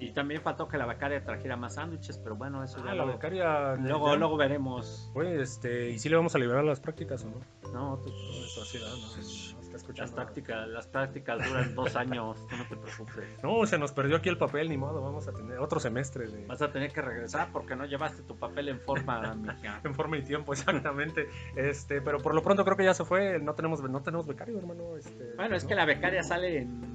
Y 0.00 0.12
también 0.12 0.42
faltó 0.42 0.68
que 0.68 0.76
la 0.76 0.86
becaria 0.86 1.22
trajera 1.24 1.56
más 1.56 1.74
sándwiches, 1.74 2.18
pero 2.18 2.34
bueno, 2.36 2.62
eso 2.64 2.78
Ah, 2.82 2.86
ya 2.88 2.94
la 2.94 3.04
becaria. 3.04 3.74
luego, 3.76 4.08
ya- 4.12 4.16
luego 4.16 4.36
veremos. 4.36 5.10
Oye, 5.14 5.40
este, 5.40 5.90
¿y 5.90 5.98
si 5.98 6.08
le 6.08 6.16
vamos 6.16 6.34
a 6.34 6.38
liberar 6.38 6.64
las 6.64 6.80
prácticas 6.80 7.24
o 7.24 7.28
no? 7.28 7.72
No, 7.72 7.96
tú- 7.98 8.10
no, 8.10 9.53
está 9.76 9.76
escuchando. 9.76 10.16
las 10.16 10.24
prácticas, 10.24 10.68
las 10.68 10.86
prácticas 10.86 11.48
duran 11.48 11.74
dos 11.74 11.96
años, 11.96 12.46
tú 12.48 12.56
no 12.56 12.64
te 12.66 12.76
preocupes. 12.76 13.42
No, 13.42 13.66
se 13.66 13.78
nos 13.78 13.92
perdió 13.92 14.16
aquí 14.16 14.28
el 14.28 14.38
papel, 14.38 14.68
ni 14.68 14.76
modo, 14.76 15.02
vamos 15.02 15.26
a 15.28 15.32
tener 15.32 15.58
otro 15.58 15.80
semestre 15.80 16.26
de... 16.28 16.46
Vas 16.46 16.62
a 16.62 16.70
tener 16.70 16.92
que 16.92 17.02
regresar 17.02 17.48
porque 17.52 17.76
no 17.76 17.84
llevaste 17.84 18.22
tu 18.22 18.36
papel 18.36 18.68
en 18.68 18.80
forma, 18.80 19.34
mija. 19.34 19.80
En 19.84 19.94
forma 19.94 20.16
y 20.18 20.22
tiempo, 20.22 20.52
exactamente. 20.52 21.28
Este, 21.56 22.00
pero 22.00 22.18
por 22.18 22.34
lo 22.34 22.42
pronto 22.42 22.64
creo 22.64 22.76
que 22.76 22.84
ya 22.84 22.94
se 22.94 23.04
fue. 23.04 23.38
No 23.38 23.54
tenemos, 23.54 23.82
no 23.82 24.02
tenemos 24.02 24.26
becario, 24.26 24.58
hermano. 24.58 24.96
Este, 24.96 25.34
Bueno, 25.36 25.56
es 25.56 25.64
¿no? 25.64 25.68
que 25.68 25.74
la 25.74 25.84
becaria 25.84 26.22
sale 26.22 26.58
en, 26.58 26.93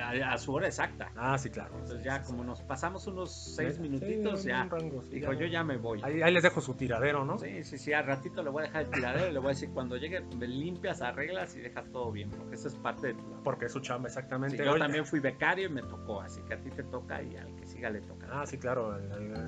a, 0.00 0.32
a 0.32 0.38
su 0.38 0.52
hora 0.52 0.66
exacta. 0.66 1.10
Ah, 1.16 1.36
sí, 1.38 1.50
claro. 1.50 1.70
Entonces 1.74 1.98
sí, 1.98 2.04
ya 2.04 2.18
sí, 2.20 2.26
como 2.26 2.42
sí. 2.42 2.46
nos 2.48 2.62
pasamos 2.62 3.06
unos 3.06 3.30
seis 3.32 3.78
minutitos, 3.78 4.44
ya 4.44 4.64
rango, 4.64 5.02
dijo, 5.10 5.32
ya. 5.32 5.38
yo 5.40 5.46
ya 5.46 5.64
me 5.64 5.76
voy. 5.76 6.00
Ahí, 6.02 6.22
ahí 6.22 6.32
les 6.32 6.42
dejo 6.42 6.60
su 6.60 6.74
tiradero, 6.74 7.24
¿no? 7.24 7.38
Sí, 7.38 7.64
sí, 7.64 7.78
sí, 7.78 7.92
al 7.92 8.06
ratito 8.06 8.42
le 8.42 8.50
voy 8.50 8.62
a 8.62 8.66
dejar 8.66 8.82
el 8.82 8.90
tiradero 8.90 9.28
y 9.28 9.32
le 9.32 9.38
voy 9.38 9.46
a 9.46 9.50
decir, 9.50 9.70
cuando 9.70 9.96
llegue, 9.96 10.20
me 10.36 10.46
limpias, 10.46 11.02
arreglas 11.02 11.54
y 11.56 11.60
dejas 11.60 11.90
todo 11.90 12.10
bien, 12.12 12.30
porque 12.30 12.54
eso 12.54 12.68
es 12.68 12.74
parte 12.76 13.08
de 13.08 13.14
tu 13.14 13.22
labor. 13.22 13.42
Porque 13.42 13.64
es 13.66 13.72
su 13.72 13.80
chamba, 13.80 14.08
exactamente. 14.08 14.56
yo 14.56 14.72
Oye- 14.72 14.78
también 14.80 15.04
fui 15.06 15.20
becario 15.20 15.66
y 15.66 15.70
me 15.72 15.82
tocó, 15.82 16.20
así 16.20 16.40
que 16.42 16.54
a 16.54 16.58
ti 16.60 16.70
te 16.70 16.82
toca 16.84 17.22
y 17.22 17.36
al 17.36 17.54
que 17.56 17.66
siga 17.66 17.90
le 17.90 18.00
toca. 18.00 18.26
Ah, 18.30 18.46
sí, 18.46 18.58
claro. 18.58 18.96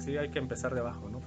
Sí, 0.01 0.17
hay 0.17 0.31
que 0.31 0.39
empezar 0.39 0.75
de 0.75 0.81
abajo, 0.81 1.09
¿no? 1.09 1.21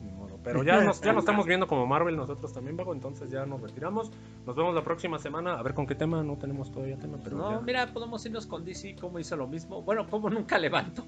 Pero 0.43 0.63
ya 0.63 0.81
nos, 0.83 1.01
ya 1.01 1.13
nos 1.13 1.23
estamos 1.23 1.45
viendo 1.45 1.67
como 1.67 1.85
Marvel 1.85 2.15
nosotros 2.17 2.51
también, 2.53 2.75
Vago. 2.77 2.93
Entonces 2.93 3.29
ya 3.31 3.45
nos 3.45 3.61
retiramos. 3.61 4.11
Nos 4.45 4.55
vemos 4.55 4.75
la 4.75 4.83
próxima 4.83 5.17
semana. 5.19 5.53
A 5.59 5.63
ver 5.63 5.73
con 5.73 5.85
qué 5.87 5.95
tema. 5.95 6.23
No 6.23 6.37
tenemos 6.37 6.71
todavía 6.71 6.97
tema, 6.97 7.17
pero 7.23 7.37
no, 7.37 7.51
ya. 7.51 7.59
mira, 7.61 7.87
podemos 7.93 8.25
irnos 8.25 8.45
con 8.45 8.65
DC, 8.65 8.95
como 8.99 9.19
hizo 9.19 9.35
lo 9.35 9.47
mismo. 9.47 9.81
Bueno, 9.81 10.07
como 10.09 10.29
nunca 10.29 10.57
levantó, 10.57 11.03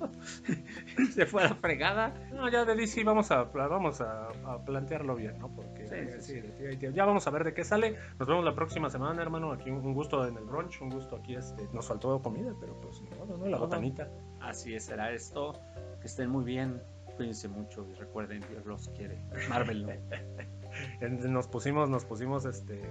se 1.13 1.25
fue 1.25 1.43
a 1.43 1.49
la 1.49 1.55
fregada. 1.55 2.13
No, 2.33 2.49
ya 2.49 2.65
de 2.65 2.75
DC 2.75 3.03
vamos 3.03 3.31
a, 3.31 3.43
vamos 3.43 4.01
a, 4.01 4.29
a 4.45 4.63
plantearlo 4.65 5.15
bien, 5.15 5.37
¿no? 5.39 5.49
Porque 5.49 5.85
Sí, 6.19 6.41
sí, 6.41 6.41
sí, 6.79 6.87
ya 6.93 7.05
vamos 7.05 7.27
a 7.27 7.31
ver 7.31 7.43
de 7.43 7.53
qué 7.53 7.63
sale. 7.63 7.97
Nos 8.19 8.27
vemos 8.27 8.43
la 8.43 8.55
próxima 8.55 8.89
semana, 8.89 9.21
hermano. 9.21 9.51
Aquí 9.51 9.69
un, 9.69 9.85
un 9.85 9.93
gusto 9.93 10.25
en 10.27 10.37
el 10.37 10.43
brunch, 10.45 10.81
un 10.81 10.89
gusto 10.89 11.15
aquí. 11.17 11.35
Este, 11.35 11.67
nos 11.73 11.87
faltó 11.87 12.21
comida, 12.21 12.53
pero 12.59 12.79
pues 12.81 13.01
¿no? 13.01 13.25
La 13.25 13.35
No, 13.37 13.49
no. 13.49 13.59
botanita. 13.59 14.07
Así 14.41 14.73
es, 14.73 14.85
será 14.85 15.11
esto. 15.11 15.59
Que 16.01 16.07
estén 16.07 16.29
muy 16.29 16.43
bien, 16.43 16.81
Cuídense 17.15 17.47
mucho 17.47 17.87
y 17.89 17.93
recuerden, 17.93 18.43
Dios 18.49 18.65
los 18.65 18.89
quiere. 18.89 19.21
Marvel 19.49 19.85
no. 19.85 21.29
nos 21.29 21.47
pusimos, 21.47 21.89
nos 21.89 22.05
pusimos 22.05 22.45
este 22.45 22.81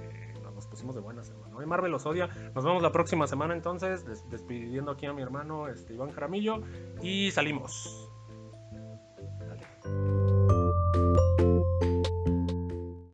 nos 0.54 0.66
pusimos 0.66 0.94
de 0.94 1.00
buenas, 1.00 1.28
hermano. 1.30 1.62
Y 1.62 1.66
Marvel 1.66 1.90
los 1.90 2.06
odia. 2.06 2.28
Nos 2.54 2.64
vemos 2.64 2.82
la 2.82 2.92
próxima 2.92 3.26
semana 3.26 3.54
entonces, 3.54 4.04
despidiendo 4.30 4.92
aquí 4.92 5.06
a 5.06 5.12
mi 5.12 5.22
hermano 5.22 5.68
este, 5.68 5.94
Iván 5.94 6.12
Jaramillo. 6.12 6.62
Y 7.02 7.30
salimos. 7.32 8.10
Dale. 9.40 10.23